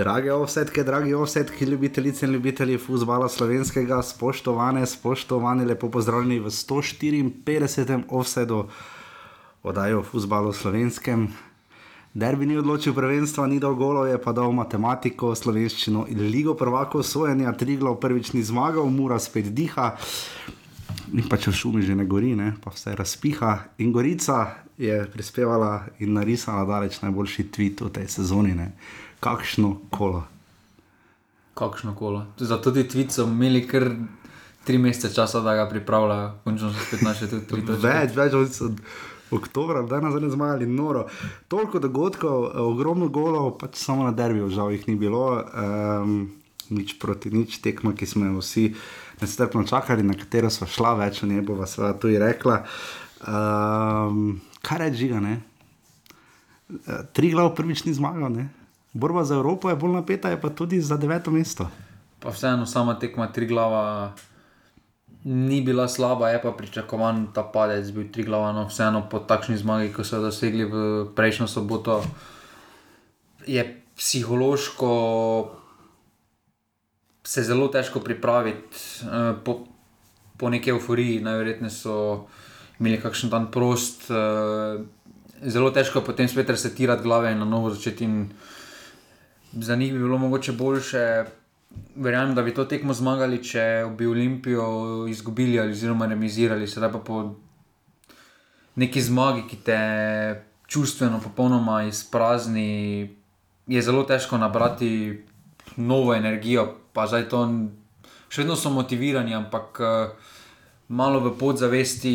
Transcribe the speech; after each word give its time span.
Drage 0.00 0.32
ovsetke, 0.32 0.80
dragi 0.84 1.14
ovsetki, 1.14 1.64
ljubitelice 1.64 2.26
in 2.26 2.32
ljubitelji 2.32 2.78
futbola 2.78 3.28
slovenskega, 3.28 4.02
spoštovane, 4.02 4.86
spoštovani, 4.86 5.64
lepo 5.64 5.90
pozdravljeni 5.90 6.38
v 6.40 6.50
154. 6.50 8.02
ovsedu 8.08 8.64
oddaje 9.62 9.96
o 9.96 10.02
futbalu 10.02 10.52
slovenskem. 10.52 11.28
Derbi 12.14 12.46
ni 12.46 12.56
odločil 12.56 12.94
prvenstva, 12.94 13.44
ni 13.46 13.60
dal 13.60 13.74
golov, 13.74 14.08
je 14.08 14.16
pa 14.22 14.32
dal 14.32 14.52
matematiko, 14.56 15.34
slovenščino 15.34 16.06
in 16.08 16.24
ligo 16.32 16.54
prvako 16.54 17.02
sojenja, 17.02 17.52
tri 17.52 17.76
glav 17.76 18.00
prvič 18.00 18.32
ni 18.32 18.40
zmagal, 18.42 18.88
mura 18.88 19.18
spet 19.20 19.52
diha. 19.52 19.90
In 21.12 21.28
pa 21.28 21.36
če 21.36 21.52
v 21.52 21.58
šumi 21.60 21.84
že 21.84 21.98
ne 21.98 22.08
gori, 22.08 22.32
ne? 22.38 22.54
pa 22.64 22.72
vse 22.72 22.96
razpiha. 22.96 23.52
In 23.84 23.92
Gorica 23.92 24.64
je 24.80 25.04
prispevala 25.12 25.90
in 25.98 26.16
narisala 26.16 26.64
daleč 26.64 27.02
najboljši 27.02 27.50
tweet 27.52 27.84
v 27.84 27.92
tej 28.00 28.08
sezoni. 28.08 28.56
Ne? 28.56 28.72
Kakšno 29.20 29.76
kolo. 29.90 30.24
Kakšno 31.54 31.94
kolo. 31.94 32.24
Zato 32.38 32.72
ti 32.72 32.86
tweet 32.88 33.12
so 33.12 33.26
imeli 33.28 33.66
kar 33.68 33.90
tri 34.64 34.78
mesece 34.78 35.14
časa, 35.14 35.40
da 35.40 35.54
ga 35.54 35.68
pripravljajo, 35.68 36.32
končno 36.44 36.72
so 36.72 36.86
spet 36.86 37.02
naše 37.02 37.28
tudi 37.28 37.46
tri 37.46 37.64
točke. 37.66 37.86
Več, 37.86 38.16
več 38.16 38.60
od 38.64 38.80
oktobra, 39.30 39.82
da 39.82 40.00
nas 40.00 40.16
ne 40.20 40.30
zmajali 40.30 40.66
noro. 40.66 41.06
Toliko 41.48 41.78
dogodkov, 41.78 42.50
ogromno 42.64 43.08
golov, 43.08 43.54
pač 43.60 43.78
samo 43.78 44.04
na 44.08 44.12
derbiju, 44.12 44.50
žal 44.50 44.72
jih 44.74 44.88
ni 44.88 44.96
bilo. 45.00 45.24
Um, 45.54 46.20
nič 46.70 46.96
proti 47.02 47.32
nič, 47.34 47.58
tekma, 47.64 47.92
ki 47.98 48.06
smo 48.06 48.28
jo 48.28 48.38
vsi 48.38 48.70
nestrpno 49.20 49.64
čakali, 49.66 50.06
na 50.06 50.14
katero 50.14 50.50
smo 50.50 50.68
šla, 50.70 50.94
več 51.02 51.22
o 51.22 51.28
njej 51.28 51.42
bova 51.46 51.66
seveda 51.66 51.98
tudi 51.98 52.18
rekla. 52.22 52.62
Um, 53.26 54.38
kaj 54.62 54.84
reči, 54.86 55.02
žiga, 55.04 55.20
ne? 55.20 55.40
Eh, 56.70 57.02
Tri 57.12 57.32
glav 57.34 57.50
prvič 57.58 57.84
ni 57.84 57.94
zmagal, 57.94 58.30
ne? 58.30 58.46
Borba 58.92 59.24
za 59.24 59.34
Evropo 59.34 59.70
je 59.70 59.76
bolj 59.76 59.92
napeta, 59.92 60.30
je 60.30 60.40
pa 60.40 60.50
tudi 60.50 60.80
za 60.80 60.96
deveto 60.96 61.30
mesto. 61.30 61.68
Pa 62.20 62.30
vseeno 62.30 62.66
sama 62.66 62.98
tekma 62.98 63.32
tri 63.32 63.46
glava 63.46 64.12
ni 65.24 65.60
bila 65.60 65.88
slaba, 65.88 66.28
je 66.28 66.42
pa 66.42 66.52
pričakovan 66.52 67.26
ta 67.34 67.42
padec 67.42 67.90
bil 67.90 68.08
tri 68.12 68.24
glava, 68.24 68.52
no 68.52 68.66
vseeno 68.68 69.06
po 69.10 69.18
takšni 69.18 69.56
zmagi, 69.56 69.92
ko 69.92 70.04
so 70.04 70.16
jo 70.16 70.28
dosegli 70.28 70.64
v 70.64 71.06
prejšnjo 71.14 71.46
soboto, 71.46 72.02
je 73.46 73.62
psihološko 73.96 74.90
se 77.30 77.42
zelo 77.42 77.68
težko 77.68 78.00
pripraviti 78.00 78.76
eh, 79.04 79.34
po, 79.44 79.60
po 80.36 80.50
neki 80.50 80.70
euforiji, 80.70 81.20
najverjetneje 81.20 81.70
so 81.70 81.96
imeli 82.80 83.00
kakšen 83.00 83.30
dan 83.30 83.50
prost, 83.52 84.08
eh, 84.10 84.80
zelo 85.46 85.70
težko 85.70 86.00
potem 86.00 86.28
spet 86.28 86.50
resetirati 86.50 87.02
glave 87.02 87.32
in 87.32 87.38
na 87.38 87.44
novo 87.44 87.70
začeti. 87.70 88.04
In 88.04 88.30
za 89.52 89.76
njih 89.76 89.92
bi 89.92 89.98
bilo 89.98 90.18
mogoče 90.18 90.52
boljše. 90.52 91.24
Verjamem, 91.96 92.34
da 92.34 92.42
bi 92.42 92.54
to 92.54 92.64
tekmo 92.64 92.94
zmagali, 92.94 93.44
če 93.44 93.86
bi 93.98 94.06
Olimpijo 94.06 95.06
izgubili 95.08 95.60
ali 95.60 95.70
oziroma 95.70 96.06
remisirali, 96.06 96.66
sedaj 96.68 96.92
pa 96.92 96.98
po 96.98 97.34
neki 98.74 99.02
zmagi, 99.02 99.44
ki 99.48 99.56
te 99.56 99.80
čustveno 100.66 101.20
popolnoma 101.20 101.82
izprazni, 101.82 103.10
je 103.66 103.82
zelo 103.82 104.02
težko 104.02 104.38
nabrati 104.38 105.22
novo 105.76 106.14
energijo. 106.14 106.74
Pa 106.92 107.06
zdaj 107.06 107.28
to 107.30 107.44
še 108.30 108.42
vedno 108.42 108.56
so 108.56 108.70
motivirani, 108.70 109.34
ampak 109.34 109.80
uh, 109.82 110.30
malo 110.88 111.20
v 111.22 111.34
podzavesti 111.38 112.14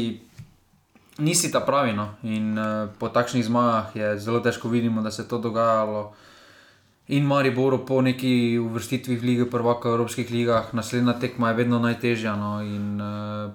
nisi 1.24 1.52
ta 1.52 1.60
pravi. 1.64 1.94
No? 1.96 2.10
In 2.24 2.58
uh, 2.60 2.92
po 3.00 3.10
takšnih 3.10 3.46
zmagah 3.46 3.96
je 3.96 4.14
zelo 4.20 4.40
težko 4.44 4.72
videti, 4.72 5.04
da 5.04 5.12
se 5.12 5.24
je 5.24 5.28
to 5.32 5.40
dogajalo. 5.40 6.12
In 7.08 7.24
Mariboru 7.24 7.86
po 7.86 8.02
neki 8.02 8.58
uvrstitvi 8.58 9.16
v 9.16 9.24
lige, 9.24 9.46
prvaka 9.46 9.90
v 9.90 9.94
evropskih 9.94 10.32
ligah, 10.32 10.74
naslednja 10.74 11.14
tekma 11.14 11.50
je 11.50 11.56
vedno 11.56 11.80
najtežja. 11.80 12.34
No? 12.36 12.62
In 12.62 12.98
uh, 12.98 13.54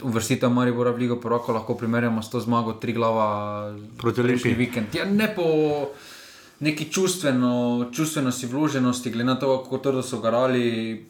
uvrstitev 0.00 0.48
Maribora 0.48 0.90
v 0.90 0.98
ligo 0.98 1.16
prvaka 1.16 1.52
lahko 1.52 1.74
primerjamo 1.74 2.22
s 2.22 2.30
to 2.30 2.40
zmago, 2.40 2.72
tri 2.72 2.92
glava 2.92 3.68
Proti 3.98 4.20
Olimpiji. 4.20 4.54
vikend. 4.54 4.94
Ja, 4.94 5.04
ne 5.04 5.28
po 5.28 5.44
neki 6.60 6.88
čustveno, 6.88 7.52
čustvenosti 7.92 8.46
vloženosti, 8.46 9.10
glede 9.10 9.24
na 9.26 9.34
to, 9.34 9.62
kako 9.62 9.78
trdo 9.78 10.02
so 10.02 10.20
garali, 10.20 11.04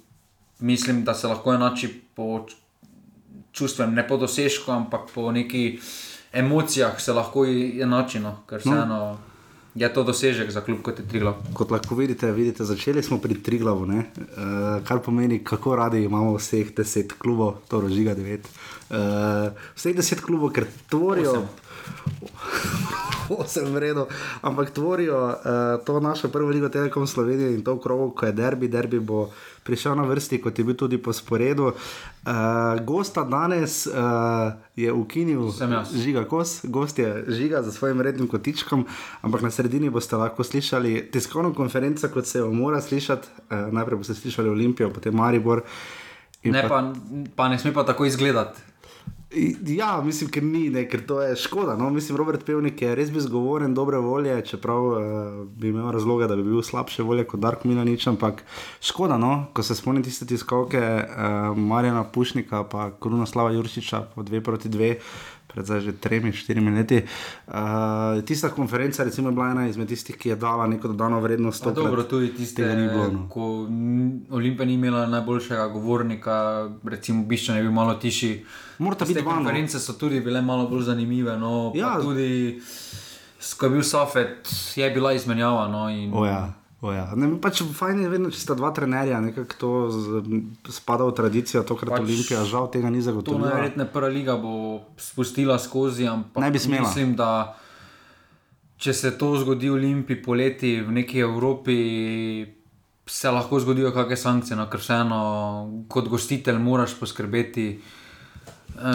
mislim, 0.58 1.04
da 1.04 1.14
se 1.14 1.28
lahko 1.28 1.54
enači 1.54 1.86
po 2.14 2.46
čustvenem, 3.52 3.94
ne 3.94 4.08
po 4.08 4.16
dosežku, 4.16 4.72
ampak 4.72 5.00
po 5.14 5.32
neki 5.32 5.78
emocijah 6.32 7.00
se 7.00 7.12
lahko 7.12 7.46
i- 7.46 7.80
enači, 7.80 8.18
no? 8.18 8.42
ker 8.46 8.58
vseeno 8.58 9.18
je 9.74 9.88
to 9.92 10.04
dosežek 10.04 10.50
za 10.50 10.60
klub 10.60 10.82
kot 10.82 10.98
je 10.98 11.06
Triglav. 11.08 11.40
Kot 11.54 11.70
lahko 11.70 11.94
vidite, 11.94 12.32
vidite 12.32 12.64
začeli 12.64 13.02
smo 13.02 13.18
pri 13.18 13.34
Triglavu, 13.42 13.86
uh, 13.88 14.04
kar 14.84 15.00
pomeni, 15.00 15.40
kako 15.44 15.76
radi 15.76 16.04
imamo 16.04 16.36
vseh 16.36 16.74
deset 16.76 17.12
klubov, 17.12 17.64
to 17.68 17.80
rožiga 17.80 18.14
devet. 18.14 18.48
Uh, 18.90 19.52
vseh 19.76 19.96
deset 19.96 20.20
klubov, 20.20 20.52
ker 20.52 20.68
tvorijo. 20.90 21.46
Osem 23.38 23.70
v 23.75 23.78
redu, 23.78 24.06
ampak 24.43 24.70
tvorijo 24.70 25.19
uh, 25.28 25.34
to 25.87 26.00
našo 26.00 26.28
prvo 26.28 26.48
ligo 26.48 26.69
Telekom 26.69 27.06
Slovenije 27.06 27.54
in 27.54 27.65
to 27.65 27.78
krogo, 27.81 28.10
ko 28.10 28.26
je 28.26 28.32
derbi, 28.32 28.69
derbi 28.69 29.00
bo 29.00 29.31
prišel 29.62 29.94
na 29.94 30.03
vrsti, 30.03 30.41
kot 30.43 30.59
je 30.59 30.65
bil 30.65 30.75
tudi 30.75 30.98
po 30.98 31.12
sporedu. 31.12 31.72
Uh, 31.72 32.32
gosta 32.84 33.25
danes 33.25 33.87
uh, 33.87 33.94
je 34.76 34.93
ukinil. 34.93 35.53
Žiga 35.94 36.25
Kos, 36.25 36.60
gost 36.65 36.98
je 36.98 37.25
Žiga 37.28 37.62
za 37.62 37.72
svojim 37.72 38.00
rednim 38.00 38.28
kotičkom, 38.28 38.87
ampak 39.22 39.43
na 39.43 39.50
sredini 39.50 39.91
boste 39.91 40.16
lahko 40.16 40.44
slišali 40.44 41.10
tiskovno 41.12 41.54
konferenco, 41.54 42.09
kot 42.09 42.26
se 42.26 42.38
jo 42.38 42.53
mora 42.53 42.81
slišati. 42.81 43.28
Uh, 43.50 43.72
najprej 43.72 43.99
boste 43.99 44.14
slišali 44.14 44.49
Olimpijo, 44.49 44.91
potem 44.91 45.14
Maribor. 45.14 45.62
Ne, 46.44 46.69
pa, 46.69 46.93
pa 47.37 47.49
ne 47.49 47.59
sme 47.59 47.72
pa 47.72 47.87
tako 47.87 48.04
izgledati. 48.04 48.71
Ja, 49.66 50.03
mislim, 50.04 50.31
ker 50.31 50.44
ni, 50.44 50.66
ne, 50.70 50.82
ker 50.88 51.00
to 51.09 51.20
je 51.22 51.37
škoda. 51.41 51.76
No? 51.76 51.88
Mislim, 51.91 52.19
Robert 52.20 52.44
Pevnik 52.44 52.82
je 52.82 52.94
res 52.97 53.10
bil 53.12 53.22
zgovoren, 53.25 53.75
dobre 53.75 53.97
volje, 54.03 54.34
čeprav 54.44 54.88
uh, 54.88 54.98
bi 55.56 55.70
imel 55.72 55.88
razloga, 55.94 56.28
da 56.28 56.37
bi 56.37 56.44
bil 56.44 56.60
slabše 56.62 57.03
volje 57.03 57.25
kot 57.31 57.41
Dark 57.41 57.65
Milanič, 57.65 58.06
ampak 58.10 58.43
škoda, 58.84 59.16
no? 59.19 59.47
ko 59.56 59.65
se 59.65 59.76
spomnim 59.78 60.04
tiste 60.04 60.28
tiskovke 60.28 60.82
uh, 60.82 61.56
Marjana 61.56 62.04
Pušnika, 62.04 62.65
pa 62.69 62.91
Krunoslava 63.00 63.54
Jurčiča, 63.56 64.03
po 64.15 64.22
dve 64.22 64.43
proti 64.44 64.69
dve. 64.69 64.97
Pred 65.52 65.66
zdaj 65.66 65.80
že 65.80 65.92
tremi, 65.92 66.32
štirimi 66.32 66.70
leti. 66.72 67.02
Uh, 67.46 68.22
tista 68.24 68.48
konferenca 68.48 69.04
recimo, 69.04 69.28
je 69.28 69.34
bila 69.36 69.50
ena 69.50 69.66
izmed 69.68 69.88
tistih, 69.88 70.16
ki 70.16 70.32
je 70.32 70.36
dala 70.36 70.66
neko 70.66 70.88
dodano 70.88 71.20
vrednost. 71.20 71.64
Pa 71.64 71.70
tokrat 71.70 71.90
dobro, 71.90 72.04
tudi 72.08 72.32
tiste, 72.32 72.62
tega 72.62 72.74
ni 72.74 72.88
bilo, 72.88 73.08
no. 73.12 73.26
ko 73.28 73.68
Olimpija 74.36 74.66
ni 74.66 74.74
imela 74.74 75.06
najboljšega 75.06 75.68
govornika, 75.68 76.70
recimo 76.84 77.24
Biščan 77.28 77.56
je 77.56 77.62
bil 77.62 77.72
malo 77.72 77.94
tišji. 77.94 78.32
Morata 78.78 79.04
Tiste 79.04 79.20
biti 79.20 79.28
dva, 79.28 79.36
konference 79.36 79.80
so 79.80 79.92
tudi 79.92 80.20
bile 80.20 80.42
malo 80.42 80.68
bolj 80.68 80.88
zanimive. 80.88 81.36
No, 81.38 81.72
Ja. 81.76 81.98
Tudi, 82.00 82.60
ko 83.58 83.66
je 83.66 83.70
bil 83.70 83.82
Safet, 83.82 84.48
je 84.76 84.90
bila 84.90 85.12
izmenjava. 85.12 85.69
No, 85.69 85.88
in, 85.90 86.10
O 86.14 86.24
ja. 86.26 86.61
O 86.82 86.91
ja. 86.91 87.04
Ne, 87.15 87.28
pač 87.38 87.60
fajn 87.62 88.00
je 88.03 88.09
vedno, 88.10 88.31
če 88.34 88.41
sta 88.43 88.54
dva 88.59 88.72
trenerja, 88.75 89.20
nekako 89.22 89.54
to 89.59 89.69
z, 89.94 90.22
spada 90.75 91.06
v 91.06 91.15
tradicijo, 91.15 91.62
tokrat 91.62 91.94
pač, 91.94 92.03
Olimpija, 92.03 92.43
žal 92.43 92.66
tega 92.75 92.91
ni 92.91 92.98
To 92.98 93.06
zagotovila. 93.06 93.53
najverjetneje 93.53 93.87
prva 93.94 94.09
liga 94.10 94.34
bo 94.34 94.82
spustila 94.98 95.59
skozi, 95.62 96.09
ampak 96.10 96.43
Ne 96.43 96.50
bi 96.50 96.59
smela. 96.59 96.82
mislim, 96.82 97.15
da 97.15 97.54
če 98.82 98.93
se 98.93 99.12
to 99.14 99.37
zgodi 99.38 99.70
v 99.70 99.79
Olimpiji 99.79 100.23
poleti 100.23 100.81
v 100.82 100.90
neki 100.90 101.23
Evropi, 101.23 101.76
se 103.06 103.31
lahko 103.31 103.61
zgodijo 103.62 103.94
kakšne 103.94 104.17
sankcije, 104.17 104.58
no, 104.58 104.67
ker 104.67 104.82
vseeno 104.82 105.85
kot 105.87 106.11
gostitelj 106.11 106.58
moraš 106.58 106.99
poskrbeti. 106.99 107.78
E, 107.78 108.94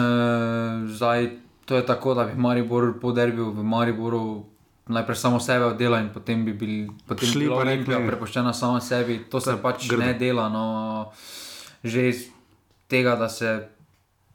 zdaj, 0.92 1.30
to 1.64 1.76
je 1.76 1.86
tako, 1.88 2.12
da 2.14 2.28
bi 2.28 2.36
Maribor 2.36 3.00
po 3.00 3.12
derbiju 3.16 3.48
v 3.56 3.64
Mariboru. 3.64 4.44
Najprej 4.88 5.16
samo 5.16 5.40
sebe 5.40 5.64
oddela, 5.64 6.00
in 6.00 6.08
potem 6.14 6.44
bi 6.44 6.52
bil, 6.52 6.92
potem 7.06 7.28
Šli 7.28 7.44
bi 7.44 7.50
bila 7.50 7.60
Olimpija 7.60 7.98
prepuščena 8.06 8.52
sama 8.56 8.80
sebi. 8.80 9.18
To 9.30 9.40
se 9.40 9.56
pač 9.62 9.88
grdo. 9.88 10.00
ne 10.00 10.14
dela. 10.16 10.48
No, 10.48 10.64
že 11.84 12.08
iz 12.08 12.22
tega, 12.88 13.16
da 13.16 13.28
se 13.28 13.68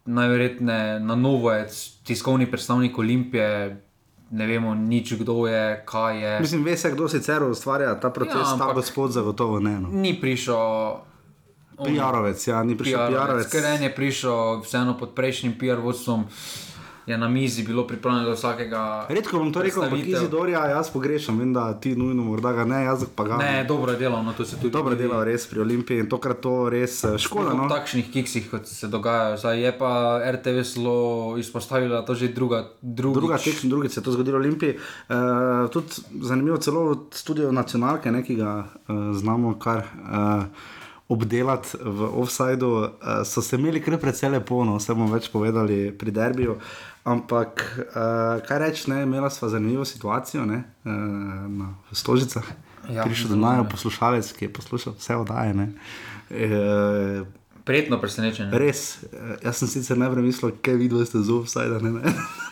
najverjetneje 0.06 1.00
na 1.00 1.16
novo 1.16 1.52
je 1.52 1.68
tiskovni 2.04 2.46
predstavnik 2.52 2.98
Olimpije, 2.98 3.82
ne 4.32 4.48
vemo 4.48 4.76
nič, 4.76 5.14
kdo 5.14 5.48
je, 5.48 5.84
kaj 5.86 6.22
je. 6.22 6.40
Mislim, 6.40 6.64
ve 6.64 6.78
se, 6.78 6.92
kdo 6.92 7.08
sicer 7.10 7.44
ustvarja 7.44 8.00
ta 8.00 8.10
proces, 8.10 8.36
ja, 8.36 8.58
ta 8.58 8.74
gospod 8.74 9.12
zagotovo 9.12 9.60
ne. 9.60 9.80
No. 9.80 9.90
Ni 9.92 10.14
prišel. 10.22 10.58
Pijarovec, 11.86 12.48
ja, 12.48 12.64
ni 12.64 12.78
prišel 12.78 13.00
PR-ovec, 13.00 13.10
pijarovec. 13.10 13.48
ker 13.50 13.66
en 13.66 13.84
je 13.84 13.96
prišel 13.96 14.62
vseeno 14.62 14.94
pod 14.98 15.16
prejšnjim 15.18 15.58
PR 15.58 15.82
vodstvom. 15.82 16.28
Je 17.06 17.18
na 17.18 17.28
mizi 17.28 17.64
bilo 17.64 17.88
pripravljeno 17.88 18.30
do 18.30 18.34
vsakega. 18.36 19.06
Redko 19.10 19.40
bom 19.40 19.54
to 19.54 19.62
rekel, 19.62 19.84
ampak. 19.84 20.00
Izidorja, 20.08 20.66
jaz 20.68 20.90
pogrešam, 20.90 21.40
vem, 21.40 21.54
da 21.54 21.80
ti 21.80 21.96
nujno 21.96 22.24
morda 22.24 22.52
ga 22.54 22.66
ne, 22.66 22.84
jaz 22.84 23.06
pa 23.16 23.24
ga. 23.24 23.38
Ne, 23.38 23.64
dobro 23.68 23.92
je 23.92 23.98
delal, 24.00 24.24
no 24.24 24.34
to 24.34 24.46
se 24.46 24.56
tudi 24.56 24.72
Dobro 24.72 24.96
vidi. 24.96 25.04
dela 25.04 25.24
res 25.24 25.48
pri 25.48 25.60
Olimpiji 25.60 26.00
in 26.00 26.10
tokrat 26.10 26.40
to 26.42 26.70
res 26.70 27.04
eh, 27.04 27.18
škoda. 27.18 27.54
No? 27.54 27.68
takšnih 27.70 28.12
kiksih, 28.12 28.50
kot 28.52 28.68
se 28.68 28.88
dogajajo. 28.88 29.38
Zdaj 29.38 29.62
je 29.62 29.72
pa 29.78 30.22
RTV 30.32 30.64
zelo 30.64 31.36
izpostavila 31.38 32.06
to 32.06 32.16
že 32.16 32.28
druga, 32.28 32.70
drugič. 32.82 33.20
Druga 33.20 33.38
tekma, 33.38 33.70
drugič 33.70 33.92
se 33.92 34.00
je 34.00 34.04
to 34.04 34.12
zgodilo 34.12 34.38
v 34.38 34.42
Olimpiji. 34.42 34.78
Uh, 35.10 35.70
tudi 35.70 35.88
zanimivo, 36.22 36.58
celo 36.58 36.86
od 36.92 37.04
studio 37.12 37.52
nacionalke, 37.52 38.12
ne, 38.12 38.24
ki 38.24 38.36
ga 38.36 38.64
uh, 38.64 38.96
znamo 39.16 39.60
kar. 39.60 39.84
Uh, 40.04 40.44
Obdelati 41.10 41.78
v 41.84 42.08
offsajdu, 42.22 42.68
uh, 42.70 42.88
so 43.28 43.42
se 43.44 43.58
imeli 43.60 43.82
kar 43.84 43.98
precej 44.00 44.32
lepo, 44.32 44.64
no, 44.66 44.78
vse 44.80 44.96
bomo 44.96 45.12
več 45.12 45.28
povedali 45.30 45.92
pri 45.92 46.12
derbiju. 46.16 46.56
Ampak, 47.04 47.64
uh, 47.90 47.96
kaj 48.48 48.60
reči, 48.60 48.90
ne, 48.90 49.02
imela 49.04 49.30
sva 49.30 49.50
zanimivo 49.50 49.86
situacijo 49.86 50.46
ne, 50.46 50.64
uh, 50.86 50.92
na 51.50 51.74
Stožicah. 51.92 52.44
Ja, 52.90 53.04
Prišel 53.04 53.28
do 53.28 53.36
zanimivo. 53.36 53.68
poslušalec, 53.72 54.32
ki 54.32 54.46
je 54.46 54.54
poslušal 54.54 54.94
vse 54.94 55.16
oddaje. 55.16 55.54
ne. 55.54 55.68
Uh, 56.30 57.28
Prijetno 57.64 57.96
presenečenje. 58.00 58.52
res, 58.60 58.98
uh, 59.04 59.36
jaz 59.44 59.56
sem 59.58 59.68
sicer 59.68 59.98
najprej 59.98 60.24
mislil, 60.24 60.52
kaj 60.62 60.76
videl 60.76 61.06
ste 61.06 61.20
z 61.20 61.32
offsajda. 61.32 61.80
Ne, 61.80 61.92
ne. 61.92 62.02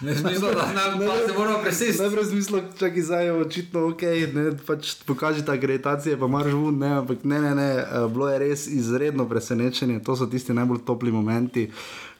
Ne 0.01 0.13
da 0.15 0.67
ne, 0.99 1.07
pa 1.07 1.15
se 1.27 1.33
moramo 1.37 1.59
presesti. 1.63 2.01
Najprej 2.01 2.25
sem 2.25 2.35
mislil, 2.35 2.61
čakaj, 2.79 3.01
zdaj 3.01 3.25
je 3.25 3.33
očitno 3.33 3.87
ok, 3.89 4.01
ne, 4.35 4.45
pač 4.67 4.95
pokažite 5.03 5.51
akreditacije, 5.51 6.15
pa 6.19 6.27
marš 6.27 6.51
vun, 6.51 6.79
ne, 6.79 6.93
ampak 6.99 7.23
ne, 7.23 7.41
ne, 7.41 7.55
ne, 7.55 7.69
bilo 8.07 8.29
je 8.29 8.39
res 8.39 8.67
izredno 8.67 9.27
presenečenje, 9.29 9.99
to 9.99 10.15
so 10.15 10.27
tisti 10.27 10.53
najbolj 10.53 10.83
topli 10.87 11.11
momenti. 11.11 11.67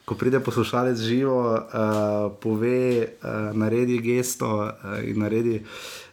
Ko 0.04 0.14
pride 0.18 0.40
poslušalec 0.40 0.98
živo, 0.98 1.54
uh, 1.54 2.32
pove, 2.42 3.06
uh, 3.22 3.56
naredi 3.56 4.00
gesto 4.02 4.48
uh, 4.66 4.98
in 5.06 5.22
naredi 5.22 5.60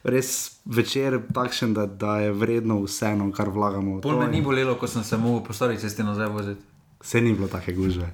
res 0.04 0.60
večer 0.66 1.20
takšen, 1.34 1.74
da, 1.74 1.86
da 1.86 2.20
je 2.20 2.32
vredno 2.32 2.82
vseeno, 2.84 3.32
kar 3.34 3.50
vlagamo. 3.50 3.98
v 3.98 4.02
Pol 4.06 4.20
to 4.20 4.20
me 4.20 4.32
ni 4.32 4.42
bolelo, 4.46 4.78
ko 4.78 4.88
sem 4.88 5.04
se 5.04 5.18
mogel 5.18 5.42
po 5.48 5.54
stari 5.54 5.78
cesti 5.78 6.06
nazaj 6.06 6.30
voziti. 6.30 6.62
Saj 7.02 7.22
ni 7.22 7.34
bilo 7.34 7.48
take 7.48 7.74
gužve. 7.74 8.12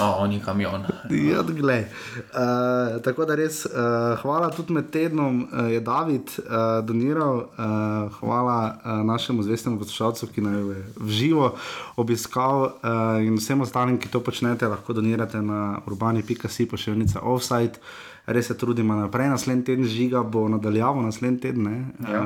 O, 0.00 0.22
oni 0.22 0.40
kamion. 0.40 0.82
Ja, 1.10 1.42
glej. 1.42 1.84
Uh, 1.84 3.02
tako 3.02 3.24
da 3.24 3.34
res, 3.34 3.62
uh, 3.66 4.18
hvala 4.22 4.50
tudi 4.50 4.72
med 4.72 4.90
tednom, 4.90 5.44
uh, 5.44 5.70
je 5.72 5.80
David 5.80 6.32
uh, 6.38 6.80
doniral, 6.86 7.36
uh, 7.36 8.12
hvala 8.18 8.58
uh, 8.74 9.04
našemu 9.06 9.42
zvestemu 9.42 9.78
poslušalcu, 9.78 10.26
ki 10.34 10.40
nas 10.40 10.56
je 10.56 10.82
v 10.96 11.08
živo 11.08 11.54
obiskal 11.96 12.62
uh, 12.62 13.22
in 13.22 13.38
vsem 13.38 13.60
ostalim, 13.60 13.98
ki 13.98 14.10
to 14.10 14.20
počnete, 14.20 14.68
lahko 14.68 14.92
donirate 14.92 15.42
na 15.42 15.78
urbani.si 15.86 16.66
pošiljnica 16.66 17.20
offside. 17.22 17.78
Res 18.26 18.46
se 18.46 18.58
trudimo 18.58 18.94
naprej, 18.96 19.28
naslednji 19.28 19.64
teden 19.64 19.84
žiga 19.84 20.22
bo 20.22 20.48
nadaljavo, 20.48 21.02
naslednji 21.02 21.40
teden. 21.40 21.62
ne. 21.62 21.76
Ja. 22.10 22.22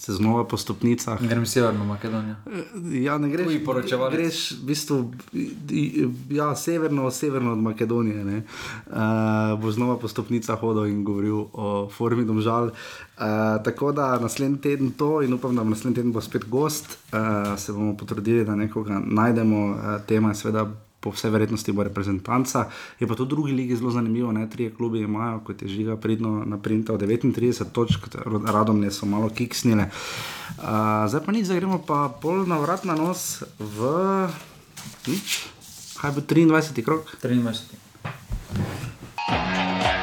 Se 0.00 0.12
znova 0.12 0.44
po 0.44 0.56
stopnicah. 0.56 1.20
Grem 1.20 1.46
severno 1.46 1.84
Makedonijo. 1.84 2.34
Ja, 2.92 3.18
ne 3.18 3.28
greš, 3.28 3.46
Tuji 3.46 3.64
poročevalec. 3.64 4.16
greš 4.16 4.52
v 4.52 4.64
bistvu 4.66 5.12
ja, 6.30 6.56
severno, 6.56 7.10
severno 7.10 7.52
od 7.52 7.58
Makedonije. 7.58 8.24
ne. 8.24 8.42
Uh, 8.86 9.60
bo 9.60 9.70
znova 9.70 9.98
po 9.98 10.08
stopnicah 10.08 10.60
hodil 10.60 10.86
in 10.86 11.04
govoril 11.04 11.44
o 11.52 11.88
formi 11.92 12.24
domžal. 12.24 12.64
Uh, 12.64 13.24
tako 13.64 13.92
da 13.92 14.18
naslednji 14.18 14.58
teden 14.60 14.90
to 14.90 15.22
in 15.22 15.34
upam, 15.34 15.56
da 15.56 15.64
naslednji 15.64 15.94
teden 15.94 16.12
bo 16.12 16.20
spet 16.20 16.48
gost. 16.48 16.98
Uh, 17.12 17.58
se 17.58 17.72
bomo 17.72 17.96
potrudili, 17.96 18.44
da 18.44 18.56
nekoga 18.56 19.02
najdemo. 19.04 19.66
Uh, 19.66 19.76
tema 20.06 20.28
je 20.28 20.34
seveda. 20.34 20.89
Po 21.00 21.10
vsej 21.10 21.32
verjetnosti 21.32 21.72
bo 21.72 21.82
reprezentanca. 21.82 22.68
Je 23.00 23.08
pa 23.08 23.16
to 23.16 23.24
v 23.24 23.32
drugi 23.32 23.52
ligi 23.56 23.76
zelo 23.76 23.90
zanimivo, 23.90 24.32
ne 24.32 24.44
tri 24.50 24.68
klubi 24.68 25.00
imajo, 25.00 25.40
kot 25.44 25.62
je 25.62 25.68
žiga 25.68 25.96
pridno 25.96 26.44
naprintal 26.44 27.00
39 27.00 27.72
točk, 27.72 28.12
radom 28.44 28.80
ne 28.80 28.92
so 28.92 29.08
malo 29.08 29.32
kiksnile. 29.32 29.88
Uh, 30.60 31.08
zdaj 31.08 31.24
pa 31.24 31.32
nič, 31.32 31.48
zdaj 31.48 31.64
gremo 31.64 31.80
pa 31.80 32.12
pol 32.12 32.44
na 32.44 32.60
vrat 32.60 32.84
na 32.84 32.92
nos 32.92 33.40
v 33.56 33.80
nič. 35.08 35.48
Kaj 36.00 36.16
bo 36.16 36.20
23. 36.20 36.84
krok? 36.84 37.08
23. 37.20 39.99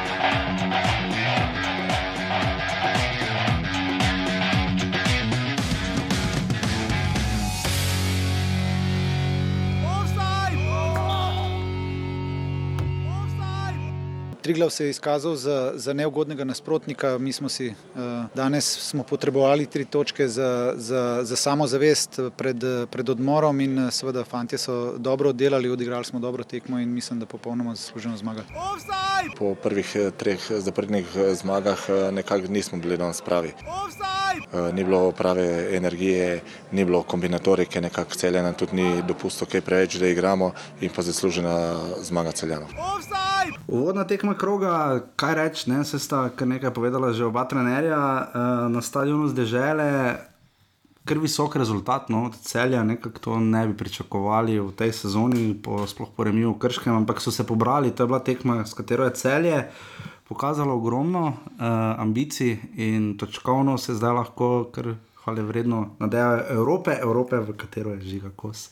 Triglav 14.48 14.70
se 14.70 14.84
je 14.84 14.90
izkazal 14.90 15.34
za, 15.34 15.72
za 15.74 15.92
neugodnega 15.92 16.44
nasprotnika. 16.44 17.18
Mi 17.18 17.32
smo 17.32 17.48
si 17.48 17.68
uh, 17.68 18.00
danes 18.34 18.64
smo 18.64 19.02
potrebovali 19.02 19.66
tri 19.66 19.84
točke 19.84 20.28
za, 20.28 20.72
za, 20.76 21.20
za 21.22 21.36
samozavest 21.36 22.20
pred, 22.36 22.64
eh, 22.64 22.86
pred 22.90 23.08
odmorom 23.08 23.60
in 23.60 23.78
eh, 23.78 23.90
seveda 23.90 24.24
fanti 24.24 24.58
so 24.58 24.98
dobro 24.98 25.28
oddelali, 25.28 25.70
odigrali 25.70 26.04
smo 26.04 26.20
dobro 26.20 26.44
tekmo 26.44 26.78
in 26.78 26.88
mislim, 26.88 27.20
da 27.20 27.26
popolnoma 27.26 27.74
zasluženo 27.74 28.16
zmagali. 28.16 28.46
Po 29.36 29.54
prvih 29.54 29.92
eh, 29.94 30.10
treh 30.10 30.40
zaporednih 30.50 31.06
eh, 31.16 31.34
zmagah 31.34 31.78
eh, 31.88 32.12
nekako 32.12 32.48
nismo 32.48 32.78
bili 32.78 32.96
danes 32.96 33.20
pravi. 33.20 33.48
Eh, 33.48 34.72
Ni 34.72 34.84
bilo 34.84 35.12
prave 35.12 35.76
energije, 35.76 36.40
ni 36.72 36.84
bilo 36.84 37.02
kombinatorike, 37.02 37.80
nekako 37.80 38.14
celjena, 38.14 38.52
tudi 38.52 38.76
ni 38.76 39.02
dopustil 39.02 39.46
kaj 39.46 39.60
preveč, 39.60 39.94
da 39.94 40.08
igramo 40.08 40.52
in 40.80 40.90
pa 40.96 41.02
zaslužena 41.02 41.76
zmaga 42.00 42.32
celjanov. 42.32 42.68
Uvodna 43.68 44.04
tekma 44.06 44.34
kroga, 44.38 45.00
kaj 45.16 45.34
reči, 45.34 45.70
ne, 45.70 45.84
se 45.84 45.98
sta 45.98 46.28
kar 46.30 46.48
nekaj 46.48 46.72
povedala 46.74 47.12
že 47.12 47.26
oba 47.26 47.44
trenerja 47.44 47.98
uh, 47.98 48.66
na 48.72 48.82
stadionu 48.82 49.28
zdržele. 49.28 50.18
Ker 51.08 51.18
visok 51.18 51.56
rezultat, 51.56 52.10
no, 52.12 52.26
od 52.28 52.36
celja, 52.44 52.82
nekako 52.84 53.18
to 53.18 53.38
ne 53.40 53.64
bi 53.66 53.76
pričakovali 53.76 54.58
v 54.60 54.72
tej 54.76 54.92
sezoni, 54.92 55.54
po, 55.56 55.86
sploh 55.88 56.10
po 56.12 56.24
remiju 56.24 56.52
v 56.52 56.60
Krškem, 56.60 56.92
ampak 56.92 57.20
so 57.24 57.32
se 57.32 57.46
pobrali. 57.48 57.94
To 57.96 58.04
je 58.04 58.10
bila 58.12 58.20
tekma, 58.20 58.60
s 58.64 58.76
katero 58.76 59.08
je 59.08 59.16
celje 59.16 59.56
pokazalo 60.28 60.74
ogromno 60.74 61.26
uh, 61.26 61.34
ambicij 61.98 62.58
in 62.76 63.16
točkovno 63.18 63.78
se 63.78 63.94
zdaj 63.94 64.12
lahko, 64.12 64.68
kar 64.72 64.94
hvale 65.24 65.42
vredno, 65.42 65.94
nadejajo 65.98 66.42
Evrope, 66.50 66.98
Evrope, 67.02 67.36
v 67.36 67.56
katero 67.56 67.90
je 67.96 68.00
žiga 68.00 68.30
kos. 68.36 68.70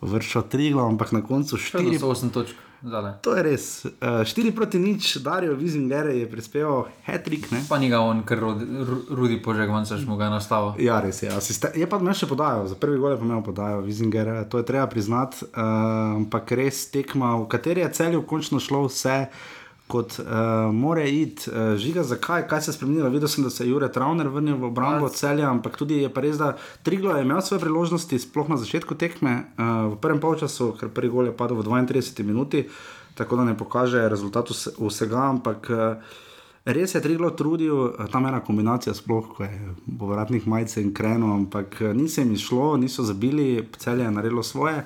Vršil 0.00 0.42
tri 0.42 0.70
glav, 0.72 0.88
ampak 0.88 1.12
na 1.12 1.22
koncu 1.22 1.56
štiri 1.56 1.96
Štiri 1.96 1.98
so 1.98 2.12
8 2.12 2.30
točk. 2.30 2.56
Zdale. 2.82 3.14
To 3.22 3.36
je 3.38 3.42
res. 3.42 3.84
Uh, 3.84 4.26
4 4.26 4.50
proti 4.50 4.78
nič, 4.78 5.22
Darijo 5.22 5.54
Vizinger 5.54 6.10
je 6.10 6.26
prispeval 6.26 6.90
Hetrik. 7.06 7.46
Pa 7.70 7.78
ni 7.78 7.86
ga 7.86 8.02
on, 8.02 8.26
ker 8.26 8.42
rudi 9.06 9.38
požeg, 9.38 9.70
manj 9.70 9.86
se 9.86 10.00
mu 10.02 10.18
ga 10.18 10.26
nastavil. 10.26 10.74
Ja, 10.82 10.98
res 10.98 11.22
je. 11.22 11.30
Asiste 11.30 11.70
je 11.78 11.86
pa 11.86 12.02
me 12.02 12.10
še 12.10 12.26
podajal, 12.26 12.66
za 12.66 12.74
prvi 12.74 12.98
gol 12.98 13.14
je 13.14 13.22
pa 13.22 13.28
me 13.30 13.38
podajal, 13.38 13.86
Vizinger, 13.86 14.28
eh, 14.28 14.44
to 14.50 14.58
je 14.58 14.66
treba 14.66 14.90
priznati. 14.90 15.46
Uh, 15.54 16.18
ampak 16.18 16.50
res 16.58 16.90
tekma, 16.90 17.38
v 17.38 17.46
kateri 17.46 17.86
je 17.86 17.94
celju 18.02 18.26
končno 18.26 18.58
šlo 18.58 18.88
vse. 18.90 19.30
Kot 19.92 20.16
uh, 20.22 20.26
more 20.72 21.04
iti, 21.04 21.50
uh, 21.50 21.74
žiga, 21.76 22.04
zakaj, 22.08 22.46
kaj 22.48 22.64
se 22.64 22.70
je 22.70 22.76
spremenilo. 22.78 23.10
Videl 23.12 23.28
sem, 23.28 23.44
da 23.44 23.50
se 23.52 23.66
je 23.66 23.70
Jure 23.70 23.90
Travner 23.92 24.30
vrnil 24.32 24.56
v 24.56 24.70
obrambo 24.70 25.10
celja, 25.12 25.50
ampak 25.50 25.76
tudi 25.76 26.00
je 26.00 26.08
pa 26.08 26.24
res, 26.24 26.40
da 26.40 26.54
Triglo 26.82 27.12
je 27.16 27.26
imel 27.26 27.42
svoje 27.44 27.60
priložnosti, 27.66 28.22
sploh 28.24 28.48
na 28.48 28.56
začetku 28.56 28.96
tekme, 28.96 29.36
uh, 29.52 29.92
v 29.92 30.00
prvem 30.00 30.22
polčasu, 30.22 30.72
ker 30.80 30.88
prvi 30.88 31.12
gol 31.12 31.28
je 31.28 31.36
padel 31.36 31.60
v 31.60 31.68
32 31.68 32.24
minuti, 32.24 32.64
tako 33.20 33.42
da 33.42 33.50
ne 33.50 33.56
pokaže 33.58 34.08
rezultat 34.08 34.48
vse- 34.48 34.72
vsega, 34.80 35.28
ampak 35.28 35.68
uh, 35.68 36.20
res 36.64 36.94
je 36.94 37.02
Triglo 37.02 37.30
trudil, 37.30 37.92
tam 38.12 38.24
je 38.24 38.28
ena 38.28 38.40
kombinacija, 38.40 38.94
sploh 38.94 39.26
ko 39.36 39.44
je 39.44 39.74
povratnih 39.98 40.46
majice 40.46 40.82
in 40.82 40.92
kreno, 40.94 41.34
ampak 41.34 41.80
eh, 41.80 41.94
ni 41.94 42.08
se 42.08 42.22
jim 42.22 42.32
izšlo, 42.32 42.76
niso 42.76 43.02
zabili, 43.02 43.68
celje 43.78 44.04
je 44.04 44.10
naredilo 44.10 44.42
svoje, 44.42 44.84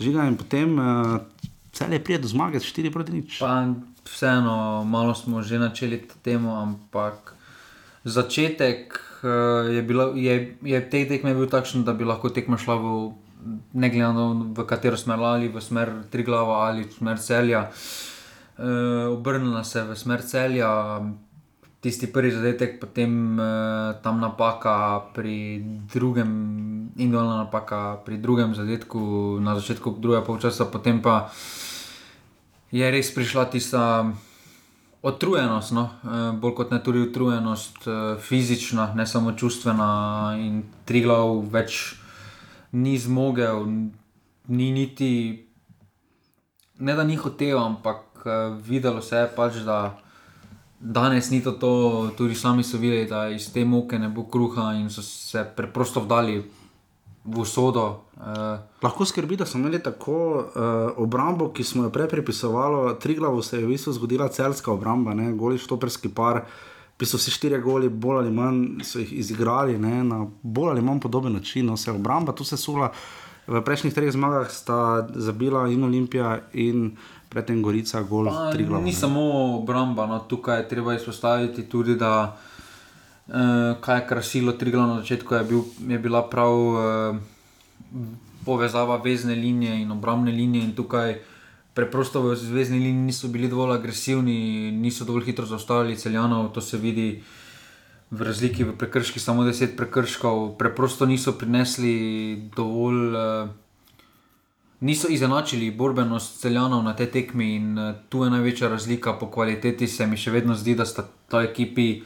žiga 0.00 0.26
in 0.28 0.36
potem 0.36 0.78
uh, 0.78 1.18
celje 1.72 2.04
prije 2.04 2.18
do 2.18 2.28
zmage, 2.28 2.58
4 2.58 2.92
proti 2.92 3.12
nič. 3.12 3.38
Pa 3.38 3.64
vseeno, 4.06 4.84
malo 4.84 5.14
smo 5.14 5.42
že 5.42 5.58
načeli 5.58 6.00
temo, 6.22 6.56
ampak 6.62 7.34
začetek 8.04 9.00
eh, 9.22 9.74
je, 9.74 9.82
bilo, 9.82 10.14
je, 10.14 10.56
je 10.62 10.80
te 10.90 11.04
tekme 11.04 11.34
bil 11.34 11.50
takšen, 11.50 11.84
da 11.84 11.92
bi 11.92 12.06
lahko 12.06 12.30
tekma 12.30 12.58
šla 12.58 12.78
v, 12.78 12.86
ne 13.74 13.90
glede 13.90 14.06
na 14.06 14.14
to, 14.14 14.26
v 14.54 14.66
katero 14.66 14.96
smer 14.96 15.18
ali 15.18 15.50
v 15.50 15.60
smer 15.60 16.06
Triglava 16.10 16.70
ali 16.70 16.86
v 16.86 16.92
smer 16.92 17.18
celja. 17.18 17.70
Uh, 18.56 19.12
obrnila 19.12 19.60
se 19.68 19.84
v 19.84 19.92
smer 19.92 20.24
celja, 20.24 20.96
tisti 21.84 22.08
prvi 22.08 22.32
zadetek, 22.32 22.80
potem 22.80 23.36
uh, 23.36 23.92
tam 24.00 24.16
napaka 24.16 25.12
pri 25.12 25.60
drugem, 25.92 26.32
individualna 26.96 27.44
napaka 27.44 28.00
pri 28.00 28.16
drugem 28.16 28.56
zadetku, 28.56 29.36
na 29.44 29.60
začetku 29.60 30.00
drugega 30.00 30.24
polčasa, 30.24 30.72
potem 30.72 31.04
pa 31.04 31.28
je 32.76 32.90
res 32.90 33.10
prišla 33.14 33.44
tista 33.50 33.82
otrujenost, 35.02 35.72
no? 35.72 35.88
eh, 36.04 36.32
bolj 36.36 36.54
kot 36.60 36.72
ne 36.74 36.80
tudi 36.82 37.04
utrujenost, 37.06 37.86
eh, 37.86 38.16
fizična, 38.20 38.92
ne 38.94 39.06
samo 39.06 39.32
čustvena, 39.32 40.36
in 40.40 40.62
tri 40.84 41.02
glav 41.06 41.44
več 41.52 41.94
ni 42.72 42.98
zmogel, 42.98 43.66
ni 44.48 44.70
niti, 44.72 45.12
ne 46.78 46.94
da 46.94 47.04
ni 47.04 47.16
hotel, 47.16 47.58
ampak 47.58 48.26
uh, 48.26 48.58
videlo 48.60 49.00
se 49.02 49.16
je 49.16 49.28
pač, 49.36 49.62
da 49.64 49.98
danes 50.80 51.30
ni 51.30 51.40
to, 51.42 51.52
to, 51.52 51.70
tudi 52.18 52.34
sami 52.34 52.64
so 52.64 52.78
videli, 52.78 53.06
da 53.08 53.28
iz 53.32 53.48
te 53.52 53.64
moke 53.64 53.98
ne 53.98 54.08
bo 54.08 54.26
kruha 54.28 54.74
in 54.76 54.90
so 54.90 55.02
se 55.02 55.44
preprosto 55.56 56.04
vdali 56.04 56.42
v 57.26 57.40
usodo. 57.40 58.00
Uh, 58.16 58.58
Lahko 58.82 59.04
skrbi, 59.04 59.36
da 59.36 59.46
smo 59.46 59.60
imeli 59.60 59.82
tako 59.82 60.34
uh, 60.36 60.44
obrambo, 60.96 61.50
ki 61.52 61.64
smo 61.64 61.84
jo 61.84 61.90
prej 61.90 62.08
pripisovali, 62.08 62.94
tri 63.00 63.14
glavo 63.14 63.42
se 63.42 63.58
je 63.58 63.64
v 63.64 63.68
bistvu 63.68 63.92
zgodila 63.92 64.28
celska 64.28 64.72
obramba, 64.72 65.14
ne? 65.14 65.32
goli 65.32 65.58
štoperski 65.58 66.08
par. 66.08 66.44
Pisali 66.96 67.20
so 67.20 67.20
vsi 67.20 67.30
štiri 67.30 67.60
goli, 67.60 67.88
bolj 67.88 68.22
ali 68.22 68.30
manj 68.32 68.84
so 68.84 68.98
jih 68.98 69.12
izigrali 69.12 69.78
ne? 69.78 70.04
na 70.04 70.26
bolj 70.42 70.70
ali 70.70 70.82
manj 70.82 71.00
podoben 71.00 71.32
način. 71.32 71.66
No, 71.66 71.76
se 71.76 71.90
obramba 71.90 72.32
tu 72.32 72.44
sesula. 72.44 72.92
V 73.46 73.60
prejšnjih 73.62 73.94
treh 73.94 74.10
zmagah 74.10 74.50
sta 74.50 75.08
zabila 75.14 75.68
in 75.68 75.84
Olimpija, 75.84 76.38
in 76.52 76.96
predtem 77.28 77.62
Gorica, 77.62 78.02
gol 78.02 78.26
pa 78.26 78.50
tri 78.52 78.64
glave. 78.64 78.84
ni 78.84 78.92
samo 78.92 79.20
obramba, 79.60 80.06
no, 80.06 80.18
tukaj 80.18 80.58
je 80.58 80.68
treba 80.68 80.94
izpostaviti 80.94 81.68
tudi, 81.68 81.94
da 81.94 82.34
uh, 82.34 82.55
kaj 83.80 83.98
je 83.98 84.06
krasilo 84.06 84.52
Trigla 84.52 84.86
na 84.86 85.00
začetku, 85.00 85.34
je, 85.34 85.44
bil, 85.44 85.62
je 85.88 85.98
bila 85.98 86.22
prav 86.30 86.52
uh, 86.54 87.16
povezava 88.44 88.96
vezne 88.96 89.34
linije 89.34 89.82
in 89.82 89.90
obrambne 89.90 90.32
linije. 90.32 90.64
In 90.64 90.74
tukaj 90.74 91.18
preprosto 91.74 92.22
v 92.22 92.36
zvezdni 92.36 92.78
liniji 92.78 93.10
niso 93.10 93.28
bili 93.28 93.48
dovolj 93.48 93.74
agresivni, 93.74 94.70
niso 94.72 95.04
dovolj 95.04 95.24
hitro 95.24 95.46
zaustavili 95.46 95.96
celjanov, 95.96 96.52
to 96.52 96.60
se 96.60 96.78
vidi. 96.78 97.22
V 98.10 98.22
razliki 98.22 98.62
v 98.64 98.76
prekrški, 98.78 99.18
samo 99.18 99.42
10 99.42 99.72
prekrškov, 99.76 100.54
preprosto 100.58 101.06
niso 101.06 101.32
prinesli 101.32 102.50
dovolj, 102.56 103.16
uh, 103.18 103.48
niso 104.80 105.08
izenačili 105.10 105.72
borbenost 105.74 106.38
celjanov 106.38 106.84
na 106.86 106.94
tej 106.94 107.10
tekmi 107.10 107.56
in 107.56 107.78
uh, 107.78 107.96
tu 108.08 108.22
je 108.22 108.30
največja 108.30 108.68
razlika 108.68 109.18
po 109.18 109.26
kvaliteti. 109.26 109.88
Se 109.90 110.06
mi 110.06 110.14
še 110.16 110.30
vedno 110.30 110.54
zdi, 110.54 110.76
da 110.78 110.86
sta 110.86 111.02
ta 111.26 111.42
ekipi 111.42 112.04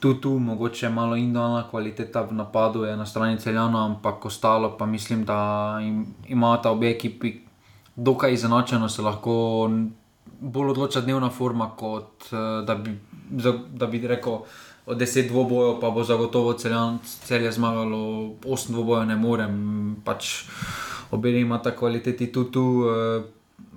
tu, 0.00 0.14
tu, 0.14 0.38
mogoče 0.38 0.88
malo 0.88 1.16
individualna 1.16 1.68
kvaliteta 1.70 2.22
v 2.22 2.32
napadu 2.32 2.84
je 2.84 2.96
na 2.96 3.06
strani 3.06 3.38
celjanov, 3.38 3.84
ampak 3.84 4.24
ostalo 4.24 4.76
pa 4.78 4.86
mislim, 4.86 5.24
da 5.24 5.78
im, 5.82 6.06
imata 6.28 6.70
obe 6.70 6.90
ekipi 6.90 7.34
dokaj 7.96 8.32
izenačeno, 8.32 8.88
se 8.88 9.02
lahko 9.02 9.70
bolj 10.40 10.70
odloča 10.70 11.00
dnevna 11.00 11.30
forma, 11.30 11.70
kot 11.76 12.32
uh, 12.32 12.64
da, 12.66 12.74
bi, 12.74 12.96
da 13.72 13.86
bi 13.86 14.06
rekel. 14.06 14.38
Od 14.86 14.98
10 14.98 15.28
dvobojev 15.28 15.80
pa 15.80 15.90
bo 15.90 16.02
zagotovo 16.04 16.52
celje 17.24 17.52
zmagalo, 17.52 17.98
8 18.42 18.70
dvobojev 18.70 19.06
ne 19.06 19.16
morem, 19.16 19.96
pač 20.04 20.44
obe 21.10 21.30
imata 21.40 21.76
kvaliteti 21.76 22.32
tudi 22.32 22.52
tu, 22.52 22.84
eh, 22.88 23.22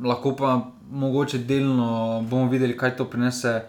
lahko 0.04 0.36
pa 0.36 0.62
mogoče 0.92 1.38
delno 1.38 2.22
bomo 2.30 2.50
videli, 2.50 2.78
kaj 2.78 2.96
to 2.98 3.06
prinese 3.06 3.62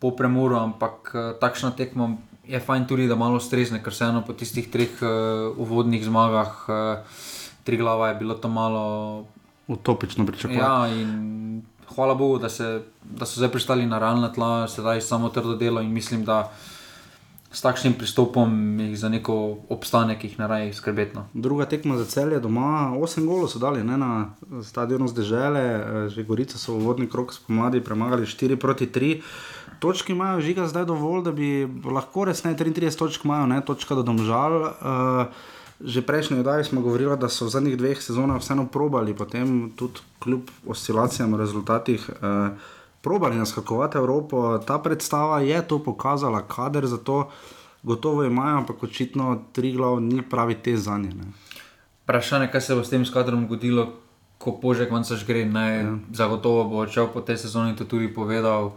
po 0.00 0.12
premoru, 0.12 0.56
ampak 0.60 1.12
eh, 1.14 1.32
takšna 1.40 1.72
tekma 1.76 2.16
je 2.46 2.60
fajn 2.60 2.86
tudi, 2.86 3.08
da 3.08 3.18
malo 3.18 3.40
strezne, 3.42 3.82
ker 3.82 3.92
vseeno 3.92 4.22
po 4.22 4.36
tistih 4.36 4.68
treh 4.70 4.92
eh, 5.02 5.08
uvodnih 5.56 6.04
zmagah, 6.04 6.52
eh, 6.68 7.18
tri 7.64 7.80
glava 7.80 8.12
je 8.12 8.20
bilo 8.20 8.34
to 8.34 8.48
malo 8.48 8.84
Utopično 9.66 10.22
pričakovati. 10.26 10.62
Ja, 10.62 10.86
in 10.86 11.62
hvala 11.94 12.14
Bogu, 12.14 12.38
da, 12.38 12.48
se, 12.48 12.82
da 13.02 13.26
so 13.26 13.40
zdaj 13.40 13.50
pristali 13.50 13.86
na 13.86 13.98
realna 13.98 14.30
tla, 14.32 14.68
sedaj 14.70 15.00
samo 15.00 15.28
trdo 15.28 15.56
delo 15.58 15.80
in 15.82 15.90
mislim, 15.90 16.22
da 16.24 16.52
s 17.50 17.62
takšnim 17.64 17.96
pristopom 17.98 18.80
jih 18.80 18.98
za 18.98 19.08
neko 19.08 19.56
obstanek 19.68 20.24
jih 20.24 20.38
ne 20.38 20.46
raje 20.46 20.74
skrbeti. 20.74 21.16
No. 21.16 21.26
Druga 21.34 21.66
tekma 21.66 21.96
za 21.96 22.04
celje 22.04 22.38
doma, 22.40 22.92
8 22.94 23.26
golov 23.26 23.48
so 23.48 23.58
dali 23.58 23.82
ne, 23.84 23.96
na 23.98 24.34
stadionu 24.62 25.08
zdržele, 25.08 25.64
že 26.14 26.22
Gorica 26.22 26.58
so 26.58 26.76
v 26.76 26.84
vodni 26.84 27.10
krok 27.10 27.34
spomladi 27.34 27.80
premagali 27.80 28.26
4 28.26 28.56
proti 28.56 28.86
3. 28.86 29.22
Točki 29.78 30.12
imajo 30.12 30.40
žiga 30.40 30.66
zdaj 30.68 30.84
dovolj, 30.84 31.24
da 31.24 31.32
bi 31.32 31.68
lahko 31.84 32.24
resneje 32.24 32.56
33 32.56 32.98
točk 32.98 33.24
imajo, 33.24 33.46
ne 33.46 33.60
točka 33.60 33.94
do 33.94 34.02
domžal. 34.02 34.62
Uh, 34.62 35.26
že 35.80 36.00
prejšnji 36.02 36.40
oddaji 36.40 36.64
smo 36.64 36.80
govorili, 36.80 37.16
da 37.20 37.28
so 37.28 37.44
v 37.44 37.52
zadnjih 37.52 37.76
dveh 37.76 38.00
sezonah 38.00 38.40
vseeno 38.40 38.64
probali, 38.66 39.12
potem 39.14 39.70
tudi 39.76 40.00
kljub 40.24 40.48
oscilacijam 40.66 41.34
v 41.34 41.40
rezultatih. 41.44 42.10
Uh, 42.20 42.56
Probali 43.06 43.36
naskakovati 43.38 43.98
Evropo, 43.98 44.58
ta 44.58 44.78
predstava 44.82 45.38
je 45.40 45.60
to 45.68 45.78
pokazala, 45.78 46.40
kader 46.42 46.86
za 46.86 46.96
to 46.98 47.28
gotovo 47.82 48.24
imajo, 48.24 48.56
ampak 48.56 48.82
očitno 48.82 49.42
tri 49.52 49.72
glav 49.72 50.00
ni 50.00 50.22
pravi 50.22 50.54
te 50.54 50.76
za 50.76 50.98
nje. 50.98 51.14
ne. 51.14 51.24
Vprašanje, 52.02 52.48
kaj 52.50 52.60
se 52.60 52.74
bo 52.74 52.84
s 52.84 52.90
tem 52.90 53.06
skladom 53.06 53.46
zgodilo, 53.46 53.92
ko 54.38 54.58
požek 54.62 54.90
saž 55.04 55.26
gre. 55.26 55.46
Ja. 55.46 55.94
Zagotovo 56.12 56.64
bo 56.64 56.76
odšel 56.82 57.08
po 57.14 57.20
tej 57.20 57.36
sezoni 57.36 57.76
to 57.76 57.84
tudi 57.84 58.08
povedal 58.08 58.72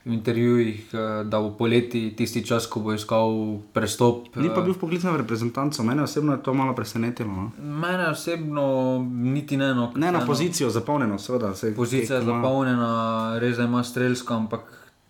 v 0.00 0.12
intervjujih, 0.12 0.76
eh, 0.88 0.98
da 1.24 1.38
bo 1.38 1.50
poleti 1.52 2.12
tisti 2.12 2.40
čas, 2.42 2.66
ko 2.66 2.80
bo 2.80 2.92
iskal 2.92 3.28
prestop. 3.72 4.36
Ni 4.36 4.48
pa 4.48 4.60
eh, 4.60 4.64
bil 4.64 4.74
poklican 4.74 5.10
v 5.10 5.18
reprezentanco, 5.18 5.82
mene 5.82 6.02
osebno 6.02 6.32
je 6.32 6.42
to 6.42 6.54
malo 6.54 6.72
presenetilo. 6.72 7.28
No? 7.28 7.50
Mene 7.58 8.08
osebno 8.08 8.64
niti 9.04 9.56
ne. 9.56 9.68
No, 9.70 9.92
Ne 9.94 10.06
na 10.06 10.12
Vseeno- 10.14 10.26
pozicijo, 10.26 10.70
zapolnjeno, 10.70 11.18
seveda. 11.18 11.54
saj 11.54 11.74
Pozicija 11.74 12.16
je 12.16 12.24
zapolnjena, 12.24 12.92
res 13.38 13.56
da 13.56 13.64
ima 13.64 13.82
strelsko, 13.82 14.34
ampak 14.34 14.60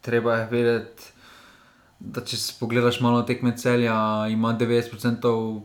treba 0.00 0.34
je 0.34 0.48
vedeti, 0.48 1.02
da 2.00 2.20
če 2.20 2.36
si 2.36 2.54
pogledaš 2.54 3.00
malo 3.00 3.22
tekme 3.22 3.52
celja, 3.54 3.94
ima 4.28 4.52
90% 4.54 5.62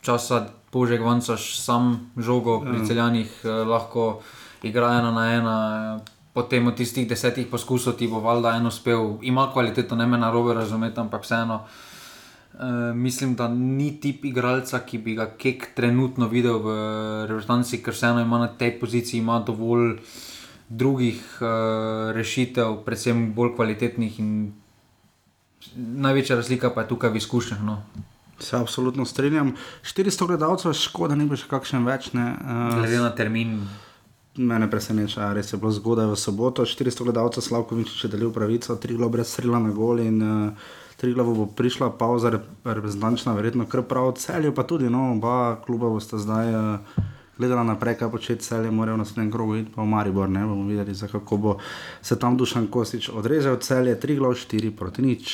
časa 0.00 0.38
požeg 0.70 1.00
vancaš 1.00 1.56
sam 1.56 1.88
žogo 2.16 2.60
pri 2.60 2.74
Ja. 2.74 2.84
celjanih, 2.84 3.40
eh, 3.40 3.48
lahko 3.48 4.20
igra 4.62 4.88
ena 4.90 5.10
na 5.12 5.32
ena. 5.32 5.56
eh, 5.98 6.21
Potem 6.32 6.66
od 6.66 6.76
tistih 6.76 7.08
desetih 7.08 7.46
poskusov 7.46 7.98
ti 8.00 8.08
bo 8.08 8.20
valjda 8.24 8.54
en 8.56 8.66
uspel, 8.66 9.18
ima 9.22 9.50
kvaliteto, 9.52 9.96
ne 9.96 10.06
me 10.06 10.18
na 10.18 10.30
robe 10.32 10.54
razumeti, 10.54 11.00
ampak 11.00 11.26
vseeno. 11.26 11.64
Uh, 12.52 12.96
mislim, 12.96 13.34
da 13.34 13.48
ni 13.48 14.00
tip 14.00 14.24
igralca, 14.24 14.80
ki 14.84 14.98
bi 14.98 15.14
ga 15.16 15.26
Kek 15.38 15.70
trenutno 15.76 16.28
videl 16.28 16.58
v 16.60 16.76
reprezentanci, 17.28 17.82
ker 17.84 17.92
vseeno 17.92 18.20
ima 18.20 18.38
na 18.38 18.48
tej 18.48 18.78
poziciji 18.80 19.20
ima 19.20 19.38
dovolj 19.40 19.98
drugih 20.68 21.20
uh, 21.40 22.12
rešitev, 22.16 22.80
predvsem 22.84 23.32
bolj 23.34 23.54
kvalitetnih. 23.56 24.18
in 24.20 24.52
Največja 25.76 26.36
razlika 26.36 26.70
pa 26.70 26.82
je 26.82 26.88
tukaj 26.88 27.10
v 27.10 27.16
izkušnjah. 27.16 27.62
No. 27.62 27.82
Se 28.40 28.56
absolutno 28.56 29.04
strinjam. 29.04 29.54
400 29.82 30.26
gledalcev, 30.26 30.72
škoda, 30.72 31.14
ni 31.14 31.28
bilo 31.28 31.36
še 31.36 31.48
kakšen 31.48 31.84
več. 31.86 32.12
Ne, 32.16 32.32
Glede 32.80 32.98
uh, 32.98 33.04
na 33.04 33.12
termin, 33.14 33.60
mene 34.36 34.70
preseneča, 34.70 35.32
res 35.36 35.52
je 35.52 35.58
bilo 35.60 35.72
zgodaj 35.72 36.08
v 36.12 36.16
soboto. 36.16 36.64
400 36.64 37.04
gledalcev, 37.04 37.44
Slavkovič 37.44 38.04
je 38.04 38.08
delil 38.08 38.32
pravico, 38.32 38.76
tri 38.80 38.96
glav 38.96 39.12
brez 39.12 39.28
strela 39.28 39.60
na 39.60 39.72
gol 39.76 40.00
in 40.00 40.22
uh, 40.22 40.70
tri 40.96 41.12
glav 41.12 41.28
bo 41.34 41.46
prišla 41.46 41.92
pauza 41.98 42.32
rep 42.32 42.46
reprezentančna, 42.64 43.36
verjetno 43.36 43.66
kar 43.68 43.84
prav 43.84 44.14
celju, 44.16 44.54
pa 44.54 44.64
tudi 44.64 44.88
no, 44.88 45.12
oba 45.12 45.60
kluba 45.66 45.92
bosta 45.92 46.18
zdaj. 46.18 46.54
Uh, 46.54 47.10
Gledala 47.32 47.64
naprej, 47.64 47.96
kaj 47.96 48.10
početi 48.12 48.44
celje, 48.44 48.70
morajo 48.70 49.00
na 49.00 49.02
naslednjem 49.02 49.30
krogu 49.32 49.56
iti 49.56 49.72
pa 49.74 49.82
v 49.82 49.88
Maribor, 49.88 50.28
ne 50.30 50.44
bomo 50.46 50.68
videli, 50.68 50.92
kako 51.12 51.36
bo 51.36 51.56
se 52.02 52.18
tam 52.18 52.36
Dušan 52.36 52.66
Kostič 52.66 53.08
odrezal 53.08 53.56
celje, 53.56 53.96
tri 54.00 54.16
glav, 54.20 54.36
štiri 54.36 54.70
proti 54.70 55.02
nič. 55.02 55.32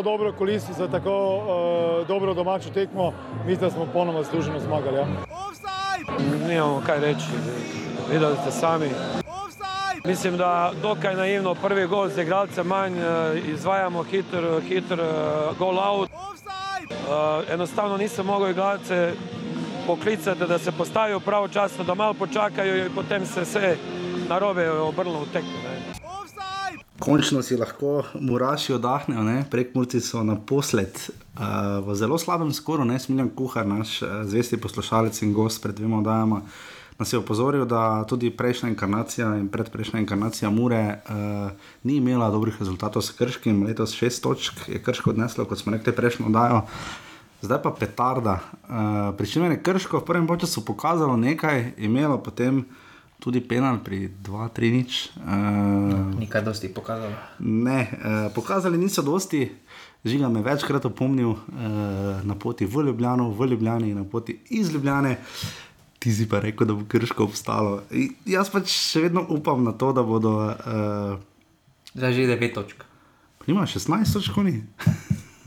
Tako 0.00 0.10
dobro 0.10 0.32
kuliso, 0.32 0.72
za 0.72 0.88
tako 0.88 1.36
uh, 1.36 2.06
dobro 2.08 2.34
domačo 2.34 2.70
tekmo, 2.70 3.12
mislim, 3.46 3.60
da 3.60 3.70
smo 3.70 3.86
ponoma 3.92 4.22
zasluženo 4.22 4.60
zmagali. 4.60 4.96
Ja. 4.96 5.06
Nimamo 6.48 6.82
kaj 6.86 7.00
reči, 7.00 7.26
videli 8.12 8.36
ste 8.42 8.50
sami. 8.50 8.88
Mislim, 10.04 10.36
da 10.36 10.72
dokaj 10.82 11.14
naivno 11.14 11.54
prvi 11.54 11.86
gol 11.86 12.08
z 12.08 12.22
igralcem 12.22 12.66
manj 12.66 12.92
eh, 12.98 13.40
izvajamo 13.52 14.02
hiter, 14.02 14.60
hiter 14.68 15.00
eh, 15.00 15.04
gol 15.58 15.78
out. 15.78 16.10
Eh, 16.10 17.54
Enostavno 17.54 17.96
nisem 17.96 18.26
mogel 18.26 18.50
igralce 18.50 19.12
poklicati, 19.86 20.46
da 20.46 20.58
se 20.58 20.72
postavijo 20.72 21.20
pravočasno, 21.20 21.84
da 21.84 21.94
malo 21.94 22.14
počakajo 22.14 22.76
in 22.76 22.94
potem 22.94 23.26
se 23.26 23.40
vse 23.40 23.76
narobe 24.28 24.70
obrnilo 24.70 25.20
v 25.20 25.32
tekmo. 25.32 25.79
Ne. 27.00 27.04
Končno 27.04 27.42
si 27.42 27.56
lahko 27.56 28.02
muraši 28.14 28.74
oddahnejo, 28.76 29.44
prek 29.50 29.74
mulci 29.74 30.00
so 30.00 30.22
naposled 30.22 30.92
uh, 30.94 31.80
v 31.86 31.94
zelo 31.94 32.18
slabem 32.18 32.52
skoru, 32.52 32.84
ne 32.84 32.98
smiljen 32.98 33.30
kuhar, 33.34 33.66
naš 33.66 34.02
uh, 34.02 34.20
zvesti 34.24 34.60
poslušalec 34.60 35.22
in 35.22 35.32
gost 35.32 35.62
pred 35.62 35.74
dvema 35.74 35.98
oddajama. 35.98 36.42
Nas 37.00 37.12
je 37.12 37.18
opozoril, 37.18 37.64
da 37.64 38.04
tudi 38.04 38.28
prejšnja 38.30 38.68
inkarnacija 38.68 39.30
in 39.40 39.48
predprejšnja 39.48 40.00
inkarnacija 40.00 40.50
Mure 40.50 40.82
uh, 41.08 41.50
ni 41.82 41.96
imela 41.96 42.30
dobrih 42.30 42.58
rezultatov 42.60 43.02
s 43.02 43.16
krškim, 43.16 43.62
letos 43.64 43.94
šest 43.96 44.22
točk 44.22 44.68
je 44.68 44.82
krško 44.82 45.10
odneslo, 45.10 45.44
kot 45.44 45.58
smo 45.58 45.72
rekli, 45.72 45.96
prejšnjo 45.96 46.26
oddajo. 46.26 46.60
Zdaj 47.42 47.62
pa 47.62 47.70
petarda. 47.72 48.38
Uh, 48.68 49.16
Pričemer 49.16 49.50
je 49.50 49.62
krško 49.62 49.98
v 49.98 50.04
prvem 50.04 50.28
času 50.40 50.64
pokazalo 50.64 51.16
nekaj, 51.16 51.72
imelo 51.78 52.18
potem 52.20 52.66
tudi 53.20 53.40
penal 53.44 53.78
pri 53.84 54.08
2-3 54.24 54.72
nič. 54.72 55.12
Uh, 55.20 56.16
Nekaj 56.16 56.42
dosti 56.42 56.72
pokazalo. 56.72 57.12
ne, 57.38 57.80
uh, 57.92 58.32
pokazali 58.34 58.78
niso 58.80 59.02
dosti. 59.02 59.52
Žiga 60.04 60.28
me 60.32 60.40
večkrat 60.40 60.84
opomnil 60.88 61.36
uh, 61.36 61.38
na 62.24 62.34
poti 62.34 62.64
v 62.64 62.88
Ljubljano, 62.88 63.28
v 63.30 63.46
Ljubljani 63.52 63.90
in 63.90 64.00
na 64.00 64.04
poti 64.04 64.40
iz 64.50 64.72
Ljubljane. 64.72 65.18
Ti 66.00 66.12
si 66.12 66.24
pa 66.28 66.40
rekel, 66.40 66.66
da 66.66 66.72
bo 66.72 66.88
krško 66.88 67.24
obstalo. 67.28 67.82
I, 67.92 68.08
jaz 68.24 68.48
pač 68.48 68.72
še 68.72 69.04
vedno 69.04 69.20
upam 69.28 69.60
na 69.64 69.76
to, 69.76 69.92
da 69.92 70.00
bodo. 70.02 70.32
Uh, 70.48 71.20
Zdaj 71.92 72.16
že 72.16 72.30
9 72.32 72.54
točk. 72.56 72.84
Ima 73.46 73.66
16 73.68 74.16
točk, 74.16 74.36
ni. 74.46 74.62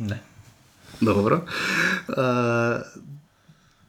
Ne. 0.04 0.18
Dobro. 1.02 1.46
Uh, 2.10 2.82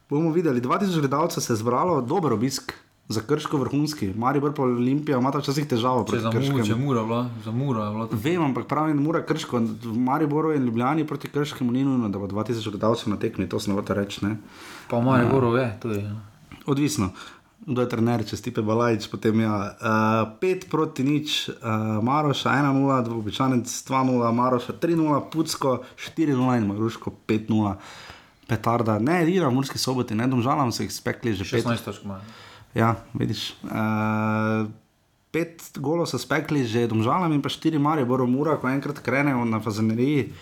bomo 0.08 0.30
videli, 0.32 0.60
2000 0.60 1.00
gledalcev 1.00 1.42
se 1.42 1.52
je 1.52 1.56
zbralo, 1.56 2.00
dober 2.00 2.32
obisk 2.32 2.72
za 3.08 3.20
krško 3.20 3.56
vrhunski. 3.56 4.12
Maribor 4.16 4.54
pa 4.54 4.62
Olimpija 4.62 5.18
ima 5.18 5.30
včasih 5.34 5.66
težavo 5.68 6.06
Če 6.08 6.20
za 6.24 6.30
muro, 6.32 6.64
če 6.64 6.74
mura, 6.74 7.04
bila, 7.04 7.20
za 7.44 7.52
mura 7.52 7.84
je 7.84 7.90
bilo 7.92 8.06
to. 8.06 8.18
Vem, 8.24 8.42
ampak 8.42 8.66
pravim, 8.68 8.96
da 8.96 9.04
mora 9.04 9.22
krško, 9.26 9.60
v 9.84 9.96
Mariboru 9.98 10.54
in 10.54 10.64
Ljubljani 10.64 11.06
proti 11.06 11.28
krškemu 11.28 11.72
ni 11.72 11.84
nujno, 11.84 12.08
da 12.08 12.18
bo 12.18 12.28
2000 12.30 12.70
gledalcev 12.70 13.12
na 13.12 13.20
tekmi, 13.20 13.48
to 13.48 13.60
sem 13.60 13.76
hotel 13.76 14.00
reči. 14.00 14.24
Ne? 14.24 14.36
Pa 14.90 15.00
malo 15.00 15.28
goro 15.30 15.56
je 15.56 15.70
tudi. 15.82 16.00
ja. 16.00 16.16
Odvisno. 16.66 17.10
Kdo 17.64 17.80
je 17.80 17.88
trener, 17.88 18.20
če 18.28 18.36
stipe 18.36 18.60
Balajč, 18.64 19.06
potem 19.08 19.40
ja. 19.40 19.52
Uh, 19.80 20.32
5 20.40 20.66
proti 20.72 21.04
nič, 21.04 21.36
uh, 21.48 22.00
Maroša 22.04 22.56
1-0, 22.60 23.12
običajnec 23.20 23.68
2-0, 23.68 24.32
Maroša 24.36 24.76
3-0, 24.80 25.20
Pucko 25.32 25.78
4-0 25.96 26.58
in 26.60 26.68
Maruško 26.68 27.12
5-0. 27.28 27.76
Petarda, 28.48 28.98
ne, 29.00 29.22
Rira, 29.24 29.48
v 29.48 29.56
Murski 29.56 29.80
soboti, 29.80 30.12
ne, 30.12 30.28
domžalam 30.28 30.72
se 30.72 30.84
jih 30.84 30.92
spekli 30.92 31.32
že 31.32 31.48
5. 31.48 31.64
16 31.64 31.88
točk 31.88 32.04
ima. 32.04 32.20
Ja, 32.74 32.96
vidiš. 33.14 33.54
Uh, 33.62 34.66
pet 35.30 35.62
golov 35.78 36.06
so 36.10 36.18
spekli 36.18 36.66
že 36.66 36.88
domžalam 36.90 37.32
in 37.32 37.42
pa 37.42 37.48
štiri 37.48 37.78
marje, 37.78 38.06
boro 38.06 38.26
mura, 38.26 38.58
ko 38.58 38.70
enkrat 38.70 38.98
krenejo 38.98 39.44
na 39.46 39.60
fazaneriji, 39.62 40.32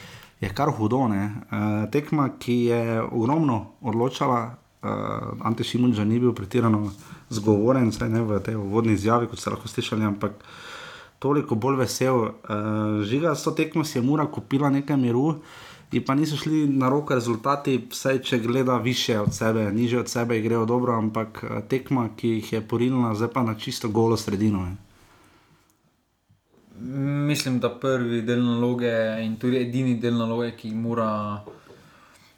je 0.40 0.48
kar 0.48 0.72
hudo. 0.72 1.04
Uh, 1.06 1.84
tekma, 1.92 2.30
ki 2.40 2.56
je 2.72 3.02
ogromno 3.02 3.76
odločala, 3.80 4.56
uh, 4.82 5.44
Ante 5.44 5.64
Šimunča 5.64 6.04
ni 6.04 6.20
bil 6.20 6.32
pretirano 6.32 6.88
zgovoren, 7.28 7.92
saj 7.92 8.08
ne 8.08 8.24
v 8.24 8.40
tej 8.40 8.56
uvodni 8.56 8.96
izjavi, 8.96 9.28
kot 9.28 9.40
ste 9.40 9.52
lahko 9.52 9.68
slišali, 9.68 10.04
ampak 10.04 10.40
toliko 11.20 11.54
bolj 11.54 11.84
vesel. 11.84 12.32
Uh, 12.48 13.04
žiga, 13.04 13.36
s 13.36 13.44
to 13.44 13.52
tekmo 13.52 13.84
si 13.84 14.00
je 14.00 14.02
mura 14.02 14.24
kupila 14.26 14.72
nekaj 14.72 14.96
miru. 14.96 15.42
In 15.92 16.04
pa 16.04 16.14
niso 16.14 16.36
šli 16.36 16.68
na 16.68 16.88
roko 16.88 17.14
rezultati, 17.14 17.76
vsaj 17.90 18.18
če 18.24 18.38
gleda 18.38 18.78
više 18.78 19.18
od 19.20 19.34
sebe, 19.34 19.72
niže 19.72 19.98
od 20.00 20.08
sebe, 20.08 20.40
grejo 20.40 20.64
dobro, 20.64 20.96
ampak 20.96 21.44
eh, 21.44 21.60
tekma, 21.68 22.08
ki 22.16 22.28
jih 22.28 22.52
je 22.52 22.60
porinila, 22.60 23.14
zdaj 23.14 23.28
pa 23.34 23.42
na 23.42 23.54
čisto 23.54 23.88
golo 23.88 24.16
sredino. 24.16 24.64
Je. 24.66 24.76
Mislim, 27.28 27.60
da 27.60 27.68
prvi 27.70 28.22
del 28.22 28.40
naloge 28.44 28.94
in 29.20 29.36
tudi 29.36 29.60
edini 29.60 29.98
del 30.00 30.16
naloge, 30.16 30.54
ki 30.56 30.72
mora, 30.74 31.44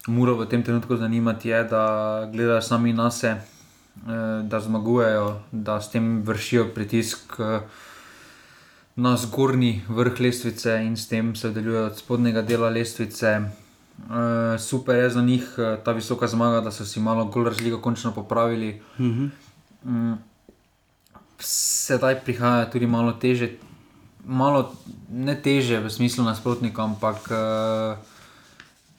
mora 0.07 0.33
v 0.33 0.49
tem 0.51 0.63
trenutku 0.63 0.97
zanimati, 0.97 1.49
je, 1.49 1.65
da 1.71 1.85
gledajo 2.33 2.61
sami 2.63 2.93
na 2.93 3.11
sebe, 3.11 3.41
da 4.43 4.61
zmagujejo, 4.61 5.41
da 5.53 5.81
s 5.81 5.91
tem 5.91 6.23
vršijo 6.27 6.73
pritisk 6.75 7.39
eh, 7.39 7.61
na 8.97 9.17
zgornji 9.17 9.83
vrh 9.89 10.21
lestvice 10.21 10.79
in 10.85 10.97
s 10.97 11.09
tem 11.09 11.35
se 11.37 11.49
oddaljujejo 11.49 11.87
od 11.87 11.99
spodnjega 11.99 12.43
dela 12.43 12.71
lestvice. 12.71 13.27
Eh, 13.27 14.59
Super 14.59 14.97
je 14.97 15.11
za 15.11 15.23
njih 15.23 15.55
eh, 15.59 15.79
ta 15.85 15.93
visoka 15.93 16.27
zmaga, 16.27 16.61
da 16.61 16.71
so 16.71 16.85
si 16.85 17.01
malo 17.01 17.25
gol 17.25 17.45
razliko 17.45 17.81
končno 17.81 18.13
popravili. 18.13 18.83
Mm, 18.99 20.15
Sedaj 21.39 22.21
prihaja 22.25 22.71
tudi 22.71 22.87
malo 22.87 23.13
teže, 23.13 23.49
malo 24.25 24.73
ne 25.11 25.35
teže 25.43 25.81
v 25.81 25.91
smislu 25.91 26.25
nasprotnika, 26.25 26.83
ampak 26.85 27.29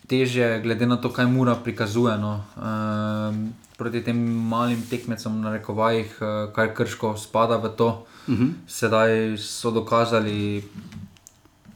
teže 0.07 0.59
glede 0.63 0.85
na 0.85 0.97
to, 0.97 1.09
kaj 1.09 1.25
mura 1.25 1.55
prikazuje. 1.55 2.17
No. 2.17 2.43
Uh, 2.57 3.35
proti 3.77 4.01
tem 4.01 4.17
malim 4.49 4.81
tekmecem, 4.89 5.41
na 5.41 5.51
rekovajih, 5.57 6.17
uh, 6.21 6.27
kaj 6.55 6.73
krško 6.73 7.17
spada 7.17 7.57
v 7.57 7.69
to. 7.75 8.05
Uh 8.27 8.33
-huh. 8.33 8.53
Sedaj 8.67 9.37
so 9.37 9.71
dokazali, 9.71 10.63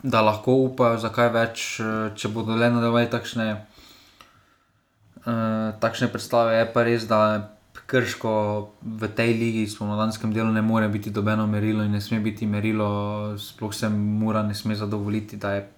da 0.03 0.21
lahko 0.21 0.51
upajo 0.51 0.97
za 0.97 1.09
kaj 1.09 1.29
več, 1.29 1.79
eh, 1.79 2.11
če 2.15 2.27
bodo 2.27 2.55
le 2.55 2.69
nadaljevali 2.69 3.09
takšne, 3.11 3.65
uh, 5.25 5.79
takšne 5.79 6.07
predstave. 6.07 6.55
Je 6.55 6.73
pa 6.73 6.83
res, 6.83 7.07
da 7.07 7.49
krško 7.89 8.69
v 8.81 9.07
tej 9.15 9.33
ligi, 9.33 9.67
spomladanskem 9.67 10.33
delu, 10.33 10.51
ne 10.53 10.61
more 10.61 10.87
biti 10.87 11.09
dobeno 11.09 11.47
merilo 11.47 11.83
in 11.83 11.91
ne 11.91 12.01
sme 12.01 12.19
biti 12.19 12.45
merilo, 12.45 13.33
sploh 13.37 13.73
se 13.73 13.89
mora 13.89 14.43
ne 14.43 14.55
sme 14.55 14.75
zadovoljiti, 14.75 15.37
da 15.37 15.53
je. 15.53 15.69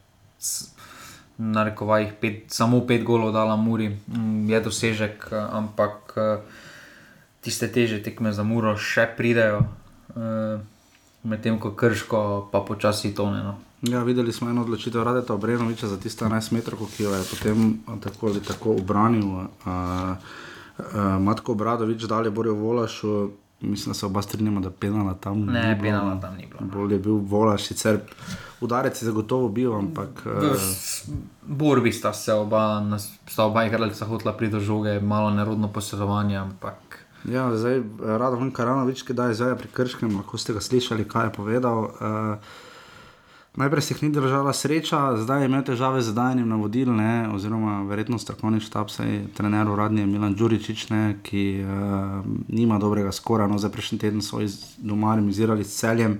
S- 1.31 1.39
Na 1.39 1.63
rekovajih 1.63 2.13
pet, 2.13 2.43
samo 2.47 2.81
pet 2.81 3.03
golov 3.03 3.31
dala 3.31 3.55
Muri, 3.55 3.89
Mm, 4.07 4.47
je 4.47 4.59
dosežek, 4.61 5.27
eh, 5.27 5.37
ampak 5.51 6.13
eh, 6.15 6.39
tiste 7.39 7.67
teže 7.67 7.99
tekme 7.99 8.29
za 8.29 8.43
Muro 8.43 8.75
še 8.75 9.09
pridejo, 9.11 9.65
eh, 10.11 10.59
medtem 11.23 11.57
ko 11.57 11.71
krško 11.71 12.19
pa 12.51 12.59
počasi 12.61 13.11
tone. 13.11 13.43
No. 13.43 13.55
Ja, 13.83 14.01
videli 14.01 14.29
smo 14.29 14.49
eno 14.49 14.61
odločitev 14.61 15.01
Radeta 15.01 15.33
Obrenoviča 15.33 15.87
za 15.87 15.97
tiste 15.97 16.25
11 16.25 16.51
metrov, 16.51 16.79
ki 16.87 17.03
jo 17.03 17.11
je 17.11 17.23
potem 17.25 17.57
tako 17.99 18.27
ali 18.27 18.39
tako 18.39 18.71
obranil. 18.71 19.25
Uh, 19.25 19.41
uh, 19.65 20.15
Matko 21.17 21.53
Bradovič, 21.53 22.03
dalje 22.03 22.29
Borijo 22.29 22.53
Volašu, 22.55 23.31
mislim, 23.61 23.91
da 23.91 23.93
se 23.93 24.05
oba 24.05 24.21
strinjamo, 24.21 24.59
da 24.59 24.71
penala 24.71 25.13
tam 25.13 25.45
Ne, 25.45 25.67
ni 25.67 25.75
bilo, 25.75 25.81
penala 25.81 26.15
no. 26.15 26.21
tam 26.21 26.35
ni 26.35 26.47
bilo. 26.47 26.71
Bolj 26.73 26.93
je 26.93 26.99
bil 26.99 27.13
Volaš, 27.13 27.63
sicer 27.63 27.99
udarec 28.61 29.01
je 29.01 29.05
zagotovo 29.05 29.49
bil, 29.49 29.73
ampak. 29.75 30.25
V 30.25 30.51
Uh, 30.51 31.15
borbi 31.47 31.91
sta 31.91 32.13
se 32.13 32.33
oba, 32.33 32.83
sta 33.27 33.45
oba 33.45 33.65
igralca 33.65 34.05
hotela 34.05 34.33
priti 34.33 34.51
do 34.51 34.59
žoge, 34.59 34.99
malo 34.99 35.29
nerodno 35.29 35.67
posredovanje, 35.67 36.37
ampak 36.37 37.01
Ja, 37.25 37.55
zdaj 37.55 37.83
Radovan 38.01 38.51
Karanovič, 38.51 39.03
ki 39.05 39.13
da 39.13 39.29
je 39.29 39.37
zdaj 39.37 39.55
pri 39.57 39.67
Krškem, 39.73 40.15
lahko 40.17 40.37
ste 40.41 40.53
ga 40.57 40.61
slišali, 40.61 41.05
kaj 41.05 41.29
je 41.29 41.33
povedal. 41.37 41.77
Uh, 41.83 42.70
najprej 43.55 43.81
se 43.81 43.93
jih 43.93 44.03
ni 44.03 44.09
držala 44.09 44.53
sreča, 44.53 45.17
zdaj 45.17 45.41
je 45.41 45.45
imel 45.45 45.63
težave 45.63 46.01
z 46.01 46.13
dajanjem 46.15 46.49
navodil, 46.49 46.93
ne, 46.95 47.29
oziroma 47.35 47.81
verjetno 47.89 48.19
strokovni 48.19 48.59
štab, 48.63 48.89
saj 48.89 49.25
trener 49.35 49.67
uradni 49.69 50.01
je 50.01 50.07
Milan 50.07 50.35
Đuričič, 50.35 50.89
ne, 50.89 51.17
ki 51.23 51.43
uh, 51.63 52.21
nima 52.47 52.79
dobrega 52.79 53.11
skora. 53.11 53.47
No, 53.47 53.59
zdaj 53.59 53.71
prejšnji 53.71 53.99
teden 53.99 54.21
so 54.23 54.39
iz, 54.41 54.61
doma 54.77 55.15
remisirali 55.15 55.63
s 55.63 55.75
celjem. 55.79 56.19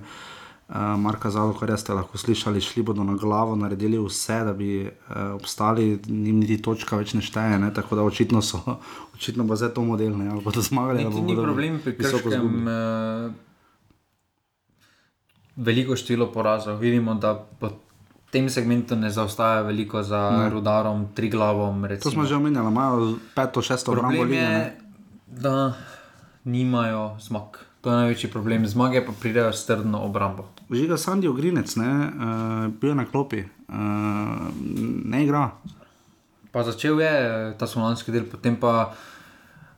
Uh, 0.68 0.76
Marka 0.96 1.30
Zalo, 1.30 1.52
kar 1.52 1.72
ste 1.76 1.92
lahko 1.92 2.18
slišali, 2.18 2.60
šli 2.60 2.82
bodo 2.82 3.04
na 3.04 3.16
glavo, 3.20 3.56
naredili 3.56 3.98
vse, 4.00 4.38
da 4.44 4.52
bi 4.52 4.84
uh, 4.84 5.34
obstali, 5.34 6.00
njim 6.08 6.40
niti 6.40 6.62
točka 6.62 6.96
več 6.96 7.14
ne 7.14 7.20
šteje, 7.24 7.58
ne? 7.58 7.72
tako 7.74 7.96
da 7.96 8.04
očitno 8.08 8.42
so, 8.42 8.60
očitno 9.16 9.44
bo 9.44 9.56
zdaj 9.56 9.74
to 9.76 9.84
model, 9.84 10.16
ne? 10.16 10.28
ali 10.32 10.44
bodo 10.44 10.60
zmagali. 10.60 11.04
ni 11.04 11.24
bodo 11.34 11.48
problem 11.48 11.80
pri 11.80 11.96
krškem. 11.96 12.32
izgubili. 12.32 13.51
Veliko 15.56 15.96
število 15.96 16.32
porazov. 16.32 16.78
Vidimo, 16.80 17.14
da 17.14 17.34
po 17.60 17.70
tem 18.32 18.48
segmentu 18.50 18.96
ne 18.96 19.10
zaostaja 19.10 19.60
veliko 19.62 20.02
za 20.02 20.30
ne. 20.30 20.50
rudarom, 20.50 21.06
tri 21.14 21.28
glavom. 21.28 21.84
To 22.02 22.10
smo 22.10 22.24
že 22.24 22.36
omenjali, 22.36 22.68
imajo 22.68 23.18
peto, 23.34 23.62
šesto 23.62 23.92
obrambo 23.92 24.22
lige. 24.22 24.72
da 25.26 25.72
nimajo 26.44 27.16
zmag. 27.20 27.60
To 27.82 27.90
je 27.90 27.96
največji 27.96 28.30
problem. 28.30 28.66
Zmage 28.66 29.02
pa 29.06 29.12
pridejo 29.20 29.52
s 29.52 29.66
trdno 29.66 30.00
obrambo. 30.06 30.48
Žiga 30.70 30.96
Sandy 30.96 31.28
Ogrinec, 31.28 31.76
ne, 31.76 31.90
uh, 31.90 32.72
bil 32.80 32.90
je 32.90 32.94
na 32.94 33.04
klopi, 33.04 33.42
uh, 33.68 33.74
ne 35.04 35.24
igra. 35.24 35.50
Pa 36.52 36.62
začel 36.62 37.00
je 37.00 37.08
eh, 37.08 37.54
ta 37.58 37.66
slovenski 37.66 38.12
del, 38.12 38.28
potem 38.28 38.56
pa 38.60 38.92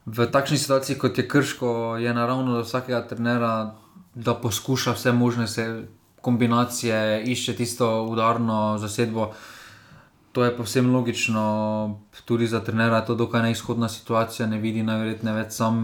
v 0.07 0.27
takšni 0.27 0.59
situaciji, 0.59 0.99
kot 0.99 1.19
je 1.19 1.25
krško, 1.29 1.97
je 2.03 2.15
naravno 2.15 2.59
za 2.59 2.63
vsakega 2.67 3.07
trenera, 3.09 3.73
da 4.15 4.35
poskuša 4.35 4.93
vse 4.93 5.13
možne 5.13 5.47
se 5.49 5.87
kombinacije, 6.21 7.23
išče 7.25 7.57
tisto 7.57 8.03
udarno 8.03 8.79
zasedbo. 8.79 9.33
To 10.33 10.45
je 10.45 10.57
povsem 10.57 10.95
logično, 10.95 12.01
tudi 12.25 12.47
za 12.47 12.61
trenera 12.61 12.97
je 12.97 13.07
to 13.07 13.15
dokaj 13.15 13.43
neizhodna 13.43 13.89
situacija, 13.89 14.47
ne 14.47 14.59
vidi 14.59 14.83
najverjetneje 14.83 15.37
več 15.37 15.53
sam 15.53 15.77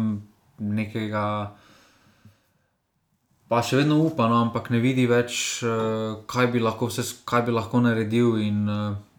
nekega. 0.59 1.25
Pa 3.51 3.61
še 3.67 3.83
vedno 3.83 3.99
upa, 4.07 4.29
no, 4.31 4.41
ampak 4.47 4.71
ne 4.71 4.81
vidi 4.83 5.07
več, 5.11 5.63
eh, 5.63 6.17
kaj 6.27 6.51
bi 6.55 6.63
lahko, 6.63 6.87
vse, 6.91 7.05
kaj 7.27 7.47
bi 7.47 7.55
lahko 7.55 7.81
naredil. 7.83 8.37
In, 8.39 8.69
eh, 8.69 9.10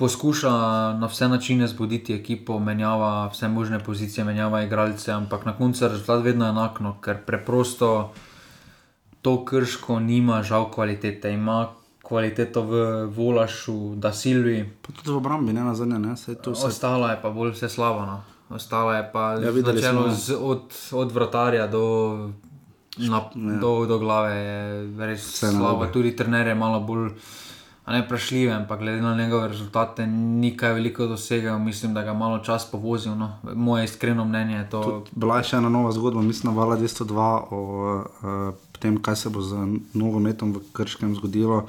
poskuša 0.00 0.50
na 0.94 1.06
vse 1.06 1.28
načine 1.28 1.66
zbuditi 1.66 2.14
ekipo, 2.14 2.56
menjava 2.60 3.10
vse 3.28 3.48
možne 3.50 3.78
pozicije, 3.80 4.24
menjava 4.24 4.62
igralce, 4.62 5.12
ampak 5.12 5.44
na 5.44 5.52
koncu 5.52 5.84
je 5.84 5.90
rezultat 5.90 6.24
vedno 6.24 6.46
enako, 6.46 6.94
ker 6.98 7.20
preprosto 7.20 7.92
to 9.20 9.44
krško 9.44 10.00
nima 10.00 10.42
žal 10.42 10.70
kvalitete. 10.70 11.30
Ima 11.32 11.68
kvaliteto 12.02 12.62
v 12.62 12.72
Volašu, 13.06 13.74
da 13.96 14.10
Silvi, 14.12 14.64
Pa 14.82 14.92
tudi 14.92 15.10
v 15.10 15.16
obrambi, 15.16 15.52
ne 15.52 15.62
na 15.62 15.74
zadnje, 15.74 15.98
ne, 16.00 16.16
saj 16.16 16.34
to 16.36 16.54
se. 16.54 16.66
ostalo 16.66 17.06
je 17.06 17.18
pa 17.22 17.30
bolj 17.30 17.52
vse 17.52 17.68
slabo. 17.68 18.00
No. 18.02 18.16
ostalo 18.50 18.92
je 18.92 19.04
pa 19.12 19.32
Ja, 19.34 19.52
začelo 19.54 20.02
smo. 20.04 20.14
z, 20.16 20.34
od, 20.34 20.62
od 20.92 21.12
vratarja 21.12 21.66
do, 21.68 21.84
na, 22.98 23.20
do, 23.60 23.86
do 23.86 23.98
glave, 23.98 24.34
je 24.34 24.58
res 25.06 25.22
Vse 25.28 25.46
slabo. 25.48 25.62
narobe. 25.62 25.92
Tudi 25.92 26.10
trener 26.12 26.46
je 26.46 26.54
malo 26.56 26.80
bolj. 26.80 27.12
Ne 27.90 28.08
prešljiv, 28.08 28.52
ampak 28.52 28.78
glede 28.78 29.02
na 29.02 29.16
njegove 29.16 29.48
rezultate, 29.48 30.06
ni 30.06 30.56
kaj 30.56 30.72
veliko 30.72 31.06
dosegel, 31.06 31.58
mislim, 31.58 31.94
da 31.94 32.02
ga 32.02 32.12
malo 32.14 32.38
čas 32.38 32.70
povozil. 32.70 33.14
No. 33.14 33.32
Moje 33.54 33.84
iskreno 33.84 34.24
mnenje 34.24 34.56
je 34.56 34.70
to. 34.70 35.04
Bila 35.12 35.38
je 35.38 35.48
še 35.50 35.56
ena 35.56 35.68
nova 35.68 35.90
zgodba, 35.92 36.22
mislim, 36.22 36.52
na 36.52 36.60
Vala 36.60 36.78
202 36.78 37.30
o 37.50 37.60
uh, 37.98 38.54
tem, 38.78 39.00
kaj 39.02 39.16
se 39.16 39.34
bo 39.34 39.42
z 39.42 39.66
nogometom 39.94 40.54
v 40.54 40.62
Krškem 40.72 41.16
zgodilo. 41.18 41.64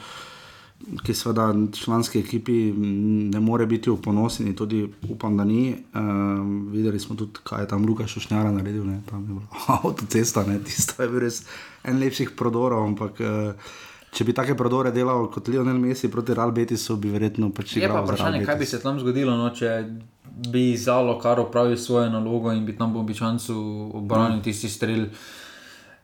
Ki 1.06 1.14
seveda 1.14 1.52
članski 1.78 2.20
ekipi 2.20 2.74
ne 2.74 3.40
more 3.40 3.66
biti 3.66 3.90
v 3.90 4.00
ponosi, 4.02 4.44
in 4.46 4.56
tudi 4.58 4.82
upam, 5.10 5.38
da 5.38 5.46
ni. 5.46 5.76
Um, 5.94 6.68
videli 6.74 7.00
smo 7.00 7.16
tudi, 7.16 7.42
kaj 7.44 7.66
je 7.66 7.68
tam 7.74 7.86
Luka 7.86 8.08
Šušnjara 8.08 8.52
naredil, 8.52 8.86
ne? 8.86 9.02
tam 9.10 9.22
je 9.22 9.28
bila 9.28 9.46
avtocesta, 9.84 10.46
tisto 10.66 11.02
je 11.02 11.10
bil 11.10 11.26
res 11.26 11.46
en 11.84 12.02
lepših 12.02 12.34
prodorov. 12.38 12.86
Ampak 12.94 13.22
uh, 13.22 13.72
če 14.12 14.28
bi 14.28 14.36
take 14.36 14.56
prodore 14.60 14.92
delal 14.92 15.30
kot 15.32 15.48
Lionel 15.48 15.80
Messi 15.80 16.10
proti 16.12 16.36
Real 16.36 16.52
Betisu, 16.52 16.98
bi 17.00 17.12
verjetno 17.14 17.52
pač 17.56 17.78
Je 17.78 17.82
pa 17.82 17.88
igral 17.88 17.94
za 17.94 18.00
Real 18.00 18.08
vprašanje, 18.08 18.46
kaj 18.46 18.58
bi 18.60 18.66
se 18.66 18.82
tam 18.84 19.00
zgodilo, 19.00 19.38
no, 19.40 19.50
če 19.56 19.76
bi 20.52 20.78
Zalo 20.78 21.18
kar 21.20 21.40
opravil 21.40 21.78
svojo 21.78 22.10
nalogo 22.10 22.52
in 22.52 22.66
bi 22.66 22.76
tam 22.78 22.94
po 22.94 23.00
običancu 23.00 23.56
obranil 24.02 24.42
tisti 24.44 24.70
strel. 24.70 25.08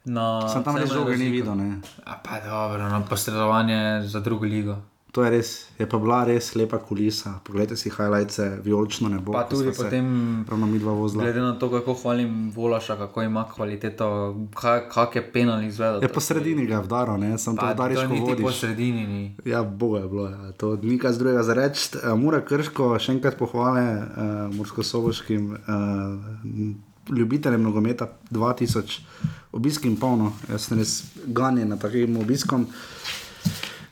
Sem 0.08 0.64
tam 0.64 0.78
res 0.80 0.92
žoge 0.92 1.18
ni 1.20 1.28
videl. 1.32 1.56
Ne? 1.60 1.82
A 2.08 2.16
pa 2.24 2.40
dobro, 2.44 2.88
no, 2.88 3.04
posredovanje 3.10 4.08
za 4.08 4.24
drugo 4.24 4.48
ligo. 4.48 4.78
To 5.12 5.24
je 5.24 5.30
res, 5.30 5.50
je 5.80 5.86
pa 5.90 5.98
bila 5.98 6.26
res 6.28 6.52
lepa 6.56 6.78
kulisa. 6.78 7.40
Poglejte 7.44 7.78
si 7.78 7.90
highlights, 7.90 8.40
vijolično 8.64 9.10
nebo. 9.10 9.32
Pa 9.34 9.48
tudi 9.50 9.72
potem, 9.72 10.06
Ravno 10.50 10.68
mi 10.68 10.80
dva 10.80 10.92
vozila. 10.92 11.24
glede 11.24 11.42
na 11.42 11.60
to, 11.60 11.72
kako 11.72 11.94
hvalim 11.94 12.52
Volaša, 12.52 12.98
kako 12.98 13.22
ima 13.24 13.46
kvaliteto, 13.56 14.36
kak 14.94 15.16
je 15.16 15.32
penal 15.32 15.64
izvedel. 15.64 16.04
Je 16.04 16.08
po 16.08 16.20
sredini 16.20 16.66
ga 16.66 16.76
je 16.76 16.82
vdaril, 16.82 17.18
ne, 17.18 17.38
sem 17.38 17.56
to 17.56 17.62
Pa 17.62 17.74
vdariš, 17.74 17.98
ko 17.98 18.14
niti 18.14 18.36
po 18.36 18.42
vodiš. 18.44 18.60
sredini 18.60 19.08
ni. 19.08 19.36
Ja, 19.46 19.64
boga 19.64 20.00
je 20.00 20.08
bilo, 20.08 20.30
ja. 20.30 20.52
to 20.52 20.76
ni 20.76 21.00
kaj 21.00 21.12
drugega 21.12 21.44
za 21.44 21.54
reči. 21.54 21.90
Uh, 21.98 22.20
Mura 22.20 22.42
Krško, 22.42 23.00
še 23.00 23.12
enkrat 23.12 23.38
pohvale 23.40 23.82
uh, 23.82 24.56
Mursko-Soboškim 24.56 25.50
uh, 25.56 27.18
ljubiteljem 27.18 27.64
nogometa 27.64 28.08
2000, 28.30 29.00
obisk 29.52 29.86
in 29.86 29.96
polno, 29.96 30.34
jaz 30.50 30.68
sem 30.68 30.78
res 30.78 31.04
ganjen 31.26 31.70
na 31.70 31.78
takim 31.80 32.18
obiskom. 32.18 32.68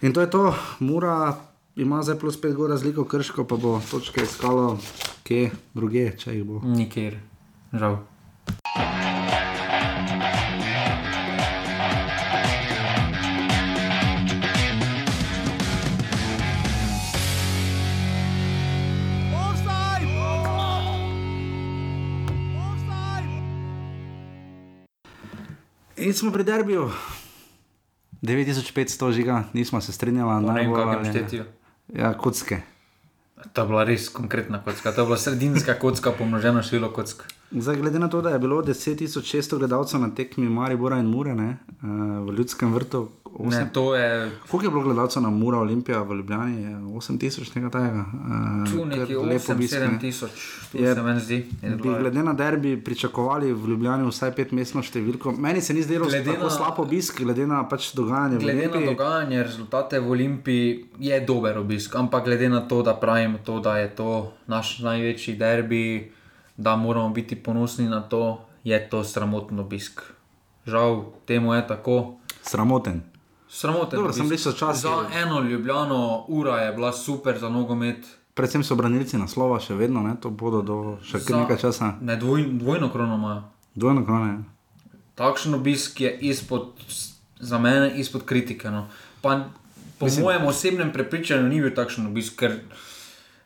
In 0.05 0.13
to 0.13 0.21
je 0.21 0.29
to, 0.29 0.53
Mura 0.79 1.35
ima 1.75 2.03
zdaj 2.03 2.19
plus 2.19 2.41
5 2.41 2.53
gor 2.53 2.69
razliko, 2.69 3.03
Krško 3.03 3.43
pa 3.43 3.55
bo 3.55 3.81
točke 3.91 4.21
iskalo, 4.21 4.77
kje 5.23 5.49
druge, 5.73 6.11
če 6.17 6.35
jih 6.35 6.43
bo. 6.45 6.61
Nikjer, 6.63 7.17
žal. 7.73 7.97
In 25.97 26.13
smo 26.13 26.31
pri 26.31 26.43
derbiju. 26.43 26.91
9500 28.21 29.11
žiga, 29.11 29.43
nismo 29.53 29.81
se 29.81 29.93
strinjali. 29.93 30.43
Ne 30.43 30.47
vem, 30.47 30.55
najbolj 30.55 30.83
kakem 30.83 30.99
ali- 30.99 31.09
štetju. 31.09 31.43
Ja, 31.93 32.13
kocke. 32.13 32.61
To 33.53 33.61
je 33.61 33.67
bila 33.67 33.83
res 33.83 34.09
konkretna 34.09 34.63
kocka, 34.63 34.91
to 34.91 35.01
je 35.01 35.05
bila 35.05 35.17
sredinska 35.17 35.73
kocka, 35.79 36.11
pomnožena 36.11 36.61
število 36.61 36.89
kock. 36.93 37.23
Zdaj, 37.51 37.75
glede 37.75 37.99
na 37.99 38.07
to, 38.07 38.21
da 38.21 38.29
je 38.29 38.39
bilo 38.39 38.61
10.600 38.61 39.57
gledalcev 39.57 39.99
na 40.01 40.09
tekmi 40.15 40.49
Maribora 40.49 40.97
in 40.97 41.05
Mure 41.05 41.35
ne, 41.35 41.49
eh, 41.49 41.75
v 42.21 42.33
Ljudskem 42.37 42.73
vrtu, 42.73 43.09
Ne, 43.37 43.47
osem- 43.49 43.69
to 43.69 43.95
je 43.95 44.31
koliko 44.41 44.65
je 44.65 44.71
bilo 44.71 44.83
gledalcev 44.83 45.21
na 45.21 45.29
Mura 45.29 45.57
Olimpija 45.59 46.01
v 46.01 46.13
Ljubljani? 46.13 46.61
Je 46.63 46.69
8000 46.77 47.19
nekaj 47.55 47.71
takega. 47.71 48.05
eh, 48.05 48.71
tu 48.71 48.77
kar 48.79 48.87
neki 48.89 49.15
lep 49.15 49.41
8-7 49.41 49.91
ne. 49.91 49.99
tisoč, 49.99 50.31
tu 50.71 50.77
Je- 50.77 50.93
se 50.93 51.01
meni 51.01 51.19
zdi. 51.19 51.45
Bi 51.61 51.89
glede 51.91 52.23
na 52.23 52.33
derbi 52.33 52.77
pričakovali 52.77 53.53
v 53.53 53.67
Ljubljani 53.67 54.07
vsaj 54.07 54.31
petmestno 54.31 54.81
številko. 54.81 55.37
Meni 55.37 55.61
se 55.61 55.73
ni 55.73 55.81
zdelo 55.81 56.05
Glede 56.05 56.25
tako 56.25 56.43
na- 56.43 56.49
slab 56.51 56.79
obisk, 56.79 57.19
glede 57.19 57.47
na 57.47 57.63
pač 57.65 57.93
dogajanje 57.93 58.37
Glede 58.37 58.67
na 58.69 58.85
dogajanje, 58.85 59.43
rezultate 59.43 59.99
v 59.99 60.09
Olimpiji 60.09 60.65
je 60.99 61.19
dober 61.21 61.57
obisk, 61.57 61.95
ampak 61.95 62.23
glede 62.23 62.49
na 62.49 62.61
to, 62.61 62.81
da 62.81 62.93
pravimo 62.95 63.37
to, 63.39 63.59
da 63.59 63.77
je 63.77 63.89
to 63.91 64.09
naš 64.47 64.79
največji 64.79 65.35
derbi, 65.35 66.11
da 66.57 66.75
moramo 66.75 67.09
biti 67.09 67.35
ponosni 67.37 67.85
na 67.87 67.99
to, 68.01 68.23
je 68.63 68.89
to 68.89 69.03
sramoten 69.03 69.59
obisk. 69.59 70.01
Žal, 70.65 70.95
temu 71.25 71.53
je 71.53 71.67
tako. 71.67 72.15
Sramoten. 72.41 73.01
Sramoten 73.55 73.97
Dobro, 73.99 74.13
sem 74.13 74.27
bil 74.29 74.37
sočasni. 74.37 74.81
Za 74.81 75.09
eno 75.13 75.39
ljubljeno 75.39 76.25
ura 76.27 76.55
je 76.61 76.73
bila 76.73 76.93
super 76.93 77.39
za 77.39 77.49
nogomet. 77.49 78.05
Predvsem 78.33 78.63
so 78.63 78.75
branilci 78.75 79.17
naslova 79.17 79.59
še 79.63 79.77
vedno, 79.79 80.01
ne? 80.03 80.17
to 80.21 80.29
bodo 80.29 80.59
do 80.61 80.97
še 80.99 81.21
Za- 81.23 81.37
nekaj 81.37 81.57
časa. 81.57 81.93
Ne, 82.01 82.17
dvoj, 82.19 82.43
dvojno 82.59 82.89
krono 82.91 83.15
imajo. 83.15 83.43
Dvojno 83.75 84.03
krone. 84.05 84.43
Takšen 85.15 85.55
obisk 85.55 86.01
je 86.01 86.11
izpod, 86.27 86.73
za 87.39 87.59
mene 87.59 87.93
izpod 87.95 88.25
kritike. 88.27 88.67
No. 88.71 88.89
Pa, 89.21 89.37
po 89.99 90.05
Mislim, 90.05 90.25
mojem 90.27 90.45
osebnem 90.51 90.91
prepričanju 90.91 91.47
ni 91.47 91.61
bil 91.63 91.71
takšen 91.75 92.11
obisk, 92.11 92.35
ker 92.35 92.59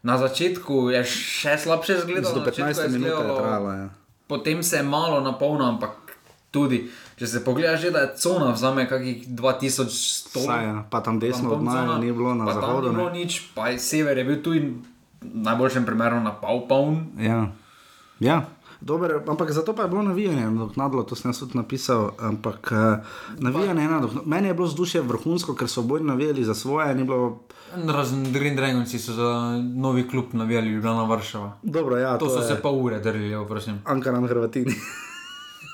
na 0.02 0.18
začetku 0.18 0.90
je 0.90 1.04
še 1.06 1.54
slabše 1.58 2.02
izgledalo. 2.02 2.34
Do 2.34 2.40
na 2.40 2.46
začetku 2.50 2.82
15 2.82 2.82
je 2.82 2.90
minut 2.98 3.14
je 3.14 3.38
trajalo. 3.38 3.72
Ja. 3.78 3.90
Potem 4.28 4.64
se 4.64 4.82
je 4.82 4.84
malo 4.84 5.22
napolnil, 5.22 5.70
ampak 5.70 6.18
tudi, 6.52 6.90
če 7.20 7.28
se 7.28 7.42
pogledaš, 7.44 7.82
že, 7.82 7.92
da 7.92 8.06
je 8.06 8.12
cona 8.18 8.52
vzame 8.56 8.86
kakih 8.90 9.28
2100. 9.28 10.46
Saj, 10.46 10.64
ja. 10.66 10.84
Pa 10.90 11.02
tam 11.04 11.20
desno 11.20 11.52
od 11.52 11.64
Maja 11.64 11.98
ni 12.00 12.14
bilo 12.16 12.34
na 12.36 12.48
pa 12.48 12.54
tam 12.56 12.62
zahodu. 12.62 12.94
Ni 12.94 12.96
bilo 12.96 13.10
nič, 13.12 13.42
pa 13.56 13.74
je 13.74 13.80
sever 13.80 14.18
je 14.18 14.24
bil 14.24 14.40
tu 14.44 14.56
in 14.56 14.80
v 15.20 15.44
najboljšem 15.44 15.84
primeru 15.84 16.24
na 16.24 16.32
pol 16.32 16.64
poln. 16.70 17.12
Ja. 17.20 17.52
ja. 18.24 18.48
Dober, 18.80 19.20
ampak 19.28 19.52
zato 19.52 19.76
pa 19.76 19.84
je 19.84 19.92
bilo 19.92 20.04
navijanje 20.08 20.48
nadoknadilo, 20.48 21.04
to 21.04 21.16
sem 21.20 21.36
tudi 21.36 21.60
napisal. 21.60 22.16
Ampak 22.16 22.72
uh, 22.72 23.04
navijanje 23.36 23.84
je 23.84 23.92
nadoknadilo. 23.92 24.24
Meni 24.24 24.48
je 24.48 24.56
bilo 24.56 24.68
vzdušje 24.72 25.04
vrhunsko, 25.04 25.56
ker 25.60 25.68
so 25.68 25.84
oboji 25.84 26.08
navijali 26.08 26.48
za 26.48 26.56
svoje. 26.56 26.96
Bilo... 26.96 27.44
Razen 27.76 28.32
Green 28.32 28.56
Dragonci 28.56 29.00
so 29.00 29.14
za 29.14 29.60
novi 29.76 30.08
klub 30.08 30.32
navijali 30.32 30.72
Ljubljana 30.72 31.04
Varšava. 31.04 31.52
Dobro, 31.64 31.98
ja, 31.98 32.18
To 32.18 32.30
so 32.30 32.40
je 32.40 32.48
se 32.48 32.62
pa 32.62 32.72
ure 32.72 33.00
drli, 33.00 33.36
prosim. 33.48 33.84
Ankaran 33.84 34.28
Hrvatini. 34.28 34.72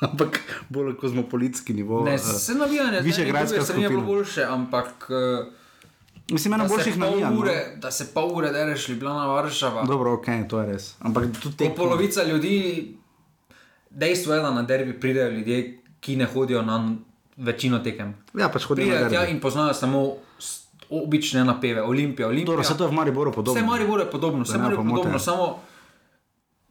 ampak 0.02 0.40
bolj 0.70 0.96
kozmopolitski 0.96 1.74
nivo. 1.74 2.04
Ne, 2.04 2.14
eh, 2.14 2.18
se 2.18 2.54
navijanje, 2.54 3.00
Višegradska 3.00 3.58
ne, 3.58 3.64
je 3.64 3.90
bilo 3.90 4.02
skupina. 4.02 4.02
boljše, 4.06 4.44
ampak 4.44 5.08
eh, 5.10 5.46
Mislim, 6.32 6.54
ena 6.54 6.64
da 6.64 6.70
se, 6.70 6.76
boljših 6.76 6.98
navijanj. 6.98 7.34
no. 7.34 7.40
ure, 7.40 7.76
da 7.78 7.92
se 7.92 8.14
pol 8.14 8.38
ure 8.38 8.52
dereš 8.52 8.90
Ljubljana 8.90 9.26
Varšava. 9.28 9.84
Dobro, 9.84 10.14
ok, 10.14 10.26
to 10.50 10.60
je 10.60 10.66
res. 10.68 10.96
Ampak 11.00 11.24
tudi 11.42 11.58
tekmo. 11.58 11.76
polovica 11.76 12.24
ljudi, 12.24 12.96
dejstvo 13.90 14.34
je, 14.34 14.42
da 14.42 14.52
na 14.52 14.64
derbi 14.64 15.00
pridejo 15.00 15.30
ljudje, 15.30 15.60
ki 16.00 16.16
ne 16.16 16.26
hodijo 16.26 16.62
na 16.62 16.96
večino 17.38 17.80
tekem. 17.80 18.16
Ja, 18.34 18.50
pač 18.50 18.64
hodijo 18.64 18.86
na 18.88 18.92
Pridejo 18.94 19.20
derbi. 19.22 19.32
in 19.32 19.40
poznajo 19.40 19.74
samo 19.74 20.16
obične 20.90 21.46
napeve, 21.46 21.82
Olimpija, 21.82 22.28
Olimpija. 22.28 22.46
Dobro, 22.46 22.62
vse 22.62 22.78
to 22.78 22.84
je 22.84 22.90
v 22.90 22.94
Mariboru 22.94 23.32
podobno. 23.32 23.62
Vse 23.62 23.66
Maribor 23.66 24.00
je 24.00 24.12
podobno, 24.12 24.44
vse 24.44 24.52
Da 24.52 24.58
ne 24.58 24.64
Maribor 24.64 24.86
je 24.86 24.92
podobno, 24.92 25.20
samo 25.20 25.60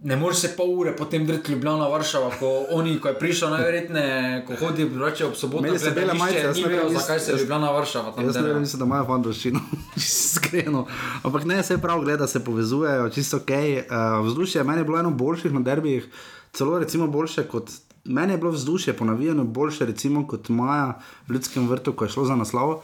ne 0.04 0.16
moreš 0.16 0.38
se 0.38 0.48
pol 0.56 0.70
ure 0.80 0.96
potem 0.96 1.26
dreti 1.26 1.52
Ljubljana, 1.52 1.88
Varšava, 1.88 2.30
ko 2.38 2.48
oni, 2.70 2.98
ko 3.00 3.08
je 3.08 3.18
prišel 3.18 3.50
najverjetneje, 3.50 4.44
ko 4.46 4.56
hodi 4.60 4.84
drugače 4.88 5.26
ob 5.26 5.36
soboto, 5.36 5.64
Imeli 5.64 5.78
so 5.78 5.92
bele 5.94 6.14
majice, 6.14 6.42
ne 6.42 6.52
vem, 6.52 6.70
vedel, 6.70 6.90
jaz- 6.92 7.00
zakaj 7.00 7.20
se 7.20 7.36
Ljubljana, 7.38 7.70
Varšava 7.70 8.12
tam 8.12 8.24
Jaz 8.24 8.36
ne 8.36 8.42
vem, 8.42 8.60
mislim, 8.60 8.82
da 8.82 8.84
imajo 8.84 9.06
fandoščino, 9.08 9.60
iskreno. 9.96 10.86
Ampak 11.22 11.44
ne, 11.44 11.62
se 11.62 11.78
prav 11.78 12.04
gleda, 12.04 12.26
se 12.26 12.44
povezujejo, 12.44 13.08
čisto 13.16 13.36
ok. 13.36 13.50
Uh, 13.50 14.26
vzdušje 14.26 14.64
meni 14.64 14.80
je 14.80 14.84
bilo 14.84 14.98
eno 14.98 15.10
boljših 15.10 15.52
na 15.52 15.60
derbijih, 15.60 16.08
celo 16.52 16.78
recimo 16.78 17.08
boljše 17.08 17.46
kot. 17.48 17.70
Meni 18.04 18.32
je 18.32 18.38
bilo 18.38 18.50
vzdušje 18.52 18.92
po 18.92 19.04
navijanju 19.04 19.44
boljše, 19.44 19.86
recimo 19.86 20.26
kot 20.28 20.48
Maja 20.48 20.98
v 21.28 21.32
Ljudskem 21.32 21.68
vrtu, 21.68 21.92
ko 21.92 22.04
je 22.04 22.10
šlo 22.10 22.24
za 22.24 22.36
naslov, 22.36 22.70
uh, 22.70 22.82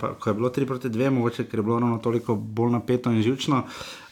pa, 0.00 0.14
ko 0.20 0.30
je 0.30 0.34
bilo 0.34 0.48
3 0.48 0.66
proti 0.66 0.88
2, 0.88 1.10
mogoče 1.10 1.44
ker 1.44 1.58
je 1.58 1.62
bilo 1.62 1.80
ravno 1.80 1.98
toliko 1.98 2.34
bolj 2.34 2.70
napeto 2.78 3.10
in 3.10 3.22
živčno. 3.22 3.64
Uh, 3.66 4.03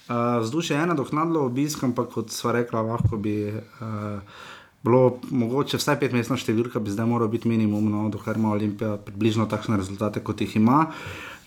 vzdušje 0.42 0.76
je 0.76 0.82
ena 0.82 0.94
doknadlo 0.98 1.46
obisk, 1.46 1.84
ampak 1.84 2.10
kot 2.14 2.34
sva 2.34 2.56
rekla, 2.58 2.82
lahko 2.82 3.16
bi. 3.16 3.36
Uh, 3.80 4.42
bilo 4.82 5.20
mogoče 5.30 5.78
vsaj 5.78 5.98
petmestna 6.00 6.34
številka, 6.34 6.80
bi 6.82 6.90
zdaj 6.90 7.06
moral 7.06 7.28
biti 7.30 7.46
minimum, 7.46 7.86
no, 7.92 8.08
dokler 8.10 8.40
ima 8.40 8.50
Olimpija 8.50 8.96
približno 9.06 9.46
takšne 9.46 9.78
rezultate, 9.78 10.22
kot 10.26 10.42
jih 10.42 10.56
ima. 10.58 10.88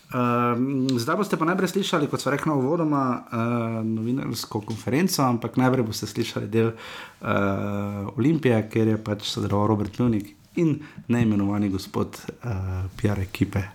Uh, 0.06 0.54
zdaj 1.02 1.18
boste 1.18 1.36
pa 1.36 1.48
najprej 1.48 1.74
slišali, 1.74 2.08
kot 2.08 2.22
so 2.22 2.32
rekli, 2.32 2.54
uvodoma 2.54 3.02
uh, 3.26 3.78
novinarsko 3.84 4.62
konferenco, 4.64 5.24
ampak 5.26 5.58
najprej 5.60 5.84
boste 5.84 6.08
slišali 6.08 6.48
del 6.48 6.72
uh, 6.72 8.14
Olimpije, 8.14 8.62
ker 8.72 8.94
je 8.94 8.98
pač 9.02 9.26
sodeloval 9.28 9.74
Robert 9.74 9.98
Mjunik 10.00 10.32
in 10.62 10.78
neimenovani 11.12 11.68
gospod 11.74 12.16
uh, 12.22 12.86
PR 12.96 13.20
ekipe 13.26 13.66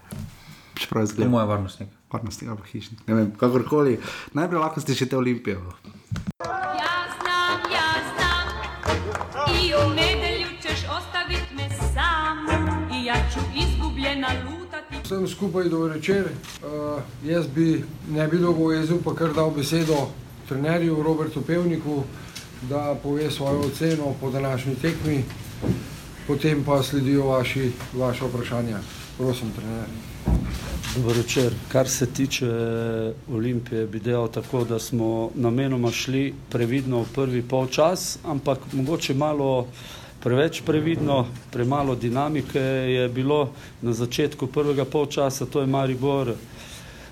čeprav 0.81 1.03
je 1.03 1.07
zelo. 1.13 1.29
Moj 1.29 1.45
varnostnik. 1.45 1.89
Varnostnik 2.11 2.49
ali 2.51 2.71
hišnik, 2.71 3.07
ne 3.07 3.13
vem, 3.15 3.31
kakorkoli. 3.39 3.99
Najprej 4.33 4.59
lahko 4.59 4.81
slišite 4.81 5.17
Olimpijo. 5.17 5.61
Jaz 6.81 7.11
znam, 7.21 7.59
jaz 7.71 8.05
znam, 8.15 8.47
ti 9.45 9.73
v 9.73 9.95
nedelju 9.95 10.47
češ 10.61 10.83
ostaviti 10.97 11.55
me 11.55 11.69
sam, 11.93 12.47
in 12.91 13.05
ja 13.05 13.15
ču 13.33 13.39
izgubljena 13.55 14.27
lutati. 14.45 14.99
Vsem 15.03 15.27
skupaj 15.27 15.69
do 15.69 15.79
večer, 15.79 16.25
uh, 16.25 17.01
jaz 17.23 17.47
bi 17.47 17.83
ne 18.09 18.27
bi 18.27 18.37
dolgo 18.37 18.71
jezil, 18.71 18.99
pa 19.03 19.15
kar 19.15 19.33
dal 19.33 19.51
besedo 19.51 20.07
trenerju 20.49 21.03
Robertu 21.03 21.41
Pevniku, 21.41 22.03
da 22.69 22.95
pove 23.03 23.31
svojo 23.31 23.59
oceno 23.59 24.13
po 24.21 24.29
današnji 24.31 24.75
tekmi, 24.75 25.23
potem 26.27 26.63
pa 26.63 26.83
sledijo 26.83 27.25
vaši, 27.25 27.71
vaše 27.93 28.25
vprašanja. 28.25 28.77
Prosim, 29.17 29.51
trener. 29.51 29.87
Dobro 30.95 31.13
večer. 31.13 31.53
Kar 31.71 31.89
se 31.89 32.05
tiče 32.13 32.47
Olimpije, 33.33 33.87
bi 33.87 33.99
dejal 33.99 34.27
tako, 34.27 34.63
da 34.63 34.79
smo 34.79 35.31
namenoma 35.35 35.91
šli 35.91 36.33
previdno 36.49 36.99
v 37.01 37.05
prvi 37.15 37.41
polčas, 37.41 38.17
ampak 38.23 38.59
mogoče 38.73 39.13
malo 39.13 39.67
preveč 40.23 40.61
previdno, 40.65 41.25
premalo 41.51 41.95
dinamike 41.95 42.59
je 42.59 43.09
bilo 43.09 43.49
na 43.81 43.93
začetku 43.93 44.47
prvega 44.47 44.85
polčasa, 44.85 45.45
to 45.45 45.61
je 45.61 45.67
Maribor 45.67 46.33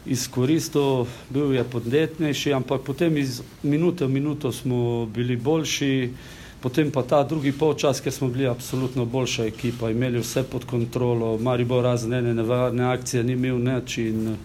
izkoristil, 0.06 1.06
bil 1.30 1.54
je 1.56 1.64
podnetnejši, 1.64 2.54
ampak 2.54 2.82
potem 2.82 3.18
iz 3.18 3.42
minute 3.64 4.06
v 4.06 4.10
minuto 4.10 4.52
smo 4.52 5.06
bili 5.06 5.38
boljši, 5.38 6.10
potem 6.62 6.92
pa 6.92 7.04
ta 7.04 7.24
drugi 7.24 7.52
polčas, 7.52 8.02
ker 8.02 8.14
smo 8.14 8.28
bili 8.28 8.48
absolutno 8.48 9.06
boljša 9.06 9.46
ekipa, 9.46 9.90
imeli 9.92 10.20
vse 10.20 10.44
pod 10.44 10.66
kontrolo, 10.66 11.38
Maribor 11.38 11.84
razen 11.84 12.14
ene 12.14 12.34
nevarne 12.34 12.84
akcije 12.84 13.24
ni 13.24 13.34
imel 13.34 13.60
nič 13.64 13.98
in 13.98 14.36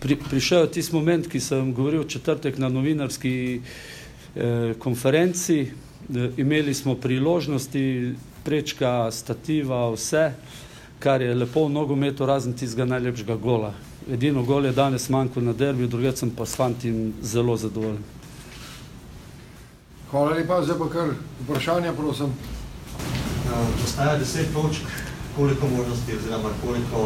pri, 0.00 0.16
prišel 0.16 0.60
je 0.60 0.70
tisti 0.78 0.94
moment, 0.94 1.26
ki 1.28 1.40
sem 1.40 1.74
govoril 1.74 2.04
četrtek 2.04 2.58
na 2.58 2.68
novinarski 2.68 3.60
eh, 3.60 4.74
konferenci, 4.78 5.60
eh, 5.60 6.30
imeli 6.36 6.74
smo 6.74 6.94
priložnosti, 6.94 8.14
prečka, 8.44 9.10
stativa, 9.10 9.90
vse, 9.90 10.32
kar 10.98 11.22
je 11.22 11.34
lepo 11.34 11.66
v 11.66 11.72
nogometu, 11.72 12.26
razen 12.26 12.54
tistega 12.54 12.84
najlepšega 12.84 13.36
gola. 13.36 13.74
Edino 14.10 14.42
gol 14.42 14.66
je 14.66 14.72
danes 14.72 15.08
manjko 15.08 15.40
na 15.40 15.52
derbiju, 15.52 15.88
druge 15.88 16.16
sem 16.16 16.30
pa 16.30 16.46
s 16.46 16.56
fantim 16.56 17.12
zelo 17.22 17.56
zadovoljen. 17.56 18.17
Hvala 20.10 20.30
lepa, 20.30 20.62
zdaj 20.64 20.78
pa 20.78 20.86
kar 20.88 21.10
vprašanja, 21.44 21.92
prosim. 21.92 22.30
Postaja 23.80 24.18
deset 24.18 24.52
točk, 24.54 24.86
koliko 25.36 25.66
možnosti 25.68 26.16
oziroma 26.16 26.48
koliko 26.64 27.02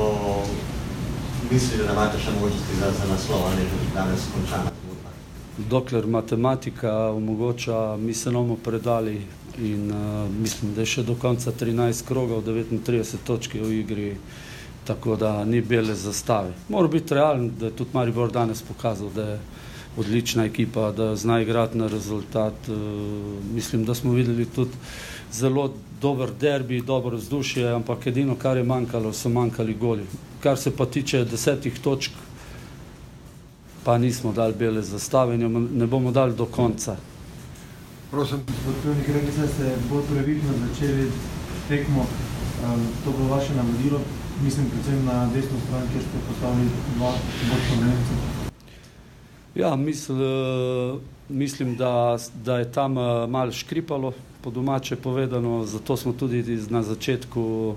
mislite, 1.51 1.83
da 1.83 1.93
imate 1.93 2.19
še 2.19 2.35
možnosti 2.41 2.77
za, 2.79 2.91
za 2.99 3.09
naslov, 3.11 3.43
ali 3.47 3.65
je 3.67 3.88
danes 3.95 4.29
končana 4.35 4.71
zgodba? 4.71 5.11
Dokler 5.71 6.07
matematika 6.07 6.93
omogoča, 7.11 7.97
mi 7.97 8.15
se 8.15 8.31
bomo 8.31 8.57
predali 8.57 9.17
in 9.59 9.91
uh, 9.91 10.31
mislim, 10.31 10.75
da 10.75 10.87
je 10.87 10.93
še 10.95 11.03
do 11.03 11.19
konca 11.19 11.51
13 11.51 12.07
krogov, 12.07 12.47
39 12.47 13.27
točk 13.27 13.59
je 13.59 13.67
v 13.67 13.81
igri, 13.81 14.09
tako 14.87 15.17
da 15.17 15.41
ni 15.45 15.61
bele 15.61 15.95
zastave. 15.95 16.55
Mora 16.69 16.88
biti 16.88 17.19
realen, 17.19 17.51
da 17.59 17.67
je 17.67 17.77
tudi 17.83 17.99
Maribor 17.99 18.31
danes 18.31 18.62
pokazal, 18.62 19.11
da 19.11 19.29
je 19.33 19.41
odlična 19.97 20.45
ekipa, 20.45 20.93
da 20.93 21.17
zna 21.17 21.41
igrati 21.41 21.79
na 21.79 21.87
rezultat. 21.87 22.69
Uh, 22.69 22.77
mislim, 23.55 23.85
da 23.85 23.95
smo 23.95 24.13
videli 24.13 24.47
tudi 24.47 24.71
zelo 25.33 25.73
dober 26.01 26.31
derbi, 26.41 26.81
dobro 26.81 27.17
vzdušje, 27.17 27.69
ampak 27.73 28.07
edino, 28.07 28.35
kar 28.35 28.57
je 28.57 28.65
manjkalo, 28.65 29.13
so 29.13 29.29
manjkali 29.29 29.75
goli. 29.75 30.07
Kar 30.41 30.59
se 30.59 30.77
pa 30.77 30.87
tiče 30.87 31.25
desetih 31.25 31.79
točk, 31.79 32.13
pa 33.85 33.99
nismo 33.99 34.33
dali 34.33 34.55
bele 34.59 34.83
zastave 34.83 35.39
ne 35.39 35.87
bomo 35.87 36.11
dali 36.11 36.35
do 36.35 36.47
konca. 36.47 36.97
Prosim. 38.11 38.41
Gospod 38.67 39.15
rekli 39.15 39.33
ste, 39.33 39.47
ste 39.49 39.77
bolj 39.91 40.03
previdno 40.11 40.53
začeli 40.67 41.11
tekmo. 41.69 42.07
Um, 42.65 42.87
to 43.05 43.11
bo 43.19 43.35
vaše 43.35 43.55
navodilo, 43.55 44.01
mislim 44.45 44.71
predvsem 44.71 45.05
na 45.05 45.27
desno 45.35 45.59
stran, 45.67 45.89
kjer 45.93 46.03
ste 46.03 46.27
postavili 46.29 46.69
dva 46.97 47.13
bočna 47.49 47.77
branilca. 47.79 48.42
Ja, 49.55 49.77
misl, 49.77 50.15
mislim, 51.29 51.77
da, 51.77 52.17
da 52.45 52.59
je 52.59 52.73
tam 52.73 52.93
malo 53.29 53.53
škripalo, 53.53 54.12
po 54.43 54.51
domače 54.51 54.97
povedano, 54.97 55.65
zato 55.65 55.97
smo 55.97 56.12
tudi 56.12 56.59
na 56.71 56.83
začetku 56.83 57.75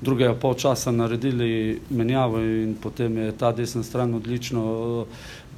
drugega 0.00 0.34
polčasa 0.34 0.92
naredili 0.92 1.80
menjavo 1.90 2.40
in 2.40 2.76
potem 2.82 3.16
je 3.16 3.32
ta 3.32 3.52
desna 3.52 3.82
stran 3.82 4.14
odlično 4.14 5.06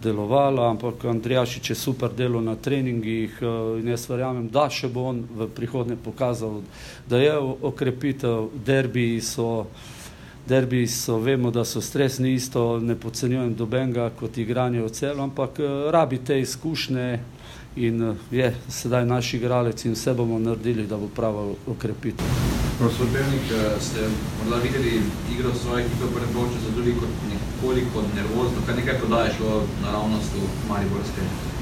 delovala, 0.03 0.71
ampak 0.71 1.05
Andrijašič 1.05 1.71
je 1.71 1.77
super 1.77 2.11
delo 2.17 2.41
na 2.41 2.57
treningih 2.57 3.39
in 3.81 3.89
jaz 3.89 4.09
verjamem, 4.11 4.49
da 4.49 4.69
še 4.71 4.89
bo 4.89 5.09
on 5.11 5.25
v 5.35 5.49
prihodnje 5.55 5.97
pokazal, 6.05 6.63
da 7.11 7.19
je 7.19 7.35
okrepitev, 7.63 8.49
derbiji 8.67 9.21
so, 9.21 9.67
derbiji 10.49 10.87
so, 10.87 11.19
vemo, 11.19 11.51
da 11.51 11.65
so 11.65 11.81
stresni 11.81 12.33
isto, 12.35 12.81
ne 12.81 12.97
podcenjujem 12.97 13.55
dobenga 13.55 14.11
kot 14.21 14.39
igranje 14.39 14.83
v 14.83 14.89
celo, 14.89 15.23
ampak 15.23 15.61
rabi 15.91 16.19
te 16.19 16.41
izkušnje 16.41 17.19
in 17.77 18.15
je 18.31 18.55
sedaj 18.69 19.07
naš 19.07 19.35
igralec 19.35 19.85
in 19.85 19.93
vse 19.93 20.15
bomo 20.15 20.39
naredili, 20.39 20.87
da 20.87 20.97
bo 20.97 21.09
prava 21.17 21.45
okrepitev. 21.67 22.27
Profesor 22.79 23.07
Pevnik, 23.13 23.53
ste 23.81 24.09
morda 24.39 24.63
videli 24.63 25.01
igro 25.35 25.55
svoje 25.55 25.85
ekipe 25.85 26.05
v 26.05 26.15
prvem 26.15 26.35
polčasu 26.35 26.75
tudi 26.77 26.95
kot 27.01 27.23
nekoliko 27.33 28.03
nervozno, 28.17 28.67
kar 28.67 28.77
nekaj 28.77 29.01
podaje 29.01 29.35
šlo 29.37 29.63
naravnost 29.83 30.35
v 30.35 30.49
Mariborske 30.71 31.23
nove? 31.23 31.58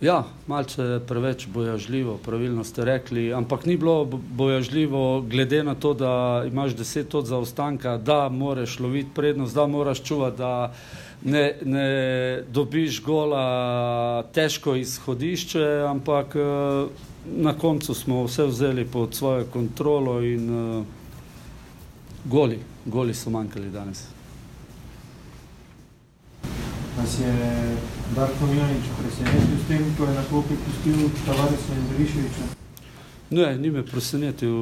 Ja, 0.00 0.24
malce 0.46 1.00
preveč 1.08 1.46
bojažljivo, 1.46 2.18
pravilno 2.24 2.64
ste 2.64 2.84
rekli, 2.84 3.32
ampak 3.34 3.66
ni 3.66 3.76
bilo 3.76 4.04
bojažljivo 4.04 5.20
glede 5.20 5.62
na 5.64 5.74
to, 5.74 5.94
da 5.94 6.44
imaš 6.46 6.74
deset 6.74 7.08
točk 7.08 7.28
zaostanka, 7.28 7.96
da 7.98 8.28
moraš 8.28 8.78
loviti 8.80 9.10
prednost, 9.14 9.54
da 9.54 9.66
moraš 9.66 10.02
čuvati, 10.02 10.38
da 10.38 10.72
ne, 11.24 11.54
ne 11.64 12.42
dobiš 12.52 13.02
gola 13.02 14.22
težko 14.32 14.74
izhodišče, 14.74 15.64
ampak 15.88 16.34
na 17.36 17.54
koncu 17.58 17.94
smo 17.94 18.24
vse 18.24 18.44
vzeli 18.46 18.84
pod 18.84 19.14
svojo 19.14 19.46
kontrolo 19.52 20.20
in 20.22 20.50
uh, 20.50 20.84
goli, 22.24 22.58
goli 22.84 23.14
so 23.14 23.30
manjkali 23.30 23.70
danes. 23.70 24.04
Vas 26.98 27.20
je 27.20 27.93
Darko 28.12 28.46
Milanič 28.46 28.84
presenetil 29.00 29.56
s 29.56 29.64
tem, 29.68 29.84
ko 29.96 30.04
je 30.04 30.14
na 30.14 30.24
klopi 30.28 30.54
pustil 30.60 31.08
Tavarisa 31.24 31.72
in 31.72 31.84
Beriševiča? 31.88 32.44
Ne, 33.30 33.46
ni 33.58 33.70
me 33.72 33.82
presenetil. 33.82 34.54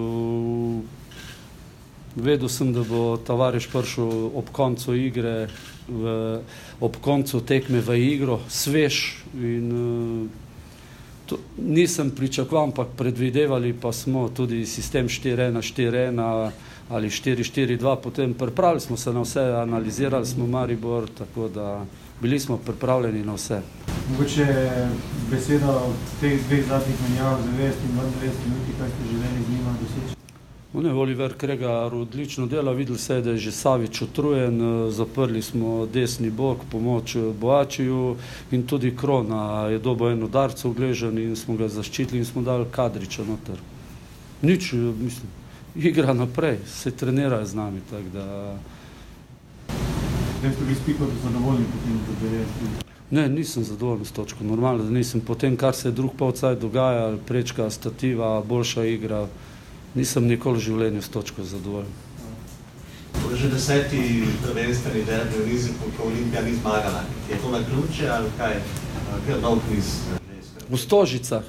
Vedel 2.14 2.48
sem, 2.52 2.70
da 2.76 2.84
bo 2.86 3.16
Tavares 3.16 3.66
prišel 3.66 4.30
ob 4.36 4.52
koncu 4.54 4.94
igre, 4.94 5.48
v, 5.88 6.38
ob 6.78 7.00
koncu 7.02 7.40
tekme 7.42 7.82
v 7.82 7.98
igro, 8.14 8.38
svež 8.52 9.24
in 9.34 9.66
uh, 9.72 10.40
To, 11.32 11.38
nisem 11.56 12.10
pričakoval, 12.10 12.64
ampak 12.64 12.88
predvidevali 12.96 13.72
pa 13.72 13.92
smo 13.92 14.28
tudi 14.28 14.66
sistem 14.66 15.08
4-1-4-1 15.08 16.50
ali 16.90 17.08
4-4-2, 17.08 17.96
potem 18.02 18.34
pripravili 18.34 18.80
smo 18.80 18.96
se 18.96 19.12
na 19.12 19.20
vse, 19.20 19.40
analizirali 19.40 20.26
smo 20.26 20.46
Maribor, 20.46 21.08
tako 21.18 21.48
da 21.48 21.86
bili 22.22 22.40
smo 22.40 22.56
pripravljeni 22.56 23.24
na 23.24 23.34
vse. 23.34 23.60
Mogoče 24.10 24.46
beseda 25.30 25.70
o 25.70 25.92
teh 26.20 26.40
dveh 26.48 26.66
zadnjih 26.68 26.96
menjavah 27.08 27.40
za 27.42 27.50
90 27.50 27.62
in 27.62 27.98
92 27.98 28.48
minuti, 28.48 28.72
kaj 28.78 28.88
ste 28.88 29.08
želeli 29.10 29.44
z 29.46 29.50
njima 29.50 29.74
doseči? 29.80 30.16
Ne, 30.74 30.92
Oliver 30.94 31.34
Kregar 31.36 31.94
odlično 31.94 32.46
dela, 32.46 32.72
videli 32.72 32.98
se 32.98 33.14
je, 33.14 33.22
da 33.22 33.30
je 33.30 33.36
že 33.36 33.52
Savič 33.52 34.02
utrujen, 34.02 34.60
zaprli 34.90 35.42
smo 35.42 35.86
desni 35.86 36.30
bok, 36.30 36.58
pomoč 36.70 37.16
Boačiju 37.40 38.16
in 38.50 38.66
tudi 38.66 38.96
Krona 38.96 39.66
je 39.68 39.78
dobo 39.78 40.10
en 40.10 40.22
udarc 40.22 40.64
ugležen 40.64 41.18
in 41.18 41.36
smo 41.36 41.56
ga 41.56 41.68
zaščitili 41.68 42.18
in 42.18 42.24
smo 42.24 42.42
dali 42.42 42.66
Kadriča 42.70 43.24
noter. 43.24 43.58
Nič, 44.42 44.72
mislim, 44.72 45.28
igra 45.74 46.12
naprej, 46.12 46.58
se 46.66 46.90
trenirajo 46.90 47.46
z 47.46 47.54
nami, 47.54 47.80
tako 47.90 48.08
da... 48.14 48.56
Zdaj 50.42 50.54
ste 50.54 50.64
bili 50.64 50.76
s 50.76 50.80
Piko 50.86 51.06
zadovoljni 51.22 51.64
potem, 51.64 52.00
da 52.20 52.36
je 52.36 52.44
Ne, 53.10 53.28
nisem 53.28 53.64
zadovoljen 53.64 54.04
s 54.04 54.10
točko, 54.10 54.44
normalno, 54.44 54.84
da 54.84 54.90
nisem 54.90 55.20
potem, 55.20 55.56
kar 55.56 55.74
se 55.74 55.88
je 55.88 55.92
drug 55.92 56.10
polcaj 56.18 56.56
dogajal, 56.56 57.18
prečka, 57.26 57.70
stativa, 57.70 58.42
boljša 58.42 58.84
igra, 58.84 59.26
nisem 59.94 60.26
nikoli 60.26 60.58
v 60.58 60.62
življenju 60.62 61.02
s 61.02 61.08
točko 61.08 61.44
zadovoljen. 61.44 61.92
To 63.22 63.30
je 63.30 63.36
že 63.36 63.50
deseti 63.52 64.24
prvenstveni 64.42 65.04
derbi 65.04 65.44
v 65.44 65.46
nizu, 65.46 65.74
ko 65.78 66.08
Olimpija 66.08 66.42
ni 66.42 66.54
zmagala. 66.54 67.04
Je 67.30 67.38
to 67.38 67.50
na 67.50 67.60
ključe 67.64 68.08
ali 68.08 68.30
kaj? 68.38 68.58
Kar 69.26 69.40
dolg 69.40 69.60
niz? 69.70 69.92
V 70.70 70.76
Stožicah. 70.76 71.44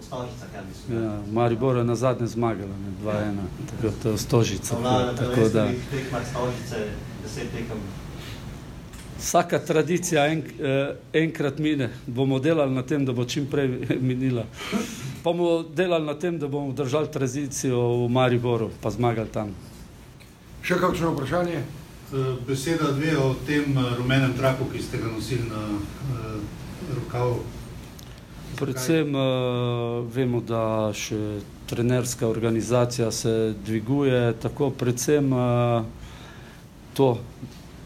V 0.00 0.04
Stožicah, 0.06 0.48
ja 0.54 0.62
mislim. 0.68 1.02
Ja, 1.02 1.18
Maribor 1.32 1.76
je 1.76 1.84
na 1.84 1.96
zadnje 1.96 2.26
zmagala, 2.26 2.72
ne, 2.80 2.94
2-1, 3.04 3.36
tako 3.70 3.82
da 3.82 3.92
to 4.02 4.08
je 4.08 4.14
v 4.14 4.20
Stožicah. 4.20 4.80
Na 4.80 5.12
tako 5.12 5.48
da... 5.52 5.66
prvenstvenih 5.66 5.84
tekmah 5.90 6.24
Stožice, 6.30 6.80
deset 7.24 7.52
tekem. 7.52 7.76
Vsaka 9.22 9.60
tradicija 9.62 10.26
en, 10.26 10.42
enkrat 11.14 11.58
mine, 11.62 11.92
bomo 12.06 12.40
delali 12.42 12.74
na 12.74 12.82
tem, 12.82 13.04
da 13.06 13.14
bo 13.14 13.24
čim 13.24 13.46
prej 13.46 13.68
minila. 14.08 14.44
Pa 15.22 15.30
bomo 15.30 15.62
delali 15.62 16.06
na 16.06 16.14
tem, 16.18 16.38
da 16.38 16.48
bomo 16.50 16.72
držali 16.72 17.10
tradicijo 17.12 17.78
v 18.02 18.08
Mariboru, 18.10 18.70
pa 18.82 18.90
zmagali 18.90 19.30
tam. 19.30 19.54
Še 20.62 20.80
kakšno 20.82 21.14
vprašanje? 21.14 21.62
Eh, 22.12 22.36
Beseda 22.46 22.92
dve 22.92 23.16
o 23.16 23.34
tem 23.46 23.78
eh, 23.78 23.94
rumenem 23.96 24.34
traku, 24.36 24.68
ki 24.72 24.82
ste 24.82 24.98
ga 25.00 25.08
nosili 25.08 25.48
na 25.48 25.62
uh, 25.64 26.36
rokavu. 26.94 27.40
Predvsem 28.60 29.14
uh, 29.16 30.04
vemo, 30.12 30.42
da 30.44 30.92
še 30.92 31.40
trenerska 31.72 32.28
organizacija 32.28 33.08
se 33.10 33.54
dviguje, 33.64 34.34
tako 34.44 34.68
predvsem 34.76 35.32
uh, 35.32 35.88
to, 36.92 37.16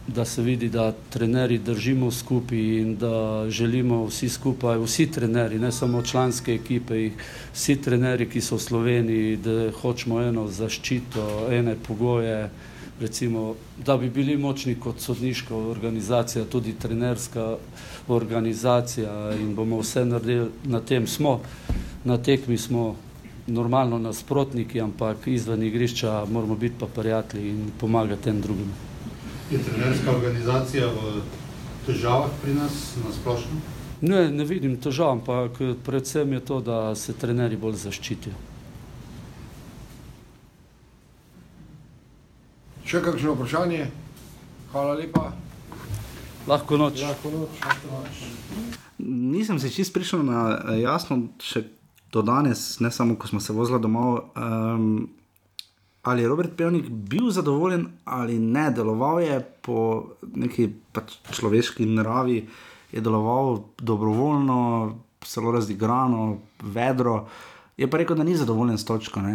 da 0.09 0.25
se 0.25 0.43
vidi, 0.43 0.69
da 0.69 0.93
trenerji 1.11 1.59
držimo 1.59 2.11
skupaj 2.11 2.59
in 2.59 2.97
da 2.97 3.47
želimo 3.51 4.05
vsi 4.07 4.29
skupaj, 4.29 4.79
vsi 4.79 5.11
trenerji, 5.11 5.59
ne 5.59 5.73
samo 5.73 6.03
članske 6.03 6.55
ekipe, 6.55 7.11
vsi 7.55 7.77
trenerji, 7.83 8.29
ki 8.31 8.41
so 8.41 8.57
v 8.57 8.61
Sloveniji, 8.61 9.37
da 9.37 9.71
hočemo 9.81 10.21
eno 10.23 10.47
zaščito, 10.49 11.49
ene 11.51 11.75
pogoje, 11.89 12.51
recimo, 13.01 13.55
da 13.87 13.97
bi 13.97 14.11
bili 14.11 14.37
močni 14.37 14.75
kot 14.81 15.01
sodniška 15.01 15.57
organizacija, 15.57 16.45
tudi 16.45 16.73
trenerska 16.79 17.57
organizacija 18.09 19.35
in 19.41 19.55
bomo 19.55 19.81
vse 19.83 20.05
naredili 20.05 20.51
na 20.65 20.81
tem. 20.81 21.07
Smo 21.07 21.41
na 22.05 22.19
tekmi, 22.19 22.59
smo 22.59 22.95
normalno 23.47 23.99
nasprotniki, 23.99 24.81
ampak 24.81 25.27
izven 25.27 25.63
igrišča 25.63 26.25
moramo 26.31 26.57
biti 26.57 26.75
pa 26.81 26.87
prijatelji 26.87 27.51
in 27.51 27.71
pomagati 27.81 28.31
en 28.31 28.41
drugim. 28.41 28.96
Je 29.51 29.59
trenerska 29.63 30.11
organizacija 30.11 30.87
v 30.91 31.21
težavah 31.87 32.31
pri 32.43 32.55
nas 32.55 32.97
na 33.05 33.13
splošno? 33.15 33.61
Ne, 34.01 34.27
ne 34.31 34.45
vidim 34.45 34.75
težav, 34.77 35.13
ampak 35.21 35.61
predvsem 35.87 36.33
je 36.33 36.41
to, 36.41 36.61
da 36.61 36.95
se 36.95 37.15
trenerji 37.15 37.57
bolj 37.57 37.79
zaščitijo. 37.87 38.35
Še 42.87 43.03
kakšno 43.03 43.37
vprašanje? 43.37 43.87
Hvala 44.75 44.99
lepa. 44.99 45.31
Lahko 46.47 46.79
noč. 46.79 47.01
Lahko 47.03 47.31
noč. 47.31 48.21
Nisem 48.99 49.59
si 49.63 49.71
čist 49.71 49.95
prišel 49.95 50.27
na 50.27 50.43
eh, 50.55 50.83
jasno, 50.83 51.23
še 51.43 51.65
do 52.15 52.23
danes, 52.23 52.81
ne 52.81 52.91
samo 52.91 53.17
ko 53.19 53.31
smo 53.31 53.41
se 53.41 53.55
vozili 53.55 53.81
domov. 53.83 54.31
Um, 54.35 55.09
ali 56.07 56.23
je 56.23 56.29
Robert 56.29 56.51
Pevnik 56.57 56.89
bil 56.89 57.31
zadovoljen 57.31 57.87
ali 58.05 58.39
ne, 58.39 58.71
deloval 58.71 59.21
je 59.21 59.41
po 59.63 60.05
neki 60.35 60.69
pač 60.93 61.17
človeški 61.35 61.87
naravi, 61.87 62.45
je 62.93 63.01
deloval 63.01 63.59
dobrovoljno, 63.79 64.59
zelo 65.27 65.53
razigrano, 65.53 66.39
vedro. 66.63 67.27
Je 67.77 67.91
pa 67.91 67.99
rekel, 67.99 68.17
da 68.17 68.23
ni 68.23 68.37
zadovoljen 68.37 68.79
s 68.79 68.85
točko. 68.85 69.21
Uh, 69.21 69.27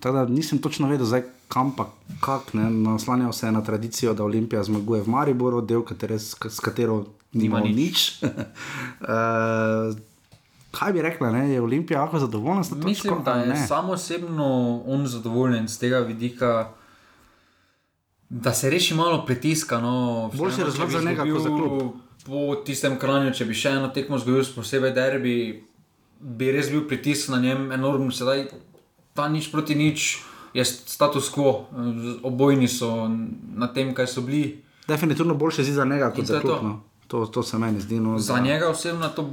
tako 0.00 0.14
da 0.16 0.24
nisem 0.24 0.58
točno 0.58 0.88
vedel, 0.88 1.06
zdaj, 1.06 1.22
kam 1.48 1.74
pa 1.76 1.90
kak. 2.20 2.54
Ne? 2.54 2.70
Naslanjal 2.70 3.32
se 3.32 3.46
je 3.46 3.52
na 3.52 3.62
tradicijo, 3.62 4.14
da 4.14 4.24
Olimpija 4.24 4.64
zmaguje 4.64 5.02
v 5.02 5.08
Mariboru, 5.08 5.60
del 5.60 5.84
katere, 5.84 6.18
s, 6.18 6.34
s 6.48 6.60
katero 6.60 7.04
nima 7.32 7.60
Nima 7.60 7.76
nič. 7.76 7.76
nič. 7.76 8.22
uh, 8.24 9.96
kaj 10.78 10.92
bi 10.92 11.02
rekla, 11.02 11.30
ne? 11.32 11.50
je 11.50 11.60
Olimpija 11.60 12.00
lahko 12.00 12.18
zadovoljna 12.18 12.64
s 12.64 12.70
točko? 12.70 12.88
Mislim, 12.88 13.22
da 13.24 13.32
je 13.32 13.56
samo 13.66 13.92
osebno 13.92 14.48
on 14.86 15.06
zadovoljen 15.06 15.68
z 15.68 15.78
tega 15.78 15.98
vidika, 15.98 16.68
da 18.28 18.52
se 18.54 18.70
reši 18.70 18.94
malo 18.94 19.26
pritiska. 19.26 19.80
No, 19.80 20.30
Boljši 20.34 20.60
razlog 20.62 20.90
če 20.90 20.96
bi 20.98 21.02
za 21.04 21.10
njega 21.10 21.22
kot 21.22 21.42
za 21.42 21.48
klub. 21.48 21.82
Po 22.26 22.54
tistem 22.66 22.98
kranju, 22.98 23.32
če 23.34 23.44
bi 23.44 23.54
še 23.54 23.70
eno 23.70 23.88
tekmo 23.88 24.18
zgodil, 24.18 24.44
posebej 24.56 24.90
derbi, 24.92 25.34
bi 26.20 26.52
res 26.52 26.70
bil 26.70 26.82
pritisk 26.88 27.28
na 27.28 27.38
njem 27.40 27.72
enormen. 27.72 28.10
Sedaj 28.10 28.48
ta 29.14 29.28
nič 29.28 29.50
proti 29.52 29.74
nič 29.74 30.18
je 30.54 30.64
status 30.64 31.30
quo, 31.30 31.66
obojni 32.22 32.68
so 32.68 33.08
na 33.54 33.68
tem, 33.68 33.94
kaj 33.94 34.06
so 34.06 34.24
bili. 34.26 34.62
Definitivno 34.88 35.34
boljše 35.34 35.64
zdi 35.64 35.72
za 35.72 35.84
njega 35.84 36.10
kot 36.10 36.24
za 36.24 36.40
to. 36.40 36.48
klub. 36.48 36.62
No. 36.62 36.80
To, 37.06 37.26
to 37.26 37.42
se 37.42 37.58
meni 37.58 37.80
zdi. 37.80 38.00
No, 38.00 38.18
Za 38.18 38.34
da- 38.34 38.40
njega 38.40 38.68
osebno 38.68 39.08
to 39.08 39.30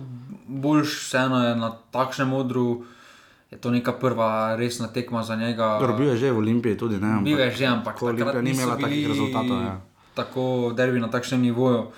boljš, 0.62 0.98
vseeno 1.08 1.44
je 1.44 1.56
na 1.56 1.72
takšnem 1.92 2.30
modru. 2.30 2.84
Je 3.52 3.58
to 3.62 3.70
neka 3.70 3.94
prva 3.94 4.56
resna 4.58 4.88
tekma 4.88 5.24
za 5.24 5.36
njega. 5.36 5.78
Dobro, 5.80 5.98
bil 5.98 6.14
je 6.14 6.18
že 6.18 6.32
v 6.32 6.38
Olimpiji 6.38 6.78
tudi, 6.78 6.98
ne? 6.98 7.22
Bil 7.22 7.40
je 7.40 7.52
že, 7.52 7.66
ampak 7.70 8.02
Olimpija 8.02 8.42
ni 8.42 8.52
imela 8.52 8.78
takih 8.78 9.08
rezultatov. 9.08 9.62
Ja. 9.62 9.82
Tako 10.14 10.74
derbi 10.78 11.02
na 11.02 11.10
takšnem 11.10 11.42
nivoju. 11.42 11.90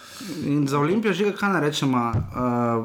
In 0.47 0.67
za 0.67 0.79
Olimpijo 0.79 1.13
že 1.13 1.31
kaj 1.35 1.51
ne 1.53 1.59
rečemo, 1.59 2.11
uh, 2.11 2.15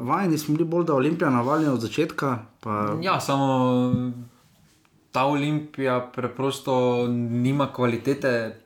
vajeni 0.07 0.37
smo 0.37 0.55
bili 0.55 0.67
bolj, 0.67 0.85
da 0.85 0.93
Olimpija 0.93 1.29
navalja 1.29 1.71
od 1.71 1.79
začetka. 1.79 2.39
Pa... 2.59 2.95
Ja, 3.01 3.19
samo 3.19 3.91
ta 5.11 5.25
Olimpija 5.25 5.99
preprosto 6.15 7.07
nima 7.07 7.67
kvalitete 7.73 8.59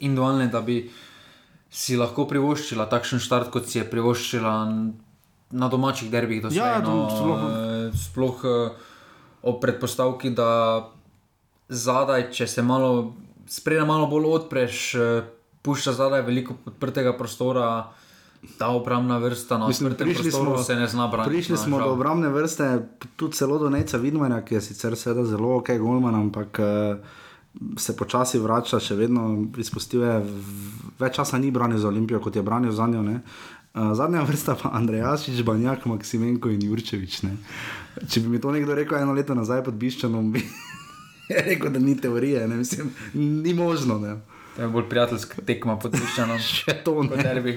individualne, 0.00 0.46
da 0.46 0.60
bi 0.60 0.90
si 1.70 1.96
lahko 1.96 2.26
privoščila 2.26 2.88
takšen 2.90 3.22
štart, 3.22 3.50
kot 3.50 3.66
si 3.70 3.78
je 3.78 3.86
privoščila 3.90 4.54
na 5.52 5.68
domačih 5.68 6.10
derbih. 6.10 6.42
Doslej, 6.42 6.58
Ja, 6.58 6.78
no, 6.78 7.04
to- 7.04 7.16
sploh- 7.16 7.46
eh, 7.46 7.96
sploh 7.96 8.36
eh, 8.40 8.70
ob 9.42 9.58
predpostavki, 9.58 10.30
da 10.30 10.86
zadaj, 11.70 12.30
če 12.30 12.46
se 12.48 12.62
malo, 12.62 13.14
spredaj 13.48 13.86
malo 13.86 14.06
bolj 14.06 14.24
odpreš, 14.26 14.94
eh, 14.96 15.22
pušča 15.60 15.92
zadaj 15.94 16.22
veliko 16.22 16.54
odprtega 16.64 17.12
prostora. 17.14 17.90
Ta 18.56 18.68
obrambna 18.70 19.18
vrsta 19.18 19.58
na 19.58 19.66
Mislim, 19.68 19.92
prišli 19.92 20.30
smo, 20.30 20.56
se 20.58 20.74
ne 20.74 20.86
zna 20.86 21.08
braniti. 21.08 21.28
prišli 21.30 21.52
no, 21.52 21.58
smo 21.58 21.76
žal. 21.76 21.86
do 21.86 21.92
obrambne 21.92 22.28
vrste, 22.30 22.68
tudi 23.14 23.34
celo 23.34 23.58
do 23.58 23.68
Neca 23.68 23.98
Vidmana, 23.98 24.40
ki 24.40 24.54
je 24.54 24.60
sicer 24.62 24.96
seveda 24.96 25.26
zelo 25.26 25.58
ok, 25.58 25.68
Golman, 25.72 26.14
ampak 26.16 26.58
uh, 26.58 26.96
se 27.76 27.92
počasi 27.92 28.38
vrača, 28.38 28.80
še 28.80 28.96
vedno 28.96 29.26
izpustuje, 29.54 30.24
več 30.98 31.14
časa 31.14 31.36
ni 31.36 31.50
branil 31.50 31.76
za 31.76 31.88
Olimpijo, 31.88 32.16
kot 32.18 32.32
je 32.32 32.42
branil 32.42 32.72
za 32.72 32.86
njo. 32.86 33.02
ne. 33.02 33.20
Uh, 33.74 33.92
zadnja 33.94 34.22
vrsta 34.22 34.56
pa 34.58 34.70
Andrejašič, 34.74 35.42
Banjak, 35.42 35.84
Maksimenko 35.86 36.50
in 36.50 36.62
Jurčevič. 36.62 37.22
Ne. 37.22 37.36
Če 38.10 38.20
bi 38.20 38.28
mi 38.28 38.40
to 38.42 38.50
nekdo 38.50 38.74
rekel 38.74 38.98
eno 38.98 39.12
leto 39.14 39.34
nazaj 39.34 39.62
pod 39.64 39.74
Biščanom, 39.74 40.32
bi 40.32 40.42
rekel, 41.48 41.70
da 41.70 41.78
ni 41.78 41.94
teorije, 41.96 42.48
ne. 42.48 42.56
Mislim, 42.56 42.90
ni 43.14 43.54
možno. 43.54 43.98
Ne. 43.98 44.16
To 44.56 44.62
je 44.62 44.68
bolj 44.68 44.88
prijateljska 44.90 45.42
tekma 45.46 45.76
pod 45.78 45.94
Viščanom. 45.94 46.38
Še 46.50 46.80
to 46.84 47.02
ne. 47.02 47.54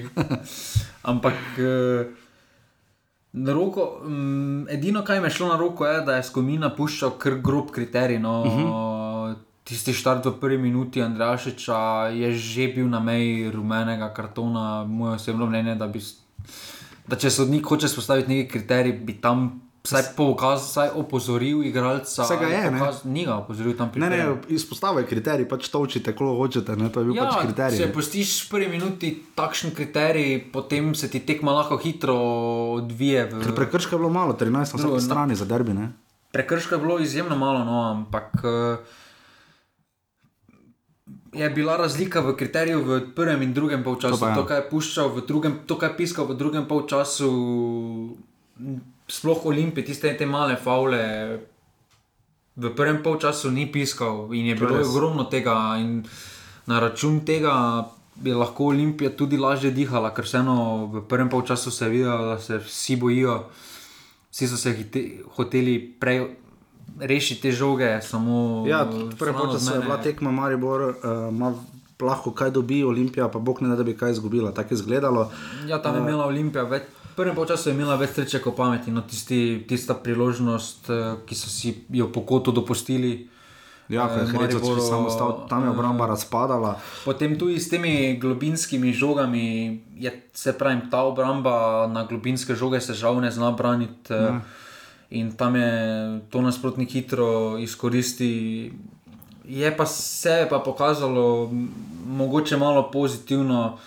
Ampak 1.02 1.34
eh, 1.58 2.06
na 3.32 3.52
roko, 3.52 4.00
mm, 4.06 4.68
edino, 4.70 5.02
kar 5.04 5.18
mi 5.20 5.26
je 5.26 5.34
šlo 5.34 5.48
na 5.48 5.58
roko, 5.58 5.86
je, 5.86 6.00
da 6.00 6.16
je 6.16 6.28
Skomina 6.30 6.70
puščal 6.70 7.18
kar 7.18 7.40
grob 7.42 7.74
kriterij. 7.74 8.18
No, 8.18 8.42
uh 8.42 8.46
Mhm. 8.46 8.62
-huh. 8.62 9.03
Tisti 9.64 9.94
štart 9.96 10.26
v 10.26 10.36
prvi 10.36 10.58
minuti 10.60 11.00
Andrašiča 11.02 12.12
je 12.12 12.28
že 12.32 12.68
bil 12.68 12.84
na 12.84 13.00
meji 13.00 13.48
rumenega 13.50 14.12
kartona, 14.12 14.84
moje 14.84 15.14
osebno 15.14 15.46
mnenje, 15.46 15.74
da, 15.74 15.86
bi, 15.88 16.02
da 17.08 17.16
če 17.16 17.30
sodnik 17.30 17.64
hoče 17.64 17.88
spostaviti 17.88 18.28
neki 18.28 18.48
kriterij, 18.50 18.92
bi 18.92 19.14
tam 19.16 19.62
vsaj, 19.80 20.10
pokaz, 20.16 20.66
vsaj 20.68 20.90
opozoril 20.94 21.62
igralca. 21.64 22.24
Saj 22.24 22.36
ga 22.36 22.46
je, 22.46 22.62
pokaz, 22.76 22.98
Ni 23.04 23.24
ga 23.24 23.38
opozoril 23.38 23.72
tam 23.76 23.88
pri 23.88 24.00
Ne, 24.00 24.10
ne, 24.10 24.18
tem. 24.18 24.42
izpostavlja 24.52 25.06
kriterij, 25.08 25.48
pač 25.48 25.68
točite, 25.68 26.12
kolo 26.12 26.36
hočete, 26.36 26.76
ne, 26.76 26.90
to 26.92 27.00
je 27.00 27.08
bil 27.08 27.16
Ja, 27.16 27.24
pač 27.24 27.46
kriterij. 27.46 27.78
če 27.80 27.88
postiš 27.92 28.34
v 28.44 28.50
prvi 28.50 28.68
minuti 28.68 29.12
takšen 29.32 29.72
kriterij, 29.72 30.52
potem 30.52 30.92
se 30.92 31.08
ti 31.08 31.20
tekma 31.24 31.56
lahko 31.56 31.80
hitro 31.80 32.18
odvije. 32.76 33.24
V... 33.32 33.40
Ker 33.48 33.56
prekrška 33.56 33.96
je 33.96 34.00
bilo 34.00 34.12
malo, 34.12 34.36
13 34.36 34.52
na 34.52 34.64
vsaki 34.76 35.00
strani 35.00 35.32
za 35.32 35.48
derbi. 35.48 35.72
Ne? 35.72 35.88
Prekrška 36.36 36.76
je 36.76 36.80
bilo 36.84 37.00
izjemno 37.00 37.36
malo, 37.36 37.64
no, 37.64 37.80
ampak 37.92 38.44
eh, 38.44 39.00
je 41.34 41.50
bila 41.50 41.76
razlika 41.76 42.20
v 42.20 42.36
kriteriju 42.36 42.84
v 42.84 43.00
prvem 43.14 43.42
in 43.42 43.54
drugem 43.54 43.84
polčasu. 43.84 44.18
To 44.18 44.28
ja. 44.28 44.34
To, 44.34 44.44
kar 44.46 44.62
je 44.62 44.68
puščal 44.70 45.08
v 45.14 45.26
drugem, 45.26 45.58
to, 45.66 45.76
kar 45.78 45.90
je 45.90 45.96
piskal 45.96 46.28
v 46.30 46.36
drugem 46.38 46.66
polčasu, 46.70 47.30
sploh 49.10 49.46
Olimpij, 49.46 49.84
tiste 49.84 50.14
te 50.16 50.26
male 50.26 50.56
faule. 50.56 51.02
V 52.54 52.70
prvem 52.70 53.02
polčasu 53.02 53.50
ni 53.50 53.66
piskal 53.66 54.30
in 54.30 54.46
je 54.46 54.54
je 54.54 54.60
bilo 54.60 54.78
ogromno 54.78 55.26
tega. 55.26 55.74
In 55.82 56.06
na 56.70 56.78
račun 56.78 57.24
tega 57.26 57.84
bi 58.14 58.30
lahko 58.30 58.70
Olimpija 58.70 59.10
tudi 59.10 59.36
lažje 59.36 59.74
dihala, 59.74 60.14
ker 60.14 60.24
vseeno 60.24 60.86
v 60.86 61.02
prvem 61.08 61.28
polčasu 61.28 61.70
se 61.70 61.84
je 61.84 61.90
videlo, 61.90 62.34
da 62.34 62.38
se 62.38 62.62
vsi 62.62 62.96
bojijo. 62.96 63.44
Vsi 64.30 64.48
so 64.48 64.56
se 64.56 64.72
hite, 64.72 65.02
hoteli 65.36 65.78
prej 65.78 66.43
rešiti 67.00 67.40
te 67.40 67.52
žoge, 67.52 68.00
samo 68.02 68.64
Ja, 68.68 68.82
od 68.82 69.52
čas 69.52 69.66
je 69.66 69.70
mene. 69.70 69.84
bila 69.84 69.96
tekma 69.96 70.30
Maribor, 70.30 70.80
uh, 70.80 71.54
lahko 72.00 72.30
kaj 72.30 72.50
dobi, 72.50 72.84
Olimpija 72.84 73.28
pa 73.28 73.38
bog 73.38 73.62
ne 73.62 73.68
da, 73.68 73.76
da 73.76 73.82
bi 73.82 73.96
kaj 73.96 74.10
izgubila. 74.10 74.52
Tako 74.52 74.74
je 74.74 74.74
izgledalo. 74.74 75.30
Ja, 75.66 75.82
tam 75.82 75.94
je 75.94 76.00
Eh, 76.00 76.02
imela 76.02 76.26
Olimpija 76.26 76.62
več. 76.62 76.82
Prvem 77.16 77.36
času 77.46 77.68
je 77.68 77.74
imela 77.74 77.94
več 77.94 78.10
sreče 78.10 78.38
kot 78.38 78.56
pameti, 78.56 78.90
no 78.90 79.00
tisti, 79.00 79.64
tista 79.68 79.94
priložnost, 79.94 80.90
eh, 80.90 81.16
ki 81.26 81.34
so 81.34 81.48
si 81.48 81.84
jo 81.88 82.08
po 82.08 82.20
kotu 82.20 82.52
dopustili. 82.52 83.28
Ja, 83.88 84.08
ker 84.08 84.24
je 84.24 84.32
Mariboru, 84.32 84.80
samo 84.80 85.10
stal, 85.10 85.46
tam 85.48 85.64
je 85.64 85.70
obramba 85.70 86.06
razpadala. 86.06 86.80
Potem 87.04 87.38
tudi 87.38 87.60
s 87.60 87.68
temi 87.68 88.16
globinskimi 88.16 88.92
žogami, 88.92 89.44
je, 89.94 90.22
se 90.32 90.52
pravi, 90.52 90.80
ta 90.90 91.02
obramba 91.02 91.86
na 91.86 92.04
globinske 92.04 92.54
žoge 92.54 92.80
se 92.80 92.94
žal 92.94 93.20
ne 93.20 93.30
zna 93.30 93.50
braniti. 93.50 94.08
eh, 94.08 94.32
Ne. 94.32 94.40
In 95.10 95.32
tam 95.36 95.56
je 95.56 96.20
to 96.30 96.40
nasprotnik 96.42 96.90
hitro 96.92 97.58
izkoristi. 97.58 98.72
je 99.44 99.76
pa 99.76 99.86
se 99.86 100.30
je 100.30 100.48
pa 100.48 100.58
pokazalo, 100.58 101.50
mogoče 102.06 102.56
malo 102.56 102.90
pozitivno, 102.90 103.78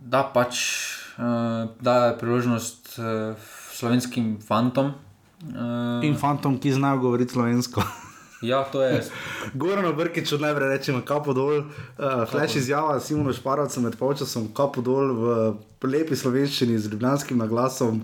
da 0.00 0.22
pač 0.34 0.56
uh, 1.18 1.70
daje 1.80 2.18
priložnost 2.18 2.98
uh, 2.98 3.36
slovenskim 3.72 4.38
fantom. 4.46 4.92
Uh, 5.42 6.04
In 6.04 6.16
fantom, 6.16 6.58
ki 6.60 6.72
znajo 6.72 6.98
govoriti 6.98 7.32
slovensko. 7.32 7.82
Ja, 8.44 8.64
to 8.64 8.82
je. 8.82 9.00
Gorano 9.54 9.92
Brkiču 9.92 10.38
najprej 10.38 10.68
rečemo 10.68 11.00
kapo 11.00 11.32
dol, 11.32 11.58
uh, 11.58 12.24
flash 12.28 12.56
izjava 12.56 12.98
Simonu 13.00 13.32
Šparovcu 13.32 13.80
med 13.80 13.96
polčasom, 13.96 14.50
kapo 14.52 14.82
dol 14.84 15.14
v 15.16 15.88
lepi 15.88 16.16
slovenščini 16.16 16.76
z 16.78 16.92
ljubljanskim 16.92 17.40
naglasom, 17.40 18.02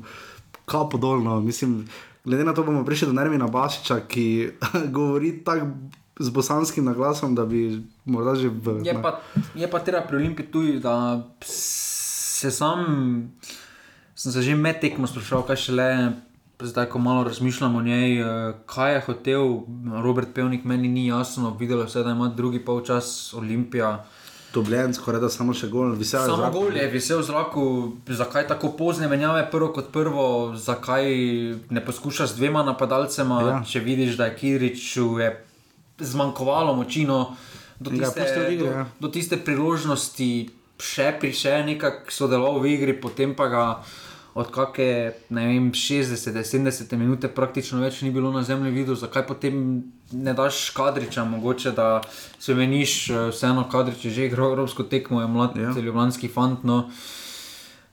kapo 0.70 0.98
dol. 0.98 1.24
No. 1.24 1.40
Mislim, 1.42 1.82
glede 2.24 2.46
na 2.46 2.54
to 2.54 2.62
bomo 2.62 2.84
prišli 2.86 3.10
do 3.10 3.16
Nermina 3.18 3.50
Bašiča, 3.50 4.00
ki 4.06 4.26
govori 4.96 5.40
tako 5.44 5.74
z 6.20 6.28
bosanskim 6.30 6.84
naglasom, 6.84 7.34
da 7.34 7.46
bi 7.48 7.80
morda 8.04 8.36
že 8.36 8.52
v. 8.52 8.84
Je 8.84 8.94
pa, 9.02 9.20
je 9.56 9.66
pa 9.70 9.80
treba 9.80 10.04
pri 10.04 10.20
Olimpii 10.20 10.46
tudi, 10.52 10.76
da 10.80 11.24
se 11.40 12.50
sam, 12.52 12.84
sem 14.14 14.32
se 14.32 14.42
že 14.42 14.56
med 14.56 14.80
tekmo 14.84 15.08
sprašoval, 15.08 15.48
kaj 15.48 15.64
še 15.66 15.72
le. 15.76 15.92
Zdaj, 16.60 16.90
ko 16.92 17.00
malo 17.00 17.24
razmišljamo 17.24 17.78
o 17.78 17.82
njej, 17.82 18.20
eh, 18.20 18.52
kaj 18.68 18.92
je 18.92 19.04
hotel 19.06 19.44
Robert 20.04 20.34
Pevnik, 20.36 20.64
meni 20.68 20.92
ni 20.92 21.06
jasno. 21.06 21.56
Videlo 21.56 21.88
se 21.88 21.98
je, 21.98 22.04
da 22.04 22.12
ima 22.12 22.28
drugi 22.28 22.60
polčas 22.60 23.32
Olimpija. 23.32 24.04
Dobljen, 24.50 24.90
skoraj 24.90 25.20
da 25.20 25.28
samo 25.28 25.52
še 25.52 25.68
gol, 25.68 25.92
visel 25.92 26.20
Samo 26.20 26.36
zraku. 26.38 26.54
gol 26.60 26.74
je 26.74 26.86
visel 26.88 27.18
v 27.18 27.24
zraku, 27.24 27.64
zakaj 28.04 28.48
tako 28.48 28.72
pozne 28.72 29.06
menjave, 29.06 29.44
prvo 29.46 29.68
kot 29.70 29.90
prvo, 29.90 30.24
zakaj 30.56 31.06
ne 31.68 31.80
poskušaš 31.80 32.28
z 32.28 32.36
dvema 32.36 32.62
napadalcema, 32.64 33.36
Ja. 33.40 33.48
ja. 33.48 33.60
če 33.64 33.80
vidiš, 33.80 34.16
da 34.16 34.26
je 34.26 34.36
Kiriču 34.36 35.18
je 35.18 35.28
zmanjkovalo 36.00 36.74
moči. 36.74 37.04
No, 37.04 37.36
do, 37.78 37.90
Ja, 37.92 38.10
tiste, 38.10 38.20
v 38.40 38.52
igri, 38.52 38.56
do, 38.60 38.72
ja. 38.72 38.86
do 38.98 39.08
tiste 39.08 39.36
priložnosti, 39.38 40.30
še 40.76 41.14
pri 41.14 41.30
še 41.30 41.62
nekako 41.62 42.10
sodeloval 42.10 42.58
v 42.58 42.74
igri, 42.74 42.92
potem 42.94 43.32
pa 43.32 43.46
ga 43.46 43.64
od 44.34 44.50
kakšne 44.50 45.12
ne 45.30 45.46
vem, 45.46 45.70
60-70 45.72 46.96
minute 46.96 47.28
praktično 47.28 47.80
več 47.80 48.02
ni 48.02 48.10
bilo 48.10 48.30
na 48.32 48.42
zemlji 48.42 48.70
videl, 48.70 48.94
zakaj 48.94 49.26
potem 49.26 49.82
ne 50.12 50.34
daš 50.34 50.70
kadriča, 50.76 51.24
mogoče 51.24 51.72
da 51.72 52.02
se 52.38 52.54
meniš, 52.54 53.10
eh, 53.10 53.30
vseeno 53.30 53.68
kadrič 53.70 54.04
je 54.04 54.10
že 54.10 54.26
igral 54.26 54.52
evropsko 54.52 54.82
tekmo, 54.82 55.20
je 55.20 55.26
mlad 55.26 55.56
ja. 55.56 55.74
ljubljanski 55.76 56.28
fant. 56.28 56.64
No. 56.64 56.90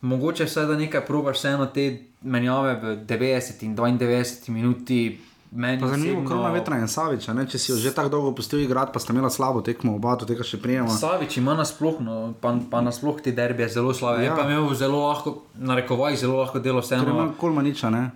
Mogoče 0.02 0.46
vsaj 0.46 0.66
da 0.66 0.78
nekaj 0.78 1.06
probaš, 1.06 1.38
vseeno 1.38 1.66
te 1.66 2.04
menjave 2.22 2.76
v 2.82 2.98
90 3.08 3.64
in 3.64 3.76
92 3.76 4.50
minuti. 4.50 5.20
Zanimivo, 5.52 6.20
osebno- 6.20 6.28
Krona 6.28 6.50
Vetra 6.50 6.78
in 6.78 6.88
Savič, 6.88 7.30
a 7.30 7.34
ne? 7.34 7.46
če 7.46 7.58
si 7.58 7.72
jo 7.72 7.78
že 7.78 7.94
tako 7.96 8.10
dolgo 8.10 8.32
pustil 8.36 8.60
igrati, 8.60 8.92
pa 8.94 9.00
sta 9.00 9.14
imela 9.14 9.30
slabo 9.30 9.62
tekmo, 9.62 9.96
oba 9.96 10.16
do 10.16 10.26
tega 10.26 10.44
še 10.44 10.58
prijema. 10.58 10.90
Savič 10.90 11.38
ima 11.38 11.54
nasploh, 11.54 12.00
no, 12.00 12.34
pa, 12.42 12.56
pa 12.72 12.82
nasploh 12.82 13.22
ti 13.22 13.32
derbije 13.32 13.70
zelo 13.70 13.94
slabe. 13.94 14.24
Ja. 14.24 14.24
Ja. 14.24 14.32
Je 14.32 14.38
pa 14.38 14.44
imel 14.44 14.74
zelo 14.76 15.08
lahko, 15.08 15.44
narekovaj, 15.56 16.16
zelo 16.16 16.42
lahko 16.42 16.60
delo 16.60 16.82
Ker 16.82 16.98
ima 16.98 17.04
vseeno. 17.04 17.34
Kolmaniča, 17.38 17.90
ne? 17.90 18.12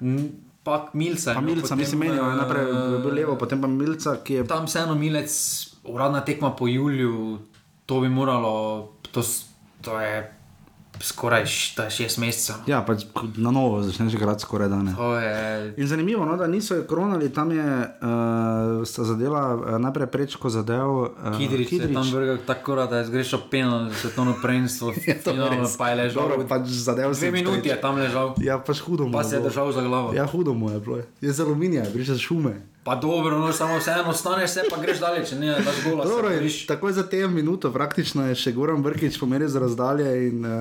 Pa 0.63 0.89
Milca. 0.93 1.33
Pa 1.33 1.41
no, 1.41 1.47
Milca, 1.47 1.75
mislim, 1.75 1.99
menijo, 1.99 2.21
eh, 2.21 2.35
najprej 2.35 2.67
je 2.67 2.99
bil 2.99 3.13
levo, 3.15 3.35
potem 3.35 3.61
pa 3.61 3.67
Milca, 3.67 4.17
ki 4.23 4.33
je. 4.33 4.47
Tam 4.47 4.65
vseeno 4.65 4.95
Milec, 4.95 5.31
uradna 5.83 6.21
tekma 6.21 6.51
po 6.51 6.67
Juliju, 6.67 7.39
to 7.85 8.01
bi 8.01 8.09
moralo, 8.09 8.89
to, 9.11 9.23
to 9.81 9.99
je 9.99 10.40
skoraj 11.01 11.45
š- 11.45 11.75
to 11.75 11.83
je 11.83 11.89
šest 11.91 12.17
mesecev. 12.17 12.55
Ja, 12.65 12.81
pač 12.81 13.03
na 13.35 13.51
novo 13.51 13.83
začneš 13.83 14.13
igrati 14.13 14.41
skoraj 14.41 14.69
dan. 14.69 14.95
To 14.95 15.15
je, 15.15 15.73
In 15.77 15.87
zanimivo, 15.87 16.25
no, 16.25 16.37
da 16.37 16.47
niso 16.47 16.75
jo 16.75 16.83
kronali, 16.83 17.29
tam 17.29 17.51
je 17.51 17.63
uh, 17.63 18.85
sta 18.85 19.03
zadela 19.03 19.55
uh, 19.55 19.77
najprej 19.77 20.07
prečko 20.07 20.49
zadev. 20.49 20.89
Uh, 20.89 21.37
Kidrič 21.37 21.71
je 21.71 21.93
tam 21.93 22.11
vrgel 22.11 22.37
tako, 22.45 22.75
da 22.75 22.97
je 22.97 23.05
zgrešil 23.05 23.39
za 23.89 23.95
svetovno 23.95 24.35
prvenstvo, 24.41 24.93
finalno 25.23 25.69
pa 25.77 25.89
je 25.89 25.95
ležal. 25.95 26.29
Dobro, 26.29 26.47
pač 26.47 26.61
zadev 26.67 27.11
Dve 27.11 27.15
si 27.15 27.31
minuti 27.31 27.69
je 27.69 27.81
tam 27.81 27.95
ležal. 27.95 28.33
Ja, 28.37 28.59
pač 28.59 28.79
hudo 28.79 29.05
mu 29.05 29.11
Pa 29.11 29.23
se 29.23 29.35
je 29.35 29.41
držal 29.41 29.71
za 29.71 29.81
glavo. 29.81 30.13
Ja, 30.13 30.25
hudo 30.25 30.53
mu 30.53 30.69
je 30.71 30.79
bilo. 30.79 30.97
Je 31.21 31.31
z 31.31 31.39
aluminija, 31.39 31.85
briše 31.93 32.17
šume. 32.17 32.70
Pa 32.83 32.95
dobro, 32.95 33.37
no 33.39 33.53
samo 33.53 33.77
vseeno 33.77 34.09
ostaneš 34.09 34.49
se, 34.51 34.61
pa 34.69 34.81
greš 34.81 34.99
dalje, 34.99 35.25
če 35.25 35.35
ne 35.35 35.51
daš 35.53 35.83
gola. 35.85 36.05
Dobro, 36.05 36.31
in 36.31 36.39
boriš. 36.39 36.65
takoj 36.65 36.93
za 36.93 37.03
tem 37.03 37.33
minuto, 37.33 37.69
praktično 37.71 38.25
je 38.25 38.35
še 38.35 38.51
Goran 38.51 38.81
Brkič 38.81 39.19
pomeril 39.19 39.47
za 39.47 39.59
razdalje 39.59 40.07
in 40.27 40.41
uh, 40.41 40.51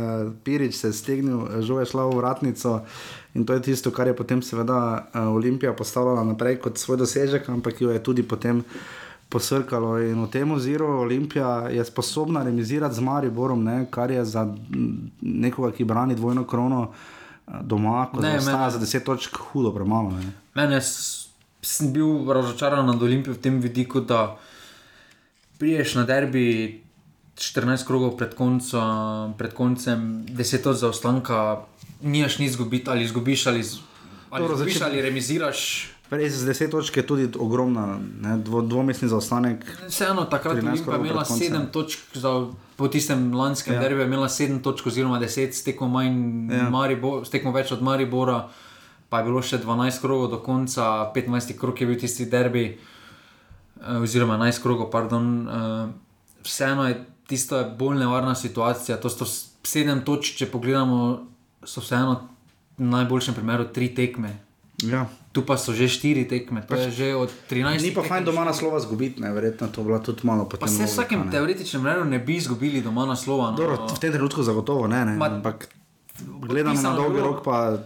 Pirič 0.45 0.75
se 0.75 0.89
je 0.89 0.93
stegnil, 0.93 1.47
eh, 1.49 1.63
žal 1.63 1.81
je 1.81 1.87
šla 1.87 2.05
v 2.05 2.17
vratnico. 2.17 2.81
In 3.35 3.47
to 3.47 3.53
je 3.53 3.63
tisto, 3.63 3.91
kar 3.91 4.07
je 4.07 4.17
potem 4.17 4.43
seveda 4.43 4.77
uh, 5.07 5.29
Olimpija 5.31 5.73
postavila 5.73 6.21
naprej 6.23 6.59
kot 6.59 6.77
svoj 6.77 6.97
dosežek, 6.99 7.49
ampak 7.49 7.81
jo 7.81 7.89
je 7.89 8.03
tudi 8.03 8.23
potem 8.23 8.61
posrkalo. 9.29 9.97
In 10.01 10.21
v 10.21 10.29
tem 10.29 10.51
oziru 10.51 11.01
Olimpija 11.01 11.69
je 11.69 11.85
sposobna 11.85 12.43
remizirati 12.43 12.95
z 12.95 13.01
Mariborom, 13.01 13.65
ne, 13.65 13.87
kar 13.87 14.11
je 14.11 14.25
za 14.25 14.45
mm, 14.45 15.11
nekoga, 15.23 15.73
ki 15.73 15.85
brani 15.85 16.15
dvojno 16.15 16.45
krono 16.45 16.91
eh, 16.91 17.53
doma, 17.63 18.11
ko 18.13 18.21
Ne, 18.21 18.37
zaostaja 18.37 18.59
mene- 18.59 18.71
za 18.71 18.99
10 18.99 19.05
točk, 19.05 19.37
hudo 19.53 19.73
premalo. 19.73 20.11
Ne. 20.11 20.33
Mene 20.55 20.81
sem 21.63 21.91
bil 21.91 22.07
razočaran 22.27 22.87
nad 22.87 22.97
Olimpijo 22.99 23.35
v 23.35 23.39
tem 23.39 23.59
vidiku, 23.59 24.01
da 24.01 24.39
priješ 25.59 25.95
na 25.95 26.05
derbi 26.05 26.81
14 27.35 27.87
krogov 27.87 28.17
pred, 28.17 28.35
konco, 28.35 28.81
pred 29.35 29.53
koncem, 29.53 30.01
10 30.27 30.37
od 30.67 30.77
zaostanka, 30.77 31.65
nimaš 32.03 32.39
nič 32.39 32.51
izgubiti, 32.51 32.85
ali 32.87 33.03
izgubiš 33.03 33.47
ali, 33.47 33.63
z- 33.63 33.79
ali, 34.31 34.41
Dobro, 34.41 34.55
izgubiš, 34.55 34.75
začet- 34.75 34.85
ali 34.85 35.03
remiziraš. 35.03 35.61
Res 36.11 36.33
z 36.35 36.45
10 36.45 36.71
točk 36.71 36.97
je 36.97 37.05
tudi 37.05 37.29
ogromna, 37.37 37.85
ne, 38.21 38.37
dvo, 38.39 38.63
dvomestni 38.63 39.09
zaostanek. 39.09 39.63
Vseeno, 39.87 40.25
takrat 40.25 40.57
je 40.57 40.61
13 40.61 40.67
Olimpija 40.67 40.85
krogov 40.85 41.07
imela 41.07 41.21
pred 41.21 41.29
koncem. 41.29 41.47
7 41.49 41.67
točk, 41.69 41.99
za, 42.15 42.31
po 42.77 42.89
tistem 42.89 43.31
lanskem 43.31 43.75
Ja. 43.75 43.81
derbiju 43.81 44.01
je 44.01 44.07
imela 44.07 44.29
7 44.29 44.59
točk, 44.59 44.87
oziroma 44.87 45.19
10, 45.19 45.53
s 45.53 45.63
tekmo, 45.63 45.89
manj, 45.89 46.17
Ja. 46.51 46.69
Maribor, 46.69 47.23
s 47.23 47.31
tekmo 47.31 47.53
več 47.53 47.71
od 47.71 47.81
Maribora, 47.81 48.49
pa 49.11 49.19
je 49.19 49.25
bilo 49.25 49.43
še 49.43 49.59
12 49.59 50.01
krogov 50.01 50.31
do 50.31 50.39
konca, 50.39 50.87
15 51.11 51.59
krog 51.59 51.75
je 51.75 51.87
bil 51.87 51.99
tisti 51.99 52.27
derbi, 52.27 52.79
eh, 53.77 53.97
oziroma 53.97 54.37
11 54.37 54.63
krogov, 54.63 54.89
pardon. 54.89 55.27
eh, 55.43 56.09
Vseeno 56.41 56.89
je 56.89 56.95
tista 57.27 57.65
bolj 57.69 57.99
nevarna 57.99 58.35
situacija, 58.35 58.97
to 58.97 59.11
so 59.11 59.27
7 59.63 60.01
točk, 60.01 60.37
če 60.37 60.47
pogledamo, 60.47 61.27
so 61.63 61.81
vseeno 61.81 62.15
v 62.79 62.87
najboljšem 62.87 63.35
primeru 63.35 63.67
3 63.67 63.93
tekme. 63.93 64.39
Ja. 64.81 65.05
Tu 65.31 65.43
pa 65.43 65.55
so 65.55 65.71
že 65.71 65.85
4 65.85 66.25
tekme, 66.25 66.63
to 66.63 66.73
Pač 66.73 66.81
je 66.81 66.91
že 66.91 67.07
od 67.15 67.29
13. 67.47 67.83
Ni 67.83 67.93
pa 67.93 68.03
fajn 68.03 68.25
doma 68.25 68.43
naslova 68.43 68.81
zgubiti, 68.81 69.21
ne, 69.21 69.31
verjetno 69.31 69.69
to 69.69 69.85
bila 69.85 69.99
tudi 69.99 70.25
malo 70.25 70.45
potem. 70.45 70.61
Pa 70.61 70.67
se 70.67 70.83
v 70.83 70.89
vsakem 70.89 71.21
ne. 71.21 71.31
teoretičnem 71.31 71.85
redu 71.85 72.05
ne 72.05 72.19
bi 72.19 72.35
izgubili 72.35 72.81
doma 72.81 73.05
naslova. 73.05 73.51
No. 73.51 73.57
Dobro, 73.57 73.87
v 73.87 73.99
tem 73.99 74.11
trenutku 74.11 74.43
zagotovo 74.43 74.89
ne, 74.89 75.05
ne. 75.05 75.15
Ma- 75.15 75.29
ampak 75.29 75.69
gledano 76.41 76.83
na 76.83 76.93
dolgi 76.93 77.21
rok, 77.21 77.45
pa 77.45 77.79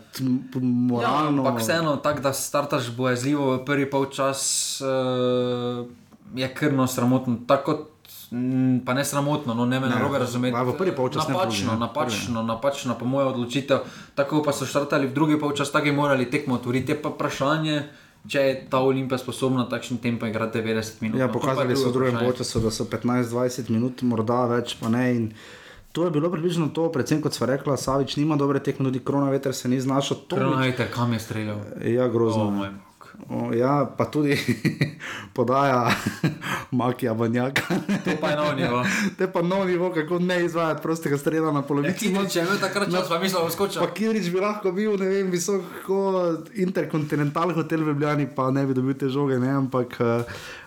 moralno. 0.55 1.03
Ja, 1.37 1.45
ampak 1.45 1.61
vseeno, 1.61 1.97
tako 1.99 2.21
da 2.21 2.33
startaš 2.33 2.91
bojazljivo 2.91 3.53
v 3.53 3.65
prvi 3.65 3.87
polčas, 3.87 4.41
uh, 4.81 5.87
je 6.35 6.49
krno 6.51 6.87
sramotno. 6.87 7.37
Tako 7.47 7.65
kot, 7.65 7.89
mm, 8.31 8.79
pa 8.79 8.95
ne 8.95 9.05
sramotno, 9.05 9.55
no 9.55 9.65
ne 9.65 9.81
me 9.81 9.89
Ne, 9.89 9.95
narobe 9.95 10.19
razumeti. 10.19 10.57
v 10.57 10.75
prvi 10.75 10.93
polčas 10.93 11.29
ne 11.29 11.35
napačno, 11.35 11.73
ne. 11.73 11.79
napačno, 11.79 12.43
napačno, 12.45 12.95
po 12.95 13.05
mojem 13.07 13.29
odločitev. 13.29 13.79
Tako 14.15 14.43
pa 14.43 14.53
so 14.53 14.67
štartali 14.67 15.07
v 15.07 15.13
drugi 15.13 15.39
polčas, 15.39 15.71
tako 15.71 15.87
je 15.87 15.93
morali 15.95 16.27
tekmo 16.27 16.55
otvoriti. 16.55 16.93
Je 16.93 17.03
pa 17.03 17.09
vprašanje, 17.09 17.83
če 18.25 18.41
je 18.41 18.67
ta 18.71 18.79
Olimpija 18.81 19.19
sposobna 19.19 19.69
takšen 19.69 19.99
tempo 19.99 20.27
igrati 20.27 20.59
90 20.59 21.03
minut. 21.03 21.21
Ja, 21.21 21.27
No, 21.27 21.33
pokazali 21.33 21.77
so 21.77 21.83
drugo 21.83 21.89
v 21.89 21.93
drugem 21.93 22.15
vprašanje. 22.15 22.39
času, 22.39 22.61
da 22.61 22.71
so 22.71 22.85
15-20 22.87 23.71
minut, 23.71 24.03
morda 24.03 24.45
več, 24.47 24.77
pa 24.77 24.89
ne. 24.89 25.15
In 25.15 25.33
to 25.95 26.05
je 26.05 26.11
bilo 26.11 26.27
približno 26.27 26.69
to, 26.69 26.89
predvsem 26.91 27.23
kot 27.23 27.33
sva 27.33 27.47
rekla, 27.47 27.77
Savič 27.79 28.17
nima 28.17 28.35
dobre 28.35 28.59
tekme, 28.59 28.85
tudi 28.85 28.99
korona 28.99 29.31
veter 29.31 29.55
se 29.55 29.69
ni 29.69 29.79
znašel. 29.79 30.27
Tomič- 30.27 30.43
Kronajte, 30.43 30.91
kam 30.91 31.13
je 31.13 31.21
streljal. 31.21 31.63
Ja, 31.81 32.09
grozno. 32.09 32.43
O, 32.43 32.51
ne. 32.51 32.57
moj 32.57 32.75
O, 33.31 33.55
ja, 33.55 33.87
pa 33.87 34.05
tudi 34.05 34.35
podaja 35.37 35.87
Makija 36.71 37.15
Banjaka. 37.15 37.63
To 38.05 38.11
pa 38.21 38.29
je 38.29 38.37
nov 38.37 38.57
nivo. 38.57 38.83
To 39.17 39.23
je 39.23 39.33
pa 39.33 39.43
nov 39.43 39.67
nivo, 39.67 39.93
kako 39.95 40.19
ne 40.19 40.45
izvajati 40.45 40.83
prostega 40.83 41.19
strela 41.19 41.53
na 41.53 41.63
polovici. 41.63 42.11
Ja, 42.11 42.19
Kidrič 42.19 42.37
je 42.37 42.61
takrat 42.61 42.91
čas, 42.91 43.09
pa 43.09 43.19
mislim, 43.19 43.39
da 43.39 43.45
bo 43.45 43.51
skočil. 43.51 43.83
Pa 43.83 43.95
Kidrič 43.95 44.31
bi 44.31 44.41
lahko 44.41 44.73
bil, 44.73 44.99
ne 44.99 45.07
vem, 45.07 45.31
visoko 45.31 46.03
interkontinental 46.55 47.55
hotel 47.55 47.81
v 47.81 47.87
Ljubljani, 47.87 48.27
pa 48.27 48.51
ne 48.51 48.67
bi 48.67 48.75
dobil 48.75 48.95
te 48.95 49.09
žoge, 49.09 49.39
ne, 49.39 49.51
ampak 49.53 49.95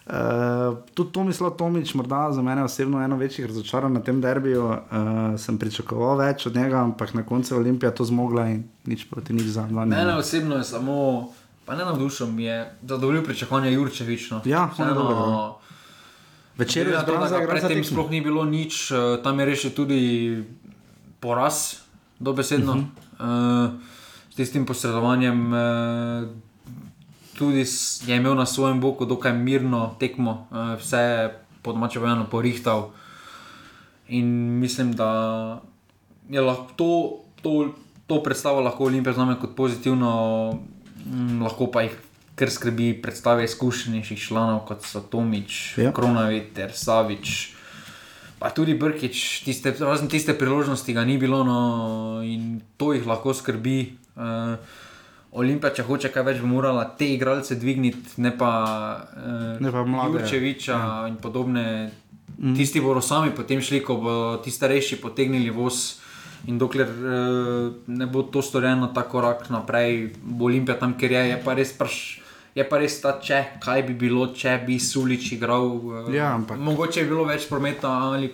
uh, 0.09 0.15
uh, 0.15 0.77
tudi 0.93 1.11
Tomislav 1.11 1.51
Tomič, 1.51 1.93
morda 1.93 2.31
za 2.31 2.41
mene 2.41 2.63
osebno 2.63 3.03
eno 3.03 3.17
večjih 3.17 3.47
razočaranj 3.47 3.93
na 3.93 4.01
tem 4.01 4.21
derbiju, 4.21 4.65
uh, 4.65 4.77
sem 5.37 5.57
pričakoval 5.57 6.17
več 6.17 6.45
od 6.45 6.55
njega, 6.55 6.81
ampak 6.83 7.13
na 7.13 7.25
koncu 7.25 7.53
je 7.53 7.59
Olimpija 7.59 7.91
to 7.91 8.05
zmogla 8.05 8.47
in 8.47 8.63
nič 8.85 9.07
proti 9.09 9.33
nič 9.33 9.45
za 9.45 9.67
dva. 9.67 9.85
Mene 9.85 10.15
osebno 10.15 10.57
je 10.57 10.63
samo, 10.63 11.29
pa 11.65 11.75
ne 11.75 11.85
navdušil, 11.85 12.27
mi 12.27 12.43
je 12.43 12.71
zadovoljil 12.81 13.23
pričakovanja 13.23 13.69
Jurčevič. 13.69 14.31
No. 14.31 14.41
Ja, 14.45 14.69
Vseeno, 14.73 15.09
ja. 15.11 15.67
Večer 16.57 16.87
je 16.87 16.93
glede 16.93 16.97
na 16.97 17.05
to, 17.05 17.11
zbran 17.11 17.21
da 17.21 17.27
za 17.27 17.37
ga 17.37 17.43
igrati 17.43 17.61
za 17.61 17.67
Predtem 17.67 17.83
tekmo. 17.83 17.95
sploh 17.95 18.11
ni 18.11 18.21
bilo 18.21 18.45
nič, 18.45 18.91
eh, 18.91 19.23
tam 19.23 19.39
je 19.39 19.45
rešil 19.45 19.71
tudi 19.71 20.43
poraz, 21.19 21.73
dobesedno. 22.19 22.71
Uh. 22.71 22.79
-huh. 23.19 23.67
uh, 23.67 23.73
s 24.29 24.35
tistim 24.35 24.65
posredovanjem 24.65 25.53
uh, 25.53 25.59
tudi 27.37 27.65
je 28.07 28.15
imel 28.15 28.35
na 28.35 28.45
svojem 28.45 28.81
boku 28.81 29.05
dokaj 29.05 29.33
mirno 29.33 29.95
tekmo, 29.99 30.47
eh, 30.51 30.75
vse 30.81 30.97
je 30.97 31.39
po 31.61 31.73
domače 31.73 31.99
povedano 31.99 32.25
porihtal. 32.25 32.89
In 34.07 34.59
mislim, 34.59 34.93
da 34.95 35.61
je 36.29 36.41
lahko 36.41 36.67
to, 36.75 36.91
to, 37.41 37.75
to 38.07 38.23
predstavo 38.23 38.61
lahko 38.61 38.85
Olimpija 38.85 39.13
zname 39.13 39.35
kot 39.39 39.55
pozitivno, 39.55 40.09
mm, 41.05 41.41
lahko 41.43 41.67
pa 41.71 41.81
jih 41.81 41.97
kar 42.37 42.51
skrbi 42.51 43.01
predstave 43.01 43.43
izkušenejših 43.43 44.19
članov, 44.27 44.59
kot 44.69 44.85
so 44.85 45.01
Tomič, 45.01 45.77
Ja. 45.77 45.83
ja. 45.83 45.91
Kronaveter, 45.91 46.71
Savič. 46.73 47.53
Pa 48.39 48.49
tudi 48.53 48.77
Brkič, 48.77 49.41
tiste, 49.43 49.73
razen 49.79 50.07
tiste 50.07 50.37
priložnosti 50.37 50.93
ga 50.93 51.01
ni 51.05 51.17
bilo, 51.17 51.41
no, 51.43 52.21
in 52.21 52.61
to 52.77 52.93
jih 52.93 53.07
lahko 53.09 53.33
skrbi. 53.33 53.97
Uh, 54.13 54.61
Olimpija, 55.37 55.69
če 55.71 55.83
hoče 55.83 56.09
kaj 56.09 56.23
več, 56.23 56.41
bi 56.41 56.47
morala 56.47 56.83
te 56.97 57.07
igralce 57.07 57.55
dvigniti, 57.55 58.17
ne 58.17 58.31
pa, 58.31 58.49
uh, 59.13 59.61
Ne 59.61 59.71
pa 59.71 59.83
mlade. 59.83 60.17
Jurčeviča 60.17 60.73
ja. 60.73 61.07
in 61.07 61.15
podobne. 61.17 61.91
Mm. 62.37 62.53
Tisti 62.53 62.79
bodo 62.79 63.01
sami 63.01 63.31
potem 63.31 63.61
šli, 63.61 63.79
ko 63.81 63.95
bodo 63.97 64.37
ti 64.37 64.51
starejši 64.51 64.97
potegnili 64.97 65.49
voz. 65.49 65.99
In 66.45 66.57
dokler 66.57 66.87
uh, 66.87 67.73
ne 67.87 68.05
bo 68.05 68.21
to 68.23 68.41
storjeno, 68.41 68.87
ta 68.87 69.03
korak 69.03 69.49
naprej, 69.49 70.13
bo 70.21 70.45
Olimpija 70.45 70.77
tam, 70.77 70.93
ker 70.93 71.11
je, 71.11 71.23
je 71.29 71.37
pa 71.43 71.53
res 71.53 71.73
praš. 71.73 72.21
Je 72.55 72.63
pa 72.63 72.77
res 72.77 73.01
ta, 73.01 73.19
če, 73.19 73.59
kaj 73.61 73.83
bi 73.83 73.93
bilo, 73.95 74.31
če 74.33 74.63
bi 74.65 74.79
Sulič 74.79 75.31
igral. 75.31 75.67
eh, 76.07 76.15
Ja, 76.15 76.33
ampak- 76.33 76.57
Mogoče 76.57 77.03
bi 77.03 77.09
bilo 77.09 77.25
več 77.25 77.45
prometa 77.45 77.87
ali 78.07 78.31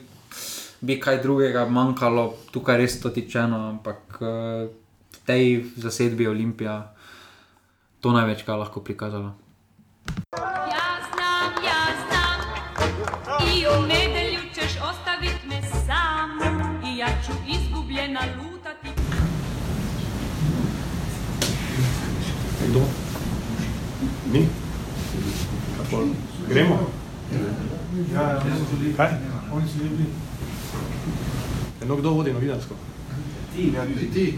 bi 0.82 0.96
kaj 1.00 1.22
drugega 1.22 1.66
manjkalo, 1.68 2.24
tukaj 2.52 2.78
res 2.78 3.00
to 3.02 3.10
tičeno, 3.10 3.70
ampak 3.70 4.00
eh, 4.22 4.68
v 5.12 5.20
tej 5.26 5.44
zasedbi 5.76 6.28
Olimpija 6.28 6.93
to 8.04 8.12
največ, 8.12 8.44
kar 8.44 8.60
lahko 8.60 8.82
prikazala. 8.84 9.32
Ja 10.76 10.88
znam, 11.08 11.52
ja 11.64 11.84
znam 12.04 12.40
I 13.48 13.64
u 13.68 13.88
nedelju 13.88 14.40
ćeš 14.56 14.72
ostavit 14.90 15.40
me 15.48 15.62
sam 15.86 16.40
I 16.86 16.98
ja 16.98 17.08
ću 17.26 17.32
izgubljena 17.48 18.20
lutati 18.38 18.90
Kdo? 22.70 22.82
Mi? 24.32 24.48
Gremo? 26.50 26.90
Ja, 28.14 28.22
ja. 28.22 28.44
Kaj? 28.98 29.10
Oni 29.54 29.68
so 29.68 29.78
bili. 29.78 30.06
Eno 31.84 31.96
kdo 31.96 32.10
vodi 32.10 32.34
novinarsko? 32.34 32.76
Ti, 33.56 33.74
ja, 33.76 33.86
ti, 33.86 34.12
ti. 34.14 34.38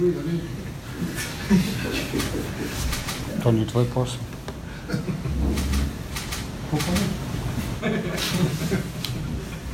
To 3.43 3.51
ni 3.51 3.67
tvoj 3.67 3.85
posel. 3.93 4.19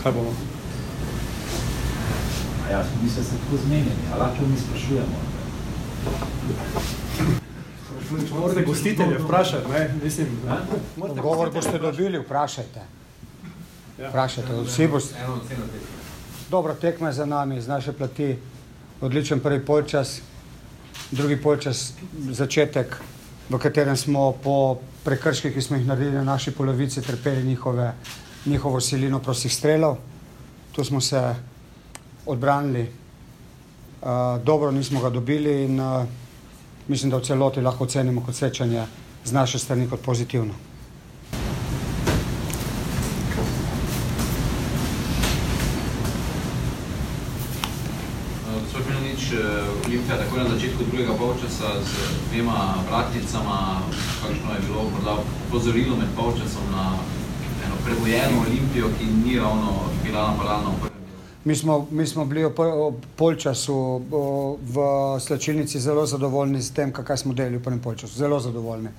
Kaj 0.04 0.12
bomo? 0.12 0.34
Ja, 2.72 2.84
mi 3.04 3.10
smo 3.10 3.24
se 3.24 3.30
tako 3.30 3.58
zmenjeni, 3.66 3.92
a 4.14 4.18
lahko 4.18 4.46
mi 4.46 4.58
sprašujemo. 4.58 5.32
Morate 8.40 8.66
gostitelje 8.66 9.18
vprašati, 9.18 9.72
ne? 9.72 9.96
Mislim, 10.04 10.28
morate 10.98 11.20
Odgovor 11.20 11.52
boste 11.52 11.80
dobili, 11.80 12.20
vprašajte. 12.20 12.80
Ja. 14.00 14.10
Vprašajte, 14.10 14.62
vsi 14.66 14.88
boste. 14.88 15.16
Dobro, 16.50 16.74
tekma 16.74 17.08
je 17.08 17.14
za 17.14 17.26
nami, 17.26 17.62
z 17.62 17.68
naše 17.68 17.94
plati, 17.94 18.38
odličen 19.02 19.40
prvi 19.40 19.66
polčas, 19.66 20.22
drugi 21.12 21.42
polčas, 21.42 21.94
začetek, 22.30 22.98
v 23.50 23.58
katerem 23.60 23.98
smo 23.98 24.32
po 24.44 24.78
prekrških, 25.04 25.54
ki 25.54 25.62
smo 25.62 25.78
jih 25.78 25.88
naredili 25.88 26.16
na 26.16 26.24
naši 26.24 26.52
polovici, 26.52 27.02
trpeli 27.02 27.44
njihove, 27.44 27.94
njihovo 28.46 28.82
silino 28.82 29.20
prostih 29.20 29.54
strelov. 29.54 29.98
Tu 30.72 30.84
smo 30.84 31.02
se 31.02 31.36
odbranili, 32.26 32.82
uh, 34.02 34.08
dobro 34.44 34.72
nismo 34.72 35.02
ga 35.02 35.10
dobili 35.10 35.64
in 35.64 35.80
uh, 35.80 36.06
mislim, 36.88 37.12
da 37.12 37.18
v 37.18 37.24
celoti 37.24 37.62
lahko 37.62 37.84
ocenimo 37.84 38.22
kot 38.26 38.36
srečanje 38.36 38.86
z 39.26 39.32
naše 39.32 39.60
strani 39.60 39.90
kot 39.90 40.02
pozitivno. 40.02 40.54
Gospod 48.62 48.82
Milanič, 48.90 49.32
eh, 49.34 49.86
Olimpija 49.86 50.18
takoj 50.18 50.40
na 50.40 50.50
začetku 50.82 50.98
drugega 50.98 51.14
polčasa 51.14 51.70
z 51.84 51.94
dvema 52.32 52.74
vratnicama, 52.90 53.82
kakšno 54.22 54.50
je 54.54 54.62
bilo 54.68 54.84
morda 54.90 55.14
opozorilo 55.48 55.96
med 55.98 56.08
polčasom 56.18 56.64
na 56.72 56.98
eno 57.66 57.76
prebojeno 57.86 58.42
Olimpijo, 58.42 58.88
ki 58.98 59.06
ni 59.06 59.40
ravno 59.40 59.74
bila 60.04 60.32
napadalna 60.32 60.70
v 60.70 60.80
prvem. 60.82 60.98
Mi 61.46 61.56
smo, 61.56 61.88
mi 61.92 62.08
smo 62.08 62.26
bili 62.26 62.44
ob 62.46 62.96
polčasu 63.16 64.02
v 64.62 64.76
slačilnici 65.20 65.80
zelo 65.80 66.06
zadovoljni 66.06 66.62
s 66.62 66.72
tem, 66.74 66.92
kaj 66.92 67.18
smo 67.18 67.34
delali 67.34 67.58
v 67.58 67.64
prvem 67.64 67.80
polčasu. 67.80 68.18
Zelo 68.18 68.40
zadovoljni. 68.40 68.90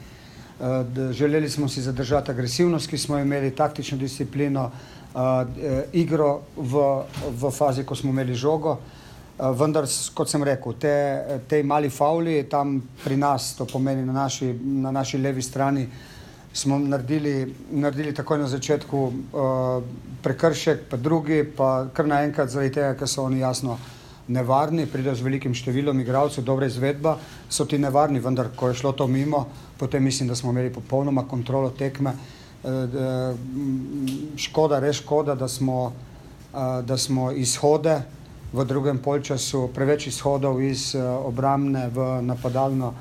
D- 0.94 1.12
Želeli 1.12 1.50
smo 1.50 1.68
si 1.68 1.82
zadržati 1.82 2.30
agresivnost, 2.30 2.86
ki 2.86 2.98
smo 2.98 3.18
imeli, 3.18 3.50
taktično 3.50 3.98
disciplino, 3.98 4.70
eh, 4.70 5.18
eh, 5.18 5.84
igro 5.92 6.40
v, 6.56 7.02
v 7.40 7.50
fazi, 7.50 7.84
ko 7.84 7.94
smo 7.94 8.10
imeli 8.10 8.34
žogo. 8.34 8.78
Eh, 9.42 9.50
Vendar, 9.58 9.88
kot 10.14 10.30
sem 10.30 10.42
rekel, 10.46 10.76
te, 10.78 10.94
te 11.50 11.62
mali 11.66 11.88
fauli 11.90 12.44
tam 12.50 12.76
pri 13.02 13.16
nas, 13.18 13.56
to 13.58 13.66
pomeni 13.66 14.04
na 14.06 14.14
naši, 14.14 14.52
na 14.84 14.92
naši 14.94 15.18
levi 15.18 15.42
strani, 15.42 15.82
smo 16.54 16.78
naredili, 16.78 17.48
naredili 17.72 18.12
takoj 18.14 18.38
na 18.38 18.46
začetku 18.46 19.00
uh, 19.00 19.82
prekršek, 20.22 20.84
pa 20.90 21.00
drugi, 21.00 21.40
pa 21.56 21.88
kar 21.96 22.06
naenkrat 22.06 22.52
zaradi 22.52 22.74
tega, 22.76 22.92
ker 23.00 23.10
so 23.10 23.24
oni 23.24 23.40
jasno 23.40 23.78
nevarni, 24.28 24.86
pridejo 24.86 25.16
z 25.18 25.26
velikim 25.26 25.56
številom 25.58 26.04
igralcev, 26.04 26.44
dobra 26.46 26.68
izvedba, 26.70 27.16
so 27.48 27.66
ti 27.66 27.80
nevarni, 27.82 28.22
vendar 28.22 28.52
ko 28.54 28.70
je 28.70 28.78
šlo 28.78 28.92
to 28.94 29.08
mimo, 29.10 29.46
potem 29.80 30.04
mislim, 30.04 30.30
da 30.30 30.38
smo 30.38 30.52
imeli 30.52 30.70
popolnoma 30.70 31.26
kontrolo 31.26 31.72
tekme. 31.74 32.14
Uh, 32.62 33.34
škoda, 34.38 34.78
res 34.78 35.02
škoda, 35.02 35.34
da 35.34 35.50
smo, 35.50 35.86
uh, 35.88 36.82
da 36.86 37.00
smo 37.00 37.32
izhode 37.32 38.02
v 38.52 38.64
drugem 38.64 38.98
polčasu, 38.98 39.70
preveč 39.74 40.06
izhodov 40.06 40.60
iz 40.62 40.94
uh, 40.94 41.26
obrambne 41.26 41.88
v 41.88 42.22
napadalno 42.22 42.94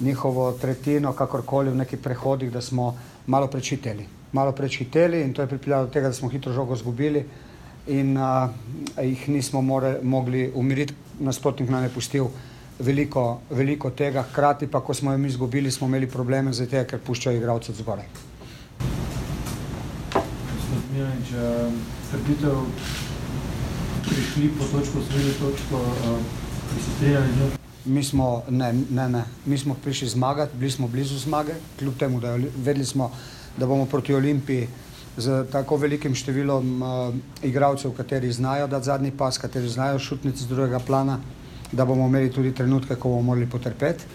njihovo 0.00 0.52
tretjino, 0.52 1.12
kakorkoli 1.12 1.70
v 1.70 1.76
nekih 1.84 1.98
prehodih, 1.98 2.50
da 2.50 2.60
smo 2.60 2.94
malo 3.26 3.46
prečiteli. 3.46 4.06
Malo 4.32 4.52
prečiteli 4.52 5.20
in 5.20 5.32
to 5.32 5.42
je 5.42 5.48
pripeljalo 5.48 5.86
do 5.86 5.92
tega, 5.92 6.08
da 6.08 6.14
smo 6.14 6.28
hitro 6.28 6.52
žogo 6.52 6.74
izgubili 6.74 7.24
in 7.86 8.16
uh, 8.16 8.48
jih 8.96 9.28
nismo 9.28 9.62
more, 9.62 9.98
mogli 10.02 10.50
umiriti, 10.54 10.94
nasprotnik 11.20 11.70
nam 11.70 11.84
je 11.84 11.92
pustil 11.94 12.28
veliko, 12.78 13.40
veliko 13.50 13.90
tega, 13.90 14.22
hkrati 14.22 14.66
pa, 14.66 14.80
ko 14.80 14.94
smo 14.94 15.12
jo 15.12 15.18
mi 15.18 15.28
izgubili, 15.28 15.70
smo 15.70 15.86
imeli 15.86 16.08
probleme 16.10 16.52
z 16.52 16.66
tega, 16.66 16.84
ker 16.84 17.00
puščajo 17.00 17.38
igralce 17.38 17.72
od 17.72 17.78
zgoraj. 17.78 18.06
Gospod 20.14 20.82
Milanič, 20.94 21.32
eh, 21.32 21.70
trditev, 22.10 22.56
prišli 24.08 24.50
po 24.58 24.64
točko, 24.64 24.98
osvojili 24.98 25.32
točko, 25.32 25.80
z 27.00 27.10
njo. 27.10 27.50
Mi 27.84 28.04
smo, 28.04 28.42
ne, 28.48 28.72
ne, 28.90 29.08
ne, 29.08 29.24
mi 29.46 29.58
smo 29.58 29.74
prišli 29.74 30.08
zmagati, 30.08 30.56
bili 30.56 30.70
smo 30.70 30.88
blizu 30.88 31.18
zmage, 31.18 31.52
kljub 31.78 31.96
temu, 31.98 32.20
da 32.20 32.36
vedeli 32.36 32.84
smo, 32.84 33.10
da 33.56 33.66
bomo 33.66 33.86
proti 33.86 34.14
Olimpiji 34.14 34.68
z 35.16 35.44
tako 35.52 35.76
velikim 35.76 36.14
številom 36.14 36.70
uh, 36.82 37.14
igralcev, 37.42 37.92
kateri 37.94 38.32
znajo 38.32 38.66
dati 38.66 38.88
zadnji 38.88 39.12
pas, 39.14 39.38
kateri 39.38 39.68
znajo 39.68 39.98
šutnici 39.98 40.42
z 40.42 40.48
drugega 40.48 40.80
plana, 40.80 41.20
da 41.72 41.84
bomo 41.84 42.08
imeli 42.08 42.32
tudi 42.32 42.54
trenutke, 42.54 42.96
ko 42.96 43.12
bomo 43.12 43.30
morali 43.30 43.46
potrpeti. 43.46 44.08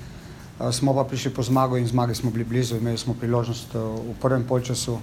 Uh, 0.59 0.73
smo 0.75 0.93
pa 0.97 1.05
prišli 1.07 1.31
po 1.31 1.45
zmago 1.45 1.77
in 1.77 1.87
zmage 1.87 2.15
smo 2.15 2.31
bili 2.31 2.43
blizu, 2.43 2.81
imeli 2.81 2.97
smo 2.97 3.13
priložnost 3.13 3.75
uh, 3.75 4.01
v 4.09 4.17
prvem 4.21 4.43
polčasu 4.43 4.97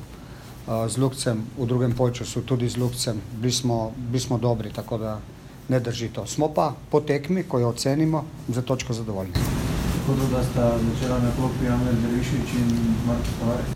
z 0.66 0.98
Lukcem, 0.98 1.46
v 1.58 1.66
drugem 1.66 1.94
polčasu 1.94 2.42
tudi 2.42 2.68
z 2.68 2.76
Lukcem, 2.76 3.20
bili 3.38 3.52
smo, 3.52 3.92
bili 3.96 4.20
smo 4.20 4.38
dobri, 4.38 4.70
tako 4.74 4.98
da 4.98 5.20
ne 5.68 5.80
drži 5.80 6.08
to. 6.08 6.26
Smo 6.26 6.48
pa 6.48 6.74
po 6.90 7.00
tekmi, 7.00 7.42
ko 7.42 7.58
jo 7.58 7.68
ocenimo, 7.68 8.24
za 8.48 8.62
točko 8.62 8.92
zadovoljni. 8.92 9.32
Tako 9.32 10.18
da 10.32 10.42
sta 10.44 10.78
začela 10.78 11.18
na 11.18 11.30
klopi 11.38 11.68
Amer 11.68 11.94
Dervišič 11.94 12.54
in 12.58 12.68
Marko 13.06 13.30
Tavares. 13.40 13.74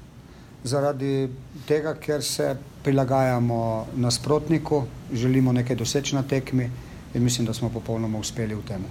Zaradi 0.65 1.29
tega, 1.67 1.95
ker 1.95 2.23
se 2.23 2.57
prilagajamo 2.83 3.87
nasprotniku, 3.97 4.83
želimo 5.13 5.53
nekaj 5.53 5.77
doseči 5.77 6.15
na 6.15 6.23
tekmi 6.23 6.71
in 7.15 7.23
mislim, 7.23 7.47
da 7.47 7.55
smo 7.55 7.71
popolnoma 7.71 8.19
uspeli 8.19 8.55
v 8.55 8.63
tem. 8.67 8.85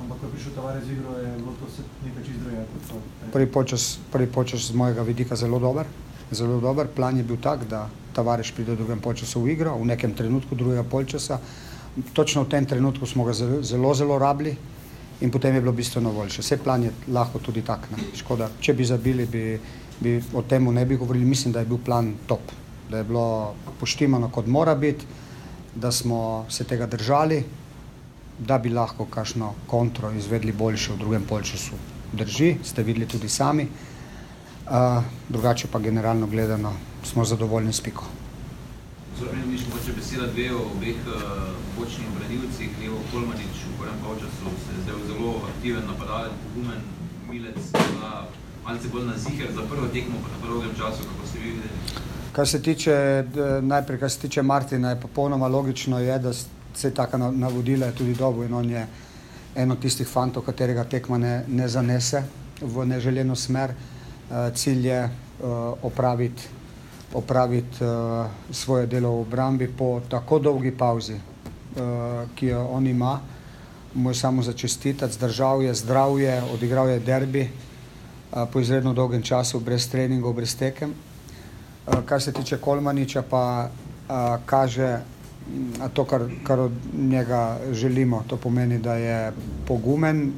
Ampak 0.00 0.18
ko 0.20 0.26
je 0.26 0.32
prišel 0.32 0.52
Tavares 0.56 0.84
z 0.84 0.92
igro, 0.92 1.12
je 1.18 1.32
bilo 1.36 1.52
to 1.60 1.66
nekaj 2.04 2.24
čist 2.24 2.40
drugega 2.40 2.64
kot 2.72 2.88
to. 2.88 3.30
Prvi 3.32 3.46
počas, 3.46 3.98
prvi 4.12 4.26
počas 4.26 4.60
z 4.60 4.74
mojega 4.74 5.02
vidika 5.02 5.36
zelo 5.36 5.58
dober. 5.58 5.86
Zelo 6.32 6.60
dober. 6.60 6.86
Plan 6.86 7.16
je 7.16 7.24
bil 7.24 7.36
tak, 7.40 7.64
da 7.68 7.88
Tavares 8.12 8.50
pride 8.52 8.72
v 8.74 8.82
drugem 8.82 9.00
polčasu 9.00 9.40
v 9.40 9.54
igro, 9.54 9.76
v 9.78 9.86
nekem 9.86 10.14
trenutku 10.14 10.54
drugega 10.54 10.82
polčasa. 10.82 11.38
Točno 12.12 12.44
v 12.44 12.50
tem 12.50 12.66
trenutku 12.66 13.06
smo 13.06 13.24
ga 13.24 13.32
zelo, 13.32 13.62
zelo, 13.62 13.94
zelo 13.94 14.18
rabili 14.18 14.56
in 15.20 15.30
potem 15.30 15.54
je 15.54 15.60
bilo 15.60 15.72
bistveno 15.72 16.12
boljše. 16.12 16.42
Vse 16.42 16.58
plan 16.62 16.82
je 16.82 16.92
lahko 17.08 17.38
tudi 17.38 17.62
tak. 17.62 17.90
Ne. 17.90 18.10
Škoda, 18.14 18.50
če 18.60 18.74
bi 18.74 18.84
zabili, 18.86 19.26
bi, 19.26 19.58
bi 20.00 20.18
o 20.34 20.42
tem 20.42 20.68
ne 20.74 20.84
bi 20.86 20.96
govorili. 20.96 21.24
Mislim, 21.24 21.52
da 21.52 21.60
je 21.60 21.70
bil 21.70 21.78
plan 21.78 22.14
top, 22.26 22.52
da 22.90 22.98
je 22.98 23.04
bilo 23.04 23.54
poštimano, 23.80 24.30
kot 24.30 24.46
mora 24.46 24.74
biti, 24.74 25.06
da 25.74 25.92
smo 25.92 26.46
se 26.50 26.64
tega 26.64 26.86
držali, 26.86 27.42
da 28.38 28.58
bi 28.58 28.70
lahko 28.70 29.06
kakšno 29.10 29.54
kontro 29.66 30.12
izvedli 30.12 30.52
boljše 30.52 30.92
v 30.92 30.98
drugem 30.98 31.24
polčasu. 31.26 31.74
Drži, 32.12 32.56
ste 32.64 32.82
videli 32.82 33.06
tudi 33.06 33.28
sami. 33.28 33.66
Uh, 34.68 35.02
drugače 35.28 35.68
pa 35.72 35.78
generalno 35.78 36.26
gledano 36.26 36.72
smo 37.04 37.24
zadovoljni 37.24 37.72
s 37.72 37.80
piko. 37.80 38.04
Zoran 39.18 39.50
Miš, 39.50 39.60
mogoče 39.66 39.92
beseda 39.96 40.26
dve 40.26 40.52
o 40.54 40.58
obeh 40.76 40.96
uh, 41.06 41.22
bočnih 41.78 42.08
branilcih, 42.18 42.68
Levo 42.82 42.98
Kolmanič 43.12 43.64
v 43.64 43.78
prvem 43.80 43.96
polčasu 44.04 44.44
se 44.44 44.74
je 44.76 44.82
zdaj 44.82 44.94
zelo 45.06 45.34
aktiven 45.56 45.86
napadalec, 45.86 46.32
pogumen, 46.44 46.80
milec, 47.30 47.56
malce 48.64 48.88
bolj 48.88 49.06
na 49.06 49.18
ziher 49.18 49.48
za 49.54 49.62
prvo 49.70 49.88
tekmo 49.88 50.20
pa 50.22 50.28
na 50.28 50.38
prvem 50.44 50.76
času, 50.76 51.02
kako 51.02 51.26
ste 51.28 51.38
vi 51.38 51.50
videli? 51.50 52.04
Kar 52.32 52.48
se 52.48 52.62
tiče, 52.62 53.24
najprej, 53.62 53.98
kar 53.98 54.10
se 54.10 54.18
tiče 54.18 54.42
Martina, 54.42 54.90
je 54.90 55.00
popolnoma 55.00 55.48
logično, 55.48 55.98
je, 55.98 56.18
da 56.18 56.32
se 56.74 56.94
taka 56.94 57.16
na- 57.16 57.30
navodila 57.30 57.86
je 57.86 57.94
tudi 57.94 58.14
dobil 58.14 58.44
in 58.44 58.54
on 58.54 58.70
je 58.70 58.86
en 59.56 59.70
od 59.70 59.80
tistih 59.80 60.08
fantov, 60.08 60.42
katerega 60.42 60.84
tekma 60.84 61.18
ne, 61.18 61.44
ne 61.48 61.68
zanese 61.68 62.22
v 62.60 62.84
neželjeno 62.86 63.36
smer. 63.36 63.70
Uh, 63.70 63.97
cilj 64.54 64.86
je 64.86 65.04
uh, 65.04 65.50
opraviti 65.82 66.42
opraviti 67.14 67.84
uh, 67.84 68.26
svoje 68.50 68.86
delo 68.86 69.10
v 69.10 69.20
obrambi 69.20 69.68
po 69.68 70.00
tako 70.08 70.38
dolgi 70.38 70.70
pauzi, 70.70 71.16
ki 72.34 72.46
jo 72.46 72.66
on 72.66 72.86
ima. 72.86 73.20
Mu 73.94 74.10
je 74.10 74.14
samo 74.14 74.42
začestitati, 74.42 75.14
zdržal 75.14 75.62
je, 75.62 75.74
zdrav 75.74 76.20
je, 76.20 76.42
odigral 76.52 76.88
je 76.88 77.00
derbi 77.00 77.48
po 78.52 78.60
izredno 78.60 78.92
dolgem 78.92 79.22
času, 79.22 79.60
brez 79.60 79.88
treningov, 79.88 80.32
brez 80.32 80.56
tekem. 80.56 80.94
Kar 82.04 82.22
se 82.22 82.32
tiče 82.32 82.58
Kolmaniča, 82.58 83.22
pa 83.22 83.70
kaže 84.46 84.98
mm, 84.98 85.88
to, 85.94 86.04
kar, 86.04 86.26
kar 86.44 86.60
od 86.60 86.72
njega 86.98 87.58
želimo. 87.72 88.24
To 88.26 88.36
pomeni, 88.36 88.78
da 88.78 88.94
je 88.94 89.32
pogumen, 89.66 90.32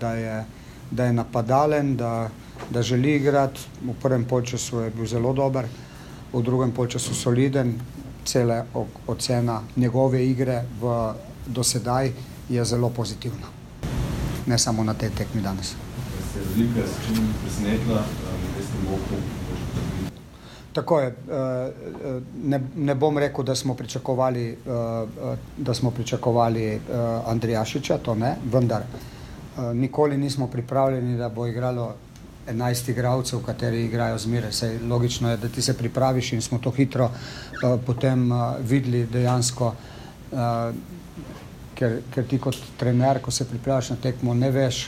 da, 0.00 0.12
je, 0.12 0.44
da 0.90 1.04
je 1.04 1.12
napadalen, 1.12 1.96
da, 1.96 2.28
da 2.70 2.82
želi 2.82 3.14
igrati. 3.14 3.60
V 3.82 3.94
prvem 4.02 4.24
polčasu 4.24 4.80
je 4.80 4.90
bil 4.90 5.06
zelo 5.06 5.32
dober, 5.32 5.64
v 6.32 6.42
drugem 6.42 6.72
polčasu 6.72 7.14
soliden. 7.14 7.74
Cela 8.24 8.64
ocena 9.06 9.62
njegove 9.76 10.26
igre 10.26 10.62
v, 10.80 11.12
do 11.46 11.62
sedaj 11.62 12.10
je 12.48 12.64
zelo 12.64 12.90
pozitivna. 12.90 13.46
Ne 14.46 14.58
samo 14.58 14.84
na 14.84 14.94
tej 14.94 15.10
tekmi 15.10 15.42
danes. 15.42 15.74
Ste 16.26 16.40
Olimpija 16.52 16.84
s 16.86 17.06
čim 17.06 17.22
presenetila, 17.42 17.94
na 17.96 18.58
desnem 18.58 18.82
boku, 18.84 19.16
Tako 20.72 21.00
je. 21.00 21.06
eh, 21.06 21.12
eh, 22.04 22.20
Ne, 22.44 22.60
ne 22.76 22.94
bom 22.94 23.18
rekel, 23.18 23.44
da 23.44 23.54
smo 23.54 23.74
pričakovali, 23.74 24.44
eh, 24.46 24.56
eh, 25.22 25.36
da 25.56 25.74
smo 25.74 25.90
pričakovali 25.90 26.64
eh, 26.64 26.80
Andrijašiča, 27.26 27.98
to 27.98 28.14
ne, 28.14 28.36
vendar 28.44 28.82
eh, 28.82 28.94
nikoli 29.74 30.18
nismo 30.18 30.46
pripravljeni, 30.46 31.16
da 31.16 31.28
bo 31.28 31.46
igralo 31.46 31.94
11 32.48 32.90
igralcev, 32.90 33.42
kateri 33.46 33.84
igrajo 33.84 34.18
zmeraj. 34.18 34.52
Sej 34.52 34.78
logično 34.88 35.30
je, 35.30 35.36
da 35.36 35.48
ti 35.48 35.62
se 35.62 35.74
pripraviš 35.78 36.32
in 36.32 36.42
smo 36.42 36.58
to 36.58 36.70
hitro 36.70 37.10
eh, 37.10 37.78
potem 37.86 38.32
eh, 38.32 38.36
videli 38.60 39.06
dejansko, 39.06 39.72
eh, 40.32 40.72
ker, 41.74 41.98
ker 42.14 42.26
ti 42.26 42.38
kot 42.38 42.56
trener, 42.78 43.20
ko 43.22 43.30
se 43.30 43.48
pripraviš 43.48 43.90
na 43.90 43.96
tekmo, 44.02 44.34
ne 44.34 44.50
veš, 44.50 44.86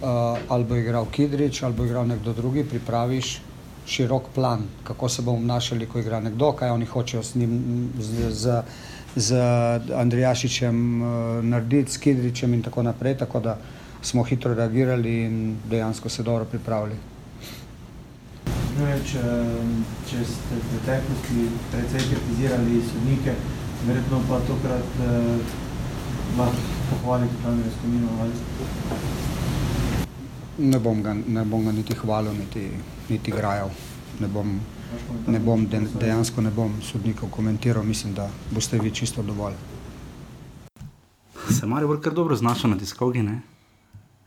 uh, 0.00 0.38
ali 0.48 0.64
bo 0.64 0.76
igral 0.76 1.06
Kidrič, 1.06 1.62
ali 1.62 1.74
bo 1.74 1.84
igral 1.84 2.06
nekdo 2.06 2.32
drugi, 2.32 2.64
pripraviš 2.64 3.40
širok 3.86 4.32
plan, 4.34 4.64
kako 4.84 5.08
se 5.08 5.22
bomo 5.22 5.38
obnašali, 5.38 5.86
ko 5.86 5.98
igra 5.98 6.20
nekdo, 6.20 6.52
kaj 6.52 6.70
oni 6.70 6.86
hočejo 6.86 7.22
s 7.22 7.34
njim, 7.34 7.90
z, 8.00 8.30
z, 8.30 8.62
z 9.16 9.40
Andrijašičem 9.94 11.02
uh, 11.02 11.08
narediti, 11.44 11.92
s 11.92 11.96
Kidričem 11.98 12.54
in 12.54 12.62
tako 12.62 12.82
naprej, 12.82 13.18
tako 13.18 13.40
da 13.40 13.58
smo 14.04 14.22
hitro 14.22 14.54
reagirali 14.54 15.22
in 15.24 15.56
dejansko 15.70 16.08
se 16.08 16.22
dobro 16.22 16.44
pripravili. 16.44 16.96
No, 18.78 18.86
je, 18.88 18.98
če, 19.06 20.24
ste 20.26 20.56
v 20.58 20.64
preteklosti 20.70 21.44
precej 21.72 22.08
kritizirali 22.10 22.80
sodnike, 22.88 23.34
verjetno 23.86 24.18
pa 24.28 24.40
tokrat 24.48 24.98
eh, 25.06 25.38
lahko 26.38 26.74
pohvalite 26.90 27.38
Damira 27.44 27.70
Skomino. 27.78 28.08
Ali? 28.20 28.32
Ne 30.58 30.78
bom 30.78 31.02
ga, 31.02 31.14
ne 31.14 31.44
bom 31.44 31.64
ga 31.64 31.72
niti 31.72 31.94
hvalil, 31.94 32.34
niti, 32.34 32.66
niti 33.08 33.30
grajal. 33.30 33.70
Ne 34.20 34.28
bom, 34.28 34.58
ne 35.26 35.40
bom, 35.40 35.64
de, 35.70 35.80
dejansko 36.00 36.42
ne 36.42 36.50
bom 36.50 36.76
sodnikov 36.82 37.30
komentiral, 37.30 37.86
mislim, 37.86 38.14
da 38.14 38.28
boste 38.50 38.78
vi 38.78 38.90
čisto 38.90 39.22
dovolj. 39.22 39.54
Se 41.50 41.66
Maribor 41.66 42.00
kar 42.02 42.12
dobro 42.12 42.36
znašel 42.36 42.70
na 42.70 42.78
tiskovki, 42.78 43.22
ne? 43.22 43.40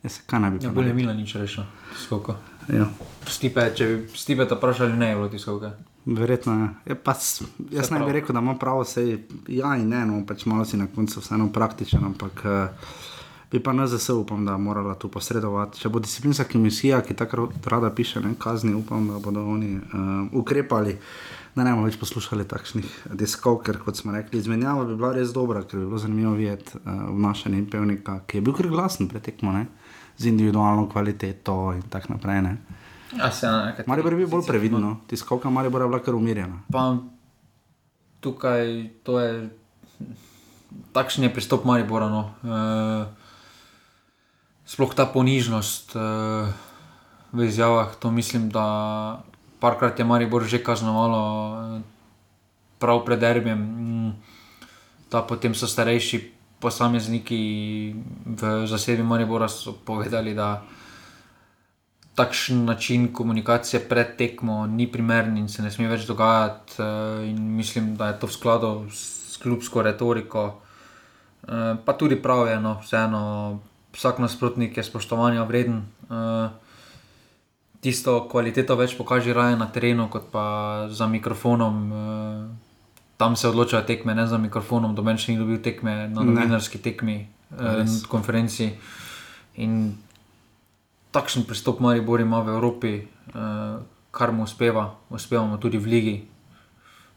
Se 0.09 0.21
kaj 0.25 0.39
naj 0.39 0.51
bi 0.51 0.57
Ja, 0.57 0.69
pa 0.69 0.75
bolje 0.75 0.87
naredil? 0.87 1.05
Mila 1.05 1.13
nič 1.13 1.35
rešil, 1.35 1.63
tiskovka. 1.93 2.35
Ja. 2.69 2.87
Stipe, 3.25 3.67
če 3.71 3.87
bi 3.87 4.17
Stipe 4.17 4.47
ta 4.47 4.55
vprašali, 4.55 4.93
ne 4.93 5.09
je 5.09 5.15
bilo 5.15 5.29
tiskovke. 5.29 5.71
Verjetno 6.05 6.53
je. 6.53 6.67
je 6.85 6.95
pa, 6.95 7.13
s- 7.13 7.43
jaz 7.69 7.91
ne 7.91 7.99
bi 7.99 8.11
rekel, 8.11 8.31
da 8.31 8.39
ima 8.39 8.55
pravo, 8.55 8.83
sej 8.83 9.17
ja 9.47 9.75
in 9.75 9.89
ne, 9.89 10.05
no, 10.05 10.25
pač 10.25 10.45
malo 10.45 10.65
si 10.65 10.77
na 10.77 10.87
koncu 10.87 11.19
vseeno 11.19 11.49
praktičen, 11.51 11.99
ampak 12.01 12.41
eh, 12.45 12.67
bi 13.51 13.59
pa 13.59 13.73
NZS 13.73 14.09
upam, 14.09 14.45
da 14.45 14.57
morala 14.57 14.95
tu 14.95 15.09
posredovati. 15.09 15.79
Če 15.79 15.89
bo 15.89 15.99
disciplinska 15.99 16.43
komisija, 16.45 17.01
ki 17.01 17.13
tako 17.13 17.49
rada 17.65 17.89
piše, 17.91 18.19
ne, 18.19 18.33
kazni, 18.39 18.73
upam, 18.73 19.07
da 19.07 19.19
bodo 19.19 19.43
oni 19.45 19.75
uh, 19.75 19.83
ukrepali. 20.33 20.97
Da 21.55 21.63
ne 21.63 21.71
bomo 21.71 21.87
več 21.87 21.95
poslušali 21.97 22.45
takšnih 22.45 22.85
diskov, 23.17 23.63
ker 23.65 23.79
kot 23.81 23.97
smo 23.97 24.11
rekli, 24.13 24.37
izmenjava 24.37 24.83
bi 24.85 24.95
bila 24.95 25.09
res 25.11 25.31
dobra, 25.33 25.63
ker 25.63 25.79
bi 25.79 25.85
bilo 25.85 25.97
zanimivo 25.97 26.35
videti 26.37 26.77
uh, 26.77 26.83
vnašanje 27.09 27.63
pevnika, 27.71 28.19
ki 28.27 28.37
je 28.37 28.41
bil 28.41 28.53
kar 28.53 28.67
glasen 28.69 29.07
pretekmo, 29.09 29.51
ne, 29.51 29.65
z 30.18 30.26
individualno 30.26 30.89
kvaliteto 30.89 31.74
in 31.76 31.82
tako 31.89 32.13
naprej. 32.13 32.41
Ne. 32.41 32.57
Ja, 33.18 33.32
se 33.32 33.47
na 33.47 33.65
nekaj. 33.65 33.86
Maribor 33.88 34.13
je 34.13 34.18
bil 34.18 34.28
bolj 34.28 34.47
previden, 34.47 34.82
no. 34.82 34.97
tiskovka 35.07 35.49
Maribora 35.49 35.86
je 35.86 35.89
bila 35.89 36.03
kar 36.03 36.15
umirjena. 36.15 36.59
Pa 36.72 36.97
tukaj 38.20 38.89
to 39.03 39.20
je 39.20 39.49
takšen 40.91 41.24
je 41.24 41.34
pristop 41.34 41.65
Maribora. 41.65 42.09
No. 42.09 42.34
E, 42.43 43.05
sploh 44.65 44.93
ta 44.95 45.05
ponižnost 45.05 45.95
e, 45.95 45.99
v 47.32 47.47
izjavah, 47.47 47.95
to 47.95 48.11
mislim, 48.11 48.49
da 48.49 49.24
parkrat 49.59 49.99
je 49.99 50.05
Maribor 50.05 50.45
že 50.45 50.63
kaznovalo 50.63 51.22
eh, 51.24 51.82
prav 52.80 53.05
pred 53.05 53.20
derbijem, 53.20 53.59
mm, 53.59 54.11
da 55.11 55.22
potem 55.22 55.55
so 55.55 55.68
starejši 55.68 56.36
posamezniki 56.59 57.95
v 58.25 58.67
zasebi 58.67 59.03
Maribora 59.03 59.47
so 59.47 59.73
povedali, 59.85 60.33
da 60.33 60.61
takšen 62.15 62.65
način 62.65 63.13
komunikacije 63.13 63.89
pred 63.89 64.15
tekmo 64.17 64.67
ni 64.67 64.91
primeren 64.91 65.37
in 65.37 65.49
se 65.49 65.61
ne 65.61 65.71
sme 65.71 65.87
več 65.87 66.07
dogajati. 66.07 66.81
eh, 66.81 67.29
In 67.29 67.55
mislim, 67.55 67.95
da 67.95 68.07
je 68.07 68.19
to 68.19 68.27
v 68.27 68.31
skladu 68.31 68.89
s 68.89 69.37
klubsko 69.37 69.81
retoriko. 69.81 70.61
Eh, 71.47 71.75
Pa 71.85 71.93
tudi 71.93 72.15
prav 72.15 72.47
je, 72.47 72.59
no, 72.59 72.79
vseeno, 72.81 73.59
vsak 73.93 74.19
nasprotnik 74.19 74.77
je 74.77 74.83
spoštovanja 74.83 75.43
vreden. 75.43 75.85
Eh, 76.09 76.49
Tisto 77.81 78.27
kvaliteto 78.31 78.75
več 78.75 78.97
pokaže 78.97 79.33
raje 79.33 79.55
na 79.57 79.67
terenu, 79.67 80.09
kot 80.09 80.31
pa 80.31 80.87
za 80.89 81.07
mikrofonom. 81.07 81.91
Eh, 83.18 83.20
Tam 83.20 83.36
se 83.36 83.47
odločajo 83.47 83.84
tekme, 83.84 84.15
ne 84.15 84.28
za 84.28 84.38
mikrofonom, 84.38 84.95
doben 84.95 85.18
še 85.18 85.32
ni 85.32 85.38
dobil 85.41 85.57
tekme 85.57 86.07
na 86.07 86.24
novinarski 86.24 86.78
tekmi, 86.78 87.28
eh, 87.51 87.76
Res. 87.82 88.05
konferenci. 88.05 88.78
In 89.57 89.97
takšen 91.11 91.43
pristop 91.49 91.80
Maribor 91.80 92.22
ima 92.22 92.41
v 92.45 92.53
Evropi, 92.53 93.01
uh, 93.01 93.82
kar 94.13 94.32
mu 94.32 94.43
uspeva, 94.43 94.93
uspevamo 95.09 95.57
tudi 95.57 95.82
v 95.82 95.86
Ligi. 95.86 96.18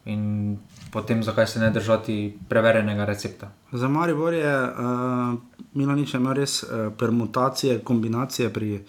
In 0.08 0.56
potem 0.88 1.20
zakaj 1.22 1.46
se 1.46 1.60
ne 1.60 1.70
držati 1.70 2.38
preverjenega 2.48 3.04
recepta. 3.04 3.52
Za 3.72 3.88
Maribor 3.88 4.32
je 4.32 4.48
uh, 4.48 5.36
Milanič 5.76 6.14
imel 6.16 6.32
res 6.32 6.62
uh, 6.62 6.88
permutacije, 6.96 7.84
kombinacije 7.84 8.48
pri 8.48 8.80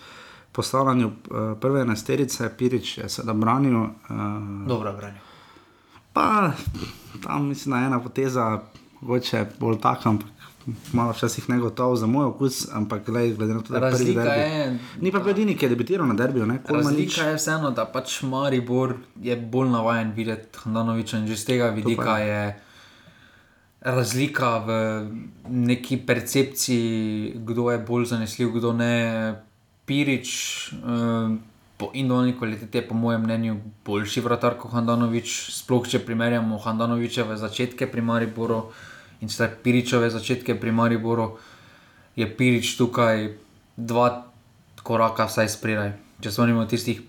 postavljanju 0.51 1.07
uh, 1.07 1.59
prve 1.59 1.82
enajsterice, 1.82 2.47
Pirič 2.57 2.97
je 2.97 3.09
sedaj 3.09 3.36
branil. 3.36 3.76
Uh, 3.76 4.68
Dobro 4.68 4.95
branil. 4.95 5.30
Pa 6.14 6.51
tam 7.24 7.47
mislim, 7.47 7.72
da 7.72 7.80
je 7.80 7.86
ena 7.86 7.99
poteza, 7.99 8.62
mogoče 9.01 9.45
bolj 9.59 9.80
taka, 9.82 10.09
ampak 10.09 10.28
malo 10.93 11.12
včasih 11.12 11.49
negotov 11.49 11.95
za 11.95 12.07
moj 12.07 12.26
okus, 12.26 12.68
ampak 12.74 13.05
glej, 13.05 13.34
glede 13.36 13.53
na 13.53 13.62
to, 13.62 13.74
da 13.74 13.78
je 13.78 13.82
prvi 13.82 13.91
Razlika 13.91 14.24
derbi. 14.24 14.41
je, 14.41 14.80
Ni 15.01 15.12
pa 15.12 15.20
bil 15.20 15.32
edini, 15.32 15.55
ki 15.57 15.66
je 15.66 15.70
debitiral 15.70 16.07
na 16.07 16.14
derbiju, 16.14 16.45
ne? 16.45 16.59
Kolmanič. 16.64 17.16
Razlika 17.18 17.30
je 17.30 17.36
vseeno, 17.36 17.72
da 17.72 17.86
pač 17.86 18.22
Maribor 18.22 18.93
je 19.22 19.36
bolj 19.38 19.70
navaden 19.70 20.12
videti 20.16 20.59
Handanoviča 20.64 21.18
in 21.18 21.28
že 21.28 21.36
z 21.36 21.45
tega 21.45 21.70
vidika 21.70 22.18
je. 22.18 22.28
je 22.28 22.59
razlika 23.82 24.57
v 24.57 24.70
neki 25.49 25.97
percepciji, 25.97 27.34
kdo 27.36 27.72
je 27.72 27.78
bolj 27.80 28.05
zanesljiv, 28.05 28.51
kdo 28.51 28.74
ne. 28.74 28.95
Pirič, 29.86 30.30
eh, 30.74 31.50
po 31.82 31.89
individualni 31.97 32.38
kvaliteti 32.38 32.77
je, 32.77 32.88
po 32.88 32.93
mojem 32.93 33.23
mnenju, 33.25 33.55
boljši 33.86 34.21
vratar 34.21 34.53
kot 34.61 34.69
Handanovič. 34.75 35.49
Sploh 35.49 35.88
če 35.89 36.03
primerjamo 36.05 36.59
Handanovičeve 36.61 37.38
začetke 37.41 37.88
pri 37.89 38.05
Mariboru 38.05 38.67
in 39.25 39.29
zdaj 39.29 39.55
Piričove 39.65 40.09
začetke 40.13 40.53
pri 40.61 40.69
Mariboru, 40.69 41.32
je 42.13 42.27
Pirič 42.29 42.75
tukaj 42.77 43.32
dva 43.77 44.27
koraka 44.86 45.25
vsaj 45.25 45.49
spredaj. 45.49 45.95
Če 46.21 46.29
se 46.29 46.41
vrnemo 46.41 46.67
tistih, 46.69 47.01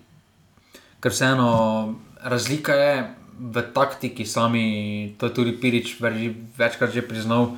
ker 0.97 1.13
vseeno 1.13 1.49
razlika 2.25 2.73
je 2.73 2.93
v 3.53 3.65
taktiki 3.77 4.25
sami, 4.25 4.65
to 5.21 5.29
je 5.29 5.37
tudi 5.37 5.53
Pirič 5.53 5.99
večkrat 6.57 6.93
že 6.97 7.05
priznal. 7.05 7.53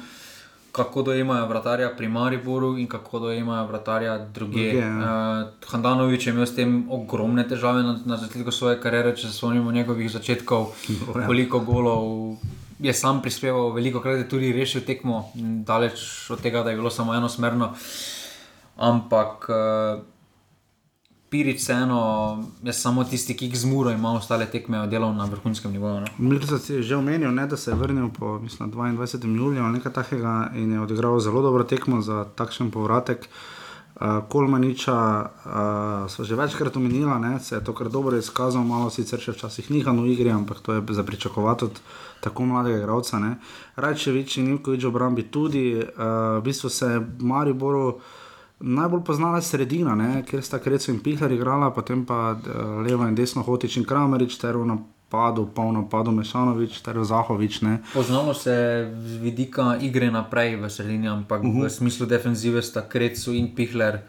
Kako 0.76 1.02
dojemajo 1.08 1.46
vratarja 1.48 1.90
pri 1.98 2.08
Mariboru 2.12 2.74
in 2.78 2.88
kako 2.88 3.20
dojemajo 3.20 3.68
vratarja 3.68 4.18
druge. 4.18 4.72
Drugje, 4.72 4.82
ja. 4.82 5.46
Uh, 5.48 5.70
Handanovič 5.72 6.28
je 6.28 6.34
imel 6.34 6.46
s 6.46 6.56
tem 6.56 6.74
ogromne 6.92 7.48
težave 7.48 7.84
na, 7.84 7.96
na 8.06 8.18
začetku 8.20 8.52
svoje 8.52 8.80
kariere, 8.84 9.16
če 9.16 9.30
se 9.30 9.38
spomnimo 9.38 9.72
njegovih 9.72 10.12
začetkov, 10.12 10.74
No, 10.90 11.22
ja. 11.22 11.28
koliko 11.28 11.60
golov 11.60 12.36
je 12.80 12.94
sam 12.94 13.22
prispeval, 13.22 13.72
veliko 13.72 14.02
krat 14.04 14.18
je 14.18 14.30
tudi 14.30 14.52
rešil 14.54 14.84
tekmo, 14.84 15.32
daleč 15.64 16.30
od 16.30 16.42
tega, 16.42 16.64
da 16.64 16.70
je 16.70 16.76
bilo 16.76 16.90
samo 16.92 17.16
enosmerno. 17.16 17.72
Ampak 18.76 19.48
uh, 19.50 20.04
Pirič, 21.36 21.60
vseeno, 21.60 22.44
je 22.64 22.74
samo 22.74 23.04
tisti, 23.04 23.36
ki 23.36 23.50
jih 23.50 23.58
zmuro 23.60 23.92
ima 23.92 24.14
ostale 24.16 24.46
tekme, 24.48 24.86
delal 24.88 25.12
na 25.16 25.26
vrhunskem 25.28 25.72
nivoju. 25.72 26.06
No. 26.06 26.08
Milko 26.18 26.58
si 26.64 26.80
že 26.80 26.96
omenil, 26.96 27.34
ne, 27.36 27.44
da 27.48 27.58
se 27.58 27.72
je 27.72 27.76
vrnil 27.76 28.08
po 28.10 28.40
mislim, 28.40 28.72
22. 28.72 29.36
juliju 29.36 29.64
ali 29.64 29.74
nekaj 29.74 29.92
takega 29.92 30.52
in 30.56 30.72
je 30.72 30.80
odigral 30.80 31.20
zelo 31.20 31.42
dobro 31.42 31.64
tekmo 31.64 32.00
za 32.02 32.24
takšen 32.36 32.72
povratek. 32.72 33.28
Uh, 33.28 34.24
Kolmaniča 34.30 34.96
uh, 34.96 36.12
smo 36.12 36.26
že 36.26 36.36
večkrat 36.36 36.78
omenili, 36.78 37.12
da 37.22 37.40
se 37.40 37.56
je 37.56 37.64
to 37.64 37.74
kar 37.76 37.90
dobro 37.90 38.18
izkazal, 38.18 38.64
malo 38.64 38.90
sicer 38.90 39.20
še 39.20 39.36
včasih 39.36 39.72
nihan 39.72 40.00
v 40.00 40.16
igri, 40.16 40.32
ampak 40.32 40.64
to 40.64 40.74
je 40.74 40.82
za 40.90 41.04
pričakovati 41.04 41.66
od 41.66 41.80
tako 42.24 42.46
mladega 42.46 42.78
igralca. 42.78 43.20
Rajčevič 43.76 44.38
in 44.38 44.56
Nivkovič 44.56 44.84
v 44.84 44.88
obrambi 44.88 45.28
tudi, 45.28 45.76
uh, 45.76 46.40
v 46.40 46.44
bistvu 46.48 46.70
se 46.70 46.86
je 46.86 47.08
Mariboru 47.20 48.00
najbolj 48.60 49.04
poznala 49.04 49.42
sredina, 49.42 49.96
ne, 49.96 50.24
kjer 50.24 50.44
sta 50.44 50.60
Krecu 50.60 50.92
in 50.92 51.00
Pihler 51.00 51.32
igrala, 51.32 51.72
potem 51.72 52.06
pa 52.06 52.32
uh, 52.32 52.82
levo 52.88 53.08
in 53.08 53.16
desno 53.16 53.42
Hotič 53.44 53.78
in 53.78 53.86
Kramerič, 53.86 54.38
ter 54.38 54.58
v 54.58 54.66
napadu, 54.66 55.46
polno 55.56 55.82
napadu 55.82 56.12
Mešanovič, 56.12 56.82
ter 56.82 57.04
Zahovič. 57.04 57.62
Ne. 57.62 57.80
Poznalo 57.94 58.34
se 58.34 58.56
z 59.06 59.18
vidika 59.18 59.78
igre 59.82 60.12
naprej 60.12 60.56
v 60.56 60.70
sredini, 60.70 61.08
ampak 61.08 61.42
uh 61.42 61.48
Mhm. 61.48 61.62
-huh. 61.62 61.66
v 61.68 61.72
smislu 61.72 62.06
defenzive 62.06 62.62
sta 62.62 62.82
Krecu 62.82 63.34
in 63.34 63.56
Pihler 63.56 64.00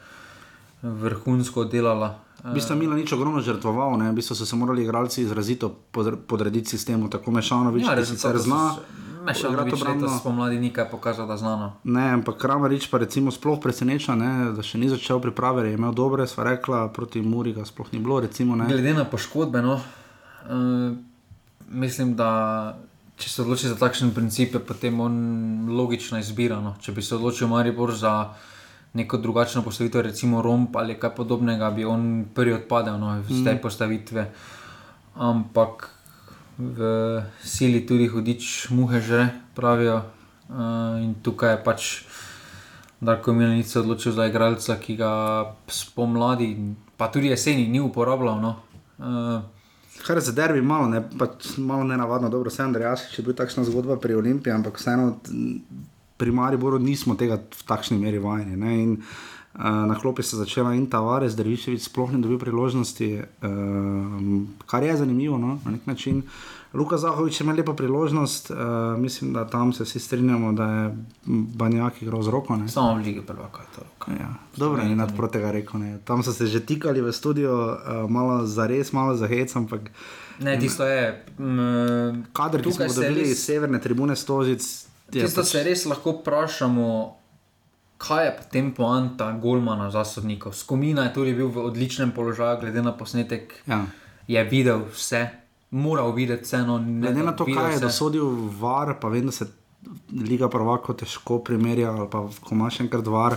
vrhunsko 0.83 1.65
delala. 1.65 2.26
V 2.47 2.55
bistvu 2.55 2.73
je 2.73 2.79
Milan 2.79 2.97
nič 2.97 3.11
ogromno 3.11 3.41
žrtvoval, 3.41 3.97
ne? 3.97 4.07
v 4.07 4.15
bistvu 4.15 4.35
so 4.35 4.45
se 4.45 4.55
morali 4.55 4.83
igralci 4.83 5.23
izrazito 5.23 5.67
podr- 5.91 6.17
podrediti 6.19 6.69
sistemu, 6.69 7.09
tako 7.09 7.31
Mešanovič, 7.33 7.83
Ja, 7.83 7.91
ki 7.91 7.97
rezultati 7.97 8.19
sicer 8.19 8.37
so 8.37 8.45
zna. 8.45 8.63
se- 8.73 8.81
Mešanovič 9.25 9.53
igrati 9.53 9.75
obrambno. 9.75 10.03
letos 10.03 10.21
spomladi 10.21 10.61
nekaj 10.61 10.87
pokazal, 10.87 11.27
da 11.27 11.37
znano. 11.37 11.73
Ne, 11.85 12.13
ampak 12.13 12.37
Kramarič 12.37 12.87
pa 12.87 12.99
recimo 12.99 13.31
sploh 13.31 13.59
preseneča, 13.59 14.15
ne, 14.15 14.31
da 14.53 14.63
še 14.63 14.77
ni 14.77 14.89
začel 14.89 15.19
priprave, 15.19 15.65
je 15.65 15.75
imel 15.75 15.91
dobre, 15.93 16.23
sva 16.25 16.45
rekla, 16.47 16.89
proti 16.89 17.19
Muri 17.21 17.53
ga 17.53 17.63
sploh 17.63 17.91
ni 17.91 17.99
bilo. 17.99 18.21
Recimo, 18.21 18.55
ne. 18.55 18.67
Glede 18.67 18.95
na 18.95 19.05
poškodbe, 19.05 19.59
no, 19.61 19.81
uh, 20.45 20.95
mislim, 21.69 22.15
da 22.15 22.79
če 23.17 23.29
se 23.29 23.43
odloči 23.43 23.67
za 23.67 23.75
takšen 23.77 24.13
princip, 24.13 24.55
je 24.55 24.61
potem 24.61 25.01
on 25.01 25.15
logična 25.69 26.21
izbira. 26.21 26.61
No. 26.61 26.77
Če 26.79 26.93
bi 26.93 27.03
se 27.03 27.17
odločil 27.17 27.49
Maribor 27.49 27.91
za 27.93 28.31
neko 28.95 29.17
drugačno 29.17 29.63
postavitev, 29.63 30.01
recimo 30.01 30.43
romb 30.43 30.77
ali 30.77 30.95
kaj 31.01 31.15
podobnega, 31.15 31.71
bi 31.71 31.85
on 31.85 32.25
prvi 32.35 32.53
odpadel 32.53 32.99
no, 32.99 33.19
iz 33.29 33.45
te 33.45 33.55
Mm. 33.55 33.59
postavitve. 33.63 34.31
Ampak 35.15 35.91
v 36.59 37.23
sili 37.43 37.87
tudi 37.87 38.09
hudič 38.09 38.71
muhe 38.71 39.01
že 39.01 39.29
pravijo. 39.55 40.03
Uh, 40.49 41.03
in 41.03 41.15
tukaj 41.23 41.51
je 41.51 41.65
pač 41.65 42.05
Darko 43.01 43.33
Milanic 43.33 43.67
se 43.67 43.81
odločil 43.81 44.13
za 44.13 44.27
igralca, 44.27 44.77
ki 44.77 44.97
ga 44.97 45.11
spomladi, 45.69 46.57
pa 46.97 47.09
tudi 47.13 47.29
jeseni, 47.29 47.69
ni 47.69 47.81
uporabljal. 47.81 48.41
No. 48.41 48.57
Uh, 48.99 49.43
Kar 50.07 50.21
za 50.21 50.33
derbi 50.33 50.63
malo, 50.63 50.87
ne, 50.89 51.03
pač 51.19 51.57
malo 51.59 51.85
nenavadno, 51.85 52.29
dobro, 52.29 52.51
sem 52.51 52.67
Andrejas, 52.67 53.09
če 53.11 53.21
je 53.21 53.27
bil 53.27 53.35
takšna 53.35 53.65
zgodba 53.65 53.97
pri 53.97 54.15
Olimpiji, 54.15 54.53
ampak 54.53 54.79
vseeno 54.79 55.17
pri 56.17 56.31
Mariboru 56.33 56.79
nismo 56.79 57.15
tega 57.15 57.37
v 57.37 57.63
takšni 57.67 57.99
meri 57.99 58.19
vajeni. 58.19 58.57
Ne, 58.57 58.83
in, 58.83 58.99
Uh, 59.57 59.63
na 59.65 59.95
klopi 59.95 60.21
se 60.23 60.37
je 60.37 60.39
začela 60.39 60.75
in 60.75 60.85
Tavares, 60.85 61.33
Derviševič 61.33 61.89
sploh 61.89 62.13
ni 62.13 62.21
dobil 62.21 62.37
priložnosti, 62.37 63.25
uh, 63.41 64.45
kar 64.67 64.83
je 64.83 64.97
zanimivo 64.97 65.39
no, 65.39 65.59
na 65.65 65.71
nek 65.71 65.87
način. 65.87 66.23
Luka 66.75 66.99
Zahovič 66.99 67.41
je 67.41 67.45
imel 67.45 67.57
lepo 67.57 67.73
priložnost, 67.73 68.51
uh, 68.51 68.57
mislim, 69.01 69.33
da 69.33 69.47
tam 69.47 69.73
se 69.73 69.85
vsi 69.85 69.99
strinjamo, 69.99 70.53
da 70.53 70.65
je 70.65 70.97
Banjak 71.27 72.03
igral 72.03 72.23
z 72.23 72.29
roko. 72.29 72.57
Ne. 72.57 72.69
Samo 72.69 72.95
v 72.95 72.99
Ligi 72.99 73.23
prvaka 73.23 73.63
je 73.63 73.69
to. 73.75 74.13
Ja, 74.13 74.29
dobro, 74.57 74.85
ni 74.85 74.95
nadproti 74.95 75.33
tega 75.33 75.51
rekel. 75.51 75.81
Ne. 75.81 75.99
Tam 76.05 76.23
so 76.23 76.33
se 76.33 76.47
že 76.47 76.61
tikali 76.61 77.01
v 77.01 77.13
studio, 77.13 77.53
uh, 77.73 78.11
malo 78.11 78.45
za 78.47 78.67
res, 78.67 78.93
malo 78.93 79.17
za 79.17 79.27
hec, 79.27 79.57
ampak. 79.57 79.89
Ne, 80.41 80.61
tisto 80.61 80.85
je. 80.85 81.25
mm, 81.39 82.29
Kader, 82.33 82.61
ki 82.63 82.73
smo 82.73 82.85
ga 82.85 82.93
dobili 82.93 83.21
res- 83.21 83.31
iz 83.31 83.39
severne 83.41 83.81
tribune 83.81 84.17
Stožic. 84.17 84.86
Je 85.13 85.23
Tisto 85.23 85.41
pač- 85.41 85.47
se 85.47 85.63
res 85.63 85.85
lahko 85.87 86.13
vprašamo, 86.13 87.17
kaj 87.99 88.25
je 88.25 88.37
potem 88.37 88.75
poanta 88.75 89.33
Golmana 89.33 89.91
za 89.91 90.05
sodnikov. 90.05 90.53
Skomina 90.53 91.03
je 91.03 91.15
tudi 91.15 91.35
bil 91.35 91.49
v 91.49 91.65
odličnem 91.65 92.13
položaju, 92.13 92.61
glede 92.61 92.83
na 92.83 92.93
posnetek. 92.93 93.55
Ja. 93.67 93.87
Je 94.27 94.45
videl 94.45 94.85
vse, 94.93 95.31
moral 95.71 96.13
videti 96.13 96.45
vseeno. 96.45 96.79
Glede 96.79 97.23
na 97.23 97.33
to, 97.33 97.45
kaj 97.45 97.71
je 97.71 97.77
vse. 97.77 97.85
dosodil 97.85 98.27
VAR, 98.53 99.01
pa 99.01 99.09
vem, 99.09 99.27
da 99.27 99.33
se 99.33 99.47
Liga 100.13 100.49
prvako 100.49 100.95
težko 100.95 101.39
primerja, 101.39 101.93
ali 101.93 102.11
pa 102.11 102.27
ko 102.41 102.55
imaš 102.55 102.81
enkrat 102.81 103.07
VAR, 103.07 103.37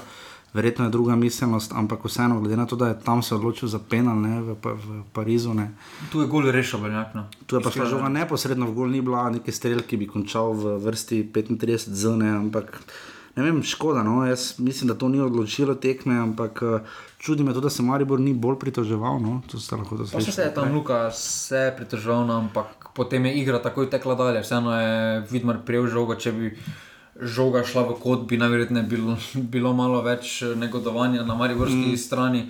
verjetno 0.53 0.85
je 0.85 0.91
druga 0.91 1.15
miselnost, 1.15 1.73
ampak 1.73 2.05
vseeno, 2.05 2.39
glede 2.39 2.57
na 2.57 2.65
to, 2.65 2.75
da 2.75 2.87
je 2.87 2.99
tam 2.99 3.23
se 3.23 3.35
odločil 3.35 3.69
za 3.69 3.79
penal 3.79 4.21
ne, 4.21 4.41
v, 4.41 4.55
v 4.63 5.03
Parizu. 5.13 5.53
Ne. 5.53 5.71
Tu 6.11 6.21
je 6.21 6.27
gol 6.27 6.51
rešil, 6.51 6.79
veljak. 6.79 7.13
No. 7.15 7.27
Tu 7.45 7.55
je 7.55 7.61
pa 7.61 7.71
šla 7.71 7.85
žoga 7.85 8.09
neposredno 8.09 8.65
v 8.71 8.73
gol, 8.73 8.89
ni 8.89 9.01
bila 9.01 9.29
neki 9.29 9.51
strel, 9.51 9.81
ki 9.85 9.97
bi 9.97 10.07
končal 10.07 10.53
v 10.53 10.77
vrsti 10.81 11.23
35 11.33 11.93
zone, 11.93 12.29
ampak 12.29 12.81
ne 13.35 13.43
vem, 13.43 13.63
škoda. 13.63 14.03
No? 14.03 14.25
Jaz 14.25 14.59
mislim, 14.59 14.87
da 14.87 14.97
to 14.97 15.09
ni 15.09 15.21
odločilo 15.21 15.75
tekme, 15.75 16.17
ampak 16.17 16.63
čudi 17.17 17.43
me 17.43 17.53
to, 17.53 17.61
da 17.61 17.69
se 17.69 17.83
Maribor 17.83 18.19
ni 18.19 18.33
bolj 18.33 18.59
pritoževal. 18.59 19.19
No? 19.19 19.41
To 19.51 19.59
ste 19.59 19.75
lahko 19.75 19.97
Pa 19.97 20.05
se 20.05 20.17
dosledili. 20.17 20.47
je 20.47 20.53
tam 20.53 20.73
Luka 20.73 21.11
se 21.11 21.73
pritoževal, 21.77 22.25
no, 22.27 22.37
ampak 22.37 22.89
potem 22.95 23.25
je 23.25 23.33
igra 23.33 23.61
takoj 23.61 23.89
tekla 23.89 24.15
dalje. 24.15 24.41
Vseeno 24.41 24.73
je 24.81 25.21
Vidmar 25.31 25.61
prijel 25.65 25.87
žogo, 25.87 26.15
če 26.15 26.31
bi 26.31 26.57
žoga 27.21 27.63
šla 27.63 27.83
v 27.83 27.95
kot, 27.95 28.23
bi 28.23 28.37
najverjetneje 28.37 28.83
bilo, 28.85 29.17
bilo 29.53 29.73
malo 29.73 30.01
več 30.01 30.41
eh, 30.41 30.55
negodovanja 30.55 31.23
na 31.23 31.35
mariborski 31.35 31.75
Mm. 31.89 31.97
strani. 31.97 32.45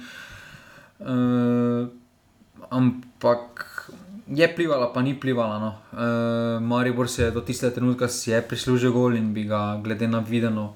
Uh, 1.00 1.88
ampak 2.70 3.66
je 4.28 4.48
plivala, 4.48 4.88
pa 4.88 5.02
ni 5.02 5.14
plivala. 5.14 5.58
No. 5.58 5.72
Uh, 5.90 6.00
Maribor 6.60 7.08
se 7.08 7.24
je 7.24 7.32
do 7.32 7.42
tistega 7.42 7.72
trenutka 7.72 8.08
prislužil 8.42 8.92
gol 8.92 9.16
in 9.16 9.34
bi 9.34 9.44
ga, 9.44 9.80
glede 9.80 10.08
na 10.08 10.20
videno, 10.20 10.76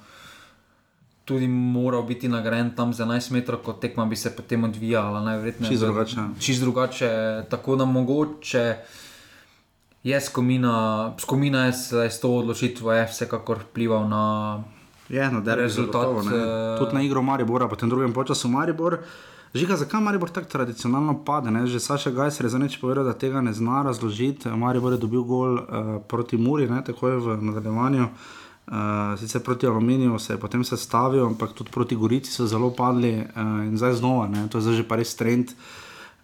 tudi 1.24 1.48
moral 1.48 2.04
biti 2.04 2.28
nagrajen 2.28 2.72
tam 2.72 2.94
za 2.94 3.06
11 3.06 3.32
metrov, 3.32 3.60
kot 3.60 3.80
tekma 3.80 4.06
bi 4.06 4.16
se 4.16 4.32
potem 4.32 4.64
odvijala. 4.64 5.22
v- 5.86 5.94
drugače. 5.94 6.18
Čisto 6.40 6.64
drugače, 6.64 7.10
tako 7.50 7.76
da 7.76 7.86
mogoče 7.86 8.66
je 10.04 10.22
skomina, 10.22 11.14
skomina 11.20 11.66
je 11.66 11.74
s 12.10 12.20
to 12.22 12.32
odločitvijo 12.32 12.92
je 12.92 13.08
vsekakor 13.08 13.60
vplival 13.70 14.10
na 14.10 14.64
Je, 15.10 15.32
na 15.32 15.40
derbi 15.40 15.62
rezultat. 15.62 16.02
zagotovo, 16.02 16.22
eh, 16.22 16.80
Tudi 16.80 16.96
na 16.96 17.02
igro 17.02 17.22
Maribora, 17.22 17.68
potem 17.68 17.90
drugem 17.90 18.14
času 18.28 18.48
Maribor. 18.48 18.98
Žiga, 19.54 19.76
zakaj 19.76 20.02
Maribor 20.02 20.30
tako 20.30 20.48
tradicionalno 20.48 21.24
pade? 21.26 21.52
Ne? 21.52 21.68
Že 21.68 21.80
Saša 21.80 22.12
Gajser 22.12 22.46
je 22.46 22.50
za 22.50 22.58
neč 22.58 22.80
povedal, 22.82 23.04
da 23.04 23.14
tega 23.14 23.42
ne 23.42 23.54
zna 23.54 23.84
razložiti. 23.84 24.50
Maribor 24.50 24.92
je 24.92 24.98
dobil 24.98 25.22
gol 25.24 25.54
uh, 25.54 25.62
proti 26.08 26.38
Muri, 26.38 26.70
ne? 26.70 26.84
tako 26.84 27.08
je 27.08 27.18
v 27.18 27.38
nadaljevanju. 27.42 28.08
Uh, 28.68 29.20
sicer 29.20 29.44
proti 29.44 29.68
Aluminiju 29.68 30.20
se 30.20 30.34
je 30.34 30.40
potem 30.40 30.64
sestavil, 30.64 31.26
ampak 31.26 31.54
tudi 31.54 31.72
proti 31.72 31.96
Gorici 31.96 32.32
so 32.32 32.48
zelo 32.48 32.72
padli 32.72 33.20
uh, 33.20 33.68
in 33.68 33.78
zdaj 33.78 33.94
znova, 33.94 34.28
ne? 34.28 34.48
to 34.50 34.58
je 34.58 34.62
zdaj 34.62 34.76
že 34.76 34.88
pa 34.88 34.96
res 34.96 35.16
trend. 35.16 35.52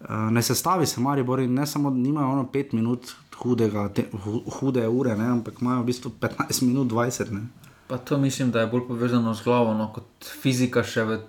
Uh, 0.00 0.32
ne 0.32 0.42
sestavi 0.42 0.86
se 0.86 1.00
Maribor 1.00 1.40
in 1.40 1.54
ne 1.54 1.66
samo, 1.66 1.90
da 1.90 1.96
nimajo 1.96 2.28
ono 2.28 2.48
5 2.52 2.74
minut 2.74 3.12
hudega, 3.40 3.88
te, 3.94 4.06
hu, 4.12 4.42
hude 4.58 4.86
ure, 4.88 5.16
ne? 5.16 5.26
ampak 5.36 5.60
imajo 5.60 5.82
v 5.82 5.90
bistvu 5.90 6.12
15 6.20 6.62
minut 6.66 6.88
20. 6.92 7.32
Ne? 7.32 7.48
Pa 7.88 7.98
to 7.98 8.18
mislim, 8.18 8.50
da 8.50 8.60
je 8.60 8.70
bolj 8.70 8.86
povezano 8.88 9.34
z 9.34 9.44
glavo, 9.44 9.74
no, 9.74 9.88
kot 9.94 10.06
fizika 10.42 10.84
še 10.86 11.04
v 11.08 11.20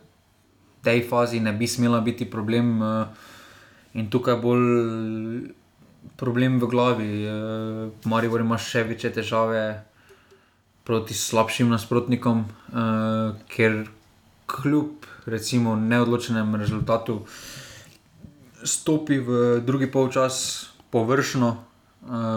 tej 0.85 1.03
fazi 1.09 1.39
ne 1.39 1.53
bi 1.53 1.67
smela 1.67 2.01
biti 2.01 2.25
problem. 2.29 2.81
eh, 2.81 3.05
In 3.93 4.07
tukaj 4.09 4.37
je 4.37 4.41
bolj 4.41 4.65
problem 6.17 6.59
v 6.59 6.67
glavi. 6.67 7.11
eh, 7.25 7.89
Maribor 8.05 8.41
ima 8.41 8.57
še 8.57 8.83
večje 8.83 9.11
težave 9.13 9.83
proti 10.83 11.13
slabšim 11.13 11.69
nasprotnikom, 11.69 12.45
uh, 12.73 13.37
ker 13.47 13.85
kljub 14.49 15.05
recimo 15.29 15.75
neodločenem 15.75 16.55
rezultatu 16.57 17.21
stopi 18.63 19.19
v 19.21 19.61
drugi 19.65 19.87
polčas 19.91 20.67
površno, 20.89 21.55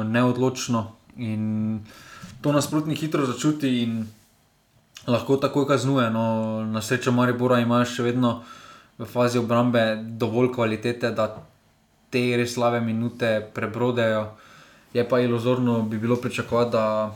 neodločno 0.04 0.92
in 1.16 1.80
to 2.40 2.52
nasprotnik 2.52 2.98
hitro 2.98 3.26
začuti 3.26 3.82
in 3.82 4.06
lahko 5.06 5.36
takoj 5.36 5.66
kaznuje. 5.66 6.10
No, 6.10 6.24
na 6.64 6.82
srečo 6.82 7.12
Maribora 7.12 7.60
imajo 7.60 7.84
še 7.84 8.02
vedno 8.02 8.42
v 8.98 9.06
fazi 9.06 9.38
obrambe 9.38 9.96
dovolj 10.20 10.52
kvalitete, 10.54 11.10
da 11.10 11.30
te 12.10 12.36
res 12.36 12.54
slabe 12.54 12.80
minute 12.80 13.40
prebrodejo. 13.54 14.26
Je 14.94 15.02
pa 15.08 15.18
iluzorno 15.20 15.82
bi 15.82 15.98
bilo 15.98 16.16
pričakovati, 16.16 16.70
da 16.70 17.14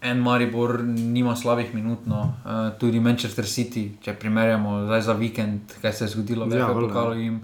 en 0.00 0.18
Maribor 0.22 0.80
nima 0.84 1.36
slabih 1.36 1.74
minut, 1.74 2.06
no. 2.06 2.22
uh, 2.44 2.78
tudi 2.78 3.00
Manchester 3.00 3.44
City, 3.44 3.90
če 4.00 4.14
primerjamo 4.14 4.84
zdaj 4.86 5.02
za 5.02 5.12
vikend, 5.12 5.76
kaj 5.82 5.92
se 5.92 6.04
je 6.04 6.08
zgodilo, 6.08 6.46
Ja, 6.46 6.58
ja, 6.58 6.66
valjda. 6.66 6.88
pokalo 6.88 7.12
jim. 7.14 7.40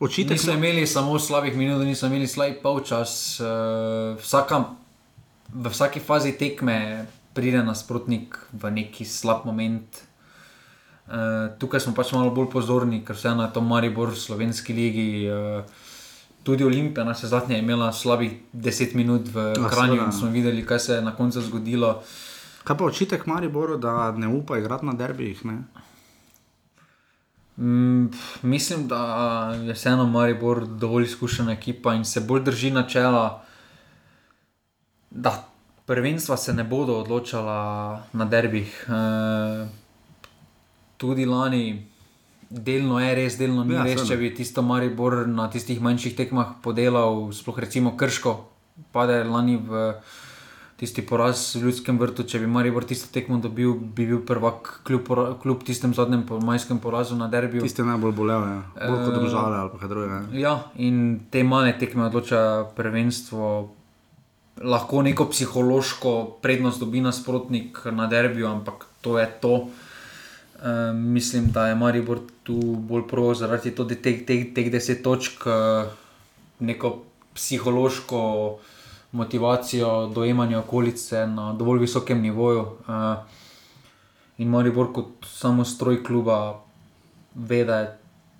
Očitek 0.00 0.30
niso 0.32 0.50
ima- 0.50 0.58
imeli 0.58 0.86
samo 0.86 1.18
slabih 1.18 1.56
minut, 1.56 1.84
niso 1.84 2.06
imeli 2.06 2.26
slab 2.26 2.52
polčas. 2.62 3.40
Uh, 3.40 3.46
vsaka, 4.18 4.64
v 5.48 5.68
vsaki 5.68 6.00
fazi 6.00 6.32
tekme 6.32 7.06
pride 7.34 7.62
nasprotnik 7.62 8.38
v 8.52 8.70
neki 8.70 9.04
slab 9.04 9.44
moment. 9.44 10.02
Uh, 11.06 11.14
tukaj 11.58 11.80
smo 11.80 11.94
pač 11.94 12.12
malo 12.12 12.30
bolj 12.30 12.50
pozorni, 12.50 13.00
ker 13.00 13.16
vseeno 13.16 13.42
je 13.42 13.52
to 13.52 13.60
Maribor 13.60 14.14
slovenski 14.14 14.72
ligi. 14.72 15.08
Uh, 15.24 15.64
tudi 16.42 16.64
Olimpija 16.64 17.04
nas 17.04 17.22
je 17.22 17.28
zadnje 17.28 17.58
imela 17.58 17.92
slabih 17.92 18.32
10 18.54 18.94
minut 18.94 19.26
v 19.26 19.54
Kranju 19.66 19.98
in 20.00 20.12
smo 20.12 20.30
videli, 20.30 20.66
kaj 20.66 20.78
se 20.78 20.94
je 20.94 21.02
na 21.02 21.10
koncu 21.12 21.40
zgodilo. 21.40 22.02
Kaj 22.64 22.76
pa 22.76 22.84
očitek 22.84 23.26
Mariboru, 23.26 23.76
da 23.76 24.12
ne 24.12 24.28
upa 24.28 24.58
igrati 24.58 24.86
na 24.86 24.92
derbijih? 24.92 25.44
Ne? 25.44 25.58
Mm, 27.58 28.10
mislim, 28.42 28.88
da 28.88 29.00
je 29.62 29.72
vseeno 29.72 30.06
Maribor 30.06 30.66
dovolj 30.66 31.04
izkušena 31.04 31.52
ekipa 31.52 31.94
in 31.94 32.04
se 32.04 32.20
bolj 32.20 32.42
drži 32.42 32.70
načela, 32.70 33.44
da 35.10 35.48
prvenstva 35.86 36.36
se 36.36 36.52
ne 36.54 36.64
bodo 36.64 37.00
odločala 37.00 38.02
na 38.12 38.24
derbih. 38.24 38.86
E, 38.88 39.66
tudi 40.96 41.26
lani, 41.26 41.86
delno 42.50 43.00
je 43.00 43.14
res, 43.14 43.38
delno 43.38 43.64
ni 43.64 43.74
Ja, 43.74 43.82
res, 43.82 43.92
seveda. 43.92 44.08
če 44.08 44.16
bi 44.16 44.34
tisto 44.34 44.62
Maribor 44.62 45.26
na 45.28 45.50
tistih 45.50 45.80
manjših 45.80 46.16
tekmah 46.16 46.46
podelal, 46.62 47.32
sploh 47.32 47.58
recimo 47.58 47.96
Krško, 47.96 48.36
pade 48.92 49.24
lani 49.24 49.56
v 49.56 49.92
tisti 50.78 51.02
poraz 51.02 51.56
v 51.58 51.64
Ljudskem 51.66 51.98
vrtu, 51.98 52.22
če 52.22 52.38
bi 52.38 52.46
Maribor 52.46 52.84
tisto 52.86 53.08
tekmo 53.10 53.40
dobil, 53.42 53.72
bi 53.74 54.06
bil 54.06 54.20
prvak 54.26 54.80
kljub, 54.86 55.08
kljub 55.42 55.64
tistem 55.66 55.94
zadnjem 55.94 56.22
po- 56.26 56.38
majskem 56.40 56.78
porazu 56.78 57.16
na 57.18 57.26
derbiju. 57.28 57.64
Tiste 57.66 57.82
najbolj 57.82 58.14
bolejo, 58.14 58.44
ja. 58.46 58.60
bolj 58.86 59.02
kot 59.04 59.16
Eh, 59.16 59.18
države 59.18 59.56
ali 59.58 59.80
kaj 59.80 59.88
drugega. 59.88 60.20
Ja, 60.38 60.54
in 60.76 61.20
te 61.30 61.42
male 61.42 61.74
tekme 61.78 62.06
odloča 62.06 62.70
prvenstvo. 62.76 63.74
Lahko 64.62 65.02
neko 65.02 65.28
psihološko 65.30 66.38
prednost 66.42 66.80
dobi 66.80 67.00
nasprotnik 67.00 67.78
na 67.94 68.06
derbiju, 68.06 68.46
ampak 68.46 68.86
to 69.00 69.18
je 69.18 69.26
to. 69.40 69.68
E, 70.58 70.92
mislim, 70.92 71.50
da 71.54 71.68
je 71.68 71.74
Maribor 71.74 72.18
tu 72.42 72.54
bolj 72.62 73.06
pro 73.08 73.34
zaradi 73.34 73.70
teh, 73.70 74.24
teh, 74.26 74.54
teh 74.54 74.70
deset 74.70 75.02
točk, 75.02 75.46
eh, 75.46 75.90
neko 76.60 77.02
psihološko 77.34 78.58
motivacijo, 79.12 80.06
dojemanje 80.14 80.58
okolice 80.58 81.26
na 81.26 81.52
dovolj 81.52 81.80
visokem 81.80 82.22
nivoju. 82.22 82.64
E, 82.64 83.14
in 84.38 84.48
Maribor 84.48 84.92
kot 84.92 85.26
samostroj 85.26 86.02
kluba 86.04 86.60
ve, 87.34 87.64
da 87.64 87.78
je 87.78 87.88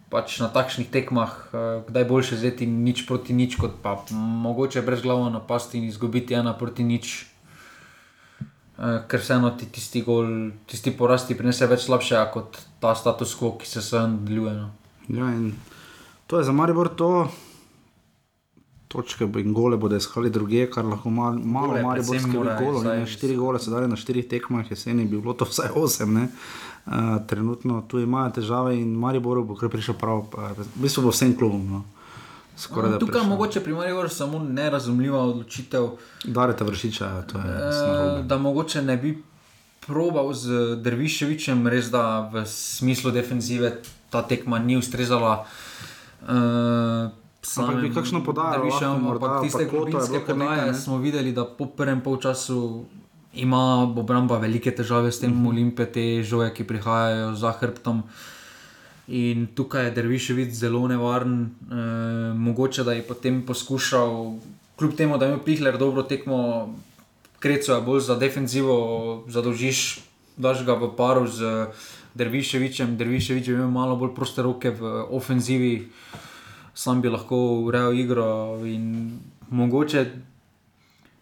pač 0.08 0.40
na 0.40 0.48
takšnih 0.48 0.88
tekmah, 0.88 1.32
eh, 1.52 1.84
kdaj 1.88 2.04
boljše 2.08 2.34
vzeti 2.36 2.66
nič 2.66 3.04
proti 3.04 3.36
nič, 3.36 3.60
kot 3.60 3.80
pa 3.84 4.00
mogoče 4.12 4.82
brez 4.82 5.04
glava 5.04 5.28
napasti 5.28 5.78
in 5.78 5.84
izgubiti 5.84 6.34
ena 6.34 6.56
proti 6.56 6.84
nič. 6.84 7.28
Eh, 8.78 9.04
Ker 9.08 9.20
vseeno 9.20 9.50
ti 9.50 9.66
tisti, 9.66 10.02
gol, 10.02 10.54
tisti 10.66 10.90
poraz 10.90 11.26
ti 11.26 11.36
prinese 11.36 11.66
več 11.66 11.84
slabšega 11.84 12.24
kot 12.32 12.58
ta 12.80 12.94
status 12.94 13.34
quo, 13.36 13.58
ki 13.58 13.66
se 13.66 13.80
vse 13.80 14.06
nadaljuje. 14.06 14.54
No. 14.54 14.68
Ja, 15.08 15.28
to 16.26 16.38
je 16.38 16.44
za 16.44 16.52
Maribor 16.52 16.88
to. 16.88 17.28
Točke 18.88 19.26
bo- 19.26 19.38
in 19.38 19.52
gole 19.52 19.76
bodo 19.76 19.96
iskali 19.96 20.30
druge, 20.30 20.66
kar 20.66 20.84
lahko 20.84 21.10
mal, 21.10 21.34
malo 21.36 21.74
predvsem 21.92 22.22
bolj 22.22 22.32
morajo 22.34 22.64
golo. 22.64 22.82
ne, 22.84 23.06
Štiri 23.06 23.36
gole 23.36 23.58
so 23.58 23.70
dali 23.70 23.86
na 23.86 23.94
štirih 23.94 24.24
tekmah, 24.26 24.64
jeseni 24.66 25.04
bi 25.04 25.18
bilo 25.18 25.34
to 25.34 25.44
vsaj 25.44 25.68
osem. 25.76 26.14
Ne. 26.14 26.28
Uh, 26.86 26.92
trenutno 27.26 27.82
tu 27.82 27.98
imajo 27.98 28.30
težave 28.32 28.74
in 28.74 28.94
Mariboru 28.94 29.44
bo 29.44 29.54
kar 29.54 29.68
prišel 29.68 29.94
prav, 29.94 30.24
v 30.32 30.64
bistvu 30.76 31.02
bo 31.02 31.10
vsem 31.10 31.36
klubom. 31.36 31.68
No. 31.68 31.84
Skoraj 32.56 32.90
No, 32.90 32.98
Tukaj 32.98 33.12
prišel. 33.14 33.28
mogoče 33.28 33.60
pri 33.60 33.72
Mariboru 33.74 34.08
samo 34.10 34.38
nerazumljiva 34.40 35.20
odločitev. 35.20 35.90
Darete 36.26 36.64
vršiča, 36.64 37.22
to 37.24 37.38
je 37.38 37.54
uh, 38.16 38.24
da 38.24 38.38
mogoče 38.38 38.82
ne 38.82 38.96
bi 38.96 39.12
probal 39.82 40.32
z 40.32 40.48
Derviševičem, 40.78 41.66
res 41.66 41.86
da 41.86 42.02
v 42.22 42.42
smislu 42.46 43.10
defenzive 43.10 43.76
ta 44.10 44.22
tekma 44.22 44.58
ni 44.58 44.76
ustrezala. 44.76 45.44
Uh, 46.22 47.08
Ampak 47.38 47.82
bi 47.82 47.90
kakšno 47.94 48.24
podajo 48.24 48.64
lahko 48.64 48.98
morda, 48.98 49.26
ampak 49.26 49.42
tiste 49.46 49.64
pa 49.64 49.70
Koto 49.70 49.76
je 49.76 49.80
globinske 49.80 50.12
bilo 50.12 50.26
kar 50.26 50.36
nekaj, 50.36 50.56
podaje 50.56 50.72
ne? 50.72 50.78
smo 50.78 50.98
videli, 50.98 51.32
da 51.32 51.44
po 51.44 51.66
prvem 51.66 52.00
polčasu 52.00 52.84
ima 53.34 53.62
obramba 53.84 54.38
velike 54.38 54.74
težave 54.74 55.12
s 55.12 55.20
tem 55.20 55.30
mm. 55.30 55.42
-hmm. 55.42 55.48
Olimpije, 55.48 55.92
te 55.92 56.22
žoje, 56.22 56.54
ki 56.54 56.64
prihajajo 56.64 57.34
za 57.34 57.52
hrbtom. 57.52 58.02
In 59.08 59.46
tukaj 59.54 59.84
je 59.84 59.90
Derviševič 59.90 60.50
zelo 60.52 60.88
nevaren, 60.88 61.44
e, 61.44 61.74
mogoče 62.34 62.84
da 62.84 62.92
je 62.92 63.02
potem 63.02 63.46
poskušal, 63.46 64.34
kljub 64.76 64.94
temu, 64.94 65.18
da 65.18 65.24
je 65.24 65.32
imel 65.32 65.44
Pihler 65.44 65.78
dobro 65.78 66.02
tekmo, 66.02 66.74
Kreco 67.38 67.72
je 67.74 67.80
bolj 67.80 68.00
za 68.00 68.14
defenzivo, 68.16 69.24
zadolžiš, 69.28 70.00
daš 70.36 70.64
ga 70.66 70.74
v 70.74 70.90
paru 70.96 71.26
z 71.26 71.66
Derviševičem, 72.14 72.96
Derviševič 72.96 73.48
je 73.48 73.54
imel 73.54 73.70
malo 73.70 73.96
bolj 73.96 74.14
proste 74.14 74.42
roke 74.42 74.70
v 74.70 75.06
ofenzivi, 75.10 75.88
sam 76.78 77.00
bi 77.02 77.10
lahko 77.10 77.36
urejal 77.66 77.98
igro 77.98 78.28
in 78.66 79.18
mogoče 79.50 80.04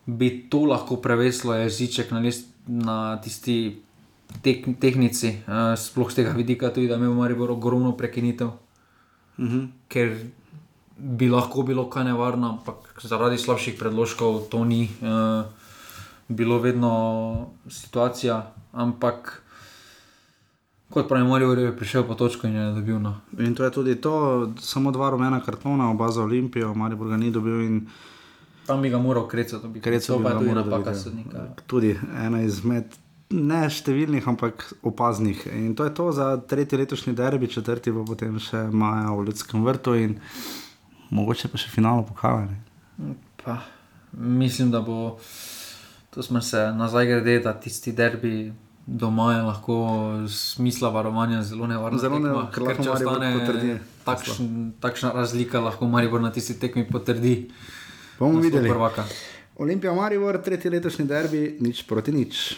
bi 0.07 0.29
to 0.51 0.67
lahko 0.69 0.97
preveslo 1.01 1.55
jeziček 1.57 2.11
na, 2.13 2.21
list, 2.21 2.51
na 2.67 3.17
tisti 3.25 3.81
tek, 4.43 4.67
tehnici, 4.81 5.33
uh, 5.49 5.73
sploh 5.79 6.13
z 6.13 6.21
tega 6.21 6.35
vidika, 6.37 6.69
tudi 6.71 6.89
da 6.89 6.99
ima 7.01 7.15
Maribor 7.15 7.51
ogromno 7.51 7.97
prekinitev, 7.97 8.51
Mhm. 9.39 9.65
ker 9.89 10.17
bi 10.97 11.29
lahko 11.29 11.63
bilo 11.63 11.91
kaj 11.91 12.05
nevarno, 12.05 12.49
ampak 12.57 13.01
zaradi 13.05 13.39
slabših 13.39 13.77
predložkov 13.79 14.49
to 14.49 14.65
ni 14.65 14.89
uh, 15.03 15.45
bilo 16.29 16.59
vedno 16.59 16.93
situacija. 17.69 18.53
Ampak 18.73 19.43
kot 20.91 21.09
pravi, 21.09 21.29
Maribor 21.29 21.59
je 21.59 21.77
prišel 21.77 22.07
po 22.07 22.15
točko 22.15 22.47
in 22.47 22.57
je 22.57 22.67
dobil. 22.73 22.99
No. 22.99 23.15
In 23.39 23.55
to 23.55 23.65
je 23.65 23.71
tudi 23.71 23.97
to, 24.01 24.53
samo 24.61 24.93
dva 24.93 25.11
rumena 25.11 25.41
kartona, 25.41 25.91
oba 25.91 26.11
za 26.11 26.23
Olimpijo, 26.23 26.75
Maribor 26.75 27.09
ga 27.09 27.17
ni 27.17 27.31
dobil. 27.31 27.61
In... 27.63 27.81
Tam 28.67 28.83
bi 28.83 28.91
ga 28.91 28.99
moral. 28.99 29.29
Kreco 29.29 29.59
To 29.59 29.69
bi 29.69 29.81
pa 29.81 29.91
je 29.91 30.01
ga 30.01 30.39
tudi 30.39 30.55
napaka 30.55 30.91
ja. 30.91 30.99
sodnika. 30.99 31.49
Tudi 31.67 31.97
ena 32.27 32.43
izmed 32.43 32.97
ne 33.31 33.65
številnih, 33.71 34.27
ampak 34.29 34.63
opaznih. 34.87 35.47
In 35.51 35.75
to 35.75 35.87
je 35.87 35.95
to 35.95 36.11
za 36.15 36.37
tretji 36.39 36.79
letošnji 36.79 37.15
derbi, 37.19 37.51
četrti 37.51 37.91
bo 37.91 38.05
potem 38.07 38.39
še 38.39 38.69
maja 38.71 39.11
v 39.11 39.27
Ljudskem 39.27 39.65
vrtu 39.67 39.97
in 39.99 40.19
mogoče 41.11 41.51
pa 41.51 41.59
še 41.59 41.73
finalo 41.73 42.07
pokazali. 42.07 42.55
Pa, 43.43 43.61
mislim, 44.15 44.71
da 44.71 44.81
bo 44.81 45.19
to 46.15 46.23
smo 46.23 46.41
se 46.41 46.71
nazaj 46.73 47.07
grede, 47.07 47.41
da 47.45 47.53
tisti 47.53 47.93
derbi 47.93 48.53
doma 48.87 49.35
je 49.35 49.43
lahko 49.43 49.77
smisla 50.29 50.89
varovanja 50.89 51.43
zelo 51.43 51.67
nevarno. 51.67 51.99
Zelo 51.99 52.17
tekma, 52.17 52.29
nevarno, 52.29 52.51
ker 52.55 52.63
lahko 52.63 52.83
če 52.83 52.91
ostane. 52.91 53.79
Takšn, 54.07 54.51
takšna 54.81 55.11
razlika 55.15 55.61
lahko 55.61 55.89
Maribor 55.91 56.23
na 56.23 56.31
tisti 56.33 56.55
tekmi 56.61 56.87
potrdi. 56.87 57.51
Bomo 58.19 58.41
videli. 58.41 58.71
Prvaka. 58.71 59.05
Olimpija 59.57 59.95
Maribor, 59.95 60.39
tretji 60.43 60.71
letošnji 60.71 61.07
derbi, 61.07 61.57
nič 61.61 61.83
proti 61.89 62.13
nič. 62.13 62.55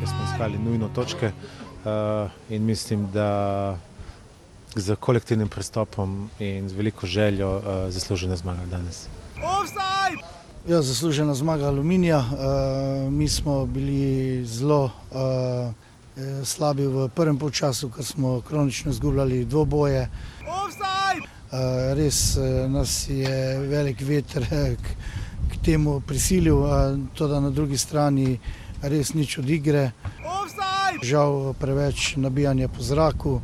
ker 0.00 0.08
smo 0.08 0.24
iskali 0.24 0.58
nujno 0.58 0.88
točke 0.94 1.32
in 2.50 2.64
mislim, 2.64 3.08
da 3.12 3.78
z 4.76 4.96
kolektivnim 4.96 5.48
pristopom 5.48 6.30
in 6.38 6.68
z 6.68 6.72
veliko 6.72 7.06
željo 7.06 7.56
uh, 7.56 7.62
zaslužene 7.88 8.36
zmage 8.36 8.66
danes. 8.66 9.06
Ja, 10.68 10.82
zaslužena 10.82 11.34
zmaga 11.34 11.66
Aluminija. 11.66 12.18
Uh, 12.18 13.12
mi 13.12 13.28
smo 13.28 13.66
bili 13.66 14.44
zelo 14.46 14.90
slabi 16.44 16.86
v 16.86 17.08
prvem 17.08 17.38
polčasu, 17.38 17.90
ker 17.90 18.04
smo 18.04 18.40
kronično 18.40 18.90
izgubljali 18.90 19.44
dvoboje. 19.44 20.08
Res 21.94 22.36
nas 22.68 23.08
je 23.08 23.58
velik 23.58 24.00
veter 24.00 24.46
k, 24.82 24.94
k 25.50 25.64
temu 25.64 26.00
prisilil, 26.00 26.62
to 27.14 27.28
da 27.28 27.40
na 27.40 27.50
drugi 27.50 27.78
strani 27.78 28.38
res 28.82 29.14
nič 29.14 29.38
od 29.38 29.50
igre. 29.50 29.90
Žal 31.02 31.54
preveč 31.58 32.16
nabijanja 32.16 32.68
po 32.68 32.82
zraku. 32.82 33.40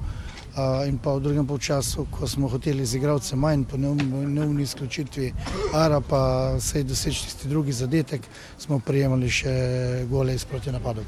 In 0.88 0.98
pa 0.98 1.14
v 1.14 1.22
drugem 1.22 1.46
polčasu, 1.46 2.06
ko 2.10 2.26
smo 2.26 2.48
hoteli 2.50 2.86
z 2.86 2.98
igralcem 2.98 3.38
manj, 3.38 3.64
po 3.70 3.78
neumni 3.78 4.62
izključitvi 4.62 5.32
Ara, 5.74 6.00
pa 6.00 6.56
se 6.60 6.78
je 6.78 6.84
doseči 6.84 7.24
tisti 7.24 7.48
drugi 7.48 7.72
zadetek, 7.72 8.20
smo 8.58 8.80
prijemali 8.82 9.30
še 9.30 9.54
gole 10.10 10.34
iz 10.34 10.44
proti 10.44 10.74
napadov. 10.74 11.06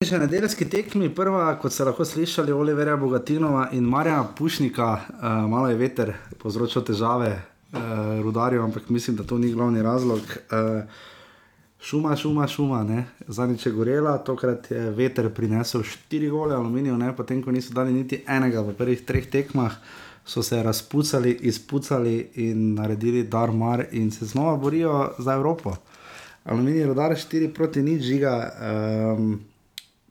Še 0.00 0.16
nedeljski 0.16 0.64
tekmi, 0.64 1.10
prva, 1.12 1.52
kot 1.60 1.76
ste 1.76 1.84
lahko 1.84 2.06
slišali, 2.08 2.54
Oliverja 2.56 2.96
Bogatinova 2.96 3.66
in 3.76 3.84
Marja 3.84 4.22
Pušnika, 4.24 4.86
uh, 4.96 5.24
malo 5.44 5.68
je 5.68 5.76
veter 5.76 6.14
povzročil 6.40 6.80
težave 6.88 7.34
uh, 7.36 8.22
rudarju, 8.24 8.64
ampak 8.64 8.88
mislim, 8.88 9.20
da 9.20 9.28
to 9.28 9.36
ni 9.38 9.52
glavni 9.52 9.84
razlog. 9.84 10.24
Uh, 10.48 10.88
Šuma, 11.82 12.16
šuma, 12.16 12.46
šuma, 12.48 13.04
zadnjič 13.28 13.66
je 13.66 13.72
gorela, 13.72 14.18
tokrat 14.18 14.70
je 14.70 14.90
veter 14.90 15.30
prinesel 15.32 15.82
štiri 15.82 16.28
gole 16.28 16.54
aluminijev, 16.54 16.98
ne? 16.98 17.16
potem 17.16 17.42
ko 17.42 17.50
niso 17.50 17.72
dali 17.74 17.92
niti 17.92 18.20
enega 18.28 18.60
v 18.60 18.74
prvih 18.76 19.04
treh 19.08 19.30
tekmah, 19.30 19.78
so 20.24 20.42
se 20.42 20.62
razpucali, 20.62 21.32
izpucali 21.48 22.30
in 22.34 22.74
naredili 22.74 23.24
dar 23.24 23.52
mar 23.52 23.86
in 23.92 24.10
se 24.10 24.26
znova 24.26 24.56
borijo 24.56 25.14
za 25.18 25.34
Evropo. 25.34 25.74
Aluminij 26.44 26.86
rodar 26.86 27.16
štiri 27.16 27.48
proti 27.54 27.82
nič 27.82 28.02
žiga. 28.02 28.34
Um, 29.16 29.40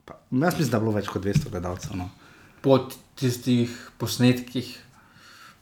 pa, 0.05 0.13
jaz 0.32 0.57
mislim, 0.57 0.70
da 0.70 0.78
je 0.78 0.82
bilo 0.82 0.91
več 0.91 1.07
kot 1.07 1.24
200 1.24 1.49
gledalcev. 1.49 1.95
No. 1.97 2.09
Po 2.61 2.80
tistih 3.15 3.74
posnetkih, 3.97 4.74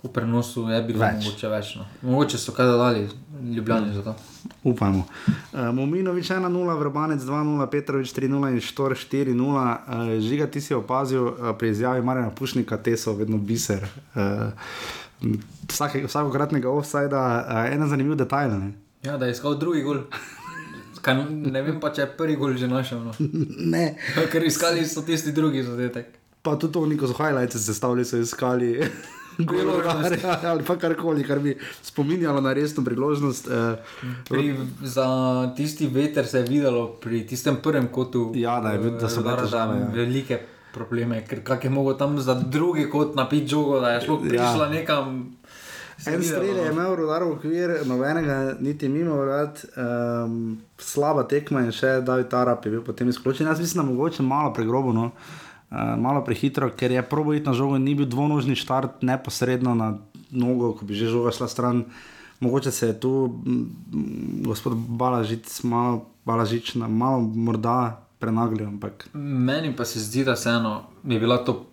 po 0.01 0.09
prenosu, 0.13 0.69
je 0.69 0.81
bilo 0.83 0.99
Več. 1.01 1.25
mogoče 1.25 1.49
več. 1.49 1.71
No. 1.75 1.85
Mogoče 2.01 2.37
so 2.37 2.53
kaj 2.53 2.69
dodali, 2.69 3.07
ljubljeni 3.55 3.93
za 3.93 4.03
to. 4.05 4.15
Upamo. 4.63 5.05
Uh, 5.27 5.59
Mominovič 5.73 6.29
1-0, 6.29 6.77
Vrbanec 6.79 7.21
2-0, 7.21 7.67
Petrovič 7.71 8.13
3-0 8.13 8.51
in 8.53 8.61
Štor 8.61 8.93
4-0. 8.93 9.33
Uh, 9.33 10.13
žiga, 10.21 10.47
ti 10.47 10.61
si 10.61 10.77
opazil 10.77 11.23
uh, 11.23 11.51
pri 11.57 11.73
izjavi 11.73 12.05
Marjana 12.05 12.29
Pušnika, 12.29 12.77
te 12.77 12.97
so 12.97 13.15
vedno 13.17 13.37
biser. 13.37 13.87
Uh, 14.13 14.53
vsake, 15.71 16.05
vsakokratnega 16.05 16.69
offsajda, 16.69 17.23
uh, 17.41 17.73
ena 17.73 17.89
zanimiv 17.89 18.15
detajl. 18.21 18.53
Ne? 18.53 18.71
Ja, 19.03 19.17
da 19.17 19.25
je 19.25 19.33
iskal 19.33 19.57
drugi 19.57 19.81
gol. 19.81 20.05
Kaj, 21.01 21.25
ne 21.29 21.61
vem 21.61 21.81
pa, 21.81 21.89
če 21.93 22.05
je 22.05 22.13
prvi 22.17 22.35
gol 22.37 22.53
že 22.57 22.69
našel. 22.69 23.01
No. 23.01 23.17
ne. 23.73 23.95
Ker 24.31 24.45
iskali 24.45 24.85
so 24.85 25.01
tisti 25.01 25.33
drugi 25.33 25.65
zadetek. 25.65 26.13
Pa 26.45 26.55
tudi 26.55 26.77
to, 26.77 26.85
neko 26.85 27.09
z 27.09 27.17
highlights 27.17 27.65
sestavili, 27.65 28.05
so 28.05 28.21
iskali. 28.21 28.75
Golovarja, 29.37 30.39
ali 30.51 30.63
pa 30.63 30.75
karkoli, 30.75 31.23
kar 31.23 31.39
bi 31.39 31.57
spominjalo 31.81 32.41
na 32.41 32.53
resno 32.53 32.83
priložnost. 32.85 33.47
Uh, 33.47 33.53
Pri, 34.29 34.55
za 34.83 35.07
tisti 35.57 35.87
veter 35.87 36.27
se 36.27 36.39
je 36.39 36.43
videlo 36.43 36.87
pri 36.87 37.27
tistem 37.27 37.57
prvem 37.63 37.87
kotu. 37.87 38.31
Ja, 38.35 38.59
da, 38.59 38.69
je, 38.69 38.91
da 38.91 39.09
so 39.09 39.21
bile 39.21 39.35
Rudara, 39.35 39.45
težave. 39.45 39.79
Ja. 39.79 39.89
Velike 39.93 40.39
probleme, 40.73 41.21
ker 41.27 41.43
kak 41.43 41.63
je 41.63 41.69
mogel 41.69 41.97
tam 41.97 42.19
za 42.19 42.33
drugi 42.33 42.89
kot 42.89 43.15
napiti 43.15 43.47
žogo, 43.47 43.79
da 43.79 43.91
je 43.91 44.05
šlo 44.05 44.19
prišla 44.21 44.65
Ja. 44.65 44.69
nekam. 44.69 45.37
En 46.05 46.23
strel 46.23 46.57
je 46.57 46.65
no. 46.65 46.71
imel 46.71 46.95
rodar 46.95 47.23
v 47.23 47.31
okvir, 47.31 47.71
nobenega 47.85 48.55
niti 48.59 48.89
mimo, 48.89 49.15
vrat, 49.17 49.63
um, 49.73 50.59
slaba 50.77 51.23
tekma 51.25 51.63
in 51.65 51.71
še 51.73 52.01
David 52.05 52.33
Arap 52.37 52.65
je 52.65 52.71
bil 52.71 52.83
potem 52.85 53.09
izključen. 53.09 53.47
Jaz 53.49 53.59
mislim, 53.59 53.81
da 53.81 53.91
mogoče 53.91 54.23
malo 54.23 54.53
pregrobo, 54.53 54.93
no. 54.93 55.05
uh, 55.05 55.46
malo 55.71 56.23
prehitro, 56.23 56.69
ker 56.71 56.91
je 56.91 57.03
probojit 57.03 57.45
na 57.45 57.53
žogo, 57.53 57.77
ni 57.77 57.95
bil 57.95 58.07
dvonožni 58.07 58.55
štart 58.55 59.03
neposredno 59.03 59.75
na 59.75 59.97
nogo, 60.31 60.73
ko 60.73 60.85
bi 60.85 60.95
že 60.95 61.11
žoga 61.11 61.31
šla 61.31 61.47
stran. 61.47 61.85
Mogoče 62.39 62.71
se 62.71 62.87
je 62.87 62.99
tu 62.99 63.41
gospod 64.45 64.77
Balažic, 64.77 65.63
malo, 65.63 66.05
Balažič, 66.25 66.75
malo 66.75 67.19
morda 67.19 68.03
prenaglil, 68.19 68.67
ampak 68.67 69.09
Meni 69.13 69.75
pa 69.75 69.85
se 69.85 69.99
zdi, 69.99 70.23
da 70.23 70.33
vseeno 70.33 70.83
je 71.03 71.19
bila 71.19 71.37
to 71.37 71.65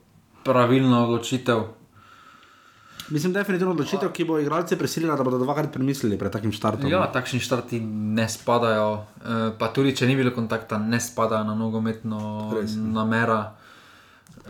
pravilna 0.44 1.04
odločitev. 1.04 1.62
mislim, 3.10 3.32
definitivno 3.32 3.72
odločitev, 3.72 4.12
ki 4.12 4.24
bo 4.24 4.38
igralce 4.38 4.78
prisilila, 4.78 5.16
da 5.16 5.22
bodo 5.22 5.38
dvakrat 5.38 5.72
premislili 5.72 6.18
pred 6.18 6.32
takim 6.32 6.52
štartom. 6.52 6.90
Ja, 6.90 7.04
takšni 7.12 7.40
štarti 7.40 7.80
ne 7.80 8.28
spadajo, 8.28 9.04
eh, 9.20 9.52
pa 9.58 9.68
tudi 9.68 9.96
če 9.96 10.06
ni 10.06 10.16
bilo 10.16 10.30
kontakta, 10.30 10.78
ne 10.78 11.00
spadajo 11.00 11.44
na 11.44 11.54
nogometno 11.54 12.50
namera. 12.76 13.54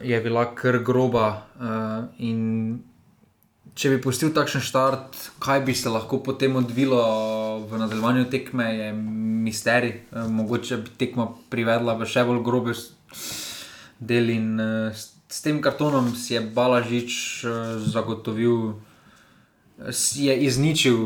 Je 0.03 0.21
bila 0.21 0.49
kar 0.55 0.81
groba. 0.83 1.47
In 2.19 2.41
če 3.75 3.91
bi 3.91 4.01
pustil 4.03 4.31
takšen 4.35 4.63
štart, 4.63 5.17
kaj 5.43 5.65
bi 5.67 5.75
se 5.75 5.91
lahko 5.91 6.21
potem 6.23 6.55
odvilo 6.57 7.01
v 7.67 7.81
nadaljevanju 7.83 8.29
tekme, 8.31 8.67
je 8.71 8.93
misterij. 9.45 9.95
Eh, 10.13 10.29
Mogoče 10.31 10.79
bi 10.85 10.95
tekma 10.99 11.29
privedla 11.51 11.99
v 11.99 12.07
še 12.07 12.25
bolj 12.27 12.43
grobe 12.47 12.75
del 13.99 14.31
in 14.31 14.49
eh, 14.61 14.95
s, 14.95 15.43
tem 15.43 15.61
kartonom 15.63 16.13
si 16.15 16.37
je 16.37 16.43
Balažič 16.55 17.13
eh, 17.45 17.79
zagotovil 17.91 18.79
si 19.91 20.29
je 20.31 20.35
izničil, 20.47 20.99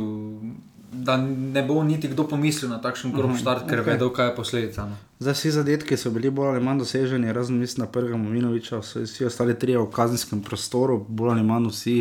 da 0.93 1.17
ne 1.17 1.63
bo 1.63 1.83
niti 1.83 2.09
kdo 2.09 2.25
pomislil 2.25 2.71
na 2.71 2.79
takšen 2.79 3.13
grob 3.13 3.31
Mhm, 3.31 3.39
štart, 3.39 3.63
ker 3.65 3.81
okej. 3.81 3.93
vedo, 3.93 4.11
kaj 4.11 4.27
je 4.27 4.35
posledica. 4.35 4.85
No. 4.85 4.97
Zdaj 5.19 5.35
vsi 5.35 5.51
zadetki 5.53 5.97
so 5.97 6.11
bili 6.11 6.31
bolj 6.31 6.49
ali 6.49 6.61
manj 6.61 6.79
doseženi, 6.79 7.33
razen 7.33 7.57
mislim 7.57 7.81
na 7.81 7.89
prvega 7.89 8.17
Mominoviča, 8.17 8.83
so 8.83 9.01
vsi 9.01 9.25
ostali 9.25 9.55
trije 9.55 9.79
v 9.79 9.87
kazenskem 9.89 10.41
prostoru, 10.41 10.99
bolj 11.01 11.31
ali 11.31 11.43
manj 11.45 11.69
vsi 11.69 11.97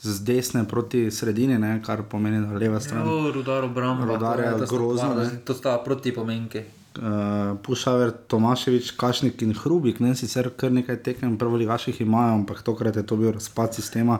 z 0.00 0.20
desne 0.20 0.64
proti 0.64 1.10
sredini, 1.10 1.58
ne, 1.58 1.82
kar 1.82 2.02
pomeni, 2.04 2.40
da 2.40 2.52
leva 2.54 2.80
stran. 2.80 3.04
Jo, 3.04 3.30
rudar 3.30 3.64
obramba, 3.64 4.04
Rudar 4.06 4.38
je 4.38 4.50
to 4.52 4.58
sta 4.58 4.66
grozno, 4.68 5.08
ne. 5.10 5.14
razli- 5.16 5.38
To 5.40 5.54
sta 5.54 5.78
proti 5.78 6.12
pomenki. 6.12 6.62
Uh, 6.92 7.04
Pušaver, 7.58 8.10
Tomaševič, 8.26 8.90
Kašnik 8.92 9.42
in 9.42 9.52
Hrubik, 9.54 10.00
ne 10.00 10.10
sicer 10.12 10.50
kar 10.50 10.72
nekaj 10.72 10.96
tekem 10.98 11.38
prvoligaših 11.38 12.00
imajo, 12.00 12.34
ampak 12.34 12.62
tokrat 12.62 12.96
je 12.96 13.04
to 13.04 13.16
bil 13.16 13.32
razpad 13.32 13.74
sistema. 13.74 14.18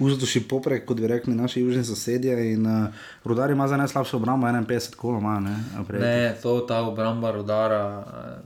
Vzduši 0.00 0.40
poprek, 0.40 0.84
kot 0.84 0.96
bi 0.96 1.06
rekli 1.06 1.34
naši 1.34 1.60
južni 1.60 1.84
sosedje. 1.84 2.52
In 2.52 2.66
uh, 2.66 2.86
rudar 3.24 3.50
ima 3.50 3.68
za 3.68 3.76
najslabšo 3.76 4.16
obrambo 4.16 4.46
51 4.46 4.94
kolo, 4.94 5.18
ima, 5.18 5.40
ne. 5.40 5.56
Ne, 5.90 6.36
to 6.42 6.60
ta 6.60 6.80
obramba 6.80 7.30
rudara. 7.30 8.04
eh, 8.38 8.42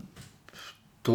To 1.02 1.12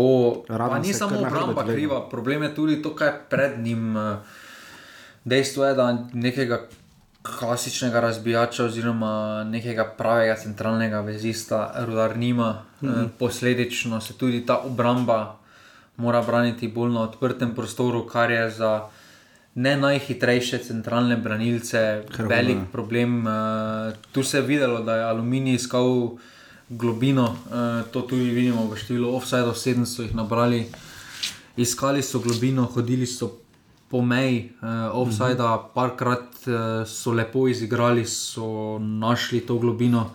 pa 0.47 0.57
Radan 0.57 0.81
ni 0.81 0.93
samo 0.93 1.17
obramba 1.17 1.63
kriva, 1.65 2.09
problem 2.09 2.43
je 2.43 2.55
tudi 2.55 2.81
to, 2.81 2.95
kaj 2.95 3.07
je 3.07 3.19
pred 3.29 3.59
njim. 3.59 3.97
eh, 3.97 4.17
Dejstvo 5.25 5.65
je, 5.65 5.73
da 5.73 5.85
nekega 6.13 6.67
klasičnega 7.23 7.99
razbijača, 7.99 8.65
oziroma 8.65 9.11
nekega 9.43 9.85
pravega 9.97 10.35
centralnega 10.35 11.01
vezista, 11.01 11.73
rudar 11.77 12.17
nima. 12.17 12.61
Mm. 12.81 12.89
Posledično 13.19 14.01
se 14.01 14.13
tudi 14.13 14.45
ta 14.45 14.57
obramba 14.59 15.35
mora 15.97 16.21
braniti 16.21 16.67
bolj 16.67 16.91
na 16.91 17.01
odprtem 17.01 17.55
prostoru, 17.55 18.07
kar 18.07 18.31
je 18.31 18.49
za 18.51 18.87
ne 19.57 19.73
najhitrejše 19.77 20.59
centralne 20.61 21.17
branilce 21.17 22.03
Kar 22.13 22.27
velik 22.29 22.57
problem. 22.71 23.25
Uh, 23.25 23.33
tu 24.11 24.23
se 24.23 24.37
je 24.37 24.41
videlo, 24.41 24.83
da 24.85 24.95
je 24.95 25.03
Aluminij 25.03 25.55
iskal 25.55 26.17
globino, 26.69 27.25
uh, 27.25 27.81
to 27.91 28.01
tudi 28.01 28.29
vidimo 28.29 28.67
v 28.69 28.77
številu 28.77 29.15
offside, 29.17 29.49
sedem 29.57 29.85
so 29.89 30.05
jih 30.05 30.13
nabrali, 30.15 30.67
iskali 31.57 32.03
so 32.05 32.21
globino, 32.21 32.67
hodili 32.75 33.07
so 33.09 33.31
po 33.89 34.01
meji 34.05 34.51
uh, 34.61 34.93
offside, 34.93 35.41
mm 35.41 35.47
-hmm. 35.47 35.73
parkrat 35.73 36.29
uh, 36.45 36.87
so 36.87 37.11
lepo 37.11 37.47
izigrali, 37.47 38.05
so 38.05 38.77
našli 38.79 39.41
to 39.41 39.57
globino. 39.57 40.11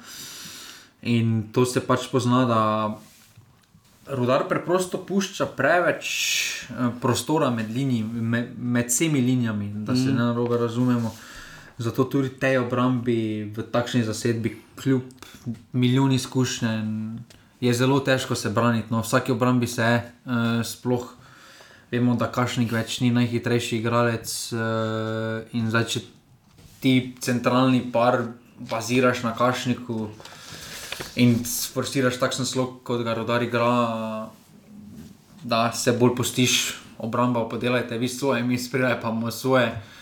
In 1.03 1.49
to 1.53 1.65
se 1.65 1.81
pač 1.81 2.07
pozna, 2.13 2.45
da 2.45 2.63
rudar 4.13 4.45
preprosto 4.49 5.01
pušča 5.07 5.47
preveč 5.57 6.07
eh, 6.71 6.91
prostora 7.01 7.51
med, 7.51 7.71
linij, 7.71 8.05
med, 8.05 8.53
med 8.59 8.87
vsemi 8.87 9.21
linijami, 9.21 9.73
da 9.75 9.97
se 9.97 10.11
mm. 10.11 10.17
ne 10.17 10.25
narobe 10.25 10.59
razumemo. 10.59 11.15
Zato 11.79 12.05
tudi 12.05 12.29
tej 12.29 12.59
obrambi 12.59 13.49
v 13.57 13.65
takšni 13.73 14.05
zasedbi, 14.05 14.57
kljub 14.77 15.03
milijoni 15.73 16.15
izkušenj, 16.15 17.17
je 17.61 17.75
zelo 17.75 18.01
težko 18.01 18.35
se 18.35 18.51
braniti. 18.51 18.89
No, 18.91 19.01
vsaki 19.01 19.33
obrambi 19.33 19.67
se 19.67 19.83
je, 19.83 20.13
uh, 20.25 20.63
sploh 20.67 21.15
vemo, 21.91 22.15
da 22.15 22.29
Kašnik 22.33 22.73
več 22.73 23.01
ni 23.01 23.11
najhitrejši 23.11 23.79
igralec. 23.79 24.35
Uh, 24.53 25.49
in 25.57 25.71
zdaj, 25.71 25.87
če 25.95 26.03
ti 26.83 26.95
centralni 27.21 27.81
par 27.93 28.21
baziraš 28.59 29.23
na 29.23 29.35
Kašniku 29.39 30.09
in 31.17 31.39
forsiraš 31.45 32.19
takšen 32.19 32.47
slog, 32.47 32.81
kot 32.83 33.05
ga 33.05 33.15
rodar 33.15 33.43
igra, 33.43 34.29
da 35.43 35.73
se 35.73 35.93
bolj 35.93 36.17
postiš 36.17 36.75
obramba, 36.99 37.49
podelajte 37.49 37.99
vi 37.99 38.09
svoje, 38.09 38.43
mi 38.43 38.59
sprijaj 38.59 39.01
pa 39.01 39.11
bomo 39.11 39.31
svoje. 39.31 39.67
Uh, 39.67 39.93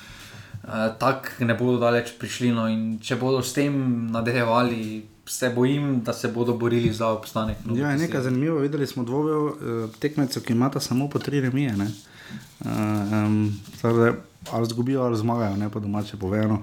uh, 0.62 0.98
tako 0.98 1.44
ne 1.44 1.54
bodo 1.54 1.78
daleč 1.78 2.12
prišli. 2.18 2.52
No, 2.54 2.66
in 2.68 2.98
če 3.02 3.18
bodo 3.20 3.42
s 3.42 3.54
tem 3.56 3.74
nadaljevali, 4.12 5.06
se 5.30 5.52
bojim, 5.54 6.00
da 6.04 6.12
se 6.12 6.28
bodo 6.28 6.56
borili 6.58 6.92
za 6.92 7.12
obstanek. 7.14 7.62
No, 7.64 7.76
Ja, 7.78 7.92
je 7.94 8.02
nekaj 8.02 8.22
zanimivo. 8.26 8.58
Videli 8.58 8.86
smo 8.86 9.04
dvoje 9.04 9.36
uh, 9.36 9.90
tekmecev, 10.02 10.42
ki 10.42 10.52
imata 10.52 10.80
samo 10.80 11.08
po 11.08 11.18
tri 11.18 11.40
remije. 11.40 11.74
Uh, 11.80 12.68
um, 12.68 13.60
torej, 13.80 14.12
ali 14.50 14.66
zgubijo, 14.66 15.02
ali 15.02 15.18
zmagajo, 15.18 15.56
ne 15.56 15.70
pa 15.70 15.80
domače 15.80 16.16
povedano. 16.16 16.62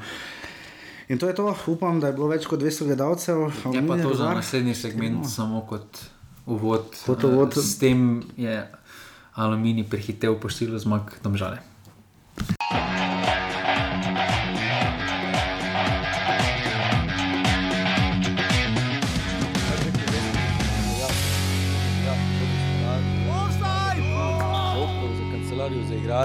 In 1.07 1.17
to 1.17 1.27
je 1.27 1.35
to, 1.35 1.55
upam, 1.67 1.99
da 1.99 2.07
je 2.07 2.13
bilo 2.13 2.27
več 2.27 2.45
kot 2.45 2.59
200 2.59 2.83
gledalcev. 2.85 3.45
Je 3.71 3.81
pa 3.81 3.95
to 3.97 4.13
za 4.13 4.33
naslednji 4.33 4.75
segment 4.75 5.17
No. 5.17 5.29
samo 5.29 5.61
kot 5.61 6.01
uvod. 6.45 6.91
Kot 7.05 7.23
uvod. 7.23 7.53
Eh, 7.53 7.61
S 7.61 7.77
tem 7.77 8.01
je 8.37 8.67
Aluminij 9.33 9.85
prehitev 9.85 10.35
po 10.35 10.49
štilu 10.49 10.79
zmag 10.79 11.01
domžale. 11.23 11.59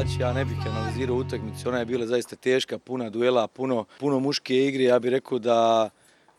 Igrače, 0.02 0.22
ja 0.22 0.32
ne 0.32 0.44
bih 0.44 0.56
analizirao 0.66 1.16
utakmicu, 1.16 1.68
ona 1.68 1.78
je 1.78 1.84
bila 1.84 2.06
zaista 2.06 2.36
teška, 2.36 2.78
puna 2.78 3.10
duela, 3.10 3.46
puno, 3.46 3.84
puno 4.00 4.20
muške 4.20 4.66
igre, 4.66 4.84
ja 4.84 4.98
bih 4.98 5.10
rekao 5.10 5.38
da 5.38 5.90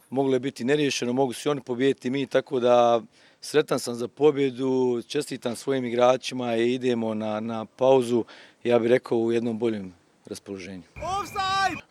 moglo 0.09 0.33
je 0.33 0.39
biti 0.39 0.63
neriješeno, 0.63 1.13
mogu 1.13 1.33
se 1.33 1.49
oni 1.49 1.61
pobijediti 1.61 2.09
mi, 2.09 2.27
tako 2.27 2.59
da 2.59 3.01
sretan 3.41 3.79
sam 3.79 3.95
za 3.95 4.07
pobjedu, 4.07 5.01
čestitam 5.07 5.55
svojim 5.55 5.85
igračima 5.85 6.55
i 6.55 6.73
idemo 6.73 7.13
na, 7.13 7.39
na 7.39 7.65
pauzu, 7.65 8.23
ja 8.63 8.79
bih 8.79 8.89
rekao 8.89 9.17
u 9.17 9.31
jednom 9.31 9.59
boljem 9.59 9.93
raspoloženju. 10.25 10.83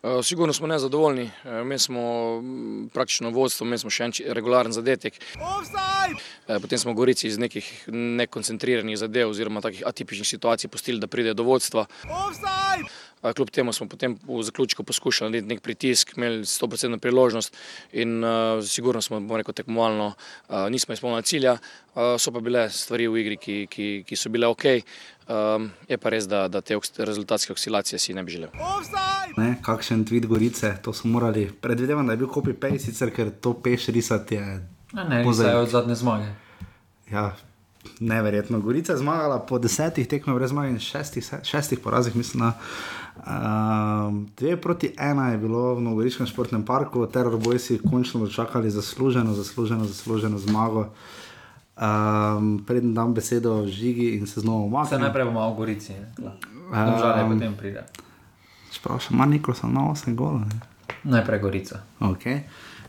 E, 0.03 0.22
Sigurno 0.22 0.53
smo 0.53 0.66
nezadovoljni, 0.66 1.30
E, 1.45 1.64
mi 1.64 1.78
smo 1.78 2.01
m, 2.39 2.89
praktično 2.95 3.30
vodstvo, 3.30 3.66
mi 3.66 3.78
smo 3.78 3.91
še 3.91 4.05
en 4.05 4.12
regularen 4.28 4.72
zadetek. 4.72 5.14
E, 6.49 6.59
Potem 6.61 6.78
smo 6.78 6.95
Gorici 6.95 7.26
iz 7.26 7.39
nekih 7.39 7.85
nekoncentriranih 7.93 8.99
zadev 8.99 9.30
oziroma 9.30 9.61
takih 9.61 9.83
atipičnih 9.87 10.28
situacij 10.28 10.70
pustili, 10.70 11.01
da 11.01 11.07
pride 11.07 11.35
do 11.35 11.43
vodstva. 11.43 11.87
A 12.09 12.30
Kljub 13.23 13.51
temu 13.51 13.73
smo 13.73 13.87
potem 13.89 14.16
v 14.27 14.43
zaključku 14.43 14.83
poskušali 14.85 15.31
narediti 15.31 15.55
nek 15.55 15.62
pritisk, 15.62 16.16
imeli 16.16 16.45
100% 16.45 16.99
priložnost 16.99 17.57
in 17.93 18.25
uh, 18.25 18.64
sigurno 18.66 19.03
smo, 19.03 19.20
bom 19.20 19.37
rekel, 19.37 19.55
tekmovalno 19.55 20.07
uh, 20.07 20.57
nismo 20.70 20.95
izpolnili 20.95 21.23
cilja, 21.23 21.53
uh, 21.53 22.03
so 22.18 22.33
pa 22.33 22.41
bile 22.41 22.66
stvari 22.70 23.07
v 23.09 23.20
igri, 23.23 23.37
ki, 23.37 23.57
ki, 23.70 23.89
ki 24.07 24.16
so 24.16 24.31
bile 24.31 24.51
ok. 24.51 24.66
Um, 25.33 25.70
je 25.89 25.97
pa 26.03 26.11
res, 26.11 26.27
da, 26.27 26.49
da 26.51 26.61
te 26.61 26.77
rezultatske 26.99 27.53
oscilacije 27.53 27.99
si 27.99 28.14
ne 28.14 28.25
bi 28.27 28.33
želel. 28.35 28.51
Ne, 29.37 29.55
kakšen 29.62 30.03
tweet 30.05 30.27
Gorice, 30.27 30.75
to 30.83 30.93
smo 30.93 31.11
morali. 31.11 31.47
Predvidevam, 31.61 32.07
da 32.07 32.12
je 32.12 32.25
bil 32.25 32.29
copy-paste, 32.29 32.91
sicer 32.91 33.14
ker 33.14 33.31
to 33.31 33.55
peš 33.55 33.87
risati 33.95 34.35
je. 34.35 34.59
Ne, 34.93 35.23
mozaik. 35.25 35.49
zdaj 35.49 35.62
od 35.62 35.68
zadnje 35.68 35.95
zmage. 35.95 36.27
Ja, 37.12 37.37
neverjetno. 38.05 38.61
Gorica 38.61 38.92
je 38.92 38.98
zmagala 38.98 39.38
po 39.40 39.59
desetih 39.59 40.07
tekmah 40.07 40.34
brez 40.34 40.50
zmage 40.50 40.70
in 40.70 40.78
šestih, 40.80 41.22
se- 41.22 41.40
šestih 41.44 41.78
porazih, 41.78 42.14
mislim. 42.14 42.42
Na, 42.42 42.53
um, 44.05 44.26
dve 44.34 44.57
proti 44.59 44.94
ena 44.96 45.28
je 45.28 45.38
bilo 45.38 45.74
v 45.74 45.82
Novogoriškem 45.82 46.26
športnem 46.26 46.62
parku, 46.62 47.07
teror 47.07 47.36
bojci 47.38 47.78
končno 47.80 48.20
dočakali 48.20 48.70
zasluženo, 48.70 49.32
zasluženo, 49.32 49.84
zasluženo 49.84 50.38
zmago. 50.40 50.88
Um, 51.74 52.64
Preden 52.66 52.94
dam 52.94 53.14
besedo 53.14 53.66
žigi 53.66 54.11
in 54.11 54.26
se 54.26 54.40
znova 54.40 54.61
Se 54.61 54.66
umaknem. 54.66 55.00
najprej 55.00 55.24
bomo 55.24 55.46
v 55.46 55.57
Gorici, 55.57 55.92
Um, 56.18 56.30
domžale 56.70 57.28
potem 57.28 57.55
pride. 57.55 57.82
Čeprav 58.72 58.98
še 58.98 59.09
ima 59.11 59.26
Nikolson 59.26 59.72
na 59.72 59.80
8 59.82 60.14
golov. 60.14 60.40
ne. 60.42 60.61
Najprej 61.05 61.38
Gorica. 61.40 61.80
Okay. 62.00 62.40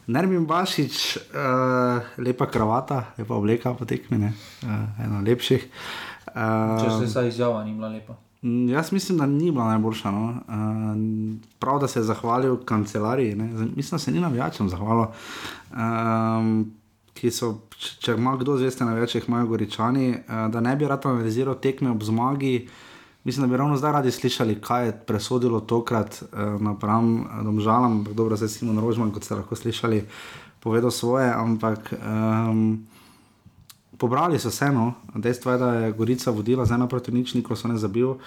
Nermin 0.07 0.45
Bašič, 0.45 1.17
uh, 1.17 2.03
lepa 2.17 2.45
kravata, 2.51 3.13
lepa 3.17 3.35
obleka 3.35 3.73
po 3.73 3.85
tekmi, 3.85 4.17
ne? 4.17 4.33
uh, 4.63 5.03
ena 5.05 5.21
lepših. 5.23 5.63
Uh, 6.27 6.81
Če 6.83 6.89
se 6.99 7.05
vsa 7.05 7.23
izjava 7.29 7.63
ni 7.63 7.73
bila 7.73 7.87
lepa. 7.93 8.17
Mm, 8.43 8.69
Jaz 8.69 8.91
mislim, 8.91 9.17
da 9.17 9.25
ni 9.25 9.51
bila 9.51 9.69
najboljša. 9.71 10.11
No. 10.11 10.23
Uh, 10.47 11.39
prav, 11.59 11.79
da 11.79 11.87
se 11.87 11.99
je 11.99 12.03
zahvalil 12.03 12.57
kancelariji. 12.65 13.35
Ne. 13.35 13.47
Mislim, 13.75 13.95
da 13.95 13.99
se 13.99 14.11
ni 14.11 14.19
navijačem 14.19 14.69
zahvalil. 14.69 15.05
Um, 15.71 16.73
ki 17.13 17.31
so, 17.31 17.53
č- 17.77 17.95
če 18.03 18.15
ima 18.17 18.35
kdo 18.37 18.57
zveste 18.57 18.83
navijače, 18.85 19.21
imajo 19.27 19.47
goričani, 19.47 20.09
uh, 20.17 20.49
da 20.51 20.59
ne 20.59 20.75
bi 20.75 20.87
rad 20.87 21.05
analiziral 21.05 21.55
tekme 21.55 21.91
ob 21.91 22.03
zmagi. 22.03 22.67
Mislim, 23.23 23.47
da 23.47 23.51
bi 23.51 23.57
ravno 23.57 23.77
zdaj 23.77 23.91
radi 23.91 24.11
slišali, 24.11 24.61
kaj 24.61 24.85
je 24.85 24.99
presodilo 25.07 25.59
tokrat 25.59 26.23
uh, 26.23 26.61
napram 26.61 27.19
eh, 27.19 27.43
domžalam. 27.43 27.91
Ampak 27.91 28.13
Dobro, 28.13 28.35
zdaj 28.35 28.49
Simon 28.49 28.79
Rožman, 28.79 29.11
kot 29.11 29.23
ste 29.23 29.35
lahko 29.35 29.55
slišali, 29.55 30.03
povedal 30.59 30.91
svoje, 30.91 31.31
ampak. 31.33 31.93
Um, 31.93 32.85
Pobrali 33.97 34.39
so 34.39 34.51
se, 34.51 34.71
no. 34.71 34.93
dejstvo 35.15 35.51
je, 35.51 35.57
da 35.57 35.73
je 35.73 35.91
Gorica 35.91 36.31
vodila 36.31 36.65
z 36.65 36.71
ena 36.71 36.87
proti 36.87 37.11
nič, 37.11 37.33
nikoli 37.33 37.57
so 37.57 37.67
ne 37.67 37.77
zabil. 37.77 38.09
Uh, 38.09 38.19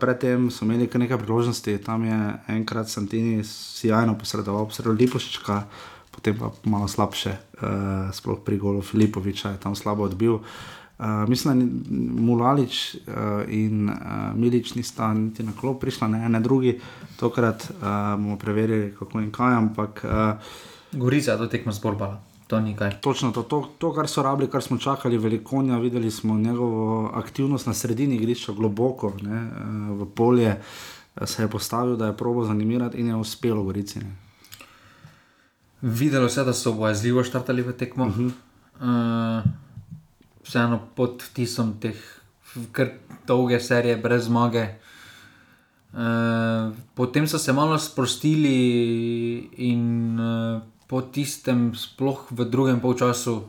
predtem 0.00 0.48
so 0.50 0.64
imeli 0.64 0.86
kar 0.88 1.00
nekaj 1.00 1.18
priložnosti, 1.18 1.78
tam 1.78 2.04
je 2.04 2.18
enkrat 2.48 2.88
Santini 2.88 3.44
sjajno 3.44 4.14
posredoval, 4.18 4.64
posredoval 4.70 4.96
Lipoščka, 4.96 5.64
potem 6.10 6.38
pa 6.38 6.52
malo 6.64 6.88
slabše, 6.88 7.34
uh, 7.60 8.14
sploh 8.14 8.40
pri 8.46 8.56
golu 8.56 8.80
Filipoviča 8.80 9.50
je 9.50 9.60
tam 9.60 9.76
slabo 9.76 10.06
odbil. 10.08 10.38
Uh, 10.38 10.79
mislim, 11.28 11.60
da 11.60 12.22
Mulalič 12.22 12.94
uh, 12.94 13.12
in 13.48 13.88
uh, 13.88 13.96
Milič 14.34 14.74
nista 14.74 15.14
niti 15.14 15.42
na 15.42 15.52
klop 15.60 15.80
prišla, 15.80 16.08
ne 16.08 16.24
ene 16.26 16.40
drugi, 16.40 16.80
tokrat 17.20 17.70
uh, 17.70 17.86
bomo 18.16 18.36
preverili, 18.38 18.94
kako 18.98 19.20
in 19.20 19.30
kaj, 19.32 19.54
ampak. 19.54 20.04
Uh, 20.04 20.68
Gorica 20.92 21.36
to 21.36 21.46
tekmo 21.46 21.72
zborbala, 21.72 22.20
to 22.46 22.60
ni 22.60 22.76
kaj. 22.76 23.00
Točno 23.00 23.30
to, 23.32 23.42
to, 23.42 23.68
to, 23.78 23.92
kar 23.94 24.08
so 24.08 24.22
rabili, 24.22 24.50
kar 24.50 24.62
smo 24.62 24.78
čakali, 24.78 25.18
velikonja, 25.18 25.78
videli 25.78 26.10
smo 26.10 26.34
njegovo 26.34 27.10
aktivnost 27.14 27.66
na 27.66 27.74
sredini 27.74 28.16
igrišča, 28.16 28.52
globoko 28.52 29.12
ne, 29.22 29.36
eh, 29.36 29.92
v 29.94 30.06
polje, 30.14 30.48
eh, 30.50 31.26
se 31.26 31.42
je 31.42 31.48
postavil, 31.48 31.96
da 31.96 32.06
je 32.06 32.16
probo 32.16 32.44
zanimirati 32.44 32.98
in 32.98 33.06
je 33.06 33.16
uspelo 33.16 33.62
Gorici. 33.62 33.98
Ne. 33.98 34.16
Videlo 35.82 36.28
se 36.28 36.40
je, 36.40 36.44
da 36.44 36.52
so 36.52 36.72
bojazljivo 36.72 37.24
štartali 37.24 37.62
v 37.62 37.72
tekmo. 37.72 38.06
Uh 38.06 38.16
-huh. 38.16 38.30
uh, 38.80 39.50
vseeno 40.50 40.80
pod 40.98 41.22
vtisom 41.22 41.78
teh 41.78 41.94
kar 42.74 42.90
dolge 43.26 43.60
serije 43.62 43.94
brez 44.02 44.26
zmage. 44.26 44.66
Uh, 45.94 46.74
potem 46.94 47.26
so 47.30 47.38
se 47.38 47.52
malo 47.54 47.78
sprostili 47.78 49.48
in 49.62 50.18
uh, 50.18 50.62
po 50.90 51.02
tistem, 51.02 51.70
sploh 51.74 52.26
v 52.30 52.50
drugem 52.50 52.82
polčasu, 52.82 53.46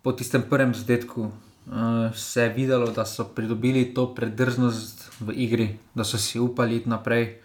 po 0.00 0.12
tistem 0.12 0.48
prvem 0.48 0.72
zadetku, 0.74 1.28
uh, 1.28 2.12
se 2.16 2.48
je 2.48 2.52
videlo, 2.56 2.88
da 2.92 3.04
so 3.04 3.28
pridobili 3.28 3.84
to 3.92 4.08
predrznost 4.16 5.20
v 5.20 5.36
igri, 5.36 5.68
da 5.94 6.04
so 6.04 6.16
si 6.16 6.40
upali 6.40 6.80
iti 6.80 6.88
naprej 6.88 7.44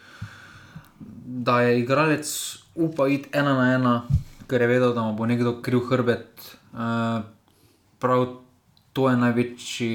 da 1.26 1.62
je 1.62 1.80
igralec 1.80 2.58
upal 2.76 3.08
iti 3.08 3.30
ena 3.34 3.54
na 3.54 3.74
ena, 3.74 3.94
ker 4.48 4.62
je 4.62 4.68
vedel, 4.68 4.94
da 4.94 5.02
mu 5.02 5.16
bo 5.16 5.26
nekdo 5.26 5.62
kriv 5.62 5.88
hrbet. 5.90 6.58
Uh, 6.74 7.24
prav 8.00 8.28
to 8.94 9.10
je 9.10 9.18
največji 9.18 9.94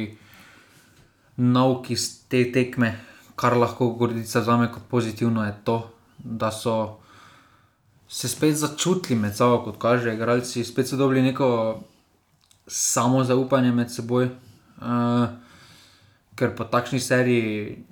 nauk 1.36 1.90
iz 1.90 2.06
te 2.28 2.44
tekme, 2.52 2.94
kar 3.36 3.56
lahko 3.56 3.90
Gordica 3.98 4.40
vzame 4.40 4.70
kot 4.72 4.88
pozitivno, 4.88 5.44
je 5.44 5.54
to, 5.64 5.76
da 6.18 6.50
so 6.50 6.98
se 8.08 8.28
spet 8.28 8.56
začutili 8.56 9.18
med 9.18 9.36
sabo, 9.36 9.58
kot 9.64 9.78
kaže, 9.82 10.14
igralci 10.14 10.64
spet 10.64 10.88
so 10.88 10.96
dobili 10.96 11.22
neko 11.22 11.48
samozaupanje 12.66 13.72
med 13.72 13.92
seboj. 13.92 14.30
Uh, 14.76 15.26
ker 16.36 16.52
po 16.56 16.66
takšni 16.68 17.00
seriji, 17.00 17.82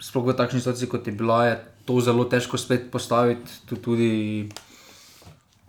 sploh 0.00 0.30
v 0.30 0.36
takšni 0.38 0.62
situaciji, 0.62 0.88
kot 0.88 1.06
je 1.06 1.14
bila, 1.14 1.44
je 1.46 1.54
to 1.84 1.98
zelo 2.00 2.24
težko 2.24 2.58
spet 2.58 2.90
postaviti. 2.90 3.50
Tu 3.66 3.76
tudi 3.76 4.12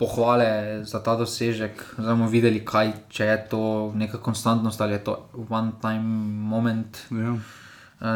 pohvale 0.02 0.50
za 0.82 0.98
ta 0.98 1.14
dosežek. 1.14 1.78
Zdaj 1.94 2.10
bomo 2.10 2.26
videli, 2.26 2.64
kaj, 2.66 3.06
če 3.08 3.24
je 3.24 3.38
to 3.48 3.62
neka 3.94 4.18
konstantnost 4.18 4.80
ali 4.80 4.98
je 4.98 5.04
to 5.06 5.14
one-time 5.48 6.02
moment. 6.42 7.06
Ja. 7.10 7.38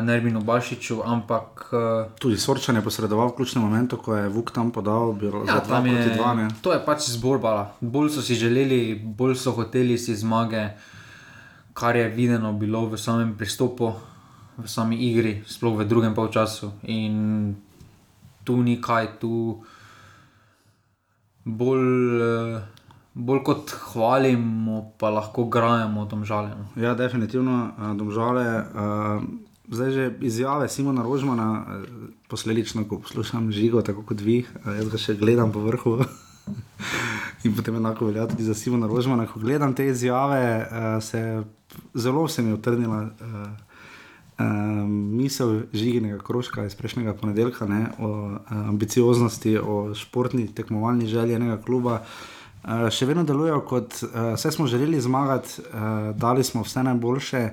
Nervino 0.03 0.41
Bašiču, 0.43 0.99
ampak. 1.07 1.71
eh, 1.71 2.11
Tudi 2.19 2.35
Sorčan 2.37 2.75
je 2.75 2.83
posredoval 2.83 3.29
v 3.29 3.37
ključnem 3.37 3.63
momentu, 3.63 3.95
ko 3.97 4.17
je 4.17 4.27
Vuk 4.29 4.51
tam 4.51 4.71
podal, 4.71 5.13
bilo 5.13 5.45
Ja, 5.47 5.53
za 5.53 5.61
dva 5.61 5.77
tam 5.77 5.87
je, 5.87 5.93
proti 5.95 6.19
dva. 6.19 6.35
Ne. 6.35 6.47
to 6.59 6.73
je 6.75 6.81
pač 6.83 7.07
zborbala. 7.07 7.71
Bolj 7.79 8.11
so 8.11 8.19
si 8.19 8.35
želeli, 8.35 8.81
bolj 8.99 9.37
so 9.37 9.55
hoteli 9.55 9.95
si 9.95 10.11
zmage, 10.11 10.75
kar 11.71 11.95
je 11.95 12.09
videno 12.09 12.51
bilo 12.53 12.91
v 12.91 12.99
samem 12.99 13.39
pristopu, 13.39 13.95
v 14.59 14.67
sami 14.67 14.97
igri, 14.97 15.45
sploh 15.47 15.79
v 15.79 15.87
drugem 15.87 16.15
polčasu. 16.15 16.73
In 16.91 17.55
tu 18.43 18.59
ni 18.59 18.83
kaj, 18.83 19.23
tu 19.23 19.63
bolj, 21.47 22.21
eh, 22.23 22.61
bolj 23.15 23.43
kot 23.47 23.71
hvalimo, 23.93 24.93
pa 24.99 25.11
lahko 25.15 25.47
grajemo 25.47 26.05
domžale. 26.05 26.51
No. 26.59 26.67
Ja, 26.83 26.95
definitivno, 26.95 27.71
uh, 27.79 27.95
domžale. 27.97 28.47
Uh, 28.75 29.23
zdaj 29.71 29.91
že 29.91 30.05
izjave 30.21 30.69
Simona 30.69 31.03
Rožmana, 31.03 31.65
eh, 31.67 31.87
posledično, 32.29 32.85
ko 32.89 32.99
poslušam 32.99 33.51
žigo, 33.53 33.83
tako 33.83 34.03
kot 34.03 34.21
vi, 34.21 34.39
eh, 34.39 34.71
jaz 34.77 34.91
ga 34.91 34.99
še 34.99 35.15
gledam 35.15 35.53
po 35.53 35.63
vrhu. 35.63 36.05
In 37.45 37.55
potem 37.55 37.77
enako 37.77 38.07
velja 38.07 38.27
tudi 38.27 38.43
za 38.43 38.55
Simona 38.55 38.87
Rožmana. 38.87 39.27
Ko 39.27 39.41
gledam 39.41 39.75
te 39.75 39.87
izjave, 39.87 40.67
se 41.03 41.43
zelo 41.95 42.29
se 42.29 42.43
mi 42.43 42.51
je 42.51 42.55
utrnila 42.55 43.11
uh, 44.39 44.47
misel 44.89 45.61
žiginega 45.73 46.19
krožka 46.19 46.67
iz 46.67 46.75
prejšnjega 46.75 47.15
ponedeljka 47.15 47.67
ne, 47.67 47.87
o 47.99 48.39
ambicioznosti, 48.51 49.59
o 49.59 49.95
športni 49.95 50.49
tekmovalni 50.55 51.07
želji 51.07 51.35
enega 51.35 51.61
kluba. 51.63 52.03
Uh, 52.65 52.89
še 52.91 53.07
vedno 53.07 53.25
delujejo 53.25 53.61
kot 53.69 54.01
uh, 54.03 54.35
vse 54.35 54.53
smo 54.53 54.67
želeli 54.67 55.01
zmagati, 55.01 55.61
uh, 55.61 56.17
dali 56.17 56.45
smo 56.45 56.63
vse 56.67 56.83
najboljše. 56.83 57.51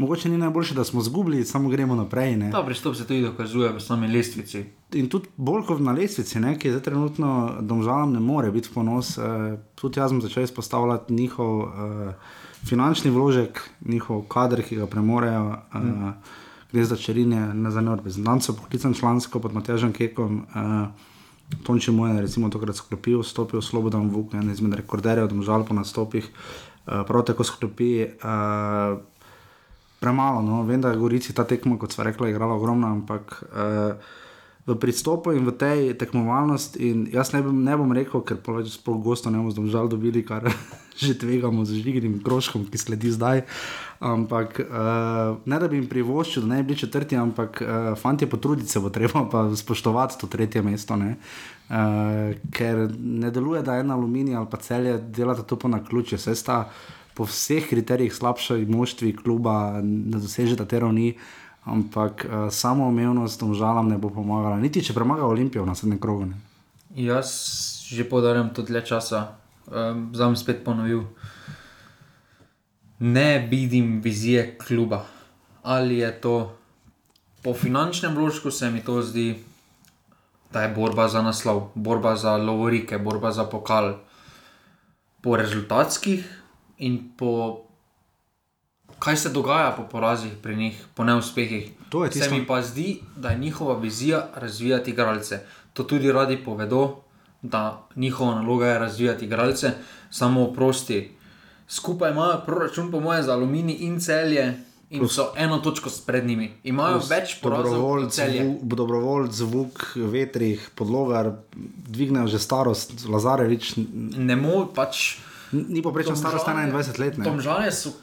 Mogoče 0.00 0.28
ni 0.28 0.38
najboljše, 0.38 0.74
da 0.74 0.84
smo 0.84 1.00
izgubili, 1.00 1.44
samo 1.44 1.68
gremo 1.68 1.94
naprej. 1.94 2.36
Ne. 2.36 2.50
Ta 2.50 2.62
pristop 2.64 2.94
se 2.96 3.04
tudi 3.06 3.20
dokazuje 3.22 3.68
v 3.72 3.80
sami 3.80 4.08
lestvici. 4.08 4.64
In 4.96 5.10
tudi 5.12 5.28
bolj 5.36 5.66
kot 5.68 5.82
na 5.84 5.92
lestvici, 5.92 6.40
ne, 6.40 6.54
ki 6.58 6.68
je 6.68 6.72
zdaj 6.72 6.86
trenutno 6.86 7.32
domžalam, 7.60 8.14
ne 8.16 8.20
more 8.20 8.50
biti 8.50 8.72
ponos. 8.74 9.18
Uh, 9.18 9.58
tudi 9.76 10.00
jaz 10.00 10.10
sem 10.10 10.22
začel 10.24 10.48
izpostavljati 10.48 11.14
njihov 11.14 11.58
uh, 11.58 12.30
finančni 12.66 13.10
vložek, 13.10 13.60
njihov 13.84 14.22
kader, 14.28 14.62
ki 14.62 14.76
ga 14.76 14.86
premorejo. 14.86 15.56
Uh, 15.74 15.80
mm. 15.80 16.14
Gre 16.72 16.84
za 16.84 16.96
črnine, 16.96 17.54
ne 17.54 17.70
za 17.70 17.80
neodbe. 17.80 18.10
Znam 18.10 18.40
se 18.40 18.56
poklicati 18.56 18.98
člansko 18.98 19.40
pod 19.40 19.54
Matežem 19.54 19.92
Kekom. 19.92 20.44
Uh, 20.54 20.88
Tonči 21.66 21.90
moj 21.90 22.14
je 22.14 22.20
recimo 22.22 22.48
tokrat 22.48 22.76
sklopil, 22.76 23.22
stopil 23.22 23.62
Slobodan 23.62 24.06
Vuk, 24.10 24.34
en 24.34 24.50
izmed 24.50 24.74
rekorderjev, 24.78 25.26
domžal 25.28 25.64
po 25.66 25.74
nastopih, 25.74 26.28
uh, 26.30 27.02
prav 27.06 27.24
tako 27.26 27.44
sklopi. 27.44 28.06
Uh, 28.22 29.00
premalo. 30.00 30.42
No. 30.42 30.62
Vem, 30.62 30.80
da 30.80 30.90
je 30.90 30.96
Gorici 30.96 31.34
ta 31.34 31.44
tekma, 31.44 31.78
kot 31.78 31.92
smo 31.92 32.04
rekli, 32.04 32.30
igrala 32.30 32.54
ogromno, 32.54 32.88
ampak 32.88 33.42
uh, 33.42 33.94
v 34.66 34.76
pristopu 34.76 35.32
in 35.32 35.48
v 35.48 35.56
tej 35.56 35.78
tekmovalnosti. 35.96 37.08
Jaz 37.10 37.32
ne, 37.32 37.40
ne 37.40 37.74
bom 37.80 37.90
rekel, 37.96 38.20
ker 38.20 38.36
pa 38.44 38.60
več 38.60 38.76
sploh 38.76 39.00
gosto 39.00 39.32
ne 39.32 39.40
bomo 39.40 39.52
zdržali 39.54 39.88
dobili, 39.88 40.20
kar 40.20 40.44
že 41.00 41.16
tvegamo 41.16 41.64
z 41.64 41.80
žigrim 41.80 42.20
krožkom, 42.20 42.68
ki 42.68 42.76
sledi 42.76 43.08
zdaj. 43.08 43.48
Ampak 44.04 44.60
uh, 44.60 45.40
ne 45.48 45.56
da 45.60 45.68
bi 45.68 45.80
jim 45.80 45.88
privoščil, 45.88 46.44
da 46.44 46.54
ne 46.54 46.60
bi 46.60 46.72
bili 46.72 46.84
četrti, 46.84 47.16
ampak 47.16 47.60
uh, 47.64 47.92
fanti 47.96 48.28
potruditi 48.28 48.68
se 48.68 48.80
bo 48.80 48.92
treba 48.92 49.24
pa 49.32 49.48
spoštovati 49.56 50.20
to 50.20 50.28
tretje 50.28 50.62
mesto. 50.62 50.96
Uh, 50.96 52.36
ker 52.52 52.88
ne 53.00 53.32
deluje, 53.32 53.64
da 53.64 53.80
ena 53.80 53.96
aluminija 53.96 54.40
ali 54.40 54.48
pa 54.50 54.60
celje 54.60 54.98
delata 54.98 55.42
to 55.42 55.56
po 55.56 55.68
naključju, 55.72 56.20
vse 56.20 56.34
sta 56.36 56.64
po 57.14 57.24
vseh 57.24 57.68
kriterijih 57.68 58.14
slabše 58.14 58.64
moštvi 58.68 59.16
kluba, 59.16 59.80
da 59.82 60.20
dosežeta 60.20 60.64
te 60.64 60.80
ravni. 60.80 61.14
Ampak 61.70 62.26
uh, 62.26 62.48
samo 62.50 62.88
omejnost 62.90 63.40
tom 63.40 63.54
žalam 63.54 63.88
ne 63.88 63.98
bo 63.98 64.10
pomagala, 64.10 64.58
niti 64.58 64.82
če 64.82 64.94
premaga 64.96 65.26
Olimpijo 65.26 65.62
na 65.66 65.74
srednjem 65.78 66.00
krogu. 66.02 66.26
Ne. 66.32 66.40
Jaz 66.98 67.30
že 67.90 68.06
podarjam 68.06 68.52
to 68.54 68.62
dlje 68.62 68.84
časa, 68.86 69.34
um, 69.66 70.10
zdaj 70.14 70.26
bom 70.30 70.36
spet 70.38 70.62
ponovil. 70.62 71.02
Ne 73.02 73.46
vidim 73.50 73.98
vizije 74.02 74.58
kluba. 74.58 75.02
Ali 75.62 75.98
je 75.98 76.10
to 76.20 76.34
po 77.42 77.54
finančnem 77.54 78.14
vložku, 78.14 78.50
se 78.50 78.70
mi 78.70 78.84
to 78.84 79.02
zdi, 79.02 79.42
da 80.52 80.62
je 80.62 80.74
borba 80.74 81.08
za 81.08 81.22
naslov, 81.22 81.70
borba 81.74 82.16
za 82.16 82.36
lovorike, 82.36 82.98
borba 82.98 83.32
za 83.32 83.44
pokal. 83.44 83.94
Po 85.20 85.36
rezultatskih 85.36 86.24
in 86.78 87.12
po 87.16 87.64
kaj 89.00 89.16
se 89.16 89.28
dogaja 89.28 89.72
po 89.76 89.82
porazih 89.82 90.32
pri 90.42 90.56
njih, 90.56 90.84
po 90.94 91.04
neuspehih. 91.04 91.70
Se 92.10 92.30
mi 92.30 92.46
pa 92.46 92.62
zdi, 92.62 93.00
da 93.16 93.28
je 93.28 93.38
njihova 93.38 93.78
vizija 93.78 94.26
razvijati 94.34 94.90
igralce. 94.90 95.40
To 95.72 95.84
tudi 95.84 96.12
radi 96.12 96.36
povedo, 96.44 97.00
da 97.42 97.86
njihova 97.96 98.34
naloga 98.34 98.66
je 98.66 98.78
razvijati 98.78 99.24
igralce, 99.24 99.70
samo 100.10 100.44
oprosti. 100.44 101.10
Skupaj 101.68 102.10
imajo 102.10 102.42
proračun, 102.46 102.90
po 102.90 103.00
mojem, 103.00 103.22
za 103.22 103.32
aluminij 103.32 103.76
in 103.80 104.00
celje. 104.00 104.64
In 104.90 105.08
so 105.08 105.32
eno 105.36 105.58
točko 105.58 105.90
pred 106.06 106.26
njimi, 106.26 106.50
imajo 106.64 106.98
Plus, 106.98 107.10
več 107.10 107.36
prostovoljcev. 107.42 108.32
Dobrovoljci, 108.62 109.36
zvok, 109.36 109.84
vetrih, 109.96 110.70
podlogar, 110.74 111.30
dvignejo 111.86 112.26
že 112.26 112.38
starost, 112.38 113.06
Lazarevič. 113.08 113.76
Ne 114.16 114.36
moreš 114.36 114.74
pač. 114.74 115.16
Ni 115.52 115.82
pa 115.82 115.90
prečo 115.94 116.16
starost 116.16 116.46
21 116.46 116.98
let. 116.98 117.18
Domžale 117.22 117.70
so 117.72 117.94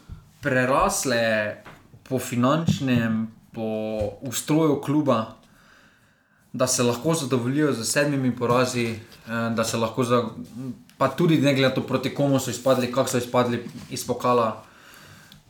prerasle 0.48 1.56
po 2.08 2.20
finančnem, 2.20 3.28
po 3.52 4.00
ustroju 4.22 4.80
kluba, 4.82 5.36
da 6.54 6.68
se 6.68 6.84
lahko 6.84 7.14
zadovoljijo 7.14 7.74
z 7.74 7.84
sedmimi 7.84 8.32
porazi, 8.36 8.86
eh, 8.86 9.00
da 9.56 9.64
se 9.64 9.78
lahko 9.78 10.04
za. 10.04 10.24
Pa 10.98 11.08
tudi 11.08 11.38
ne 11.38 11.54
glede 11.54 11.68
na 11.68 11.76
to, 11.76 11.84
proti 11.84 12.14
komu 12.16 12.40
so 12.40 12.50
izpadli, 12.50 12.92
kako 12.92 13.10
so 13.10 13.18
izpadli 13.18 13.60
iz 13.90 14.08
pokala. 14.08 14.64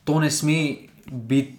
To 0.03 0.19
ne 0.19 0.31
sme 0.31 0.89
biti, 1.05 1.57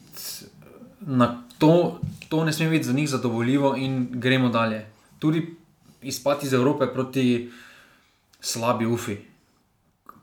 to, 1.59 2.01
to 2.29 2.45
ne 2.45 2.53
sme 2.53 2.69
biti 2.69 2.85
za 2.85 2.93
njih 2.93 3.09
zadovoljivo 3.09 3.77
in 3.77 4.09
gremo 4.11 4.49
dalje. 4.49 4.87
Tudi 5.19 5.55
izpad 6.03 6.45
iz 6.45 6.53
Evrope 6.53 6.87
proti 6.93 7.51
slabi 8.41 8.87
UFI 8.87 9.17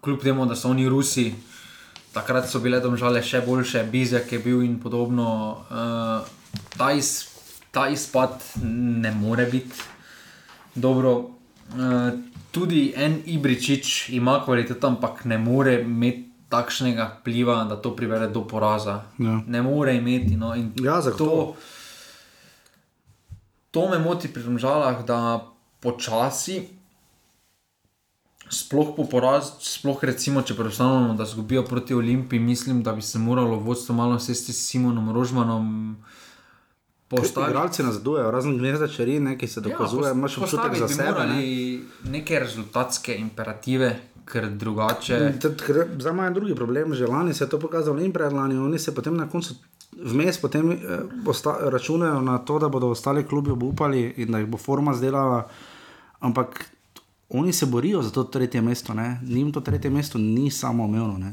kljub 0.06 0.22
temu, 0.22 0.46
da 0.46 0.56
so 0.56 0.70
oni 0.70 0.90
Rusi, 0.90 1.34
takrat 2.16 2.48
so 2.48 2.62
bile 2.64 2.80
domžale 2.80 3.20
še 3.24 3.44
boljše, 3.44 3.84
Bizek 3.92 4.32
je 4.32 4.40
bil 4.40 4.64
in 4.64 4.80
podobno. 4.80 5.28
Uh, 5.68 6.24
ta, 6.78 6.94
iz, 6.96 7.28
ta 7.76 7.90
izpad 7.92 8.40
ne 8.64 9.12
more 9.12 9.48
biti 9.52 9.84
dobro. 10.76 11.16
Uh, 11.76 12.16
tudi 12.56 12.94
en 12.96 13.20
Ibričič 13.26 14.16
ima 14.16 14.40
kvaliteto, 14.46 14.96
ampak 14.96 15.26
ne 15.26 15.42
more 15.42 15.82
imeti. 15.84 16.32
Takšnega 16.46 17.26
pliva, 17.26 17.56
da 17.66 17.74
to 17.82 17.96
privede 17.98 18.28
do 18.32 18.44
poraza. 18.48 18.94
Ja. 19.18 19.40
Ne 19.50 19.64
more 19.66 19.96
imeti. 19.98 20.38
No, 20.38 20.54
ja, 20.56 21.00
to, 21.18 21.56
to 23.74 23.88
me 23.90 23.98
moti 24.00 24.30
pri 24.32 24.44
državah, 24.46 25.02
da 25.10 25.42
počasi 25.82 26.62
sploh 28.50 28.94
po 28.96 29.06
porazu, 29.10 29.52
sploh 29.60 30.04
recimo, 30.04 30.42
če 30.42 30.56
predstavljamo, 30.56 31.14
da 31.14 31.26
zgubijo 31.26 31.64
proti 31.66 31.94
Olimpiji, 31.94 32.40
mislim, 32.40 32.84
da 32.84 32.94
bi 32.94 33.02
se 33.02 33.20
moralo 33.20 33.60
vodstvo 33.60 33.96
malo 33.96 34.20
sesti 34.20 34.54
s 34.54 34.68
Simonom 34.70 35.12
Rožmanom. 35.14 35.98
Postavljati 37.08 37.84
na 37.84 37.92
zadujejo, 37.92 38.32
razen 38.32 38.58
gnezda 38.58 38.88
črni, 38.88 39.20
nekaj 39.20 39.48
se 39.48 39.62
dokazuje, 39.62 40.08
ja, 40.10 40.12
imaš 40.12 40.38
občutek 40.38 40.76
za 40.76 40.88
sebe. 40.88 41.26
Ne? 41.30 41.44
Neke 42.12 42.40
rezultatske 42.40 43.16
imperative. 43.18 43.96
Ker 44.26 44.50
drugače. 44.50 45.34
Za 46.00 46.12
me 46.12 46.24
je 46.24 46.32
drugi 46.34 46.56
problem, 46.56 46.96
že 46.98 47.08
lani 47.08 47.34
se 47.34 47.44
je 47.44 47.50
to 47.50 47.60
pokazalo 47.60 48.02
in 48.02 48.14
predlani, 48.14 48.58
oni 48.58 48.80
se 48.80 48.96
potem 48.96 49.18
na 49.18 49.30
koncu 49.30 49.54
vmes 49.96 50.42
potem, 50.42 50.72
eh, 50.72 50.78
računajo 51.70 52.22
na 52.22 52.38
to, 52.38 52.60
da 52.60 52.70
bodo 52.70 52.88
ostali 52.88 53.24
klubi 53.24 53.52
obupali 53.52 54.14
in 54.18 54.32
da 54.32 54.40
jih 54.40 54.48
bo 54.48 54.58
forma 54.58 54.94
zdelala. 54.94 55.48
Ampak 56.20 56.66
oni 57.30 57.54
se 57.54 57.66
borijo 57.66 58.02
za 58.02 58.12
to 58.12 58.24
tretje 58.24 58.62
mesto, 58.62 58.94
njim 59.28 59.52
to 59.52 59.62
tretje 59.62 59.90
mesto 59.90 60.18
ni 60.18 60.52
samo 60.52 60.84
omejeno. 60.84 61.32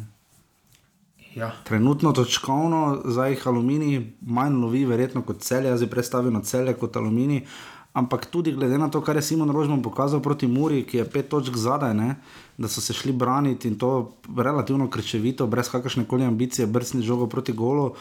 Ja. 1.35 1.53
Trenutno 1.65 2.13
točkovno 2.13 3.03
za 3.05 3.27
jih 3.27 3.47
aluminij 3.47 4.13
manj 4.21 4.55
lovi, 4.55 4.85
verjetno 4.85 5.23
kot 5.23 5.41
celje, 5.41 5.69
jaz 5.69 5.81
bi 5.81 5.91
predstavil 5.91 6.41
celje 6.43 6.75
kot 6.75 6.97
aluminij. 6.97 7.47
Ampak 7.93 8.27
tudi 8.27 8.53
glede 8.53 8.79
na 8.79 8.89
to, 8.91 9.01
kar 9.01 9.17
je 9.17 9.23
Simon 9.23 9.51
Rožman 9.51 9.83
pokazal 9.83 10.21
proti 10.21 10.47
Muri, 10.47 10.83
ki 10.85 10.97
je 10.97 11.11
pet 11.11 11.29
točk 11.29 11.57
zadaj, 11.57 11.95
ne, 11.95 12.15
da 12.59 12.69
so 12.69 12.81
se 12.81 12.93
šli 12.93 13.13
braniti 13.13 13.69
in 13.69 13.79
to 13.79 14.17
relativno 14.37 14.89
krčevito, 14.91 15.47
brez 15.47 15.69
kakršne 15.69 16.05
koli 16.05 16.25
ambicije, 16.25 16.67
brcni 16.67 17.03
žogo 17.03 17.27
proti 17.27 17.53
golu. 17.53 17.85
Uh, 17.85 17.97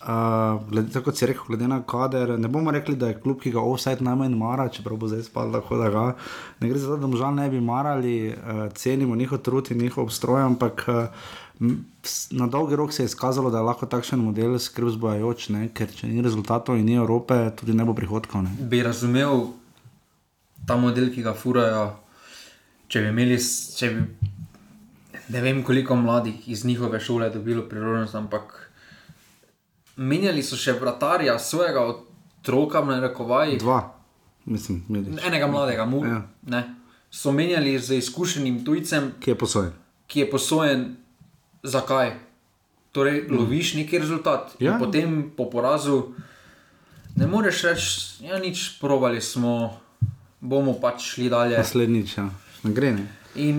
Uh, 0.00 0.62
glede, 0.70 0.88
tako 0.92 1.12
si 1.12 1.26
rekel, 1.28 1.44
glede 1.48 1.66
na 1.68 1.82
kader, 1.84 2.38
ne 2.40 2.48
bomo 2.48 2.72
rekli, 2.72 2.94
da 2.96 3.10
je 3.10 3.18
klub, 3.20 3.36
ki 3.42 3.50
ga 3.52 3.60
offset 3.60 4.00
najmanj 4.00 4.32
mara, 4.32 4.64
čeprav 4.72 4.96
bo 4.96 5.10
zdaj 5.10 5.26
spal, 5.26 5.52
tako 5.52 5.76
da 5.76 5.90
ga 5.92 6.04
ne 6.60 6.70
gre 6.70 6.78
za 6.80 6.88
to, 6.88 6.96
da 7.02 7.10
mu 7.10 7.20
žal 7.20 7.34
ne 7.36 7.50
bi 7.52 7.60
marali, 7.60 8.14
uh, 8.32 8.62
cenimo 8.72 9.16
njihov 9.16 9.42
trud 9.44 9.68
in 9.70 9.82
njihov 9.84 10.04
obstroj, 10.08 10.40
ampak 10.42 10.84
uh, 10.88 11.28
na 12.30 12.46
dolgi 12.46 12.76
rok 12.76 12.92
se 12.92 13.02
je 13.02 13.12
izkazalo, 13.12 13.50
da 13.50 13.58
je 13.58 13.62
lahko 13.68 13.86
takšen 13.86 14.24
model 14.24 14.56
skrb 14.58 14.88
zbojajoč, 14.88 15.50
ker 15.76 15.92
če 15.92 16.08
ni 16.08 16.24
rezultatov 16.24 16.80
in 16.80 16.88
ni 16.88 16.96
Evrope, 16.96 17.50
tudi 17.56 17.76
ne 17.76 17.84
bo 17.84 17.92
prihodkov. 17.94 18.46
Ne. 18.46 18.56
Bi 18.72 18.80
razumel 18.82 19.50
ta 20.66 20.78
model, 20.80 21.10
ki 21.12 21.26
ga 21.28 21.36
furajo, 21.36 21.90
če 22.88 23.04
bi 23.04 23.12
imeli, 23.12 23.36
če 23.76 23.92
bi 23.92 24.32
ne 25.30 25.44
vem, 25.44 25.60
koliko 25.62 25.96
mladih 25.96 26.48
iz 26.48 26.64
njihove 26.64 27.00
šole 27.00 27.28
dobilo 27.30 27.68
priložnost, 27.68 28.14
ampak 28.14 28.69
menjali 30.00 30.42
so 30.42 30.56
še 30.56 30.72
vratarja 30.80 31.36
svojega 31.38 31.82
otroka, 31.84 32.80
ne 32.88 33.00
rekovaj. 33.04 33.58
Dva, 33.60 33.80
mislim, 34.48 34.80
medič. 34.88 35.20
enega 35.26 35.46
mladega, 35.46 35.84
mu, 35.84 36.00
ja. 36.06 36.22
ne. 36.48 36.62
So 37.10 37.32
menjali 37.34 37.74
z 37.78 37.98
izkušenim 37.98 38.62
tujcem, 38.64 39.12
ki 39.20 39.34
je 39.34 39.38
posojen. 39.38 39.72
Ki 40.06 40.24
je 40.24 40.30
posojen, 40.30 40.84
zakaj? 41.62 42.14
Torej, 42.94 43.26
loviš 43.30 43.74
neki 43.78 43.98
rezultat. 43.98 44.54
Ja. 44.58 44.78
Potem 44.78 45.30
po 45.36 45.46
porazu 45.50 46.14
ne 47.14 47.26
moreš 47.26 47.62
reči, 47.68 47.90
ja, 48.26 48.38
nič, 48.38 48.80
provali 48.80 49.20
smo, 49.20 49.76
bomo 50.40 50.74
pač 50.80 51.12
šli 51.14 51.28
dalje. 51.30 51.58
Naslednjič, 51.58 52.16
ja. 52.18 52.30
ne 52.64 52.72
gre. 52.74 52.94
Ne. 52.96 53.06
In 53.38 53.58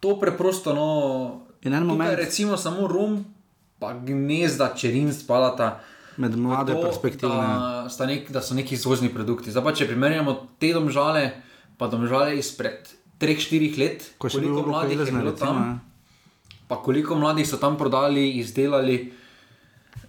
to 0.00 0.18
preprosto, 0.20 0.74
no, 0.74 0.88
In 1.62 1.72
en 1.72 1.86
moment- 1.86 2.16
recimo 2.18 2.56
samo 2.56 2.88
rum, 2.88 3.24
pa 3.82 3.92
gnezda, 3.98 4.70
čerin 4.78 5.10
spadata. 5.14 5.80
Med 6.16 6.36
mlade 6.38 6.76
perspektivne. 6.76 7.88
Da, 7.98 8.06
nek, 8.06 8.30
da 8.30 8.42
so 8.44 8.54
neki 8.54 8.76
izvozni 8.78 9.08
produkti. 9.10 9.50
Zdaj 9.50 9.64
pa 9.64 9.72
če 9.74 9.88
primerjamo 9.90 10.36
te 10.62 10.70
domžale, 10.76 11.24
pa 11.80 11.88
domžale 11.90 12.36
izpred 12.38 12.86
3-4 13.18 13.80
let, 13.80 14.06
Ko 14.22 14.30
še 14.30 14.38
koliko 14.38 14.66
mladih 14.68 15.00
je 15.00 15.08
bilo 15.08 15.32
recimo, 15.32 15.38
tam, 15.40 15.58
ja. 15.64 16.60
pa 16.68 16.78
koliko 16.84 17.18
mladih 17.18 17.48
so 17.48 17.58
tam 17.58 17.78
prodali, 17.80 18.28
izdelali. 18.42 18.98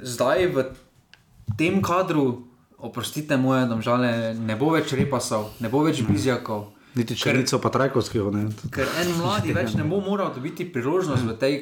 Zdaj 0.04 0.48
v 0.54 0.66
tem 1.58 1.80
kadru, 1.82 2.44
oprostite 2.78 3.40
moje 3.40 3.66
domžale, 3.72 4.34
ne 4.38 4.58
bo 4.60 4.74
več 4.76 4.92
repasov, 4.98 5.54
ne 5.64 5.72
bo 5.72 5.86
več 5.88 6.04
bizjakov. 6.06 6.74
Niti 6.94 7.16
črnico, 7.18 7.58
pa 7.64 7.72
trajkovskih. 7.74 8.28
Ker 8.74 8.92
en 9.02 9.16
mladi 9.18 9.56
več 9.56 9.74
ne 9.80 9.88
bo 9.88 10.04
moral 10.04 10.34
dobiti 10.36 10.68
priložnost 10.70 11.26
v 11.26 11.38
tej, 11.42 11.56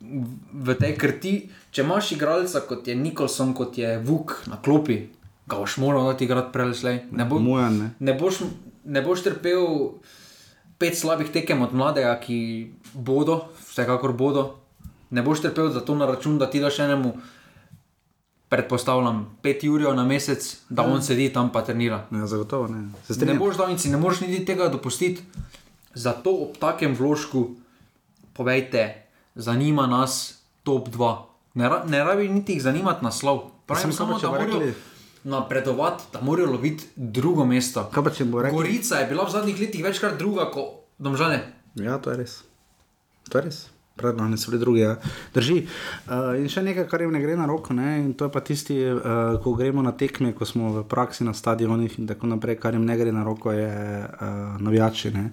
v 0.00 0.74
tej 0.76 0.96
krti. 0.96 1.32
Če 1.70 1.82
imaš 1.82 2.12
igralca 2.12 2.60
kot 2.68 2.88
je 2.88 2.94
Nikolson, 2.96 3.54
kot 3.56 3.78
je 3.78 3.96
Vuk 4.04 4.42
na 4.46 4.58
klopi, 4.62 5.08
ga 5.48 5.56
boš 5.60 5.78
moral 5.80 6.10
dati 6.10 6.24
igrati 6.24 6.52
prelesle. 6.52 6.98
Ne, 7.10 7.24
bo, 7.24 7.38
Mujan, 7.38 7.78
ne. 7.78 7.88
ne, 8.00 8.14
boš, 8.18 8.42
ne 8.84 9.02
boš 9.02 9.24
trpel 9.24 9.64
pet 10.78 10.98
slabih 10.98 11.32
tekem 11.32 11.62
od 11.64 11.72
mladega, 11.74 12.12
ki 12.20 12.72
bodo, 12.92 13.48
vsekakor 13.70 14.12
bodo. 14.12 14.46
Ne 15.10 15.22
boš 15.22 15.46
trpel 15.46 15.72
za 15.72 15.80
to 15.80 15.94
na 15.94 16.06
račun, 16.06 16.38
da 16.38 16.50
ti 16.50 16.60
daš 16.60 16.82
enemu, 16.84 17.14
predpostavljam, 18.48 19.38
pet 19.42 19.64
ur 19.64 19.80
na 19.94 20.04
mesec, 20.04 20.56
da 20.68 20.82
Ja. 20.82 20.92
on 20.92 21.02
sedi 21.02 21.32
tam 21.32 21.52
pa 21.52 21.64
trenira. 21.64 22.06
Ja, 22.12 22.26
zagotovo 22.26 22.68
ne. 22.68 22.90
Ne 23.26 23.34
boš 23.34 23.56
dal 23.56 23.70
in 23.70 23.78
si 23.78 23.90
ne 23.90 23.96
moreš 23.96 24.20
niti 24.20 24.44
tega 24.44 24.68
dopustiti. 24.68 25.22
Zato 25.94 26.30
ob 26.30 26.58
takem 26.58 26.94
vložku 26.94 27.56
povejte, 28.34 29.05
zanima 29.36 29.86
nas 29.86 30.42
top 30.62 30.88
2. 30.88 31.16
Ne, 31.54 31.70
ne 31.86 32.04
rabi 32.04 32.28
niti 32.28 32.52
jih 32.52 32.62
zanimati 32.62 33.04
naslov. 33.04 33.40
Pravim 33.66 33.92
samo, 33.92 34.18
samo, 34.18 34.38
da 34.38 34.44
morajo 34.44 34.72
napredovati, 35.24 36.04
da 36.12 36.20
morajo 36.20 36.50
loviti 36.50 36.84
drugo 36.96 37.44
mesto. 37.44 37.90
Gorica 38.52 38.96
je 38.96 39.06
bila 39.06 39.24
v 39.24 39.30
zadnjih 39.30 39.60
letih 39.60 39.84
večkrat 39.84 40.18
druga 40.18 40.50
kot 40.50 40.68
domžale. 40.98 41.40
Ja, 41.74 41.98
to 41.98 42.10
je 42.10 42.16
res. 42.16 42.42
To 43.30 43.38
je 43.38 43.44
res. 43.44 43.75
Predlani 43.96 44.36
so 44.38 44.50
bili 44.50 44.60
drugi. 44.60 44.80
Ja. 44.80 44.96
Drži. 45.34 45.62
Uh, 46.06 46.34
in 46.40 46.50
še 46.52 46.62
nekaj, 46.62 46.84
kar 46.90 47.00
jim 47.00 47.14
ne 47.14 47.20
gre 47.22 47.36
na 47.36 47.46
roko, 47.48 47.74
ne? 47.76 47.94
in 48.02 48.10
to 48.14 48.28
je 48.28 48.32
pa 48.34 48.42
tisti, 48.44 48.76
uh, 48.92 49.38
ko 49.42 49.54
gremo 49.56 49.84
na 49.84 49.94
tekme, 49.96 50.34
ko 50.36 50.44
smo 50.48 50.72
v 50.74 50.84
praksi 50.88 51.24
na 51.24 51.32
stadionih 51.32 51.98
in 52.00 52.10
tako 52.10 52.28
naprej, 52.28 52.58
kar 52.60 52.76
jim 52.76 52.84
ne 52.84 52.96
gre 53.00 53.14
na 53.14 53.24
roko, 53.24 53.54
je 53.56 53.70
uh, 53.70 54.60
navijači. 54.60 55.14
Ne? 55.16 55.30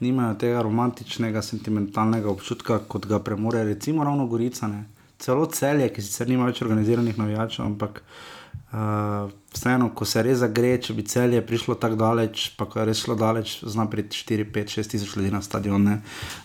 Nimajo 0.00 0.38
tega 0.40 0.64
romantičnega, 0.64 1.44
sentimentalnega 1.44 2.32
občutka, 2.32 2.80
kot 2.88 3.10
ga 3.10 3.20
premore 3.20 3.66
recimo 3.68 4.08
ravno 4.08 4.26
Gorica. 4.26 4.72
Ne? 4.72 4.86
Celo 5.20 5.44
celje, 5.52 5.90
ki 5.92 6.02
sicer 6.04 6.28
nima 6.30 6.48
več 6.48 6.64
organiziranih 6.64 7.20
navijačev, 7.20 7.66
ampak 7.66 8.02
Uh, 8.02 8.37
vseeno, 9.54 9.88
ko 9.94 10.04
se 10.04 10.22
res 10.22 10.38
zagre, 10.42 10.74
če 10.76 10.92
bi 10.92 11.02
celje 11.02 11.40
prišlo 11.40 11.74
tako 11.80 11.96
daleč, 11.96 12.50
pa 12.58 12.66
ko 12.68 12.80
je 12.80 12.84
res 12.84 13.00
šlo 13.00 13.16
daleč, 13.16 13.64
zna 13.64 13.86
priti 13.88 14.12
4, 14.12 14.44
5, 14.52 14.74
6 14.76 14.92
tisoč 14.92 15.16
ljudi 15.16 15.30
na 15.32 15.40
stadion. 15.42 15.82
ne. 15.82 15.94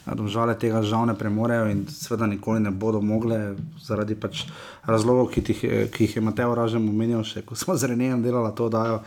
Uh, 0.06 0.16
Domžale 0.16 0.56
tega 0.56 0.82
žal 0.82 1.06
ne 1.06 1.16
premorejo 1.16 1.68
in 1.68 1.84
seveda 1.92 2.28
nikoli 2.28 2.64
ne 2.64 2.72
bodo 2.72 3.02
mogle, 3.02 3.56
zaradi 3.84 4.16
pač 4.16 4.46
razlogov, 4.88 5.34
ki, 5.34 5.42
tih, 5.44 5.64
je- 5.64 5.88
ki 5.88 6.04
jih 6.04 6.16
je 6.16 6.22
Mateo 6.22 6.56
Ražem 6.56 6.90
omenil, 6.90 7.24
še 7.24 7.42
ko 7.42 7.56
smo 7.56 7.76
z 7.76 7.92
Renejem 7.92 8.24
delali 8.24 8.56
to 8.56 8.70
dajo. 8.70 9.02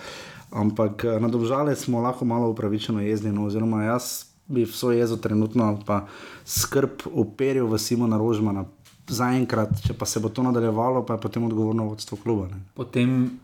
Ampak 0.52 1.04
eh, 1.04 1.20
na 1.20 1.28
domžale 1.28 1.72
smo 1.76 2.00
lahko 2.00 2.24
malo 2.24 2.50
upravičeno 2.50 3.00
jezni, 3.00 3.32
no, 3.32 3.46
oziroma 3.46 3.82
jaz 3.84 4.24
bi 4.46 4.62
vso 4.62 4.92
jezo 4.92 5.16
trenutno 5.16 5.80
pa 5.86 6.06
skrb 6.44 7.02
uperil 7.10 7.66
v 7.66 7.78
Simona 7.78 8.14
Rožmana. 8.14 8.64
Zaenkrat, 9.08 9.70
če 9.80 9.94
pa 9.94 10.04
se 10.04 10.18
bo 10.18 10.28
to 10.28 10.42
nadaljevalo, 10.42 11.02
pa 11.02 11.14
je 11.14 11.20
potem 11.20 11.44
odgovorno 11.44 11.84
vodstvo 11.84 12.16
kluba. 12.16 12.48
Ne. 12.48 12.58
Potem 12.74 13.38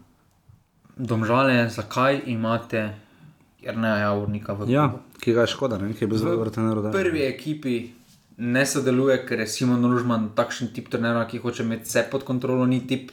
domžale, 0.97 1.69
zakaj 1.71 2.23
imate 2.27 2.95
Jrneja 3.61 3.97
Javornika 3.99 4.53
v 4.55 4.67
Ja, 4.67 4.89
klubu? 4.89 5.03
ki 5.17 5.33
ga 5.33 5.41
je 5.41 5.47
škoda, 5.49 5.79
ne? 5.79 5.95
ki 5.95 6.03
je 6.03 6.09
bil 6.09 6.19
zelo 6.19 6.33
dober 6.33 6.51
trener. 6.51 6.79
V 6.79 6.91
prvi 6.91 7.23
ekipi 7.23 7.93
ne 8.39 8.67
sodeluje, 8.67 9.23
ker 9.23 9.39
je 9.39 9.47
Simon 9.47 9.79
Ružman 9.85 10.31
takšen 10.31 10.75
tip 10.75 10.89
trenera, 10.89 11.23
ki 11.25 11.39
hoče 11.39 11.63
imeti 11.63 11.85
vse 11.85 12.09
pod 12.11 12.25
kontrolo, 12.25 12.67
ni 12.67 12.83
tip 12.83 13.13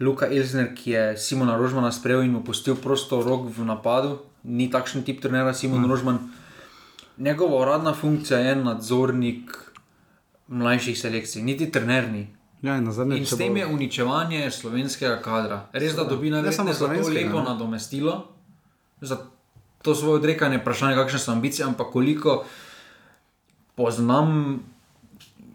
Luka 0.00 0.26
Elzner, 0.26 0.74
ki 0.74 0.90
je 0.90 1.04
Simona 1.16 1.54
Ružmana 1.54 1.92
sprejel 1.92 2.22
in 2.22 2.32
mu 2.32 2.40
pustil 2.40 2.74
prosto 2.74 3.20
rok 3.20 3.46
v 3.48 3.62
napadu, 3.62 4.18
ni 4.42 4.66
takšen 4.66 5.04
tip 5.04 5.20
trenera 5.20 5.54
Simon 5.54 5.76
Ja. 5.76 5.82
hmm. 5.82 5.90
Ružman. 5.90 6.18
Njegova 7.18 7.60
uradna 7.60 7.92
funkcija 7.94 8.38
je 8.40 8.56
nadzornik 8.56 9.52
mlajših 10.50 10.96
selekcij, 10.96 11.42
niti 11.42 11.68
trener 11.68 12.08
ni. 12.08 12.26
Ja, 12.60 12.74
in, 12.74 12.84
nazadnje, 12.84 13.16
In 13.16 13.24
s 13.24 13.32
tem 13.32 13.48
bo- 13.48 13.56
je 13.56 13.66
uničevanje 13.68 14.50
slovenskega 14.50 15.16
kadra. 15.18 15.68
Res, 15.72 15.94
da 15.94 16.04
dobi 16.04 16.28
na 16.28 16.42
Ne 16.42 16.52
slovenskega, 16.52 17.08
lepo 17.10 17.38
ne. 17.38 17.44
nadomestilo, 17.46 18.26
za 19.00 19.16
to 19.80 19.94
svoje 19.94 20.14
odrekanje, 20.16 20.58
vprašanje, 20.58 20.94
kakšne 20.94 21.18
so 21.18 21.32
ambicije, 21.32 21.64
ampak 21.64 21.86
koliko 21.88 22.44
poznam 23.74 24.60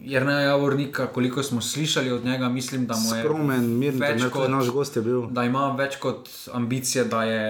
Jrneja 0.02 0.40
Javornika, 0.40 1.06
koliko 1.08 1.42
smo 1.42 1.60
slišali 1.60 2.10
od 2.12 2.24
njega, 2.24 2.48
mislim, 2.48 2.86
da 2.86 2.94
mu 2.96 3.16
je 3.16 3.22
Skromen, 3.22 3.78
miren, 3.78 4.00
več 4.00 4.22
tudi 4.24 4.48
naš 4.48 4.68
gost 4.68 4.96
je 4.96 5.02
bil. 5.02 5.26
Da 5.28 5.44
ima 5.44 5.72
več 5.72 5.96
kot 5.96 6.28
ambicije, 6.52 7.04
da 7.04 7.22
je 7.24 7.44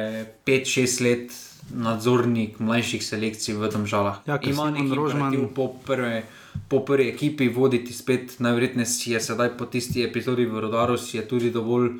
5-6 0.44 1.00
let 1.02 1.32
nadzornik 1.72 2.58
mlajših 2.58 3.04
selekcij 3.04 3.54
v 3.54 3.68
Domžalah. 3.68 4.16
Ja, 4.24 4.38
ker 4.38 4.48
ima 4.48 4.62
Simon 4.64 4.72
neki 4.74 4.96
Rožman- 4.96 5.34
imperativ 5.34 5.54
po, 5.54 5.68
prve, 5.84 6.22
po 6.68 6.84
prvi 6.84 7.08
ekipi 7.08 7.48
voditi 7.48 7.92
spet, 7.92 8.36
najverjetneje 8.38 8.86
si 8.86 9.12
je 9.12 9.20
sedaj 9.20 9.56
po 9.58 9.66
tisti 9.66 10.04
epizodi 10.04 10.46
v 10.46 10.60
Rodaru 10.60 10.96
tudi 11.28 11.50
dovolj 11.50 11.90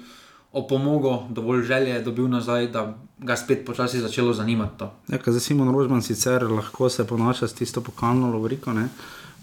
opomogel, 0.52 1.18
dovolj 1.30 1.62
želje 1.62 1.90
je 1.90 2.02
dobil 2.02 2.28
nazaj, 2.28 2.68
da 2.68 2.96
ga 3.18 3.36
spet 3.36 3.66
počasi 3.66 4.00
začelo 4.00 4.32
zanimati 4.32 4.78
to. 4.78 4.92
Ja, 5.08 5.18
zdaj 5.26 5.40
Simon 5.40 5.72
Rožman 5.72 6.02
sicer 6.02 6.42
lahko 6.50 6.88
se 6.88 7.06
ponaša 7.06 7.48
s 7.48 7.54
tisto 7.54 7.80
pokalno 7.80 8.32
lovoriko 8.32 8.72
ne, 8.72 8.88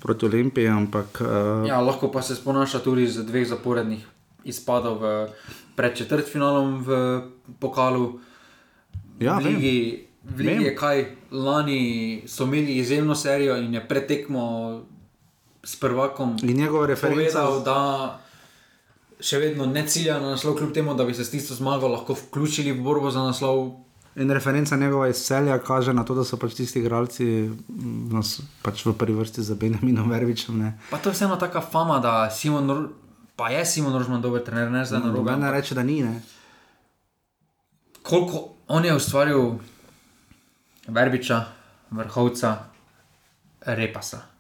proti 0.02 0.26
Olimpiji, 0.26 0.68
ampak 0.68 1.22
uh, 1.22 1.68
Ja, 1.68 1.81
lahko 1.81 2.11
pa 2.11 2.22
se 2.22 2.35
sponaša 2.35 2.80
tudi 2.80 3.07
z 3.07 3.26
dveh 3.26 3.48
zaporednih 3.48 4.07
izpadov 4.44 4.99
v 4.99 5.27
predčetrtfinalom 5.76 6.84
v 6.84 6.90
pokalu. 7.60 8.19
Ja, 9.19 9.38
v 9.38 9.44
vem. 9.44 9.56
ligi, 9.56 10.07
v 10.23 10.38
ligi 10.38 10.49
Vem. 10.49 10.65
je 10.65 10.76
kaj, 10.76 11.06
lani 11.31 12.23
so 12.27 12.44
imeli 12.44 12.77
izjemno 12.77 13.15
serijo 13.15 13.57
in 13.57 13.73
je 13.73 13.88
pretekmo 13.88 14.81
s 15.64 15.76
prvakom 15.80 16.38
In 16.44 16.60
povedal, 17.02 17.64
da 17.64 17.80
še 19.23 19.40
vedno 19.40 19.65
ne 19.65 19.85
cilja 19.88 20.19
na 20.19 20.35
naslov, 20.35 20.57
kljub 20.60 20.73
temu, 20.76 20.95
da 20.95 21.06
bi 21.07 21.14
se 21.14 21.23
s 21.23 21.31
tisto 21.31 21.56
zmago 21.56 21.88
lahko 21.88 22.14
vključili 22.14 22.72
v 22.72 22.84
borbo 22.84 23.11
za 23.11 23.23
naslov. 23.23 23.72
In 24.15 24.30
referenca 24.31 24.76
njegova 24.77 25.07
iz 25.07 25.23
celja 25.23 25.57
kaže 25.60 25.94
na 25.94 26.03
to, 26.06 26.14
da 26.15 26.23
so 26.23 26.38
pač 26.38 26.53
tisti 26.60 26.84
igralci 26.84 27.26
mm, 27.26 28.11
nas, 28.14 28.41
pač 28.61 28.84
v 28.85 28.94
prvi 28.94 29.15
vrsti 29.18 29.41
za 29.41 29.56
Benjaminom 29.56 30.11
Vervičem. 30.11 30.60
Ne. 30.60 30.73
Pa 30.91 30.99
to 31.02 31.10
je 31.10 31.15
vseeno 31.15 31.40
taka 31.41 31.61
fama, 31.61 31.98
da 32.03 32.30
Simon, 32.30 32.91
pa 33.35 33.49
je 33.49 33.65
Simon 33.65 33.95
Rožman 33.98 34.22
dober 34.22 34.44
trener, 34.44 34.69
ne 34.72 34.85
zdaj 34.85 35.02
na 35.02 35.14
robu. 35.15 35.31
Ne 35.31 35.52
reče, 35.52 35.76
da 35.76 35.84
ni. 35.84 36.03
Ne. 36.03 36.22
koliko 38.03 38.49
on 38.68 38.85
je 38.85 38.95
ustvaril 38.95 39.56
Verbiča, 40.88 41.45
vrhovca, 41.91 42.57
repasa. 43.65 44.32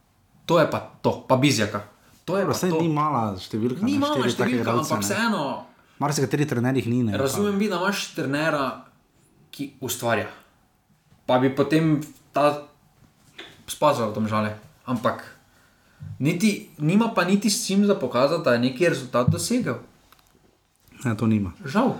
To 0.45 0.59
je 0.59 0.67
pa 0.69 0.79
to, 1.01 1.23
pa 1.27 1.37
bizjaka. 1.37 1.83
To 2.25 2.37
je 2.39 2.47
Vse 2.47 2.71
ni 2.71 2.87
mala 2.87 3.35
številka. 3.39 3.83
Ni 3.83 3.97
mala 3.99 4.23
številka, 4.23 4.63
igralce, 4.63 4.95
ampak 4.95 5.03
vseeno. 5.03 5.43
Marsikateri 5.99 6.47
trenerjih 6.47 6.87
ni. 6.87 7.03
Ne, 7.07 7.17
Razumem, 7.19 7.59
bi, 7.59 7.67
da 7.71 7.79
imaš 7.79 8.13
trenera, 8.15 8.83
ki 9.53 9.75
ustvarja. 9.83 10.27
Pa 11.27 11.39
bi 11.39 11.51
potem 11.53 11.99
ta 12.35 12.63
spazal 13.67 14.11
tam 14.15 14.27
žale. 14.27 14.55
Ampak 14.89 15.23
niti, 16.19 16.69
nima 16.79 17.11
pa 17.15 17.23
niti 17.23 17.51
s 17.51 17.67
čim 17.67 17.85
za 17.87 17.95
pokazati, 17.95 18.43
da 18.43 18.55
je 18.55 18.63
neki 18.67 18.89
rezultat 18.89 19.29
dosegel. 19.31 19.79
Ne, 21.03 21.15
to 21.19 21.27
nima. 21.27 21.51
Žal. 21.63 21.95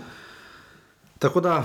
Tako 1.20 1.40
da, 1.40 1.64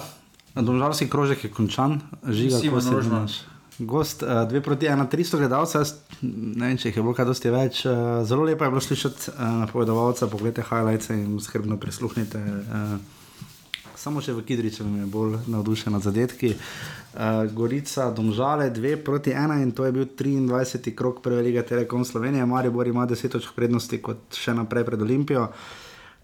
domžalski 0.56 1.10
krožek 1.10 1.44
je 1.44 1.52
končan, 1.52 2.00
žiga 2.28 2.60
Simon 2.60 2.80
kot 2.80 2.84
se 2.84 2.96
Rožman. 2.96 3.28
znaš. 3.28 3.42
Gost, 3.80 4.24
uh, 4.24 4.44
dve 4.50 4.60
proti 4.62 4.90
ena, 4.92 5.08
300 5.08 5.38
gledalcev, 5.40 5.92
ne 6.22 6.68
vem, 6.68 6.78
če 6.78 6.90
jih 6.90 6.98
je 7.00 7.04
bilo 7.04 7.14
kaj 7.16 7.30
dosti 7.30 7.52
več. 7.54 7.86
Uh, 7.88 8.20
zelo 8.28 8.44
lepo 8.44 8.68
je 8.68 8.74
bilo 8.74 8.82
slišati 8.84 9.32
uh, 9.32 9.46
napovedovalca, 9.62 10.28
pogledajte 10.28 10.68
highlights 10.68 11.14
in 11.16 11.38
skrbno 11.40 11.78
prisluhnite. 11.80 12.42
Uh, 12.44 12.98
samo 14.00 14.24
še 14.24 14.36
v 14.36 14.44
Kidriču 14.48 14.84
je 14.84 15.08
bolj 15.12 15.38
navdušen 15.48 15.96
nad 15.96 16.04
zadetki. 16.04 16.54
Uh, 16.56 17.48
Gorica, 17.56 18.10
Domžale, 18.16 18.68
2 18.76 18.98
proti 19.04 19.32
1 19.32 19.64
in 19.64 19.72
to 19.72 19.88
je 19.88 19.96
bil 19.96 20.10
23. 20.12 20.92
krok 20.96 21.24
prve 21.24 21.44
lige 21.48 21.64
Telekom 21.64 22.04
Slovenije. 22.06 22.46
Maribor 22.46 22.88
ima 22.88 23.08
10 23.08 23.32
točk 23.32 23.56
prednosti 23.56 24.02
kot 24.04 24.36
še 24.36 24.60
naprej 24.60 24.88
pred 24.92 25.08
Olimpijo. 25.08 25.48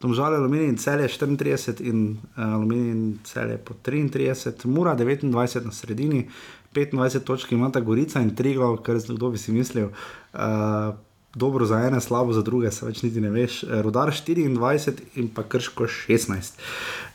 Domžale, 0.03 0.35
Aluminij 0.37 0.67
in 0.67 0.77
Celje 0.77 1.07
34 1.07 1.81
in 1.87 2.19
uh, 2.35 2.43
Aluminij 2.43 2.91
in 2.91 3.19
Celje 3.23 3.57
po 3.57 3.73
33, 3.79 4.67
Mura 4.67 4.95
29 4.95 5.65
na 5.65 5.71
sredini, 5.71 6.27
25 6.75 7.23
točk 7.23 7.51
imata 7.51 7.79
Gorica 7.79 8.21
in 8.21 8.35
Triglav, 8.35 8.77
kar 8.83 8.99
kdo 9.07 9.31
bi 9.31 9.41
si 9.41 9.55
mislil. 9.55 9.89
Uh, 10.33 10.95
dobro 11.35 11.65
za 11.65 11.79
ene, 11.79 12.01
slabo 12.01 12.33
za 12.33 12.41
druge, 12.41 12.71
se 12.71 12.85
več 12.85 13.01
niti 13.03 13.21
ne 13.21 13.29
veš. 13.29 13.63
Eh, 13.63 13.81
Rudar 13.83 14.11
24 14.11 15.19
in 15.19 15.27
pa 15.35 15.43
krško 15.43 15.87
16. 15.87 16.61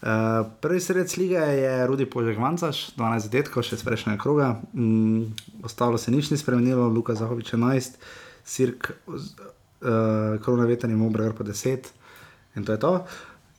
Uh, 0.00 0.08
prvi 0.60 0.80
sred 0.80 1.08
lige 1.16 1.40
je 1.40 1.86
Rudi 1.86 2.06
Požegmancaš, 2.06 2.90
12 2.96 3.32
detkov, 3.32 3.64
še 3.64 3.78
iz 3.80 3.84
prejšnjega 3.84 4.20
kroga. 4.20 4.50
Mm, 4.72 5.32
ostalo 5.64 5.98
se 5.98 6.12
nič 6.12 6.30
ni 6.30 6.36
spremenilo, 6.40 6.88
Luka 6.88 7.16
Zahovič 7.16 7.54
11, 7.56 7.96
Sirk, 8.44 8.92
uh, 9.08 10.36
Krona 10.44 10.68
Vetan 10.68 10.92
in 10.92 11.00
Mobregar 11.00 11.32
pa 11.36 11.44
10. 11.44 11.92
In 12.56 12.64
to 12.64 12.76
je 12.76 12.80
to. 12.80 12.94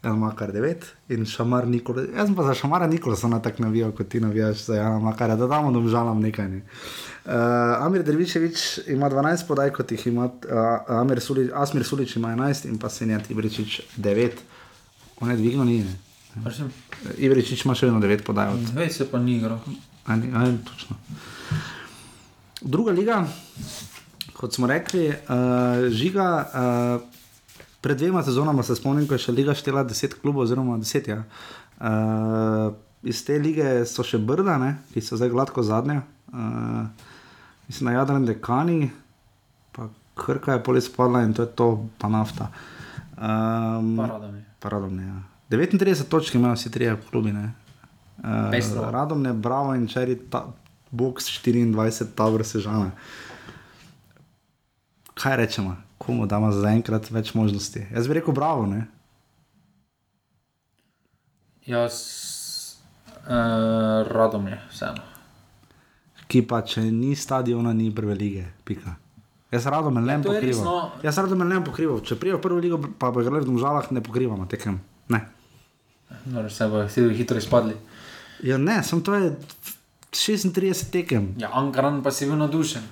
Jan 0.03 0.17
Makar 0.17 0.51
9 0.51 0.75
in 1.09 1.25
Šamar 1.25 1.67
Nikola. 1.67 2.01
Jaz 2.01 2.27
sem 2.27 2.35
pa 2.35 2.43
za 2.43 2.53
Šamara 2.53 2.87
Nikola 2.87 3.15
samo 3.15 3.39
tako 3.39 3.63
navijal, 3.63 3.91
kot 3.91 4.07
ti 4.07 4.19
navijaš 4.19 4.65
za 4.65 4.75
Jana 4.75 4.99
Makara, 4.99 5.35
da 5.35 5.47
damo 5.47 5.71
domžalam 5.71 6.21
nekaj. 6.21 6.47
Ne. 6.49 6.61
Uh, 7.25 7.31
Amir 7.85 8.03
Derviševič 8.03 8.79
ima 8.87 9.09
12 9.09 9.47
podaj, 9.47 9.69
kot 9.69 9.91
jih 9.91 10.07
ima 10.07 10.25
uh, 10.25 10.31
Amir 10.87 11.21
Sulič, 11.21 11.51
Asmir 11.53 11.85
Sulič 11.85 12.15
ima 12.15 12.33
11 12.33 12.65
in 12.69 12.79
pa 12.81 12.89
Senjat 12.89 13.29
Ibričič 13.31 13.81
9. 13.97 14.41
On 15.21 15.29
je 15.29 15.37
dvignil, 15.37 15.65
ni. 15.65 15.77
Ne. 15.85 15.95
Prosim? 16.43 16.73
Ibričič 17.17 17.65
ima 17.65 17.77
še 17.77 17.85
vedno 17.91 18.01
9 18.01 18.25
podaj. 18.25 18.55
Od... 18.57 18.73
Veš 18.73 19.03
se 19.03 19.09
pa 19.11 19.21
ni 19.21 19.37
igral. 19.37 19.61
A 20.05 20.15
ni- 20.15 20.33
a, 20.33 20.49
točno. 20.65 20.97
Druga 22.61 22.91
liga, 22.91 23.21
kot 24.33 24.57
smo 24.57 24.65
rekli, 24.67 25.11
uh, 25.13 25.89
žiga. 25.93 26.29
Uh, 26.49 27.20
pred 27.81 27.97
dvema 27.97 28.23
sezonama 28.23 28.63
se 28.63 28.75
spomnim, 28.75 29.07
ko 29.07 29.17
je 29.17 29.25
še 29.25 29.33
liga 29.35 29.55
štela 29.57 29.83
10 29.87 30.19
klubov, 30.21 30.45
oziroma 30.45 30.77
10. 30.81 31.09
Ja. 31.09 31.23
Uh, 31.81 32.73
iz 33.03 33.23
te 33.25 33.39
lige 33.41 33.81
so 33.89 34.05
še 34.05 34.19
brda, 34.21 34.57
ne, 34.61 34.75
ki 34.93 35.01
so 35.01 35.17
zdaj 35.17 35.33
gladko 35.33 35.63
zadnja. 35.65 36.03
Uh, 36.29 36.85
mislim, 37.67 37.89
na 37.89 37.97
Jadran 37.97 38.27
dekani, 38.29 38.91
pa 39.73 39.89
krka 40.21 40.59
je 40.59 40.63
polis 40.63 40.85
spadla 40.91 41.23
in 41.25 41.33
to 41.33 41.47
je 41.47 41.51
to, 41.57 41.71
pa 41.97 42.11
nafta. 42.11 42.51
Um, 43.17 43.97
Pa 43.97 44.07
Radomlje. 44.07 44.45
Pa 44.61 44.69
Radomlje, 44.69 45.05
ja. 45.05 45.19
39 45.51 46.07
točk 46.09 46.35
imajo 46.35 46.55
vsi 46.55 46.71
trije 46.71 46.95
klubi. 47.09 47.33
ne. 47.33 47.51
Uh, 48.21 48.51
Pestro. 48.51 48.91
Radomlje, 48.91 49.33
Bravo 49.33 49.75
in 49.75 49.87
Čeri, 49.87 50.15
ta, 50.29 50.45
Box 50.91 51.27
24, 51.45 52.05
Tabor 52.15 52.45
Sežana. 52.45 52.91
Kaj 55.13 55.37
rečemo, 55.37 55.75
komu 56.11 56.27
damo 56.27 56.51
za 56.51 56.69
enkrat 56.69 57.07
več 57.09 57.31
možnosti? 57.33 57.87
Jaz 57.89 58.07
bi 58.07 58.13
rekel, 58.13 58.33
bravo, 58.33 58.67
ne? 58.67 58.83
Jaz, 61.63 61.95
uh, 63.23 63.31
radom 64.07 64.47
je, 64.47 64.57
vseeno. 64.71 65.03
ki 66.27 66.41
pa 66.41 66.61
če 66.63 66.81
ni 66.87 67.11
stadiona, 67.15 67.73
ni 67.73 67.89
prve 67.91 68.15
lige. 68.15 68.45
Pika. 68.63 68.95
Jaz 69.51 69.65
rado 69.67 69.91
me 69.91 69.99
ne 69.99 70.13
Ja, 70.13 70.21
to 70.23 70.31
je 70.31 70.39
res, 70.39 70.57
pokrivam. 70.57 70.65
no. 70.65 71.03
Jaz 71.03 71.17
rado 71.17 71.35
me 71.35 71.45
ne 71.45 71.57
pokrivam. 71.59 71.99
Če 71.99 72.15
prijo 72.15 72.39
prvo 72.39 72.55
ligo, 72.57 72.79
pa 72.97 73.11
bo 73.11 73.19
igrali 73.19 73.43
v 73.43 73.49
Domžalah, 73.49 73.91
ne 73.91 73.99
pokrivamo 73.99 74.45
tekem. 74.47 74.77
Ne. 75.09 75.19
No, 76.25 76.45
se 76.49 76.67
bojo 76.67 76.87
vsi 76.87 77.03
hitro 77.13 77.35
izpadli. 77.37 77.75
Ja, 78.43 78.55
ne, 78.57 78.79
sem 78.81 79.01
to 79.03 79.13
je 79.13 79.33
36 80.11 80.87
tekem. 80.89 81.33
Ja, 81.37 81.51
Ankaran 81.53 81.99
pa 82.01 82.11
si 82.11 82.25
bil 82.25 82.39
navdušen. 82.39 82.83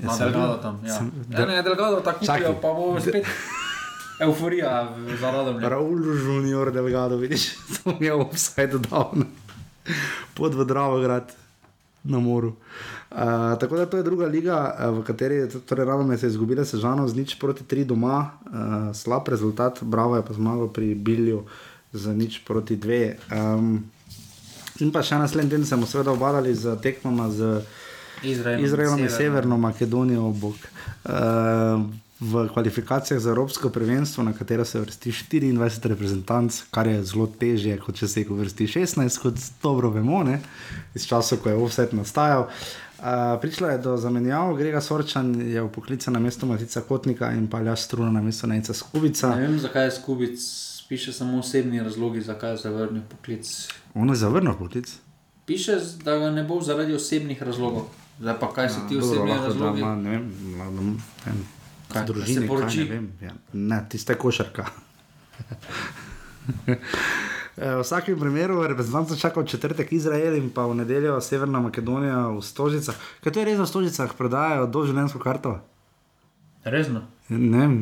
Ja, 0.00 0.12
sem 0.12 0.32
Delgado 0.32 0.56
tam. 0.62 0.80
Ja, 0.86 0.96
Sem- 0.98 1.12
ja 1.28 1.46
ne, 1.46 1.62
Delgado 1.62 2.00
tako 2.00 2.24
Čakaj. 2.24 2.40
kupijo, 2.40 2.60
pa 2.60 2.68
bo 2.72 3.00
spet 3.00 3.26
euforija 4.20 4.88
za 5.20 5.30
radom. 5.30 5.58
Raul 5.60 6.00
Junior 6.18 6.72
Delgado, 6.72 7.16
vidiš, 7.16 7.52
to 7.76 7.96
mi 8.00 8.06
je 8.06 8.14
offside 8.14 8.78
dal. 8.78 9.10
ne. 9.14 9.26
Pod 10.34 10.54
v 10.54 10.64
Dravograd 10.64 11.32
na 12.04 12.18
moru. 12.18 12.54
Uh, 13.12 13.58
tako 13.60 13.76
da 13.76 13.86
to 13.86 13.96
je 13.96 14.02
druga 14.02 14.26
liga, 14.26 14.74
uh, 14.78 14.98
v 14.98 15.04
kateri 15.04 15.48
torej 15.66 15.86
se 16.18 16.26
je 16.26 16.30
izgubila 16.30 16.64
sežano 16.64 17.08
z 17.08 17.16
nič 17.16 17.34
proti 17.38 17.64
tri 17.64 17.84
doma, 17.84 18.30
uh, 18.46 18.96
slab 18.96 19.28
rezultat, 19.28 19.82
Bravo 19.82 20.16
je 20.16 20.22
pa 20.22 20.32
zmagal 20.32 20.68
pri 20.68 20.94
Bilju 20.94 21.44
z 21.92 22.14
nič 22.16 22.40
proti 22.44 22.76
dve. 22.76 23.16
Um, 23.28 23.84
in 24.80 24.90
pa 24.92 25.02
še 25.04 25.20
naslednji 25.20 25.50
teden 25.50 25.66
smo 25.66 25.86
seveda 25.86 26.10
obadali 26.10 26.54
z 26.54 26.72
tekmama 26.80 27.28
z 27.30 27.60
Izraelom, 28.24 28.64
Izraelom 28.64 29.00
in 29.00 29.10
Severno. 29.10 29.58
Makedonijo 29.58 30.28
obok. 30.28 30.54
Uh, 31.04 31.12
v 32.22 32.48
kvalifikacijah 32.52 33.20
za 33.20 33.30
Evropsko 33.30 33.70
prvenstvo, 33.70 34.24
na 34.24 34.32
katero 34.32 34.64
se 34.64 34.80
vrsti 34.80 35.12
24 35.12 35.88
reprezentanc, 35.88 36.62
kar 36.70 36.86
je 36.86 37.02
zelo 37.04 37.26
težje, 37.26 37.78
kot 37.82 37.98
če 37.98 38.08
se 38.08 38.22
jih 38.22 38.30
vrsti 38.30 38.66
16, 38.66 39.18
kot 39.22 39.40
dobro 39.62 39.90
vemo, 39.90 40.22
ne? 40.22 40.38
iz 40.94 41.06
časa, 41.06 41.36
ko 41.36 41.50
je 41.50 41.56
offset 41.58 41.92
nastajal. 41.92 42.46
Uh, 43.02 43.40
prišlo 43.42 43.68
je 43.68 43.78
do 43.82 43.96
zamenjav, 43.96 44.54
Grega 44.54 44.80
Sorčan 44.80 45.34
je 45.40 45.62
v 45.62 45.68
poklica 45.74 46.10
na 46.14 46.20
mesto 46.22 46.46
Matica 46.46 46.80
Kotnika 46.86 47.32
in 47.34 47.48
pa 47.50 47.58
Ljaš 47.58 47.88
Struna 47.88 48.10
na 48.10 48.22
mesto 48.22 48.46
Nejca 48.46 48.74
Skubica. 48.74 49.34
Ne 49.34 49.48
vem, 49.48 49.58
zakaj 49.58 49.84
je 49.84 49.90
Skubic, 49.98 50.44
piše 50.88 51.12
samo 51.12 51.38
osebni 51.42 51.82
razlogi, 51.82 52.20
zakaj 52.20 52.50
je 52.50 52.56
zavrnil 52.56 53.02
poklic. 53.10 53.50
On 53.94 54.08
je 54.08 54.16
zavrnil 54.16 54.54
poklic. 54.54 54.94
Piše, 55.44 55.72
da 56.02 56.16
ga 56.16 56.30
ne 56.30 56.44
bo 56.44 56.60
zaradi 56.60 56.94
osebnih 56.94 57.42
razlogov. 57.42 57.88
Zdaj 58.18 58.36
pa 58.38 58.48
kaj 58.50 58.68
so 58.68 58.80
ti 58.88 58.94
Ja, 58.94 59.00
osebni 59.00 59.30
lahko 59.30 59.42
da 59.42 59.48
razlogi? 59.48 59.80
ima, 59.80 59.94
Ne 59.96 60.10
vem, 60.10 60.24
ma- 60.52 60.64
ne 60.66 60.80
vem, 61.26 61.46
Kaj, 61.88 62.00
da 62.00 62.06
družine, 62.06 62.40
se 62.40 62.46
poroči? 62.46 62.76
Kaj, 62.78 62.84
ne, 62.86 62.92
vem, 62.92 63.12
ja. 63.20 63.32
ne, 63.52 63.86
tiste 63.88 64.14
košarka. 64.16 64.66
Eh, 67.54 67.68
V 67.70 67.82
vsakem 67.82 68.16
primeru 68.16 68.62
reprezentanca 68.62 69.12
čaka 69.14 69.40
v 69.40 69.46
četrtek 69.46 69.92
Izrael 69.92 70.34
in 70.34 70.48
pa 70.48 70.64
v 70.64 70.74
nedeljo 70.74 71.20
Severna 71.20 71.60
Makedonija 71.60 72.28
v 72.30 72.40
Stožicah. 72.40 72.94
Kaj 73.20 73.28
to 73.28 73.38
je 73.38 73.44
res 73.44 73.58
v 73.58 73.66
Stožicah, 73.66 74.08
prodajajo 74.10 74.66
doživljenjsko 74.66 75.18
karto? 75.18 75.60
Resno. 76.64 77.04
Ne 77.28 77.58
vem. 77.58 77.76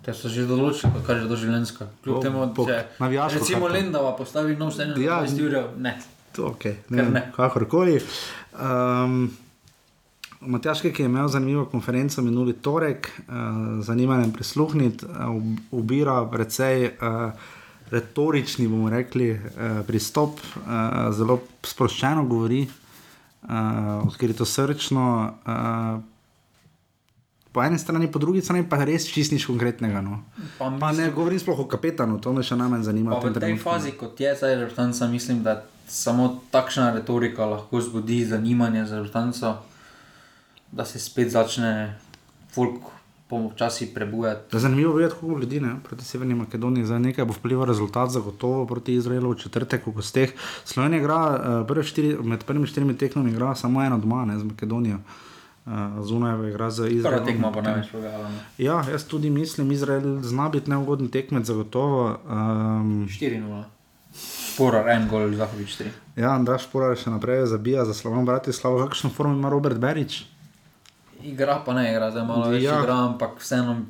Te 0.00 0.14
so 0.14 0.30
že 0.30 0.46
določili, 0.46 1.02
kaj 1.02 1.18
je 1.18 1.26
doživljenjska. 1.26 1.88
Kljub 2.00 2.22
temu, 2.22 2.46
če 2.54 2.76
navijaško 3.00 3.38
recimo 3.40 3.60
karto. 3.60 3.74
Lendava 3.74 4.14
postavi 4.14 4.54
nov 4.54 4.70
scenarij 4.70 5.02
Ja, 5.02 5.18
za 5.20 5.34
20 5.34 5.42
ur, 5.42 5.52
ne. 5.76 5.92
To, 6.32 6.52
okay, 6.54 6.80
Ker 6.88 6.96
ne, 6.96 7.08
ne. 7.10 7.22
kakorkoli. 7.36 8.00
Um, 8.56 9.30
Matjaš, 10.42 10.80
ki 10.82 11.04
je 11.04 11.06
imel 11.06 11.28
zanimivo 11.28 11.64
konferenco 11.70 12.22
minuli 12.22 12.52
torek, 12.52 13.10
uh, 13.28 13.34
zanimanjem 13.84 14.32
prisluhniti, 14.32 15.06
uh, 15.06 15.42
ubira 15.70 16.16
precej 16.30 16.88
uh, 16.88 17.32
retorični, 17.90 18.66
bomo 18.68 18.90
rekli, 18.90 19.30
uh, 19.36 19.82
pristop, 19.86 20.40
uh, 20.40 21.12
zelo 21.14 21.38
sproščeno 21.62 22.24
govori, 22.26 22.64
uh, 22.66 24.06
odkrito 24.06 24.44
srčno. 24.44 25.10
Uh, 25.46 26.08
Po 27.52 27.60
eni 27.60 27.76
strani, 27.78 28.06
po 28.08 28.16
drugi 28.18 28.40
strani 28.40 28.64
pa 28.64 28.78
res 28.80 29.04
čist 29.12 29.32
nič 29.32 29.44
konkretnega. 29.44 30.00
No. 30.00 30.22
Pa 30.56 30.70
Pa 30.80 30.88
ne 30.96 31.10
govorim 31.12 31.36
sploh 31.36 31.58
o 31.60 31.66
kapetanu, 31.68 32.16
to 32.16 32.32
me 32.32 32.40
še 32.40 32.56
najmanj 32.56 32.86
zanima. 32.88 33.12
V 33.20 33.28
tej 33.28 33.34
trenutku. 33.36 33.64
fazi, 33.66 33.92
kot 33.92 34.20
je 34.20 34.32
zdaj 34.32 34.56
reprezentanca, 34.56 35.08
mislim, 35.12 35.42
da 35.44 35.60
samo 35.86 36.40
takšna 36.50 36.92
retorika 36.94 37.46
lahko 37.46 37.80
zbudi 37.80 38.24
zanimanje 38.24 38.86
za 38.86 38.96
reprezentanco, 38.96 39.54
da 40.72 40.84
se 40.84 40.98
spet 40.98 41.30
začne 41.30 41.98
folk 42.54 42.80
počasi 43.32 43.94
prebujati. 43.94 44.56
Ja, 44.56 44.60
Zanimivo 44.60 45.00
je, 45.00 45.08
kako 45.08 45.26
ljudi 45.26 45.60
ne, 45.60 45.76
proti 45.88 46.04
Severni 46.04 46.34
Makedoniji 46.34 46.84
za 46.84 46.98
nekaj 46.98 47.24
bo 47.24 47.32
vplival 47.32 47.64
rezultat, 47.64 48.10
zagotovo 48.10 48.66
proti 48.66 48.94
Izraelu 48.94 49.30
v 49.30 49.38
četrtek 49.38 49.86
v 49.86 49.92
gosteh. 49.92 50.32
Slovenija 50.64 51.00
igra 51.00 51.20
uh, 51.30 51.66
prve 51.66 51.84
štiri, 51.84 52.16
med 52.22 52.44
prvimi 52.44 52.66
štirimi 52.66 52.96
tekmami, 52.98 53.30
igra 53.30 53.54
samo 53.54 53.82
eno 53.82 53.98
doma, 53.98 54.24
ne 54.24 54.38
z 54.38 54.44
Makedonijo. 54.44 54.98
Uh, 55.66 55.72
Zunaj 56.04 56.36
pa 56.38 56.48
igra 56.48 56.70
z 56.70 56.82
Prva 56.82 56.96
Izraelom. 56.96 57.26
tekma 57.26 57.52
pa 57.52 57.62
največ 57.62 57.90
pogajala. 57.92 58.30
Ja, 58.58 58.84
jaz 58.90 59.04
tudi 59.04 59.30
mislim, 59.30 59.72
Izrael 59.72 60.20
zna 60.22 60.48
biti 60.48 60.70
neugoden 60.70 61.08
tekmec, 61.08 61.46
zagotovo. 61.46 62.18
Um, 62.28 63.08
4-0. 63.08 63.62
Sporar, 64.12 64.88
en 64.90 65.08
gol, 65.08 65.32
Zahovič 65.32 65.76
3. 65.76 65.90
ja, 66.16 66.30
Andraš 66.30 66.66
Porar 66.66 66.92
še 66.94 67.08
naprej 67.08 67.46
zabija 67.46 67.84
za 67.84 67.94
Slovan 67.94 68.24
Bratislavo. 68.24 68.78
Kakšno 68.78 69.10
formo 69.10 69.32
ima 69.32 69.48
Robert 69.48 69.78
Berič? 69.78 70.24
Igra 71.22 71.62
pa 71.64 71.72
ne 71.72 71.88
igra, 71.88 72.10
zdaj 72.10 72.24
malo 72.24 72.48
več 72.48 72.62
Ja. 72.62 72.78
igra, 72.78 72.94
ampak 73.06 73.38
vseeno. 73.38 73.80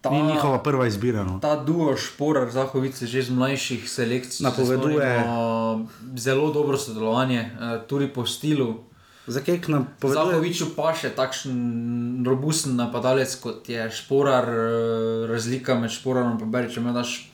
Ta, 0.00 0.10
Ni 0.10 0.22
njihova 0.24 0.58
prva 0.58 0.86
izbira. 0.86 1.22
No. 1.22 1.38
ta 1.38 1.54
duo 1.56 1.96
šporar 1.96 2.50
Zahovic 2.50 2.98
že 2.98 3.18
iz 3.20 3.30
mlajših 3.30 3.86
selekcij. 3.86 4.32
se 4.32 4.42
Napoveduje. 4.42 4.98
spomnimo, 4.98 5.86
Zelo 6.16 6.50
dobro 6.50 6.76
sodelovanje, 6.76 7.40
eh, 7.52 7.78
tudi 7.86 8.08
po 8.08 8.26
stilu. 8.26 8.82
Zakaj 9.28 9.60
napoveduje? 9.68 10.24
Zahoviču 10.24 10.74
pa 10.74 10.90
še 10.92 11.10
takšen 11.10 11.54
robusten 12.26 12.74
napadalec 12.74 13.30
kot 13.36 13.68
je 13.68 13.90
šporar, 13.92 14.44
eh, 14.44 14.58
razlika 15.28 15.74
med 15.76 15.90
šporarom 15.90 16.34
in 16.36 16.50
Beričem 16.50 16.86
je 16.86 16.92
daš. 16.92 17.31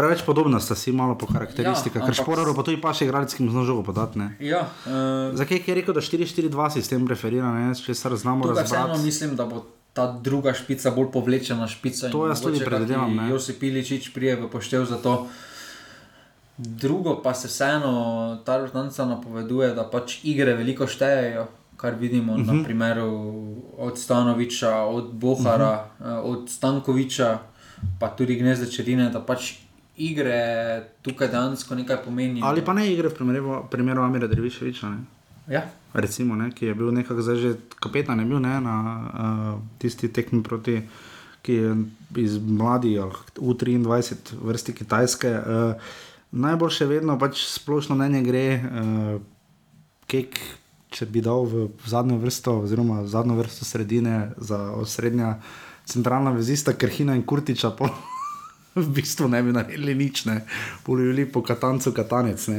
Preveč 0.00 0.22
podobna 0.22 0.56
sta 0.58 0.72
si 0.74 0.92
malo 0.92 1.12
po 1.14 1.26
karakteristikah, 1.26 1.96
Ja, 1.98 2.02
ker 2.02 2.14
ampak- 2.14 2.22
šporaro 2.22 2.54
pa 2.54 2.62
tudi 2.62 2.78
paše 2.78 3.04
igralec, 3.04 3.28
ki 3.30 3.42
mu 3.42 3.50
zna 3.50 3.62
žogo 3.62 3.82
podati. 3.82 4.16
ne. 4.16 4.32
Ja, 4.40 4.64
uh, 4.82 5.36
Zakaj 5.36 5.60
je 5.60 5.74
rekel, 5.74 5.92
da 5.92 6.00
4-4-2 6.00 6.48
sistem 6.70 7.04
preferira, 7.04 7.50
ne, 7.50 7.74
če 7.74 7.92
se 7.92 8.08
znamo 8.10 8.40
vseeno 8.42 8.56
razbrati? 8.56 9.00
mislim, 9.00 9.36
da 9.36 9.44
bo 9.44 9.60
ta 9.92 10.06
druga 10.14 10.52
špica 10.52 10.90
bolj 10.90 11.10
povlečena 11.12 11.66
špica. 11.66 12.08
To 12.08 12.26
jaz 12.26 12.40
tudi 12.40 12.58
predvidevam, 12.60 13.12
ne. 13.12 13.28
Josip 13.28 13.58
Piličič 13.58 14.08
prije 14.10 14.36
v 14.36 14.48
poštev 14.48 14.84
za 14.84 14.96
to. 14.96 15.26
Drugo 16.56 17.16
pa 17.16 17.34
se 17.34 17.48
vseeno 17.48 17.92
ta 18.40 18.58
rotanca 18.58 19.04
napoveduje, 19.04 19.70
da 19.70 19.84
pač 19.84 20.20
igre 20.24 20.54
veliko 20.54 20.86
štejejo, 20.86 21.46
kar 21.76 21.94
vidimo 21.94 22.32
uh 22.32 22.38
-huh. 22.38 22.46
na 22.46 22.52
Mhm. 22.52 22.64
primeru 22.64 23.34
od 23.78 23.98
Stanoviča, 23.98 24.74
od 24.76 25.12
Bohara, 25.12 25.84
uh 25.98 26.06
-huh. 26.06 26.20
od 26.22 26.48
Stankoviča, 26.48 27.38
pa 27.98 28.08
tudi 28.08 28.34
Gnezde 28.36 28.66
Čerine, 28.66 29.10
da 29.10 29.20
pač 29.20 29.52
igre 30.00 30.40
tukaj 31.02 31.28
dejansko 31.28 31.74
nekaj 31.74 32.02
pomenijo. 32.04 32.46
Ali 32.46 32.64
pa 32.64 32.72
ne 32.72 32.86
igre 32.92 33.08
v 33.08 33.14
primeru, 33.14 33.62
primeru 33.70 34.02
Amira 34.02 34.28
Derviševiča, 34.30 34.88
ne? 34.88 35.04
Ja. 35.50 35.64
Recimo, 35.92 36.36
ne, 36.38 36.50
ki 36.54 36.70
je 36.70 36.74
bil 36.78 36.92
nekako 36.94 37.22
zdaj 37.26 37.36
že 37.36 37.54
kapetan, 37.82 38.20
je 38.22 38.26
bil 38.30 38.38
ne, 38.40 38.60
na 38.62 38.76
uh, 38.76 39.56
tisti 39.82 40.08
tekmi 40.12 40.42
proti, 40.46 40.78
ki 41.42 41.56
je 41.56 41.72
iz 42.22 42.38
mladih, 42.38 43.18
U23, 43.36 44.38
vrsti 44.42 44.74
Kitajske. 44.78 45.32
Uh, 45.34 45.90
najboljše 46.30 46.86
vedno 46.86 47.18
pač 47.18 47.42
splošno 47.50 47.96
mnenje 47.98 48.22
gre, 48.22 48.46
uh, 48.60 49.18
kek, 50.06 50.38
če 50.90 51.06
bi 51.06 51.22
dal 51.22 51.46
v 51.46 51.66
zadnjo 51.86 52.20
vrsto, 52.22 52.60
oziroma 52.66 53.02
v 53.02 53.10
zadnjo 53.10 53.36
vrsto 53.38 53.66
sredine 53.66 54.30
za 54.38 54.58
osrednja 54.78 55.36
centralna 55.86 56.30
vezista 56.30 56.72
Krhina 56.78 57.18
in 57.18 57.26
Kurtiča. 57.26 57.74
V 58.80 58.86
bistvu 58.94 59.28
ne 59.28 59.42
bi 59.42 59.52
naredili 59.52 59.94
nič, 59.98 60.24
ne, 60.30 60.40
polili 60.86 61.26
po 61.26 61.42
katancu 61.42 61.92
katanec. 61.92 62.48
Uh, 62.48 62.54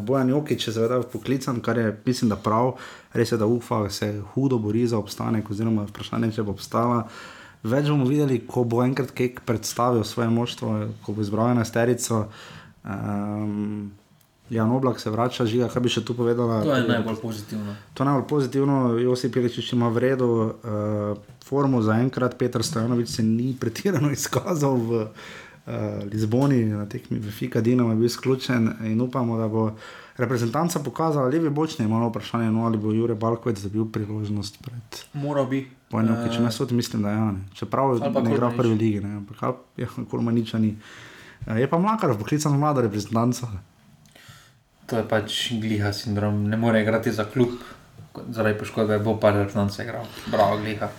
Bojan 0.00 0.32
Jokič 0.32 0.68
je 0.68 0.72
seveda 0.72 1.02
poklican, 1.02 1.60
kar 1.60 1.78
je, 1.78 1.92
mislim, 2.06 2.32
da 2.32 2.36
prav, 2.40 2.74
res 3.12 3.32
je, 3.32 3.38
da 3.38 3.46
UFA 3.46 3.84
se 3.90 4.14
hudo 4.34 4.58
bori 4.58 4.86
za 4.86 4.98
obstanek, 4.98 5.50
oziroma 5.50 5.84
vprašanje, 5.90 6.32
če 6.32 6.42
bo 6.42 6.56
obstala. 6.56 7.04
Več 7.62 7.86
bomo 7.92 8.08
videli, 8.08 8.40
ko 8.46 8.64
bo 8.64 8.80
enkrat 8.82 9.12
Kek 9.14 9.44
predstavil 9.46 10.04
svoje 10.04 10.30
moštvo, 10.32 10.72
ko 11.04 11.12
bo 11.12 11.22
izbral 11.22 11.52
enajsterico. 11.52 12.24
Um, 12.82 13.92
Jan 14.52 14.70
Oblak 14.70 15.00
se 15.00 15.10
vrača, 15.10 15.46
žiga, 15.48 15.68
kaj 15.72 15.82
bi 15.82 15.88
še 15.88 16.02
tu 16.04 16.14
povedala. 16.16 16.60
To 16.60 16.74
je 16.76 16.84
najbolj 16.84 17.16
pozitivno. 17.22 17.76
To 17.94 18.04
je 18.04 18.08
najbolj 18.10 18.26
pozitivno, 18.28 18.76
Josip 19.00 19.32
Piličič 19.32 19.72
ima 19.72 19.88
v 19.88 20.04
redu 20.04 20.28
uh, 20.28 21.16
formo 21.44 21.80
za 21.82 21.96
enkrat, 22.04 22.36
Petr 22.36 22.60
Stojanovič 22.60 23.08
se 23.08 23.24
ni 23.24 23.54
pretirano 23.56 24.12
izkazal 24.12 24.76
v 24.76 25.00
uh, 25.06 26.04
Lizboni, 26.12 26.66
na 26.68 26.84
tekmi 26.84 27.16
v 27.16 27.32
Fika 27.32 27.64
Dinamo 27.64 27.96
je 27.96 27.96
bil 27.96 28.12
izključen 28.12 28.68
in 28.92 29.00
upamo, 29.00 29.40
da 29.40 29.48
bo 29.48 29.70
reprezentanca 30.20 30.84
pokazala 30.84 31.32
levi 31.32 31.50
bočni, 31.50 31.88
malo 31.88 32.12
vprašanje, 32.12 32.50
no, 32.52 32.66
ali 32.68 32.78
bo 32.78 32.92
Jure 32.92 33.14
Balkovec 33.14 33.60
dobil 33.64 33.88
priložnost 33.88 34.60
pred 34.60 35.00
Moral 35.16 35.48
bi. 35.48 35.64
Pojenjo, 35.88 36.16
če 36.28 36.40
Eh, 36.40 36.44
ne 36.44 36.52
sod, 36.52 36.72
mislim, 36.72 37.02
da 37.02 37.10
ja, 37.10 37.24
ne. 37.32 37.48
Čeprav 37.56 37.96
ne 38.00 38.32
igra 38.32 38.48
v 38.48 38.56
prvi 38.56 38.76
ligi, 38.76 39.00
ne, 39.00 39.16
ampak 39.16 39.56
ja, 39.76 39.88
Kormaniča 40.10 40.58
ni. 40.58 40.76
Eh, 41.46 41.60
Je 41.60 41.68
pa 41.68 41.78
mlakar, 41.78 42.16
poklican 42.18 42.52
v 42.52 42.60
mlado 42.60 42.80
reprezentanco. 42.80 43.48
To 44.92 44.98
je 44.98 45.08
pač 45.08 45.32
gliha 45.54 45.88
sindrom, 45.90 46.44
ne 46.44 46.56
more 46.58 46.76
igrati 46.78 47.08
za 47.10 47.24
klub, 47.24 47.48
zaradi 48.28 48.58
poškodbe 48.58 48.98
bo 49.00 49.16
pa 49.16 49.30
reprezentanca 49.32 49.82
igral. 49.82 50.04
Bravo, 50.26 50.58
gliha. 50.58 50.90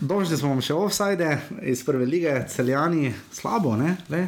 Dolžni 0.00 0.36
smo 0.36 0.56
še 0.58 0.72
offside 0.74 1.28
iz 1.62 1.84
prve 1.84 2.06
lige, 2.06 2.32
celjani, 2.46 3.10
slabo, 3.30 3.74
ne? 3.76 3.96
Le, 4.08 4.22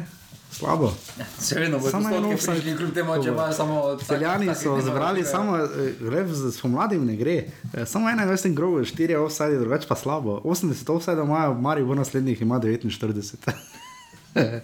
slabo. 0.51 0.91
Se 1.39 1.55
vedno 1.55 1.77
bo 1.77 1.89
Samo 1.89 2.07
en 2.07 2.11
postotke 2.11 2.33
offside. 2.33 2.53
prišli, 2.55 2.77
kljub 2.77 2.93
temu, 2.93 3.13
če 3.15 3.27
bo. 3.27 3.35
imajo 3.35 3.53
samo 3.55 3.75
tak- 3.95 4.07
Celjani 4.07 4.45
taki 4.47 4.59
so 4.59 4.77
zbrali 4.81 5.25
samo, 5.25 5.57
gre 5.99 6.23
z 6.27 6.51
s 6.51 6.57
pomladim 6.59 7.01
ne 7.03 7.15
gre. 7.15 7.35
Eh, 7.71 7.85
Samo 7.87 8.09
ena 8.09 8.25
vrsta 8.25 8.49
grobo, 8.51 8.83
štiri 8.83 9.15
offside, 9.15 9.57
drugače 9.57 9.87
pa 9.87 9.95
slabo. 9.95 10.39
80 10.45 10.89
offside 10.91 11.17
imajo, 11.19 11.53
Mari 11.55 11.81
v 11.83 11.95
naslednjih 11.95 12.41
ima 12.41 12.59
49. 12.59 13.53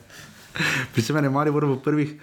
Pričemer 0.92 1.24
je 1.24 1.30
Mari 1.32 1.50
v 1.52 1.80
prvih 1.80 2.14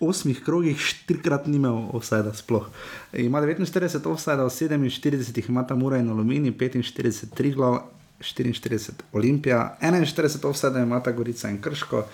osmih 0.00 0.40
krogih 0.44 0.78
štirikrat 0.78 1.46
ni 1.46 1.56
imel 1.56 1.90
sploh. 2.34 2.66
Ima 3.12 3.40
49 3.40 4.06
offside, 4.06 4.36
47 4.36 5.48
ima 5.48 5.66
ta 5.66 5.74
Mura 5.74 5.98
in 5.98 6.10
Alumini, 6.10 6.52
45 6.52 7.34
Triglav, 7.34 7.78
44 8.20 8.90
Olimpija, 9.12 9.78
41 9.82 10.46
offside 10.46 10.82
ima 10.82 11.02
ta 11.02 11.12
Gorica 11.12 11.50
in 11.50 11.60
Krško. 11.60 12.04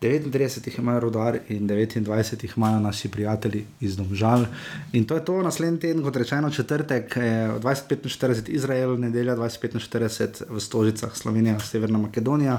39 0.00 0.66
jih 0.66 0.78
imajo 0.78 1.00
rodar 1.00 1.38
in 1.48 1.68
29 1.68 2.42
jih 2.44 2.52
imajo 2.56 2.80
naši 2.80 3.08
prijatelji 3.08 3.64
iz 3.80 3.96
Domžal. 3.96 4.44
In 4.92 5.04
to 5.04 5.14
je 5.14 5.24
to, 5.24 5.42
naslednji 5.42 5.80
teden, 5.80 6.02
kot 6.02 6.16
rečeno, 6.16 6.50
četrtek, 6.50 7.16
eh, 7.16 7.48
2045 7.62 8.48
Izrael, 8.48 8.98
nedelja 9.00 9.36
2045 9.36 10.42
v 10.48 10.60
Stožicah, 10.60 11.16
Slovenija, 11.16 11.58
Severna 11.60 11.98
Makedonija. 11.98 12.58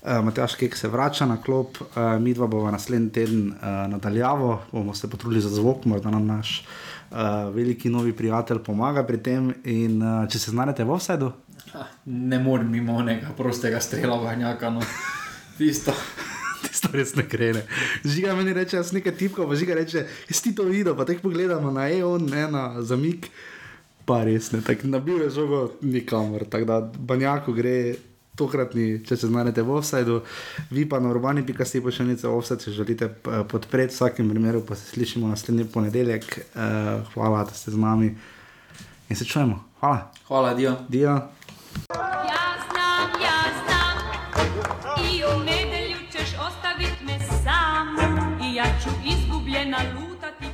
Uh, 0.00 0.24
Matjaš 0.24 0.54
Kek 0.54 0.76
se 0.76 0.88
vrača 0.88 1.26
na 1.26 1.36
klop, 1.36 1.76
uh, 1.80 2.20
mi 2.20 2.34
dva 2.34 2.46
bova 2.46 2.70
naslednji 2.70 3.10
teden 3.12 3.48
uh, 3.48 3.90
nadaljavo, 3.92 4.62
bomo 4.72 4.94
se 4.94 5.10
potrudili 5.10 5.40
za 5.40 5.48
zvok, 5.48 5.84
morda 5.84 6.10
nam 6.10 6.26
naš 6.26 6.64
uh, 7.10 7.16
veliki 7.54 7.90
novi 7.90 8.12
prijatelj 8.16 8.62
pomaga 8.64 9.04
pri 9.06 9.22
tem. 9.22 9.52
In 9.64 10.02
uh, 10.02 10.28
če 10.28 10.38
se 10.38 10.50
znajdete 10.50 10.84
v 10.84 10.96
offsetu, 10.96 11.32
Ne 12.04 12.38
morem 12.38 12.70
mimo 12.70 12.96
onega 12.96 13.30
prostega 13.36 13.80
strela 13.80 14.16
vanjaka, 14.16 14.70
no. 14.70 14.82
Tisto. 15.58 15.94
Tisto 16.64 16.90
res 16.92 17.14
ne 17.16 17.24
gre. 17.28 17.52
Žiga 18.04 18.34
meni 18.36 18.54
reče, 18.56 18.78
jaz 18.80 18.92
nekaj 18.96 19.16
tipkam, 19.16 19.48
pa 19.48 19.58
žiga 19.58 19.76
reče, 19.78 20.04
jaz 20.28 20.42
ti 20.42 20.54
to 20.56 20.66
videl, 20.68 20.96
pa 20.96 21.06
tako 21.08 21.28
pogledamo 21.28 21.70
na 21.72 21.88
EON, 21.88 22.26
ne 22.30 22.46
na 22.50 22.64
zamik, 22.84 23.30
pa 24.08 24.22
res 24.26 24.50
ne, 24.52 24.60
tako 24.66 24.90
nabil 24.92 25.24
je 25.24 25.30
žogo 25.38 25.62
nikamor. 25.80 26.44
Tako 26.50 26.68
da 26.68 26.80
banjako 26.82 27.54
gre 27.56 27.76
tokratni, 28.40 28.86
če 29.04 29.16
se 29.16 29.28
znajdete 29.28 29.62
v 29.62 29.76
offsajdu, 29.76 30.20
vi 30.72 30.86
pa 30.88 31.00
na 31.00 31.12
urbani.si 31.12 31.82
pošiljnice 31.84 32.28
offside, 32.28 32.64
če 32.64 32.76
želite 32.78 33.08
p- 33.12 33.44
podpreti, 33.48 33.92
v 33.92 33.98
vsakem 33.98 34.30
primeru 34.32 34.64
pa 34.64 34.74
se 34.74 34.90
slišimo 34.94 35.28
naslednji 35.28 35.68
ponedeljek. 35.68 36.26
Uh, 36.54 36.62
hvala, 37.14 37.44
da 37.44 37.54
ste 37.54 37.70
z 37.70 37.78
nami 37.78 38.14
in 39.08 39.16
se 39.16 39.24
čujemo. 39.24 39.60
Hvala. 39.80 40.10
Hvala, 40.28 40.54
Dio. 40.54 40.76
Dio. 40.88 41.10
Ja 41.10 42.42
znam, 42.66 43.22
ja 43.22 43.39